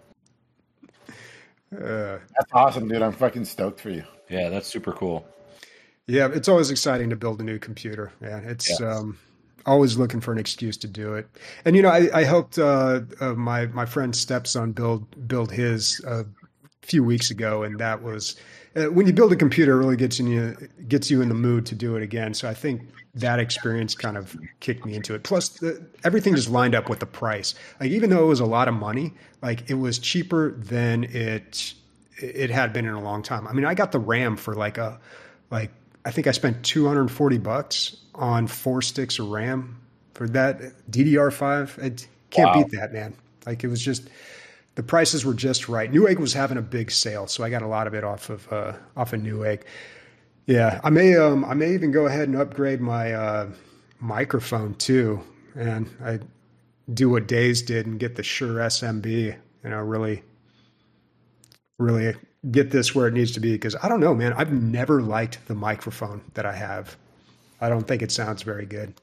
Uh, 1.72 2.18
that's 2.34 2.52
awesome, 2.52 2.88
dude. 2.88 3.00
I'm 3.00 3.12
fucking 3.12 3.46
stoked 3.46 3.80
for 3.80 3.88
you. 3.88 4.04
Yeah, 4.28 4.50
that's 4.50 4.66
super 4.66 4.92
cool. 4.92 5.26
Yeah, 6.06 6.28
it's 6.32 6.48
always 6.48 6.70
exciting 6.70 7.10
to 7.10 7.16
build 7.16 7.40
a 7.40 7.44
new 7.44 7.58
computer. 7.58 8.12
Yeah, 8.20 8.38
it's 8.38 8.68
yes. 8.68 8.80
um, 8.80 9.18
always 9.66 9.96
looking 9.96 10.20
for 10.20 10.32
an 10.32 10.38
excuse 10.38 10.76
to 10.78 10.88
do 10.88 11.14
it. 11.14 11.28
And 11.64 11.76
you 11.76 11.82
know, 11.82 11.90
I, 11.90 12.08
I 12.14 12.24
helped 12.24 12.58
uh, 12.58 13.00
uh, 13.20 13.34
my 13.34 13.66
my 13.66 13.86
friend's 13.86 14.18
stepson 14.18 14.72
build 14.72 15.28
build 15.28 15.52
his 15.52 16.02
a 16.06 16.24
few 16.82 17.04
weeks 17.04 17.30
ago, 17.30 17.62
and 17.62 17.78
that 17.78 18.02
was 18.02 18.36
uh, 18.76 18.84
when 18.84 19.06
you 19.06 19.12
build 19.12 19.32
a 19.32 19.36
computer, 19.36 19.72
it 19.72 19.78
really 19.78 19.96
gets 19.96 20.18
you 20.18 20.56
gets 20.88 21.10
you 21.10 21.22
in 21.22 21.28
the 21.28 21.34
mood 21.34 21.66
to 21.66 21.74
do 21.74 21.96
it 21.96 22.02
again. 22.02 22.34
So 22.34 22.48
I 22.48 22.54
think 22.54 22.82
that 23.14 23.38
experience 23.40 23.94
kind 23.94 24.16
of 24.16 24.36
kicked 24.60 24.84
me 24.84 24.94
into 24.94 25.14
it. 25.14 25.22
Plus, 25.22 25.48
the, 25.48 25.84
everything 26.04 26.34
just 26.34 26.50
lined 26.50 26.74
up 26.74 26.90
with 26.90 27.00
the 27.00 27.06
price. 27.06 27.54
Like 27.80 27.90
even 27.90 28.10
though 28.10 28.22
it 28.22 28.28
was 28.28 28.40
a 28.40 28.46
lot 28.46 28.68
of 28.68 28.74
money, 28.74 29.14
like 29.42 29.70
it 29.70 29.74
was 29.74 29.98
cheaper 29.98 30.52
than 30.52 31.04
it 31.04 31.74
it 32.18 32.50
had 32.50 32.72
been 32.72 32.86
in 32.86 32.94
a 32.94 33.02
long 33.02 33.22
time. 33.22 33.46
I 33.46 33.52
mean, 33.52 33.64
I 33.64 33.74
got 33.74 33.92
the 33.92 33.98
RAM 33.98 34.36
for 34.36 34.54
like 34.54 34.78
a 34.78 35.00
like 35.50 35.70
I 36.06 36.12
think 36.12 36.28
I 36.28 36.30
spent 36.30 36.64
240 36.64 37.38
bucks 37.38 37.96
on 38.14 38.46
four 38.46 38.80
sticks 38.80 39.18
of 39.18 39.28
RAM 39.28 39.80
for 40.14 40.28
that 40.28 40.60
DDR5. 40.88 41.82
I 41.82 42.08
can't 42.30 42.48
wow. 42.48 42.62
beat 42.62 42.70
that, 42.78 42.92
man. 42.92 43.12
Like 43.44 43.64
it 43.64 43.68
was 43.68 43.82
just 43.82 44.08
the 44.76 44.84
prices 44.84 45.24
were 45.24 45.34
just 45.34 45.68
right. 45.68 45.90
Newegg 45.90 46.20
was 46.20 46.32
having 46.32 46.58
a 46.58 46.62
big 46.62 46.92
sale, 46.92 47.26
so 47.26 47.42
I 47.42 47.50
got 47.50 47.62
a 47.62 47.66
lot 47.66 47.88
of 47.88 47.94
it 47.94 48.04
off 48.04 48.30
of 48.30 48.52
uh, 48.52 48.74
off 48.96 49.12
of 49.12 49.20
Newegg. 49.20 49.62
Yeah, 50.46 50.80
I 50.84 50.90
may 50.90 51.16
um, 51.16 51.44
I 51.44 51.54
may 51.54 51.74
even 51.74 51.90
go 51.90 52.06
ahead 52.06 52.28
and 52.28 52.36
upgrade 52.36 52.80
my 52.80 53.12
uh, 53.12 53.48
microphone 53.98 54.74
too, 54.74 55.20
and 55.56 55.90
I 56.04 56.20
do 56.94 57.10
what 57.10 57.26
Days 57.26 57.62
did 57.62 57.86
and 57.86 57.98
get 57.98 58.14
the 58.14 58.22
Shure 58.22 58.60
SMB. 58.60 59.36
You 59.64 59.70
know, 59.70 59.80
really, 59.80 60.22
really 61.78 62.14
get 62.50 62.70
this 62.70 62.94
where 62.94 63.06
it 63.06 63.14
needs 63.14 63.32
to 63.32 63.40
be 63.40 63.52
because 63.52 63.76
I 63.82 63.88
don't 63.88 64.00
know, 64.00 64.14
man. 64.14 64.32
I've 64.34 64.52
never 64.52 65.02
liked 65.02 65.46
the 65.46 65.54
microphone 65.54 66.22
that 66.34 66.46
I 66.46 66.54
have. 66.54 66.96
I 67.60 67.68
don't 67.68 67.86
think 67.86 68.02
it 68.02 68.12
sounds 68.12 68.42
very 68.42 68.66
good. 68.66 68.94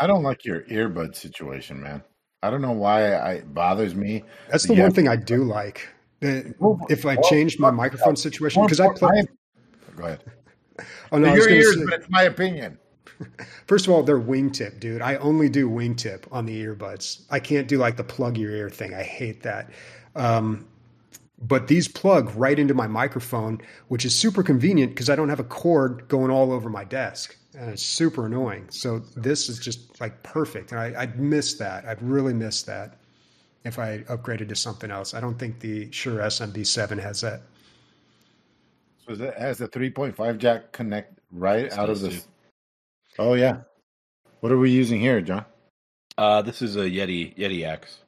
I 0.00 0.06
don't 0.06 0.22
like 0.22 0.44
your 0.44 0.62
earbud 0.62 1.14
situation, 1.14 1.80
man. 1.80 2.02
I 2.42 2.50
don't 2.50 2.62
know 2.62 2.72
why 2.72 3.12
I, 3.12 3.32
it 3.34 3.54
bothers 3.54 3.94
me. 3.94 4.24
That's 4.50 4.64
the 4.66 4.74
one 4.74 4.92
thing 4.92 5.06
I 5.06 5.16
do 5.16 5.44
like. 5.44 5.88
If 6.20 7.06
I 7.06 7.16
change 7.16 7.58
my 7.58 7.70
microphone 7.70 8.16
situation, 8.16 8.62
because 8.62 8.80
I 8.80 8.92
play. 8.92 9.24
Go 9.96 10.04
ahead. 10.04 10.20
Oh 11.12 11.18
no, 11.18 11.34
your 11.34 11.50
ears, 11.50 11.76
say, 11.76 11.84
but 11.84 12.00
it's 12.00 12.08
my 12.08 12.22
opinion. 12.22 12.78
First 13.66 13.86
of 13.86 13.92
all, 13.92 14.02
they're 14.02 14.18
wingtip, 14.18 14.80
dude. 14.80 15.02
I 15.02 15.16
only 15.16 15.50
do 15.50 15.68
wingtip 15.68 16.24
on 16.32 16.46
the 16.46 16.64
earbuds. 16.64 17.26
I 17.30 17.38
can't 17.38 17.68
do 17.68 17.76
like 17.76 17.98
the 17.98 18.02
plug 18.02 18.38
your 18.38 18.52
ear 18.52 18.70
thing. 18.70 18.94
I 18.94 19.02
hate 19.02 19.42
that. 19.42 19.68
Um, 20.16 20.66
but 21.42 21.68
these 21.68 21.88
plug 21.88 22.32
right 22.36 22.58
into 22.58 22.74
my 22.74 22.86
microphone, 22.86 23.60
which 23.88 24.04
is 24.04 24.14
super 24.14 24.42
convenient 24.42 24.92
because 24.92 25.10
I 25.10 25.16
don't 25.16 25.28
have 25.28 25.40
a 25.40 25.44
cord 25.44 26.06
going 26.08 26.30
all 26.30 26.52
over 26.52 26.70
my 26.70 26.84
desk 26.84 27.36
and 27.54 27.70
it's 27.70 27.82
super 27.82 28.26
annoying. 28.26 28.66
So 28.70 29.00
this 29.16 29.48
is 29.48 29.58
just 29.58 30.00
like 30.00 30.22
perfect, 30.22 30.72
and 30.72 30.80
I, 30.80 31.02
I'd 31.02 31.18
miss 31.18 31.54
that. 31.54 31.84
I'd 31.84 32.02
really 32.02 32.32
miss 32.32 32.62
that 32.62 32.96
if 33.64 33.78
I 33.78 33.98
upgraded 34.08 34.48
to 34.48 34.56
something 34.56 34.90
else. 34.90 35.14
I 35.14 35.20
don't 35.20 35.38
think 35.38 35.60
the 35.60 35.90
Shure 35.92 36.20
SM7B 36.20 37.00
has 37.00 37.20
that. 37.20 37.42
So 39.06 39.12
it 39.12 39.34
has 39.36 39.58
the 39.58 39.68
3.5 39.68 40.38
jack 40.38 40.72
connect 40.72 41.18
right 41.30 41.72
out 41.72 41.90
of 41.90 42.00
this. 42.00 42.26
Oh 43.18 43.34
yeah. 43.34 43.58
What 44.40 44.52
are 44.52 44.58
we 44.58 44.70
using 44.70 45.00
here, 45.00 45.20
John? 45.20 45.44
Uh, 46.18 46.42
this 46.42 46.62
is 46.62 46.76
a 46.76 46.80
Yeti 46.80 47.36
Yeti 47.36 47.66
X. 47.66 48.01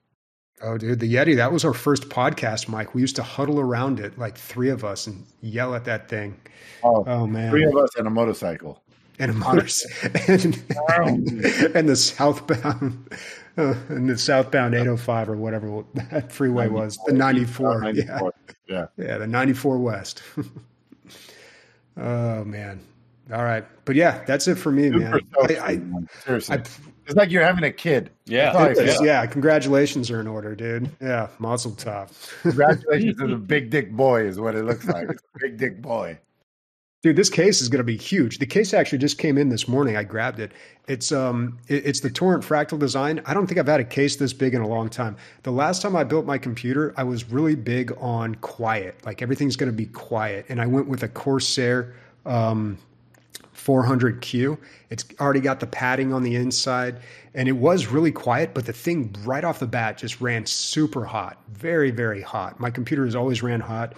Oh, 0.65 0.79
dude, 0.79 0.99
the 1.01 1.13
Yeti, 1.15 1.37
that 1.37 1.53
was 1.53 1.63
our 1.65 1.75
first 1.75 2.09
podcast, 2.09 2.69
Mike. 2.69 2.95
We 2.95 3.03
used 3.03 3.17
to 3.17 3.23
huddle 3.23 3.61
around 3.61 4.01
it, 4.01 4.19
like 4.19 4.37
three 4.39 4.71
of 4.71 4.83
us, 4.85 5.07
and 5.07 5.25
yell 5.43 5.75
at 5.75 5.85
that 5.85 6.09
thing. 6.09 6.41
Oh, 6.83 7.05
Oh, 7.07 7.27
man. 7.27 7.51
three 7.51 7.65
of 7.65 7.77
us 7.77 7.91
and 7.97 8.07
a 8.07 8.11
motorcycle. 8.11 8.83
and 9.19 9.31
a 9.31 9.35
motorcycle 9.35 10.21
and, 10.35 10.55
and 11.77 11.89
the 11.89 11.97
southbound 11.97 13.09
uh, 13.59 13.75
and 13.89 14.09
the 14.11 14.17
southbound 14.19 14.75
805 14.75 15.29
or 15.29 15.37
whatever 15.37 15.85
that 16.11 16.33
freeway 16.33 16.67
was 16.69 16.99
the 17.07 17.13
94 17.13 17.75
yeah 17.93 18.05
94. 18.05 18.35
Yeah. 18.67 18.87
yeah 18.97 19.19
the 19.19 19.27
94 19.29 19.79
west 19.79 20.23
oh 21.97 22.45
man 22.45 22.81
all 23.33 23.45
right 23.45 23.65
but 23.85 23.95
yeah 23.95 24.25
that's 24.25 24.49
it 24.49 24.57
for 24.57 24.73
me 24.73 24.91
man 24.91 25.21
I, 25.41 25.57
I. 25.57 25.81
Seriously. 26.25 26.59
I, 26.59 26.63
it's 27.07 27.15
like 27.15 27.31
you're 27.31 27.45
having 27.45 27.65
a 27.65 27.71
kid. 27.73 28.11
Yeah. 28.27 28.53
That's 28.53 28.57
all 28.57 28.63
I 28.63 28.71
it 28.71 28.79
is, 28.89 28.97
feel. 28.97 29.07
yeah 29.07 29.27
congratulations 29.27 30.11
are 30.11 30.21
in 30.21 30.27
order 30.27 30.55
dude 30.55 30.91
yeah 31.01 31.29
mazel 31.39 31.73
tov 31.73 32.11
Congratulations 32.43 33.19
to 33.19 33.27
the 33.27 33.37
big 33.55 33.71
dick 33.71 33.93
boy 33.93 34.23
is 34.27 34.39
what 34.41 34.55
it 34.55 34.65
looks 34.65 34.87
like. 34.87 35.09
It's 35.11 35.23
a 35.37 35.39
big 35.41 35.59
dick 35.59 35.83
boy. 35.83 36.19
Dude, 37.03 37.17
this 37.17 37.29
case 37.29 37.61
is 37.61 37.69
going 37.69 37.81
to 37.81 37.85
be 37.85 37.99
huge. 37.99 38.39
The 38.39 38.47
case 38.47 38.73
actually 38.73 38.97
just 38.97 39.19
came 39.19 39.37
in 39.37 39.51
this 39.51 39.69
morning. 39.69 39.95
I 39.95 40.05
grabbed 40.05 40.41
it. 40.41 40.53
It's 40.89 41.13
um, 41.13 41.59
it, 41.69 41.85
it's 41.85 42.01
the 42.01 42.09
Torrent 42.09 42.43
Fractal 42.43 42.79
Design. 42.79 43.21
I 43.27 43.35
don't 43.35 43.47
think 43.47 43.59
I've 43.59 43.67
had 43.67 43.81
a 43.81 43.85
case 43.85 44.17
this 44.17 44.33
big 44.33 44.55
in 44.55 44.63
a 44.63 44.67
long 44.67 44.89
time. 44.89 45.15
The 45.43 45.53
last 45.53 45.83
time 45.83 45.97
I 45.97 46.05
built 46.05 46.25
my 46.25 46.39
computer, 46.39 46.95
I 46.97 47.03
was 47.05 47.31
really 47.31 47.57
big 47.57 47.93
on 48.01 48.37
quiet. 48.37 49.05
Like 49.05 49.21
everything's 49.21 49.55
going 49.55 49.71
to 49.71 49.77
be 49.77 49.85
quiet, 49.85 50.47
and 50.49 50.63
I 50.63 50.67
went 50.67 50.89
with 50.89 51.03
a 51.03 51.09
Corsair 51.09 51.95
um, 52.25 52.79
400Q. 53.65 54.59
It's 54.91 55.05
already 55.21 55.41
got 55.41 55.61
the 55.61 55.67
padding 55.67 56.13
on 56.13 56.23
the 56.23 56.37
inside, 56.37 57.01
and 57.35 57.49
it 57.49 57.53
was 57.53 57.87
really 57.87 58.13
quiet. 58.13 58.55
But 58.55 58.67
the 58.67 58.73
thing 58.73 59.15
right 59.25 59.45
off 59.45 59.59
the 59.59 59.67
bat 59.67 59.99
just 59.99 60.21
ran 60.21 60.47
super 60.47 61.05
hot, 61.05 61.39
very 61.49 61.91
very 61.91 62.21
hot. 62.21 62.61
My 62.61 62.71
computer 62.71 63.05
has 63.05 63.15
always 63.17 63.43
ran 63.43 63.61
hot. 63.61 63.95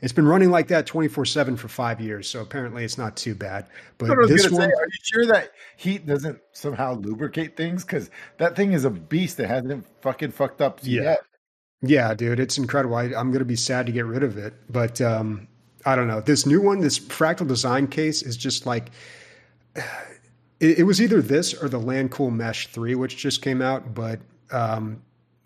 It's 0.00 0.12
been 0.12 0.28
running 0.28 0.50
like 0.52 0.68
that 0.68 0.86
24 0.86 1.24
7 1.24 1.56
for 1.56 1.66
five 1.66 2.00
years, 2.00 2.28
so 2.28 2.40
apparently 2.40 2.84
it's 2.84 2.98
not 2.98 3.16
too 3.16 3.34
bad. 3.34 3.66
But 3.98 4.10
I 4.12 4.14
this 4.28 4.48
one, 4.48 4.62
say, 4.62 4.66
are 4.66 4.86
you 4.86 4.98
sure 5.02 5.26
that 5.26 5.50
heat 5.76 6.06
doesn't 6.06 6.38
somehow 6.52 6.94
lubricate 6.94 7.56
things? 7.56 7.84
Because 7.84 8.08
that 8.36 8.54
thing 8.54 8.74
is 8.74 8.84
a 8.84 8.90
beast 8.90 9.38
that 9.38 9.48
hasn't 9.48 9.84
fucking 10.02 10.30
fucked 10.30 10.60
up 10.60 10.78
Yeah. 10.84 11.02
yet. 11.02 11.18
yeah, 11.82 12.14
dude, 12.14 12.38
it's 12.38 12.58
incredible. 12.58 12.94
I, 12.94 13.06
I'm 13.06 13.30
going 13.32 13.40
to 13.40 13.44
be 13.44 13.56
sad 13.56 13.86
to 13.86 13.92
get 13.92 14.04
rid 14.06 14.22
of 14.22 14.38
it. 14.38 14.54
But 14.70 15.00
um, 15.00 15.47
I 15.84 15.96
don't 15.96 16.08
know. 16.08 16.20
This 16.20 16.46
new 16.46 16.60
one, 16.60 16.80
this 16.80 16.98
fractal 16.98 17.46
design 17.46 17.86
case, 17.86 18.22
is 18.22 18.36
just 18.36 18.66
like 18.66 18.90
it, 20.60 20.80
it 20.80 20.82
was 20.84 21.00
either 21.00 21.22
this 21.22 21.54
or 21.54 21.68
the 21.68 21.80
Lancool 21.80 22.32
Mesh 22.32 22.68
3, 22.68 22.94
which 22.94 23.16
just 23.16 23.42
came 23.42 23.62
out. 23.62 23.94
But 23.94 24.20
um, 24.50 25.02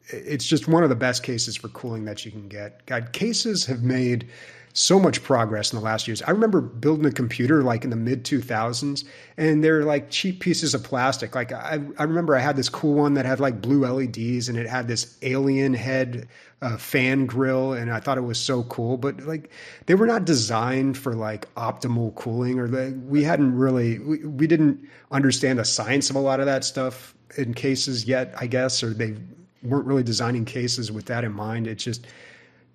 it's 0.09 0.47
just 0.47 0.69
one 0.69 0.83
of 0.83 0.89
the 0.89 0.97
best 0.97 1.23
cases 1.23 1.57
for 1.57 1.69
cooling 1.69 2.05
that 2.07 2.25
you 2.25 2.31
can 2.31 2.49
get. 2.49 2.85
God, 2.87 3.13
cases 3.13 3.67
have 3.67 3.83
made 3.83 4.29
so 4.75 4.99
much 4.99 5.23
progress 5.23 5.73
in 5.73 5.79
the 5.79 5.85
last 5.85 6.09
years. 6.09 6.23
I 6.23 6.31
remember 6.31 6.61
building 6.61 7.05
a 7.05 7.13
computer 7.13 7.63
like 7.63 7.85
in 7.85 7.91
the 7.91 7.97
mid 7.97 8.25
2000s, 8.25 9.05
and 9.37 9.63
they're 9.63 9.85
like 9.85 10.11
cheap 10.11 10.41
pieces 10.41 10.75
of 10.75 10.83
plastic. 10.83 11.35
Like 11.35 11.53
I, 11.53 11.81
I 11.99 12.05
remember 12.05 12.35
I 12.35 12.41
had 12.41 12.57
this 12.57 12.69
cool 12.69 12.95
one 12.95 13.15
that 13.15 13.27
had 13.27 13.41
like 13.41 13.61
blue 13.61 13.87
LEDs, 13.87 14.49
and 14.49 14.57
it 14.57 14.67
had 14.67 14.89
this 14.89 15.19
alien 15.23 15.75
head 15.75 16.29
uh, 16.63 16.77
fan 16.79 17.27
grill, 17.27 17.73
and 17.75 17.93
I 17.93 18.01
thought 18.01 18.17
it 18.17 18.23
was 18.23 18.39
so 18.39 18.63
cool. 18.65 18.97
But 18.97 19.21
like 19.27 19.51
they 19.87 19.95
were 19.95 20.07
not 20.07 20.25
designed 20.25 20.97
for 20.97 21.15
like 21.15 21.53
optimal 21.55 22.15
cooling, 22.15 22.59
or 22.59 22.69
the, 22.69 22.99
we 23.07 23.23
hadn't 23.23 23.55
really 23.55 23.99
we, 23.99 24.25
we 24.25 24.47
didn't 24.47 24.81
understand 25.11 25.59
the 25.59 25.65
science 25.65 26.09
of 26.09 26.17
a 26.17 26.21
lot 26.21 26.41
of 26.41 26.47
that 26.47 26.65
stuff 26.65 27.15
in 27.37 27.53
cases 27.53 28.07
yet, 28.07 28.35
I 28.39 28.47
guess, 28.47 28.83
or 28.83 28.95
they 28.95 29.17
weren't 29.63 29.87
really 29.87 30.03
designing 30.03 30.45
cases 30.45 30.91
with 30.91 31.07
that 31.07 31.25
in 31.25 31.33
mind. 31.33 31.67
It's 31.67 31.85
just 31.85 32.07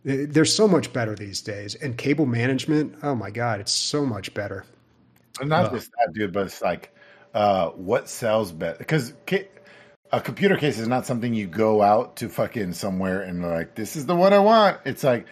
they're 0.03 0.45
so 0.45 0.67
much 0.67 0.93
better 0.93 1.15
these 1.15 1.41
days, 1.41 1.75
and 1.75 1.97
cable 1.97 2.25
management. 2.25 2.95
Oh 3.03 3.15
my 3.15 3.29
god, 3.31 3.59
it's 3.59 3.71
so 3.73 4.05
much 4.05 4.33
better. 4.33 4.65
And 5.39 5.49
not 5.49 5.65
Uh. 5.67 5.75
just 5.75 5.91
that, 5.91 6.13
dude, 6.13 6.33
but 6.33 6.45
it's 6.47 6.61
like 6.61 6.93
uh, 7.33 7.69
what 7.71 8.09
sells 8.09 8.51
best? 8.51 8.79
Because 8.79 9.13
ca- 9.27 9.47
a 10.11 10.21
computer 10.21 10.55
case 10.55 10.79
is 10.79 10.87
not 10.87 11.05
something 11.05 11.33
you 11.33 11.45
go 11.45 11.81
out 11.81 12.15
to 12.17 12.29
fucking 12.29 12.73
somewhere 12.73 13.21
and 13.21 13.43
like, 13.43 13.75
this 13.75 13.95
is 13.95 14.05
the 14.05 14.15
one 14.15 14.33
I 14.33 14.39
want. 14.39 14.77
It's 14.85 15.03
like 15.03 15.27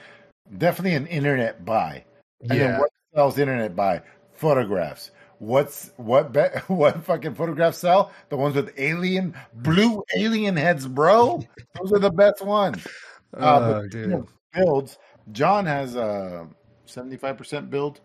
definitely 0.58 0.96
an 0.96 1.08
internet 1.08 1.64
buy. 1.66 2.04
And 2.42 2.52
then 2.52 2.60
Yeah. 2.60 2.80
what 2.80 2.90
sells 3.16 3.38
internet 3.40 3.76
buy? 3.76 4.02
Photographs. 4.34 5.12
What's 5.40 5.92
what? 5.98 6.32
Be, 6.34 6.42
what 6.68 7.04
fucking 7.06 7.36
photographs 7.36 7.78
sell? 7.80 8.12
The 8.30 8.38
ones 8.38 8.56
with 8.56 8.74
alien 8.78 9.34
blue 9.54 10.04
alien 10.16 10.58
heads, 10.58 10.86
bro. 10.88 11.42
Those 11.80 11.94
are 11.94 12.00
the 12.00 12.12
best 12.12 12.44
ones. 12.46 12.86
Uh, 13.34 13.40
Oh, 13.40 13.82
but, 13.82 13.92
dude. 13.92 14.02
you 14.02 14.08
know, 14.08 14.28
builds. 14.56 14.98
John 15.32 15.66
has 15.66 15.96
a 15.96 16.48
seventy-five 16.86 17.38
percent 17.38 17.70
build. 17.70 18.02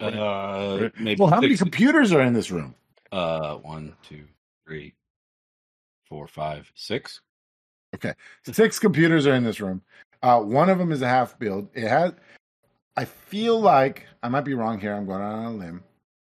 Uh, 0.00 0.88
maybe 0.98 1.20
Well, 1.20 1.30
how 1.30 1.40
many 1.40 1.56
computers 1.56 2.12
are 2.12 2.22
in 2.22 2.32
this 2.32 2.50
room? 2.50 2.74
Uh, 3.12 3.56
one, 3.56 3.94
two, 4.02 4.24
three, 4.66 4.94
four, 6.04 6.26
five, 6.26 6.70
six. 6.74 7.20
Six 8.44 8.78
computers 8.78 9.26
are 9.26 9.34
in 9.34 9.44
this 9.44 9.60
room. 9.60 9.82
Uh, 10.22 10.40
one 10.40 10.70
of 10.70 10.78
them 10.78 10.92
is 10.92 11.02
a 11.02 11.08
half 11.08 11.38
build. 11.38 11.68
It 11.74 11.88
has. 11.88 12.12
I 12.96 13.04
feel 13.04 13.60
like 13.60 14.06
I 14.22 14.28
might 14.28 14.44
be 14.44 14.54
wrong 14.54 14.78
here. 14.78 14.94
I'm 14.94 15.06
going 15.06 15.22
on 15.22 15.44
a 15.44 15.50
limb. 15.50 15.82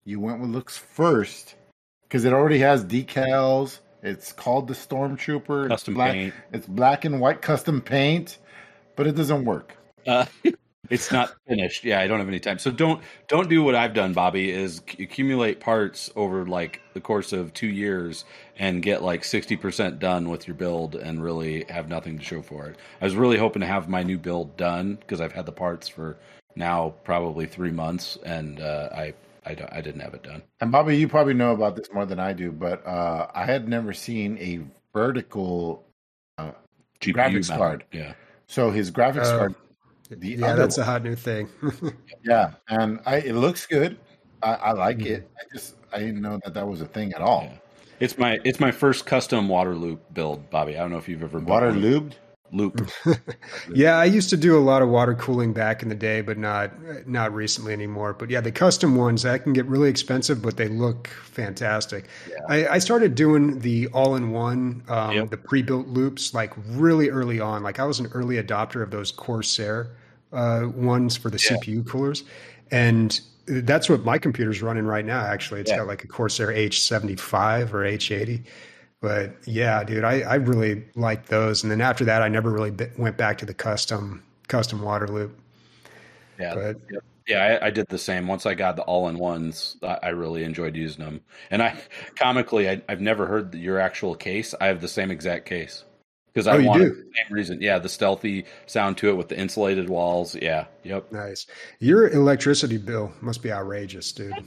You 0.05 0.19
went 0.19 0.39
with 0.39 0.49
looks 0.49 0.77
first 0.77 1.55
because 2.03 2.25
it 2.25 2.33
already 2.33 2.59
has 2.59 2.85
decals. 2.85 3.79
It's 4.01 4.31
called 4.31 4.67
the 4.67 4.73
Stormtrooper. 4.73 5.65
It's 5.65 5.69
Custom 5.73 5.93
black, 5.95 6.13
paint. 6.13 6.33
It's 6.53 6.65
black 6.65 7.05
and 7.05 7.19
white 7.19 7.41
custom 7.41 7.81
paint, 7.81 8.37
but 8.99 9.07
it 9.07 9.15
doesn't 9.15 9.45
work. 9.45 9.77
Uh, 10.05 10.25
it's 10.89 11.09
not 11.09 11.33
finished. 11.47 11.85
Yeah, 11.85 12.01
I 12.01 12.07
don't 12.07 12.19
have 12.19 12.27
any 12.27 12.41
time. 12.41 12.59
So 12.59 12.69
don't 12.69 13.01
don't 13.29 13.47
do 13.47 13.63
what 13.63 13.73
I've 13.73 13.93
done, 13.93 14.11
Bobby. 14.11 14.51
Is 14.51 14.79
accumulate 14.99 15.61
parts 15.61 16.11
over 16.17 16.45
like 16.45 16.81
the 16.93 16.99
course 16.99 17.31
of 17.31 17.53
two 17.53 17.67
years 17.69 18.25
and 18.57 18.81
get 18.83 19.01
like 19.01 19.23
sixty 19.23 19.55
percent 19.55 19.99
done 19.99 20.29
with 20.29 20.49
your 20.49 20.55
build 20.55 20.95
and 20.95 21.23
really 21.23 21.63
have 21.69 21.87
nothing 21.87 22.17
to 22.19 22.23
show 22.25 22.41
for 22.41 22.67
it. 22.67 22.75
I 22.99 23.05
was 23.05 23.15
really 23.15 23.37
hoping 23.37 23.61
to 23.61 23.67
have 23.67 23.87
my 23.87 24.03
new 24.03 24.17
build 24.17 24.57
done 24.57 24.95
because 24.95 25.21
I've 25.21 25.31
had 25.31 25.45
the 25.45 25.53
parts 25.53 25.87
for 25.87 26.17
now 26.57 26.93
probably 27.05 27.45
three 27.45 27.71
months 27.71 28.17
and 28.25 28.59
uh, 28.59 28.89
I 28.93 29.13
I, 29.45 29.55
don't- 29.55 29.71
I 29.71 29.79
didn't 29.79 30.01
have 30.01 30.13
it 30.13 30.23
done. 30.23 30.43
And 30.59 30.73
Bobby, 30.73 30.97
you 30.97 31.07
probably 31.07 31.35
know 31.35 31.53
about 31.53 31.77
this 31.77 31.87
more 31.93 32.05
than 32.05 32.19
I 32.19 32.33
do, 32.33 32.51
but 32.51 32.85
uh, 32.85 33.27
I 33.33 33.45
had 33.45 33.69
never 33.69 33.93
seen 33.93 34.37
a 34.39 34.59
vertical. 34.93 35.85
GPU 36.37 37.13
Graphics 37.15 37.47
mount. 37.47 37.59
card. 37.61 37.85
Yeah. 37.93 38.13
So 38.49 38.71
his 38.71 38.89
graphics 38.91 39.31
Oh. 39.33 39.37
card, 39.37 39.55
The 40.09 40.29
yeah, 40.29 40.47
other 40.47 40.55
that's 40.63 40.79
a 40.79 40.83
hot 40.83 41.03
new 41.03 41.15
thing. 41.15 41.47
yeah, 42.23 42.53
and 42.67 42.99
I, 43.05 43.17
it 43.17 43.35
looks 43.35 43.67
good. 43.67 43.97
I, 44.41 44.53
I 44.55 44.71
like 44.71 44.97
Mhm. 44.97 45.05
it. 45.05 45.29
I 45.39 45.43
just 45.53 45.75
I 45.93 45.99
didn't 45.99 46.21
know 46.21 46.39
that 46.43 46.55
that 46.55 46.67
was 46.67 46.81
a 46.81 46.85
thing 46.87 47.13
at 47.13 47.21
all. 47.21 47.43
Yeah. 47.43 47.57
It's 47.99 48.17
my 48.17 48.39
it's 48.43 48.59
my 48.59 48.71
first 48.71 49.05
custom 49.05 49.47
water 49.47 49.75
loop 49.75 50.01
build, 50.15 50.49
Bobby. 50.49 50.75
I 50.77 50.79
don't 50.81 50.89
know 50.91 50.97
if 50.97 51.07
you've 51.07 51.21
ever 51.21 51.37
built 51.39 51.49
Water 51.49 51.69
one. 51.69 52.13
Lubed. 52.53 52.91
loop. 53.05 53.17
yeah, 53.73 53.97
I 53.97 54.05
used 54.05 54.29
to 54.31 54.37
do 54.37 54.57
a 54.57 54.59
lot 54.59 54.81
of 54.81 54.89
water 54.89 55.13
cooling 55.15 55.53
back 55.53 55.83
in 55.83 55.89
the 55.89 55.95
day, 55.95 56.21
but 56.21 56.37
not 56.37 56.71
not 57.07 57.33
recently 57.33 57.73
anymore. 57.73 58.13
But 58.13 58.29
yeah, 58.29 58.41
the 58.41 58.51
custom 58.51 58.95
ones 58.95 59.23
that 59.23 59.43
can 59.43 59.53
get 59.53 59.65
really 59.65 59.89
expensive, 59.89 60.41
but 60.41 60.57
they 60.57 60.67
look 60.67 61.07
fantastic. 61.07 62.05
I, 62.47 62.67
I 62.67 62.79
started 62.79 63.15
doing 63.15 63.59
the 63.59 63.87
all-in-one, 63.87 64.83
um, 64.89 65.15
Yep. 65.15 65.29
the 65.29 65.37
pre-built 65.37 65.87
loops, 65.87 66.33
like 66.33 66.53
really 66.67 67.09
early 67.09 67.39
on. 67.39 67.63
Like 67.63 67.79
I 67.79 67.85
was 67.85 67.99
an 67.99 68.07
early 68.13 68.35
adopter 68.41 68.81
of 68.83 68.91
those 68.91 69.11
Corsair 69.11 69.87
uh, 70.31 70.67
ones 70.75 71.17
for 71.17 71.29
the 71.29 71.37
Yeah. 71.49 71.57
CPU 71.57 71.85
coolers, 71.87 72.23
and 72.71 73.19
that's 73.47 73.89
what 73.89 74.05
my 74.05 74.17
computer's 74.19 74.61
running 74.61 74.85
right 74.85 75.05
now. 75.05 75.21
Actually, 75.21 75.61
it's 75.61 75.71
Yeah. 75.71 75.77
got 75.77 75.87
like 75.87 76.03
a 76.03 76.07
Corsair 76.07 76.49
H75 76.51 77.73
or 77.73 77.83
H80. 77.83 78.43
But 79.01 79.35
yeah, 79.47 79.83
dude, 79.83 80.03
I, 80.03 80.21
I 80.21 80.35
really 80.35 80.85
liked 80.95 81.29
those. 81.29 81.63
And 81.63 81.71
then 81.71 81.81
after 81.81 82.03
that, 82.05 82.21
I 82.21 82.27
never 82.27 82.49
really 82.49 82.73
went 82.97 83.17
back 83.17 83.37
to 83.39 83.45
the 83.45 83.53
custom 83.53 84.23
custom 84.47 84.81
water 84.81 85.07
loop. 85.07 85.39
Yeah, 86.39 86.55
But 86.55 86.77
Yeah, 87.27 87.59
I, 87.61 87.67
I 87.67 87.69
did 87.69 87.87
the 87.87 87.97
same. 87.97 88.27
Once 88.27 88.45
I 88.45 88.55
got 88.55 88.75
the 88.75 88.81
all-in-ones, 88.83 89.77
I, 89.83 89.99
I 90.03 90.09
really 90.09 90.43
enjoyed 90.43 90.75
using 90.75 91.05
them. 91.05 91.21
And 91.51 91.61
I, 91.61 91.79
comically, 92.15 92.69
I, 92.69 92.81
I've 92.89 93.01
never 93.01 93.25
heard 93.25 93.53
your 93.53 93.79
actual 93.79 94.15
case. 94.15 94.55
I 94.59 94.67
have 94.67 94.81
the 94.81 94.87
same 94.87 95.11
exact 95.11 95.45
case 95.45 95.83
because 96.33 96.47
I 96.47 96.57
Oh, 96.57 96.63
wanted 96.63 96.91
the 96.91 96.95
same 96.95 97.31
reason. 97.35 97.61
Yeah, 97.61 97.79
the 97.79 97.89
stealthy 97.89 98.45
sound 98.67 98.97
to 98.99 99.09
it 99.09 99.17
with 99.17 99.29
the 99.29 99.37
insulated 99.39 99.89
walls. 99.89 100.35
Yeah, 100.35 100.65
yep. 100.83 101.11
nice. 101.11 101.45
Your 101.79 102.07
electricity 102.09 102.77
bill 102.77 103.11
must 103.21 103.41
be 103.43 103.51
outrageous, 103.51 104.11
dude. 104.11 104.33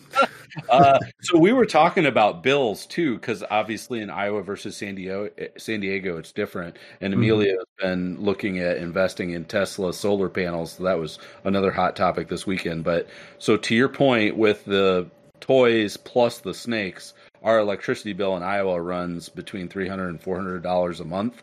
Uh, 0.68 0.98
so 1.22 1.38
we 1.38 1.50
were 1.50 1.64
talking 1.64 2.04
about 2.04 2.42
bills 2.42 2.84
too, 2.84 3.14
because 3.14 3.42
obviously 3.50 4.00
in 4.02 4.10
Iowa 4.10 4.42
versus 4.42 4.76
San 4.76 4.94
Diego, 4.96 5.30
San 5.56 5.80
Diego, 5.80 6.18
it's 6.18 6.30
different. 6.30 6.76
And 7.00 7.14
Mhm. 7.14 7.16
Amelia 7.16 7.52
has 7.52 7.64
been 7.78 8.20
looking 8.20 8.58
at 8.58 8.76
investing 8.76 9.30
in 9.30 9.46
Tesla 9.46 9.94
solar 9.94 10.28
panels. 10.28 10.72
So 10.72 10.84
that 10.84 10.98
was 10.98 11.18
another 11.44 11.70
hot 11.70 11.96
topic 11.96 12.28
this 12.28 12.46
weekend. 12.46 12.84
But 12.84 13.08
so 13.38 13.56
to 13.56 13.74
your 13.74 13.88
point, 13.88 14.36
with 14.36 14.62
the 14.66 15.10
toys 15.40 15.96
plus 15.96 16.38
the 16.40 16.52
snakes, 16.52 17.14
our 17.42 17.58
electricity 17.58 18.12
bill 18.12 18.36
in 18.36 18.42
Iowa 18.42 18.78
runs 18.80 19.30
between 19.30 19.68
three 19.68 19.88
hundred 19.88 20.08
and 20.10 20.20
four 20.20 20.36
hundred 20.36 20.62
dollars 20.62 21.00
a 21.00 21.04
month. 21.06 21.42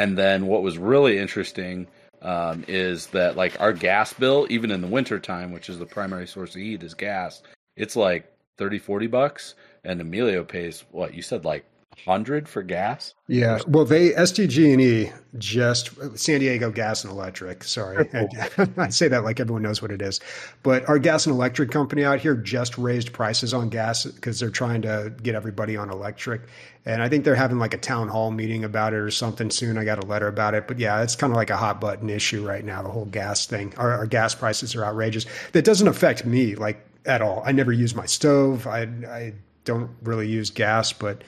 And 0.00 0.16
then 0.16 0.46
what 0.46 0.62
was 0.62 0.78
really 0.78 1.18
interesting 1.18 1.86
um, 2.22 2.64
is 2.66 3.08
that 3.08 3.36
like 3.36 3.60
our 3.60 3.74
gas 3.74 4.14
bill, 4.14 4.46
even 4.48 4.70
in 4.70 4.80
the 4.80 4.86
wintertime, 4.86 5.52
which 5.52 5.68
is 5.68 5.78
the 5.78 5.84
primary 5.84 6.26
source 6.26 6.54
of 6.54 6.62
heat 6.62 6.82
is 6.82 6.94
gas, 6.94 7.42
it's 7.76 7.96
like 7.96 8.24
30, 8.56 8.78
40 8.78 9.08
bucks. 9.08 9.56
And 9.84 10.00
Emilio 10.00 10.42
pays 10.42 10.84
what 10.90 11.12
you 11.12 11.20
said, 11.20 11.44
like 11.44 11.66
hundred 12.04 12.48
for 12.48 12.62
gas. 12.62 13.14
Yeah, 13.28 13.60
well, 13.66 13.84
they 13.84 14.10
SDG&E 14.10 15.12
just 15.38 15.90
San 16.18 16.40
Diego 16.40 16.70
Gas 16.70 17.04
and 17.04 17.12
Electric. 17.12 17.62
Sorry, 17.64 18.08
I, 18.12 18.28
I, 18.76 18.88
say 18.88 19.08
that 19.08 19.24
like 19.24 19.40
everyone 19.40 19.62
knows 19.62 19.80
what 19.80 19.90
it 19.90 20.02
is, 20.02 20.20
but 20.62 20.88
our 20.88 20.98
gas 20.98 21.26
and 21.26 21.34
electric 21.34 21.70
company 21.70 22.04
out 22.04 22.20
here 22.20 22.34
just 22.34 22.76
raised 22.78 23.12
prices 23.12 23.54
on 23.54 23.68
gas 23.68 24.04
because 24.04 24.40
they're 24.40 24.50
trying 24.50 24.82
to 24.82 25.12
get 25.22 25.34
everybody 25.34 25.76
on 25.76 25.90
electric, 25.90 26.42
and 26.84 27.02
I 27.02 27.08
think 27.08 27.24
they're 27.24 27.34
having 27.34 27.58
like 27.58 27.74
a 27.74 27.78
town 27.78 28.08
hall 28.08 28.30
meeting 28.30 28.64
about 28.64 28.92
it 28.92 28.98
or 28.98 29.10
something 29.10 29.50
soon. 29.50 29.78
I 29.78 29.84
got 29.84 30.02
a 30.02 30.06
letter 30.06 30.28
about 30.28 30.54
it, 30.54 30.66
but 30.66 30.78
yeah, 30.78 31.02
it's 31.02 31.16
kind 31.16 31.32
of 31.32 31.36
like 31.36 31.50
a 31.50 31.56
hot 31.56 31.80
button 31.80 32.10
issue 32.10 32.46
right 32.46 32.64
now. 32.64 32.82
The 32.82 32.90
whole 32.90 33.06
gas 33.06 33.46
thing, 33.46 33.74
our, 33.76 33.92
our 33.92 34.06
gas 34.06 34.34
prices 34.34 34.74
are 34.74 34.84
outrageous. 34.84 35.26
That 35.52 35.64
doesn't 35.64 35.88
affect 35.88 36.24
me 36.24 36.54
like 36.54 36.84
at 37.06 37.22
all. 37.22 37.42
I 37.44 37.52
never 37.52 37.72
use 37.72 37.94
my 37.94 38.06
stove. 38.06 38.66
I 38.66 38.82
I 39.08 39.34
don't 39.64 39.90
really 40.02 40.28
use 40.28 40.50
gas, 40.50 40.92
but 40.92 41.22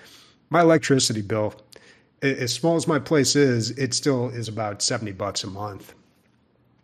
my 0.52 0.60
electricity 0.60 1.22
bill, 1.22 1.54
as 2.20 2.52
small 2.52 2.76
as 2.76 2.86
my 2.86 2.98
place 2.98 3.34
is, 3.34 3.70
it 3.70 3.94
still 3.94 4.28
is 4.28 4.48
about 4.48 4.82
70 4.82 5.12
bucks 5.12 5.42
a 5.42 5.48
month. 5.48 5.94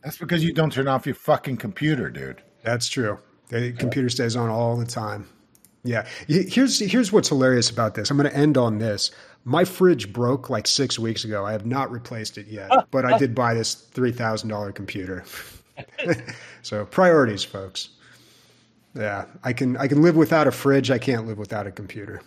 That's 0.03 0.17
because 0.17 0.43
you 0.43 0.53
don't 0.53 0.73
turn 0.73 0.89
off 0.89 1.07
your 1.07 1.15
fucking 1.15 1.59
computer, 1.59 2.11
dude. 2.11 2.43
That's 2.63 2.89
true. 2.89 3.19
The 3.49 3.73
computer 3.73 4.09
stays 4.09 4.37
on 4.37 4.49
all 4.49 4.77
the 4.77 4.87
time. 4.87 5.29
Yeah. 5.85 6.07
Here's 6.27 6.79
here's 6.81 7.13
what's 7.13 7.29
hilarious 7.29 7.71
about 7.71 7.95
this. 7.95 8.11
I'm 8.11 8.17
going 8.17 8.29
to 8.29 8.37
end 8.37 8.57
on 8.57 8.79
this. 8.79 9.11
My 9.45 9.65
fridge 9.65 10.13
broke 10.13 10.51
like 10.51 10.67
6 10.67 10.99
weeks 10.99 11.25
ago. 11.25 11.47
I 11.47 11.53
have 11.53 11.65
not 11.65 11.91
replaced 11.91 12.37
it 12.37 12.47
yet, 12.47 12.71
but 12.91 13.05
I 13.05 13.17
did 13.19 13.35
buy 13.35 13.55
this 13.55 13.75
$3,000 13.95 14.75
computer. 14.75 15.25
so, 16.63 16.85
priorities, 16.87 17.45
folks. 17.45 17.91
Yeah, 18.95 19.27
I 19.45 19.53
can 19.53 19.77
I 19.77 19.87
can 19.87 20.03
live 20.03 20.17
without 20.17 20.47
a 20.47 20.51
fridge. 20.53 20.91
I 20.91 20.99
can't 20.99 21.27
live 21.27 21.39
without 21.39 21.67
a 21.67 21.71
computer. 21.71 22.21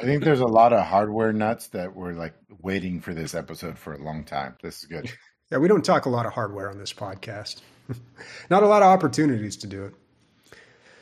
I 0.00 0.04
think 0.04 0.22
there's 0.22 0.40
a 0.40 0.46
lot 0.46 0.72
of 0.72 0.84
hardware 0.84 1.32
nuts 1.32 1.68
that 1.68 1.94
were 1.94 2.12
like 2.12 2.34
waiting 2.62 3.00
for 3.00 3.14
this 3.14 3.34
episode 3.34 3.78
for 3.78 3.94
a 3.94 4.02
long 4.02 4.24
time. 4.24 4.56
This 4.62 4.78
is 4.78 4.84
good. 4.84 5.10
Yeah, 5.50 5.58
we 5.58 5.68
don't 5.68 5.84
talk 5.84 6.06
a 6.06 6.10
lot 6.10 6.26
of 6.26 6.32
hardware 6.32 6.70
on 6.70 6.78
this 6.78 6.92
podcast. 6.92 7.62
Not 8.50 8.62
a 8.62 8.68
lot 8.68 8.82
of 8.82 8.88
opportunities 8.88 9.56
to 9.58 9.66
do 9.66 9.86
it. 9.86 9.94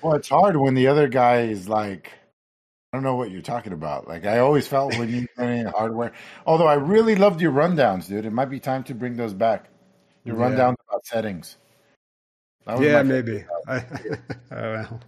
Well, 0.02 0.14
it's 0.14 0.28
hard 0.28 0.56
when 0.56 0.74
the 0.74 0.86
other 0.86 1.08
guy 1.08 1.42
is 1.42 1.68
like, 1.68 2.12
I 2.92 2.96
don't 2.96 3.02
know 3.02 3.16
what 3.16 3.30
you're 3.30 3.42
talking 3.42 3.72
about. 3.72 4.08
Like 4.08 4.24
I 4.24 4.38
always 4.38 4.66
felt 4.66 4.96
when 4.96 5.10
you 5.10 5.26
running 5.36 5.66
hardware. 5.66 6.12
Although 6.46 6.68
I 6.68 6.74
really 6.74 7.16
loved 7.16 7.40
your 7.40 7.52
rundowns, 7.52 8.08
dude. 8.08 8.24
It 8.24 8.32
might 8.32 8.50
be 8.50 8.60
time 8.60 8.84
to 8.84 8.94
bring 8.94 9.16
those 9.16 9.34
back. 9.34 9.68
Your 10.24 10.38
yeah. 10.38 10.48
rundowns 10.48 10.76
about 10.88 11.04
settings. 11.04 11.56
Yeah, 12.66 13.02
maybe. 13.02 13.44
I, 13.68 13.84
well. 14.50 15.00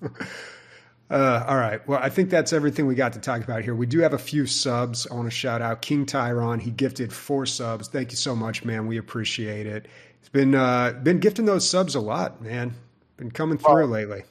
Uh, 1.10 1.44
all 1.48 1.56
right. 1.56 1.86
Well, 1.88 1.98
I 2.02 2.10
think 2.10 2.28
that's 2.28 2.52
everything 2.52 2.86
we 2.86 2.94
got 2.94 3.14
to 3.14 3.18
talk 3.18 3.42
about 3.42 3.64
here. 3.64 3.74
We 3.74 3.86
do 3.86 4.00
have 4.00 4.12
a 4.12 4.18
few 4.18 4.46
subs. 4.46 5.06
I 5.10 5.14
want 5.14 5.26
to 5.26 5.34
shout 5.34 5.62
out 5.62 5.80
King 5.80 6.04
Tyron. 6.04 6.60
He 6.60 6.70
gifted 6.70 7.12
four 7.12 7.46
subs. 7.46 7.88
Thank 7.88 8.10
you 8.10 8.16
so 8.16 8.36
much, 8.36 8.64
man. 8.64 8.86
We 8.86 8.98
appreciate 8.98 9.66
it. 9.66 9.86
He's 10.20 10.28
been 10.28 10.54
uh, 10.54 10.92
been 11.02 11.18
gifting 11.20 11.46
those 11.46 11.68
subs 11.68 11.94
a 11.94 12.00
lot, 12.00 12.42
man. 12.42 12.74
Been 13.16 13.30
coming 13.30 13.56
through 13.56 13.86
lately. 13.86 14.24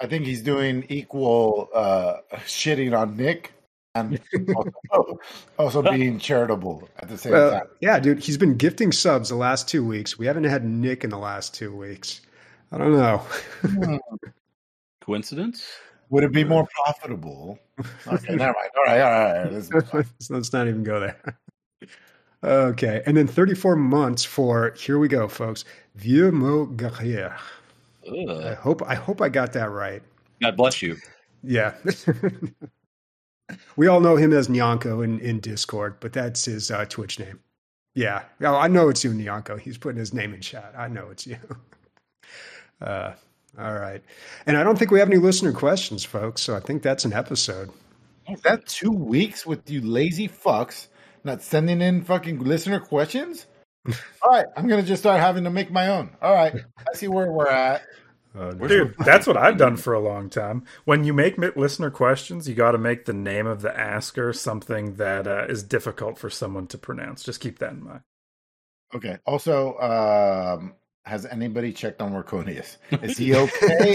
I 0.00 0.06
think 0.06 0.26
he's 0.26 0.42
doing 0.42 0.84
equal 0.88 1.68
uh, 1.74 2.18
shitting 2.46 2.96
on 2.96 3.16
Nick 3.16 3.52
and 3.94 4.20
also, 4.90 5.18
also, 5.58 5.82
being 5.82 6.18
charitable 6.18 6.88
at 6.98 7.08
the 7.08 7.18
same 7.18 7.32
well, 7.32 7.50
time. 7.50 7.66
Yeah, 7.80 7.98
dude. 8.00 8.20
He's 8.20 8.38
been 8.38 8.56
gifting 8.56 8.92
subs 8.92 9.28
the 9.28 9.36
last 9.36 9.68
two 9.68 9.84
weeks. 9.84 10.18
We 10.18 10.26
haven't 10.26 10.44
had 10.44 10.64
Nick 10.64 11.04
in 11.04 11.10
the 11.10 11.18
last 11.18 11.54
two 11.54 11.74
weeks. 11.74 12.20
I 12.70 12.78
don't 12.78 12.92
know. 12.92 13.22
Coincidence? 15.02 15.66
Would 16.12 16.24
it 16.24 16.32
be 16.32 16.44
more 16.44 16.68
profitable? 16.84 17.58
Okay, 18.06 18.36
never 18.36 18.52
mind. 18.52 18.70
All 18.76 18.84
right, 18.84 19.00
all 19.00 19.10
right. 19.10 19.34
All 19.34 19.60
right. 19.60 19.94
Let's, 19.94 20.30
let's 20.30 20.52
not 20.52 20.68
even 20.68 20.84
go 20.84 21.00
there. 21.00 21.18
Okay, 22.44 23.02
and 23.06 23.16
then 23.16 23.28
34 23.28 23.76
months 23.76 24.24
for 24.24 24.74
here 24.76 24.98
we 24.98 25.06
go, 25.06 25.28
folks. 25.28 25.64
Vieux 25.94 26.32
mot 26.32 26.76
guerrier. 26.76 27.36
I 28.28 28.54
hope 28.54 28.82
I 28.82 28.96
hope 28.96 29.20
I 29.20 29.28
got 29.28 29.52
that 29.52 29.70
right. 29.70 30.02
God 30.40 30.56
bless 30.56 30.82
you. 30.82 30.96
Yeah. 31.44 31.74
we 33.76 33.86
all 33.86 34.00
know 34.00 34.16
him 34.16 34.32
as 34.32 34.48
Nyanko 34.48 35.04
in, 35.04 35.20
in 35.20 35.38
Discord, 35.38 35.98
but 36.00 36.12
that's 36.12 36.44
his 36.44 36.72
uh, 36.72 36.84
Twitch 36.86 37.20
name. 37.20 37.38
Yeah. 37.94 38.24
Oh, 38.40 38.56
I 38.56 38.66
know 38.66 38.88
it's 38.88 39.04
you, 39.04 39.12
Nyanko. 39.12 39.60
He's 39.60 39.78
putting 39.78 40.00
his 40.00 40.12
name 40.12 40.34
in 40.34 40.40
chat. 40.40 40.74
I 40.76 40.88
know 40.88 41.10
it's 41.10 41.28
you. 41.28 41.38
Uh, 42.80 43.12
all 43.58 43.74
right. 43.74 44.02
And 44.46 44.56
I 44.56 44.62
don't 44.62 44.78
think 44.78 44.90
we 44.90 44.98
have 44.98 45.08
any 45.08 45.18
listener 45.18 45.52
questions, 45.52 46.04
folks. 46.04 46.42
So 46.42 46.56
I 46.56 46.60
think 46.60 46.82
that's 46.82 47.04
an 47.04 47.12
episode. 47.12 47.70
Is 48.28 48.40
that 48.42 48.66
two 48.66 48.92
weeks 48.92 49.44
with 49.44 49.68
you 49.68 49.80
lazy 49.80 50.28
fucks 50.28 50.88
not 51.24 51.42
sending 51.42 51.80
in 51.80 52.02
fucking 52.02 52.38
listener 52.38 52.80
questions? 52.80 53.46
All 53.86 54.30
right. 54.30 54.46
I'm 54.56 54.68
going 54.68 54.80
to 54.80 54.86
just 54.86 55.02
start 55.02 55.20
having 55.20 55.44
to 55.44 55.50
make 55.50 55.70
my 55.70 55.88
own. 55.88 56.10
All 56.22 56.34
right. 56.34 56.54
I 56.78 56.94
see 56.94 57.08
where 57.08 57.30
we're 57.30 57.48
at. 57.48 57.82
Oh, 58.34 58.52
Dude, 58.52 58.94
that's 59.04 59.26
what 59.26 59.36
I've 59.36 59.58
done 59.58 59.76
for 59.76 59.92
a 59.92 60.00
long 60.00 60.30
time. 60.30 60.64
When 60.86 61.04
you 61.04 61.12
make 61.12 61.36
listener 61.36 61.90
questions, 61.90 62.48
you 62.48 62.54
got 62.54 62.70
to 62.70 62.78
make 62.78 63.04
the 63.04 63.12
name 63.12 63.46
of 63.46 63.60
the 63.60 63.78
asker 63.78 64.32
something 64.32 64.94
that 64.94 65.26
uh, 65.26 65.44
is 65.50 65.62
difficult 65.62 66.16
for 66.16 66.30
someone 66.30 66.66
to 66.68 66.78
pronounce. 66.78 67.22
Just 67.22 67.40
keep 67.40 67.58
that 67.58 67.72
in 67.72 67.84
mind. 67.84 68.00
Okay. 68.94 69.18
Also, 69.26 69.76
um, 69.78 70.74
has 71.04 71.26
anybody 71.26 71.72
checked 71.72 72.00
on 72.00 72.12
Merconius? 72.12 72.76
Is 73.02 73.18
he 73.18 73.34
okay? 73.34 73.94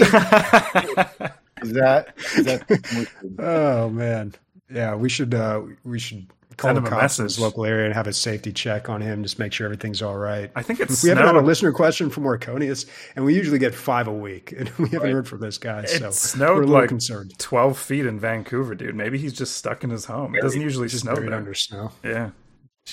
is 1.62 1.72
that 1.72 2.14
is 2.36 2.44
that? 2.44 3.08
oh 3.38 3.88
man, 3.88 4.34
yeah. 4.70 4.94
We 4.94 5.08
should 5.08 5.34
uh, 5.34 5.62
we 5.84 5.98
should 5.98 6.28
call 6.58 6.68
Send 6.68 6.78
him 6.86 6.92
a 6.92 6.96
message. 6.96 7.24
his 7.24 7.38
local 7.38 7.64
area 7.64 7.86
and 7.86 7.94
have 7.94 8.06
a 8.06 8.12
safety 8.12 8.52
check 8.52 8.88
on 8.88 9.00
him. 9.00 9.22
Just 9.22 9.38
make 9.38 9.52
sure 9.52 9.64
everything's 9.64 10.02
all 10.02 10.16
right. 10.16 10.50
I 10.54 10.62
think 10.62 10.80
it's 10.80 11.02
we 11.02 11.08
haven't 11.08 11.24
had 11.24 11.36
a 11.36 11.40
listener 11.40 11.72
question 11.72 12.10
from 12.10 12.24
Merconius, 12.24 12.86
and 13.16 13.24
we 13.24 13.34
usually 13.34 13.58
get 13.58 13.74
five 13.74 14.06
a 14.06 14.12
week, 14.12 14.52
and 14.52 14.68
we 14.78 14.88
haven't 14.90 15.02
right. 15.02 15.12
heard 15.12 15.28
from 15.28 15.40
this 15.40 15.56
guy. 15.56 15.80
It 15.82 15.88
so 15.88 16.10
snowed 16.10 16.48
we're 16.48 16.62
a 16.62 16.66
little 16.66 16.80
like 16.80 16.88
concerned. 16.88 17.38
Twelve 17.38 17.78
feet 17.78 18.06
in 18.06 18.20
Vancouver, 18.20 18.74
dude. 18.74 18.94
Maybe 18.94 19.18
he's 19.18 19.32
just 19.32 19.56
stuck 19.56 19.82
in 19.82 19.90
his 19.90 20.04
home. 20.04 20.34
It 20.34 20.42
doesn't 20.42 20.60
usually 20.60 20.88
just 20.88 21.04
snow 21.04 21.14
there. 21.14 21.32
under 21.32 21.54
snow. 21.54 21.92
Yeah, 22.04 22.30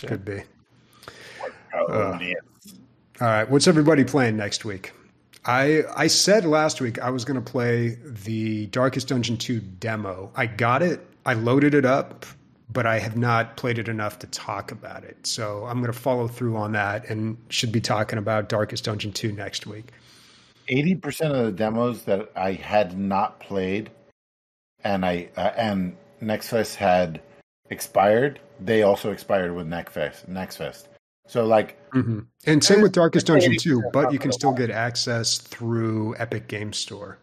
could 0.05 0.23
be. 0.23 0.43
Uh, 1.89 2.17
all 3.21 3.27
right, 3.27 3.49
what's 3.49 3.67
everybody 3.67 4.03
playing 4.03 4.37
next 4.37 4.65
week? 4.65 4.91
I 5.45 5.83
I 5.95 6.07
said 6.07 6.45
last 6.45 6.81
week 6.81 6.99
I 6.99 7.09
was 7.09 7.23
going 7.23 7.41
to 7.41 7.51
play 7.51 7.97
the 8.03 8.65
Darkest 8.67 9.07
Dungeon 9.07 9.37
2 9.37 9.59
demo. 9.59 10.31
I 10.35 10.47
got 10.47 10.81
it. 10.81 11.05
I 11.25 11.33
loaded 11.33 11.73
it 11.73 11.85
up, 11.85 12.25
but 12.71 12.85
I 12.85 12.99
have 12.99 13.15
not 13.15 13.57
played 13.57 13.79
it 13.79 13.87
enough 13.87 14.19
to 14.19 14.27
talk 14.27 14.71
about 14.71 15.03
it. 15.03 15.25
So 15.25 15.65
I'm 15.65 15.79
going 15.79 15.93
to 15.93 15.97
follow 15.97 16.27
through 16.27 16.57
on 16.57 16.73
that 16.73 17.09
and 17.09 17.37
should 17.49 17.71
be 17.71 17.81
talking 17.81 18.19
about 18.19 18.49
Darkest 18.49 18.83
Dungeon 18.83 19.11
2 19.11 19.31
next 19.31 19.65
week. 19.65 19.91
80% 20.67 21.31
of 21.31 21.45
the 21.45 21.51
demos 21.51 22.03
that 22.03 22.31
I 22.35 22.53
had 22.53 22.97
not 22.97 23.39
played 23.39 23.91
and 24.83 25.05
I 25.05 25.29
uh, 25.37 25.51
and 25.55 25.95
Nextfest 26.21 26.75
had 26.75 27.21
expired, 27.69 28.39
they 28.59 28.83
also 28.83 29.11
expired 29.11 29.53
with 29.53 29.67
Nextfest. 29.67 30.29
Nextfest. 30.29 30.87
So 31.27 31.45
like, 31.45 31.77
mm-hmm. 31.91 32.19
and 32.45 32.64
same 32.64 32.81
with 32.81 32.91
Darkest 32.91 33.27
Dungeon 33.27 33.57
2, 33.57 33.89
but 33.91 34.14
you 34.14 34.19
can 34.19 34.31
still 34.31 34.53
get 34.53 34.69
access 34.69 35.38
through 35.39 36.15
Epic 36.18 36.47
Game 36.47 36.72
Store. 36.72 37.18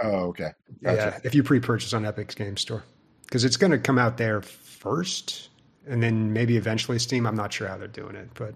Oh, 0.00 0.26
okay. 0.28 0.50
Gotcha. 0.82 0.96
Yeah, 0.96 1.18
if 1.22 1.34
you 1.34 1.42
pre-purchase 1.42 1.94
on 1.94 2.04
Epic's 2.04 2.34
Game 2.34 2.56
Store, 2.56 2.82
because 3.22 3.44
it's 3.44 3.56
going 3.56 3.70
to 3.70 3.78
come 3.78 3.98
out 3.98 4.16
there 4.16 4.42
first, 4.42 5.50
and 5.86 6.02
then 6.02 6.32
maybe 6.32 6.56
eventually 6.56 6.98
Steam. 6.98 7.26
I'm 7.26 7.36
not 7.36 7.52
sure 7.52 7.68
how 7.68 7.76
they're 7.76 7.88
doing 7.88 8.16
it, 8.16 8.28
but 8.34 8.54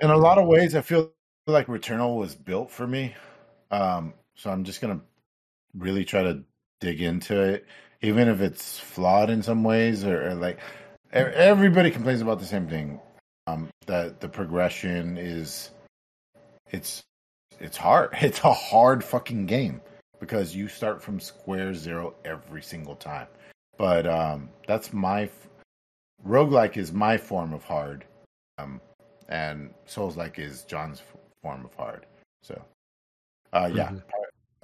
in 0.00 0.10
a 0.10 0.16
lot 0.16 0.38
of 0.38 0.46
ways, 0.46 0.76
I 0.76 0.82
feel 0.82 1.10
like 1.46 1.66
Returnal 1.66 2.16
was 2.18 2.34
built 2.34 2.70
for 2.70 2.86
me. 2.86 3.14
Um, 3.70 4.14
so 4.36 4.50
I'm 4.50 4.62
just 4.62 4.80
going 4.80 4.98
to 4.98 5.04
really 5.76 6.04
try 6.04 6.22
to 6.22 6.44
dig 6.80 7.02
into 7.02 7.40
it, 7.40 7.66
even 8.02 8.28
if 8.28 8.40
it's 8.40 8.78
flawed 8.78 9.30
in 9.30 9.42
some 9.42 9.64
ways, 9.64 10.04
or, 10.04 10.30
or 10.30 10.34
like 10.34 10.60
everybody 11.12 11.90
complains 11.90 12.20
about 12.20 12.38
the 12.38 12.46
same 12.46 12.68
thing 12.68 13.00
um, 13.46 13.68
that 13.86 14.20
the 14.20 14.28
progression 14.28 15.18
is 15.18 15.70
it's 16.70 17.02
it's 17.60 17.76
hard. 17.76 18.10
It's 18.20 18.40
a 18.40 18.52
hard 18.52 19.04
fucking 19.04 19.46
game 19.46 19.80
because 20.20 20.54
you 20.54 20.68
start 20.68 21.02
from 21.02 21.20
square 21.20 21.74
zero 21.74 22.14
every 22.24 22.62
single 22.62 22.96
time. 22.96 23.28
But 23.76 24.06
um, 24.06 24.48
that's 24.66 24.92
my 24.92 25.28
roguelike 26.26 26.76
is 26.76 26.92
my 26.92 27.16
form 27.16 27.52
of 27.52 27.64
hard, 27.64 28.04
um, 28.58 28.80
and 29.28 29.74
Souls 29.86 30.16
like 30.16 30.38
is 30.38 30.62
John's 30.62 31.02
form 31.42 31.64
of 31.64 31.74
hard. 31.74 32.06
So, 32.42 32.60
uh, 33.52 33.70
yeah, 33.72 33.88
mm-hmm. 33.88 33.98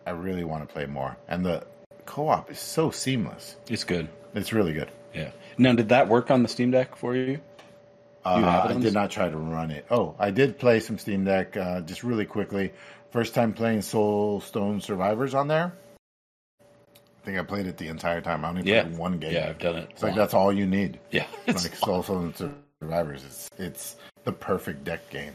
I, 0.06 0.10
I 0.10 0.12
really 0.12 0.44
want 0.44 0.66
to 0.66 0.72
play 0.72 0.86
more, 0.86 1.16
and 1.28 1.44
the 1.44 1.66
co-op 2.06 2.50
is 2.50 2.58
so 2.58 2.90
seamless. 2.90 3.56
It's 3.68 3.84
good. 3.84 4.08
It's 4.34 4.52
really 4.52 4.72
good. 4.72 4.90
Yeah. 5.14 5.30
Now, 5.58 5.72
did 5.72 5.88
that 5.88 6.08
work 6.08 6.30
on 6.30 6.42
the 6.42 6.48
Steam 6.48 6.70
Deck 6.70 6.96
for 6.96 7.16
you? 7.16 7.40
Uh, 8.24 8.66
I 8.68 8.74
did 8.74 8.92
not 8.92 9.10
try 9.10 9.28
to 9.28 9.36
run 9.36 9.70
it. 9.70 9.86
Oh, 9.90 10.14
I 10.18 10.30
did 10.30 10.58
play 10.58 10.80
some 10.80 10.98
Steam 10.98 11.24
Deck 11.24 11.56
uh, 11.56 11.80
just 11.80 12.02
really 12.04 12.26
quickly. 12.26 12.72
First 13.10 13.34
time 13.34 13.52
playing 13.52 13.80
Soulstone 13.80 14.82
Survivors 14.82 15.34
on 15.34 15.48
there. 15.48 15.72
I 16.60 17.24
think 17.24 17.38
I 17.38 17.42
played 17.42 17.66
it 17.66 17.76
the 17.76 17.88
entire 17.88 18.20
time. 18.20 18.44
I 18.44 18.48
only 18.50 18.62
Yeah. 18.62 18.82
played 18.82 18.98
one 18.98 19.18
game. 19.18 19.32
Yeah, 19.32 19.48
I've 19.48 19.58
done 19.58 19.76
it. 19.76 19.88
It's 19.90 20.02
like 20.02 20.14
that's 20.14 20.34
all 20.34 20.52
you 20.52 20.66
need. 20.66 20.98
Yeah, 21.10 21.26
it's 21.46 21.64
like 21.70 21.74
Soulstone 21.78 22.34
Survivors. 22.82 23.24
It's 23.24 23.50
it's 23.58 23.96
the 24.24 24.32
perfect 24.32 24.84
deck 24.84 25.08
game. 25.10 25.32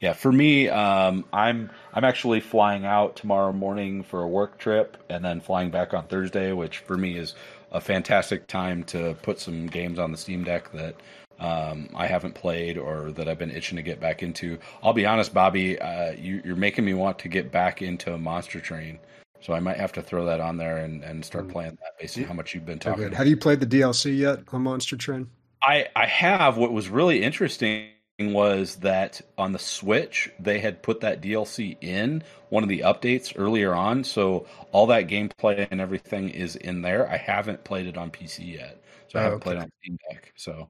Yeah, 0.00 0.12
for 0.12 0.30
me, 0.30 0.68
um, 0.68 1.24
I'm 1.32 1.70
I'm 1.94 2.04
actually 2.04 2.40
flying 2.40 2.84
out 2.84 3.16
tomorrow 3.16 3.52
morning 3.52 4.02
for 4.02 4.22
a 4.22 4.28
work 4.28 4.58
trip, 4.58 4.96
and 5.08 5.24
then 5.24 5.40
flying 5.40 5.70
back 5.70 5.94
on 5.94 6.06
Thursday, 6.06 6.52
which 6.52 6.78
for 6.78 6.96
me 6.98 7.16
is 7.16 7.34
a 7.72 7.80
fantastic 7.80 8.46
time 8.46 8.84
to 8.84 9.14
put 9.22 9.40
some 9.40 9.66
games 9.66 9.98
on 9.98 10.12
the 10.12 10.18
Steam 10.18 10.44
Deck 10.44 10.70
that 10.72 10.96
um, 11.38 11.88
I 11.94 12.06
haven't 12.06 12.34
played 12.34 12.78
or 12.78 13.12
that 13.12 13.28
I've 13.28 13.38
been 13.38 13.50
itching 13.50 13.76
to 13.76 13.82
get 13.82 14.00
back 14.00 14.22
into. 14.22 14.58
I'll 14.82 14.92
be 14.92 15.06
honest, 15.06 15.34
Bobby, 15.34 15.78
uh, 15.78 16.12
you, 16.12 16.40
you're 16.44 16.56
making 16.56 16.84
me 16.84 16.94
want 16.94 17.18
to 17.20 17.28
get 17.28 17.50
back 17.52 17.82
into 17.82 18.16
Monster 18.18 18.60
Train, 18.60 18.98
so 19.40 19.52
I 19.52 19.60
might 19.60 19.76
have 19.78 19.92
to 19.92 20.02
throw 20.02 20.24
that 20.26 20.40
on 20.40 20.56
there 20.56 20.78
and, 20.78 21.02
and 21.04 21.24
start 21.24 21.48
playing 21.48 21.78
that 21.82 21.98
based 21.98 22.18
on 22.18 22.24
how 22.24 22.34
much 22.34 22.54
you've 22.54 22.66
been 22.66 22.78
talking. 22.78 23.04
good. 23.04 23.14
Have 23.14 23.26
you 23.26 23.36
played 23.36 23.60
the 23.60 23.66
DLC 23.66 24.16
yet 24.16 24.40
on 24.52 24.62
Monster 24.62 24.96
Train? 24.96 25.30
I 25.62 25.88
I 25.96 26.06
have. 26.06 26.56
What 26.56 26.72
was 26.72 26.88
really 26.88 27.22
interesting 27.22 27.90
was 28.18 28.76
that 28.76 29.20
on 29.36 29.52
the 29.52 29.58
Switch 29.58 30.30
they 30.38 30.58
had 30.60 30.82
put 30.82 31.00
that 31.00 31.20
DLC 31.20 31.76
in 31.82 32.22
one 32.48 32.62
of 32.62 32.68
the 32.68 32.80
updates 32.80 33.32
earlier 33.36 33.74
on, 33.74 34.04
so 34.04 34.46
all 34.72 34.86
that 34.88 35.06
gameplay 35.08 35.66
and 35.70 35.80
everything 35.80 36.30
is 36.30 36.56
in 36.56 36.82
there. 36.82 37.08
I 37.10 37.16
haven't 37.16 37.64
played 37.64 37.86
it 37.86 37.96
on 37.98 38.10
PC 38.10 38.54
yet, 38.54 38.82
so 39.08 39.18
I 39.18 39.22
Oh, 39.22 39.24
haven't 39.24 39.42
okay. 39.42 39.42
played 39.42 39.58
on 39.58 39.70
Steam 39.82 39.98
Deck. 40.10 40.32
So 40.36 40.68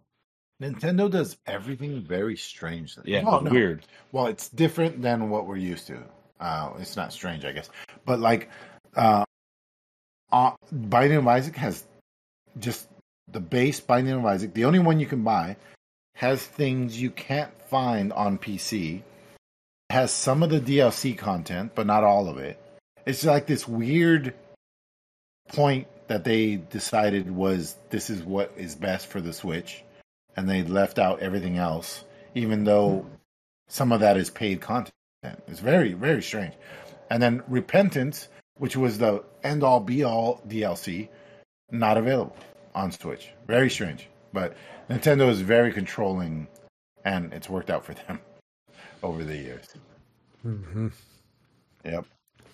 Nintendo 0.63 1.11
does 1.11 1.37
everything 1.47 2.01
very 2.03 2.37
strange. 2.37 2.97
yeah, 3.05 3.23
Well, 3.25 3.43
no. 3.43 3.51
weird. 3.51 3.85
Well, 4.13 4.27
it's 4.27 4.49
different 4.49 5.03
than 5.03 5.29
what 5.29 5.47
we're 5.47 5.57
used 5.57 5.87
to. 5.89 6.03
Uh, 6.41 6.73
it's 6.79 6.97
not 6.97 7.13
strange, 7.13 7.45
I 7.45 7.53
guess. 7.53 7.69
But 8.05 8.21
like, 8.21 8.49
uh, 8.95 9.25
uh, 10.33 10.53
Binding 10.73 11.19
of 11.19 11.27
Isaac 11.29 11.57
has 11.57 11.85
just 12.59 12.89
the 13.29 13.41
base 13.41 13.81
Binding 13.81 14.15
of 14.15 14.25
Isaac. 14.25 14.55
The 14.55 14.65
only 14.65 14.79
one 14.79 14.99
you 14.99 15.07
can 15.07 15.23
buy 15.23 15.57
has 16.15 16.43
things 16.43 17.01
you 17.01 17.11
can't 17.11 17.53
find 17.69 18.13
on 18.13 18.39
PC. 18.39 19.03
Has 19.91 20.11
some 20.11 20.43
of 20.43 20.51
the 20.51 20.61
DLC 20.61 21.17
content, 21.17 21.73
but 21.75 21.87
not 21.87 22.03
all 22.03 22.29
of 22.29 22.39
it. 22.39 22.61
It's 23.05 23.25
like 23.25 23.47
this 23.47 23.69
weird 23.69 24.35
point 25.49 25.87
that 26.09 26.25
they 26.25 26.57
decided 26.57 27.31
was 27.31 27.77
this 27.91 28.11
is 28.11 28.23
what 28.23 28.53
is 28.57 28.75
best 28.75 29.07
for 29.07 29.21
the 29.21 29.33
Switch, 29.33 29.85
and 30.37 30.49
they 30.49 30.63
left 30.63 30.99
out 30.99 31.21
everything 31.21 31.57
else, 31.57 32.05
even 32.35 32.65
though 32.65 33.07
some 33.69 33.93
of 33.93 34.01
that 34.01 34.17
is 34.17 34.31
paid 34.31 34.61
content. 34.61 34.93
It's 35.49 35.61
very, 35.61 35.95
very 35.95 36.23
strange. 36.23 36.55
And 37.11 37.23
then 37.23 37.43
Repentance, 37.49 38.29
which 38.59 38.77
was 38.77 38.99
the 38.99 39.25
end 39.43 39.63
all 39.63 39.81
be 39.81 40.05
all 40.05 40.43
DLC, 40.47 41.09
not 41.71 41.97
available 41.97 42.37
on 42.75 42.93
Switch. 42.93 43.31
Very 43.47 43.71
strange. 43.71 44.09
But 44.33 44.57
Nintendo 44.91 45.29
is 45.29 45.41
very 45.41 45.73
controlling, 45.73 46.47
and 47.05 47.33
it's 47.33 47.49
worked 47.49 47.71
out 47.71 47.85
for 47.85 47.95
them 47.95 48.21
over 49.03 49.25
the 49.25 49.37
years. 49.37 49.67
Mm-hmm. 50.45 50.89
Yep. 51.85 52.07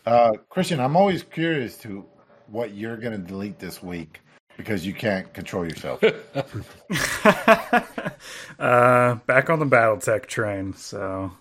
Uh, 0.07 0.33
Christian, 0.49 0.81
I'm 0.81 0.97
always 0.97 1.23
curious 1.23 1.77
to 1.79 2.05
what 2.47 2.75
you're 2.75 2.97
going 2.97 3.13
to 3.13 3.19
delete 3.19 3.59
this 3.59 3.83
week 3.83 4.21
because 4.57 4.87
you 4.87 4.95
can't 4.95 5.33
control 5.33 5.65
yourself. 5.65 6.03
uh, 8.59 9.15
back 9.27 9.51
on 9.51 9.59
the 9.59 9.67
BattleTech 9.67 10.27
train, 10.27 10.75
so 10.75 11.33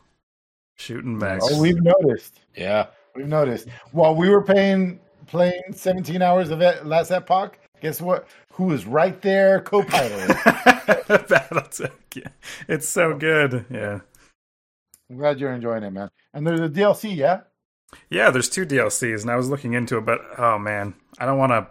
shooting 0.76 1.20
back. 1.20 1.42
oh, 1.44 1.62
we've 1.62 1.82
noticed. 1.82 2.40
Yeah, 2.56 2.88
We've 3.16 3.28
noticed. 3.28 3.68
While 3.92 4.16
we 4.16 4.30
were 4.30 4.42
paying 4.42 5.00
playing 5.28 5.62
17 5.72 6.22
hours 6.22 6.50
of 6.50 6.62
it 6.62 6.86
last 6.86 7.12
epoch, 7.12 7.58
guess 7.82 8.02
what? 8.02 8.28
Who 8.54 8.66
was 8.66 8.86
right 8.86 9.20
there 9.22 9.62
co-pilot? 9.62 10.30
BattleTech, 11.08 11.92
yeah. 12.16 12.30
it's 12.68 12.88
so 12.88 13.16
good. 13.16 13.66
Yeah, 13.70 14.00
I'm 15.10 15.18
glad 15.18 15.40
you're 15.40 15.54
enjoying 15.54 15.84
it, 15.84 15.92
man. 15.92 16.10
And 16.34 16.48
there's 16.48 16.60
a 16.60 16.70
DLC, 16.70 17.16
yeah. 17.16 17.42
yeah. 18.10 18.30
There's 18.30 18.50
two 18.50 18.66
DLCs, 18.66 19.22
and 19.22 19.32
I 19.32 19.36
was 19.36 19.50
looking 19.50 19.74
into 19.74 19.98
it, 19.98 20.06
but 20.06 20.22
oh 20.38 20.58
man, 20.58 20.94
I 21.20 21.26
don't 21.26 21.38
want 21.38 21.52
to. 21.52 21.68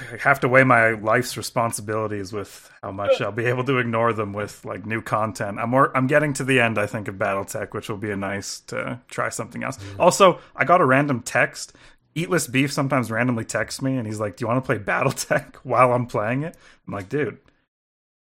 I 0.00 0.16
have 0.20 0.40
to 0.40 0.48
weigh 0.48 0.64
my 0.64 0.90
life's 0.90 1.36
responsibilities 1.36 2.32
with 2.32 2.70
how 2.82 2.90
much 2.90 3.20
I'll 3.20 3.32
be 3.32 3.46
able 3.46 3.64
to 3.64 3.78
ignore 3.78 4.12
them 4.12 4.32
with 4.32 4.64
like 4.64 4.86
new 4.86 5.00
content. 5.00 5.58
I'm 5.58 5.70
more, 5.70 5.96
I'm 5.96 6.06
getting 6.06 6.32
to 6.34 6.44
the 6.44 6.60
end, 6.60 6.78
I 6.78 6.86
think, 6.86 7.08
of 7.08 7.16
BattleTech, 7.16 7.72
which 7.72 7.88
will 7.88 7.96
be 7.96 8.10
a 8.10 8.16
nice 8.16 8.60
to 8.60 9.00
try 9.08 9.28
something 9.28 9.62
else. 9.62 9.78
Also, 9.98 10.40
I 10.56 10.64
got 10.64 10.80
a 10.80 10.84
random 10.84 11.20
text. 11.20 11.74
Eatless 12.14 12.50
Beef 12.50 12.72
sometimes 12.72 13.10
randomly 13.10 13.44
texts 13.44 13.82
me, 13.82 13.96
and 13.96 14.06
he's 14.06 14.20
like, 14.20 14.36
"Do 14.36 14.44
you 14.44 14.48
want 14.48 14.64
to 14.64 14.66
play 14.66 14.78
BattleTech 14.78 15.56
while 15.64 15.92
I'm 15.92 16.06
playing 16.06 16.44
it?" 16.44 16.56
I'm 16.86 16.94
like, 16.94 17.08
"Dude, 17.08 17.38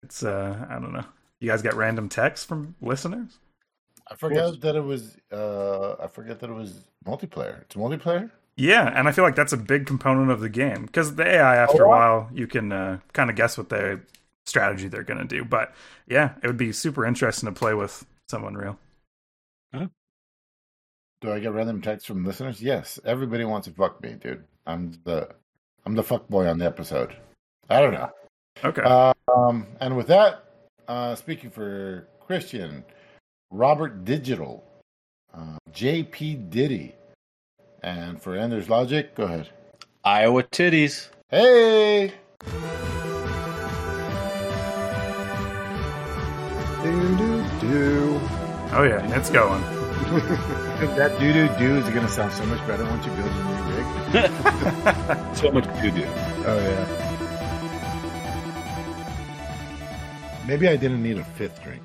it's 0.02 0.22
uh, 0.22 0.66
I 0.68 0.74
don't 0.74 0.92
know. 0.92 1.04
You 1.40 1.50
guys 1.50 1.60
get 1.62 1.74
random 1.74 2.08
texts 2.08 2.46
from 2.46 2.74
listeners?" 2.80 3.38
I 4.10 4.14
forgot 4.14 4.60
that 4.62 4.76
it 4.76 4.84
was. 4.84 5.16
Uh, 5.30 5.92
I 6.02 6.06
forget 6.06 6.40
that 6.40 6.50
it 6.50 6.54
was 6.54 6.84
multiplayer. 7.06 7.60
It's 7.62 7.74
multiplayer. 7.74 8.30
Yeah, 8.56 8.92
and 8.94 9.08
I 9.08 9.12
feel 9.12 9.24
like 9.24 9.34
that's 9.34 9.52
a 9.52 9.56
big 9.58 9.86
component 9.86 10.30
of 10.30 10.40
the 10.40 10.48
game 10.48 10.84
because 10.86 11.14
the 11.14 11.26
AI, 11.26 11.56
after 11.56 11.84
Oh, 11.84 11.86
a 11.86 11.88
while, 11.88 12.30
you 12.32 12.46
can 12.46 12.70
uh, 12.70 12.98
kind 13.12 13.30
of 13.30 13.36
guess 13.36 13.56
what 13.56 13.70
their 13.70 14.04
strategy 14.44 14.88
they're 14.88 15.02
going 15.02 15.20
to 15.20 15.24
do. 15.24 15.44
But 15.44 15.72
yeah, 16.06 16.34
it 16.42 16.46
would 16.46 16.58
be 16.58 16.72
super 16.72 17.06
interesting 17.06 17.46
to 17.48 17.58
play 17.58 17.74
with 17.74 18.04
someone 18.28 18.54
real. 18.54 18.78
Do 21.22 21.32
I 21.32 21.38
get 21.38 21.52
random 21.52 21.80
texts 21.80 22.04
from 22.04 22.24
listeners? 22.24 22.60
Yes. 22.60 22.98
Everybody 23.04 23.44
wants 23.44 23.68
to 23.68 23.72
fuck 23.72 24.02
me, 24.02 24.14
dude. 24.14 24.42
I'm 24.66 24.92
the 25.04 25.28
I'm 25.86 25.94
the 25.94 26.02
fuck 26.02 26.26
boy 26.28 26.48
on 26.48 26.58
the 26.58 26.66
episode. 26.66 27.14
I 27.70 27.80
don't 27.80 27.94
know. 27.94 28.10
Okay. 28.64 28.82
Um, 28.82 29.68
and 29.78 29.96
with 29.96 30.08
that, 30.08 30.44
uh, 30.88 31.14
speaking 31.14 31.48
for 31.50 32.08
Christian, 32.26 32.84
Robert 33.52 34.04
Digital, 34.04 34.64
uh, 35.32 35.58
JP 35.70 36.50
Diddy, 36.50 36.96
and 37.82 38.20
for 38.22 38.36
Ender's 38.36 38.68
Logic, 38.68 39.14
go 39.14 39.24
ahead. 39.24 39.48
Iowa 40.04 40.42
titties. 40.44 41.08
Hey, 41.30 42.12
Do 46.82 47.16
do 47.16 47.44
do. 47.60 48.20
oh 48.72 48.82
yeah, 48.82 49.16
it's 49.16 49.30
going. 49.30 49.62
that 50.96 51.16
doo 51.20 51.32
doo 51.32 51.48
doo 51.58 51.76
is 51.78 51.88
going 51.90 52.04
to 52.04 52.08
sound 52.12 52.32
so 52.32 52.44
much 52.46 52.58
better 52.66 52.84
once 52.84 53.06
you 53.06 53.12
build 53.12 53.32
your 53.32 53.44
new 53.44 53.62
rig. 53.76 53.86
So 55.36 55.50
much 55.52 55.64
to 55.64 55.90
do. 55.90 56.04
Oh 56.44 56.58
yeah. 56.58 56.86
Maybe 60.46 60.68
I 60.68 60.76
didn't 60.76 61.02
need 61.02 61.18
a 61.18 61.24
fifth 61.24 61.62
drink. 61.62 61.84